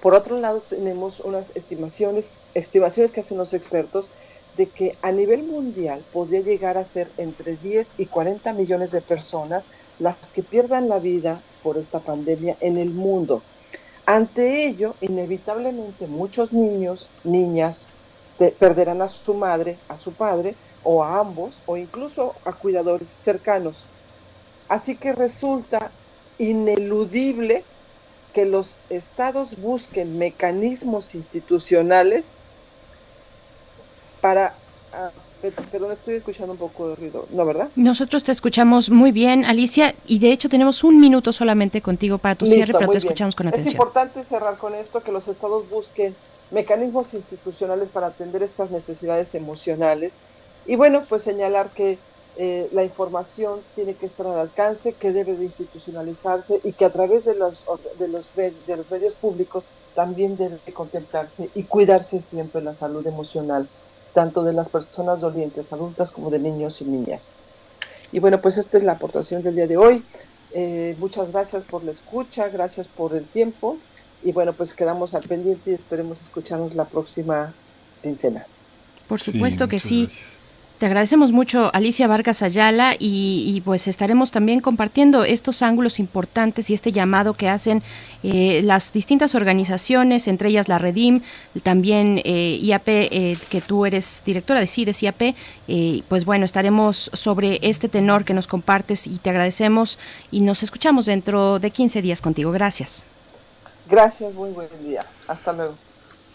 por 0.00 0.14
otro 0.14 0.38
lado 0.38 0.62
tenemos 0.68 1.20
unas 1.20 1.54
estimaciones, 1.56 2.28
estimaciones 2.54 3.10
que 3.10 3.20
hacen 3.20 3.38
los 3.38 3.54
expertos 3.54 4.08
de 4.56 4.66
que 4.66 4.96
a 5.02 5.12
nivel 5.12 5.42
mundial 5.42 6.02
podría 6.12 6.40
llegar 6.40 6.78
a 6.78 6.84
ser 6.84 7.10
entre 7.18 7.56
10 7.56 7.94
y 7.98 8.06
40 8.06 8.52
millones 8.52 8.90
de 8.92 9.00
personas 9.00 9.68
las 9.98 10.16
que 10.30 10.42
pierdan 10.42 10.88
la 10.88 10.98
vida 10.98 11.40
por 11.62 11.76
esta 11.76 12.00
pandemia 12.00 12.56
en 12.60 12.78
el 12.78 12.90
mundo. 12.90 13.42
Ante 14.06 14.66
ello, 14.66 14.94
inevitablemente 15.00 16.06
muchos 16.06 16.52
niños, 16.52 17.08
niñas, 17.24 17.86
perderán 18.58 19.02
a 19.02 19.08
su 19.08 19.34
madre, 19.34 19.76
a 19.88 19.96
su 19.96 20.12
padre, 20.12 20.54
o 20.84 21.02
a 21.02 21.18
ambos, 21.18 21.60
o 21.66 21.76
incluso 21.76 22.34
a 22.44 22.52
cuidadores 22.52 23.08
cercanos. 23.08 23.86
Así 24.68 24.96
que 24.96 25.12
resulta 25.12 25.90
ineludible 26.38 27.64
que 28.32 28.44
los 28.44 28.78
estados 28.90 29.60
busquen 29.60 30.18
mecanismos 30.18 31.14
institucionales 31.14 32.36
para 34.20 34.54
uh, 34.92 35.10
Perdón, 35.70 35.92
estoy 35.92 36.14
escuchando 36.14 36.52
un 36.52 36.58
poco 36.58 36.88
de 36.88 36.96
ruido. 36.96 37.26
¿No, 37.30 37.44
verdad? 37.44 37.68
Nosotros 37.76 38.24
te 38.24 38.32
escuchamos 38.32 38.90
muy 38.90 39.12
bien, 39.12 39.44
Alicia, 39.44 39.94
y 40.06 40.18
de 40.18 40.32
hecho 40.32 40.48
tenemos 40.48 40.82
un 40.82 40.98
minuto 40.98 41.32
solamente 41.32 41.82
contigo 41.82 42.18
para 42.18 42.34
tu 42.34 42.46
cierre, 42.46 42.72
pero 42.72 42.90
te 42.90 42.98
escuchamos 42.98 43.36
con 43.36 43.48
atención. 43.48 43.68
Es 43.68 43.74
importante 43.74 44.24
cerrar 44.24 44.56
con 44.56 44.74
esto, 44.74 45.02
que 45.02 45.12
los 45.12 45.28
estados 45.28 45.68
busquen 45.68 46.14
mecanismos 46.50 47.12
institucionales 47.14 47.88
para 47.90 48.08
atender 48.08 48.42
estas 48.42 48.70
necesidades 48.70 49.34
emocionales. 49.34 50.16
Y 50.66 50.76
bueno, 50.76 51.04
pues 51.08 51.22
señalar 51.22 51.70
que 51.70 51.98
eh, 52.38 52.68
la 52.72 52.84
información 52.84 53.60
tiene 53.74 53.94
que 53.94 54.06
estar 54.06 54.26
al 54.26 54.38
alcance, 54.38 54.92
que 54.92 55.12
debe 55.12 55.36
de 55.36 55.44
institucionalizarse 55.44 56.60
y 56.64 56.72
que 56.72 56.84
a 56.84 56.92
través 56.92 57.24
de 57.24 57.34
los, 57.34 57.64
de 57.98 58.08
los, 58.08 58.34
de 58.34 58.76
los 58.76 58.90
medios 58.90 59.14
públicos 59.14 59.66
también 59.94 60.36
debe 60.36 60.58
contemplarse 60.74 61.48
y 61.54 61.62
cuidarse 61.62 62.20
siempre 62.20 62.62
la 62.62 62.74
salud 62.74 63.06
emocional 63.06 63.66
tanto 64.12 64.42
de 64.42 64.54
las 64.54 64.70
personas 64.70 65.20
dolientes 65.20 65.74
adultas 65.74 66.10
como 66.10 66.30
de 66.30 66.38
niños 66.38 66.80
y 66.80 66.86
niñas. 66.86 67.50
Y 68.12 68.18
bueno, 68.18 68.40
pues 68.40 68.56
esta 68.56 68.78
es 68.78 68.84
la 68.84 68.92
aportación 68.92 69.42
del 69.42 69.56
día 69.56 69.66
de 69.66 69.76
hoy. 69.76 70.02
Eh, 70.54 70.96
muchas 70.98 71.32
gracias 71.32 71.64
por 71.64 71.84
la 71.84 71.90
escucha, 71.90 72.48
gracias 72.48 72.88
por 72.88 73.14
el 73.14 73.26
tiempo 73.26 73.76
y 74.22 74.32
bueno, 74.32 74.54
pues 74.54 74.72
quedamos 74.72 75.12
al 75.12 75.22
pendiente 75.22 75.70
y 75.70 75.74
esperemos 75.74 76.22
escucharnos 76.22 76.74
la 76.74 76.86
próxima 76.86 77.52
quincena. 78.02 78.46
Por 79.06 79.20
supuesto 79.20 79.68
que 79.68 79.78
sí. 79.78 80.08
Te 80.78 80.84
agradecemos 80.84 81.32
mucho, 81.32 81.70
Alicia 81.72 82.06
Vargas 82.06 82.42
Ayala, 82.42 82.96
y, 82.98 83.62
pues 83.64 83.88
estaremos 83.88 84.30
también 84.30 84.60
compartiendo 84.60 85.24
estos 85.24 85.62
ángulos 85.62 85.98
importantes 85.98 86.68
y 86.68 86.74
este 86.74 86.92
llamado 86.92 87.32
que 87.32 87.48
hacen 87.48 87.82
eh, 88.22 88.60
las 88.62 88.92
distintas 88.92 89.34
organizaciones, 89.34 90.28
entre 90.28 90.50
ellas 90.50 90.68
la 90.68 90.76
Redim, 90.76 91.22
también 91.62 92.20
eh, 92.26 92.58
IAP, 92.60 92.88
eh, 92.88 93.38
que 93.48 93.62
tú 93.62 93.86
eres 93.86 94.22
directora 94.26 94.60
de 94.60 94.66
CIDES 94.66 95.02
IAP. 95.02 95.34
pues 96.08 96.26
bueno, 96.26 96.44
estaremos 96.44 97.10
sobre 97.14 97.58
este 97.62 97.88
tenor 97.88 98.26
que 98.26 98.34
nos 98.34 98.46
compartes 98.46 99.06
y 99.06 99.16
te 99.16 99.30
agradecemos 99.30 99.98
y 100.30 100.42
nos 100.42 100.62
escuchamos 100.62 101.06
dentro 101.06 101.58
de 101.58 101.70
15 101.70 102.02
días 102.02 102.20
contigo. 102.20 102.52
Gracias. 102.52 103.02
Gracias, 103.88 104.34
muy 104.34 104.50
buen 104.50 104.68
día. 104.84 105.00
Hasta 105.26 105.54
luego. 105.54 105.85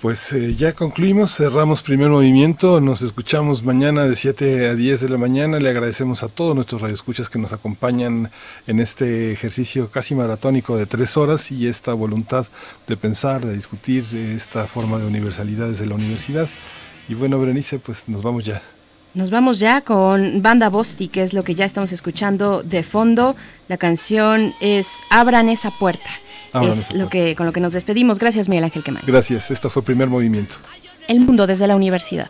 Pues 0.01 0.33
eh, 0.33 0.55
ya 0.55 0.73
concluimos, 0.73 1.35
cerramos 1.35 1.83
primer 1.83 2.09
movimiento, 2.09 2.81
nos 2.81 3.03
escuchamos 3.03 3.61
mañana 3.61 4.05
de 4.05 4.15
7 4.15 4.69
a 4.69 4.73
10 4.73 5.01
de 5.01 5.09
la 5.09 5.19
mañana, 5.19 5.59
le 5.59 5.69
agradecemos 5.69 6.23
a 6.23 6.27
todos 6.27 6.55
nuestros 6.55 6.81
radioescuchas 6.81 7.29
que 7.29 7.37
nos 7.37 7.53
acompañan 7.53 8.31
en 8.65 8.79
este 8.79 9.31
ejercicio 9.31 9.91
casi 9.91 10.15
maratónico 10.15 10.75
de 10.75 10.87
tres 10.87 11.17
horas 11.17 11.51
y 11.51 11.67
esta 11.67 11.93
voluntad 11.93 12.47
de 12.87 12.97
pensar, 12.97 13.45
de 13.45 13.53
discutir 13.53 14.03
esta 14.15 14.65
forma 14.65 14.97
de 14.97 15.05
universalidad 15.05 15.67
desde 15.67 15.85
la 15.85 15.93
universidad. 15.93 16.49
Y 17.07 17.13
bueno, 17.13 17.39
Berenice, 17.39 17.77
pues 17.77 18.09
nos 18.09 18.23
vamos 18.23 18.43
ya. 18.43 18.59
Nos 19.13 19.29
vamos 19.29 19.59
ya 19.59 19.81
con 19.81 20.41
Banda 20.41 20.69
Bosti, 20.69 21.09
que 21.09 21.21
es 21.21 21.31
lo 21.31 21.43
que 21.43 21.53
ya 21.53 21.65
estamos 21.65 21.91
escuchando 21.91 22.63
de 22.63 22.81
fondo. 22.81 23.35
La 23.67 23.77
canción 23.77 24.51
es 24.61 25.01
Abran 25.11 25.47
esa 25.47 25.69
puerta 25.69 26.09
es 26.53 26.93
lo 26.93 27.09
que, 27.09 27.35
con 27.35 27.45
lo 27.45 27.53
que 27.53 27.59
nos 27.59 27.73
despedimos. 27.73 28.19
Gracias, 28.19 28.49
Miguel 28.49 28.65
Ángel 28.65 28.83
Quemán. 28.83 29.03
Gracias, 29.05 29.51
esto 29.51 29.69
fue 29.69 29.83
Primer 29.83 30.07
Movimiento. 30.07 30.55
El 31.07 31.19
mundo 31.21 31.47
desde 31.47 31.67
la 31.67 31.75
universidad. 31.75 32.29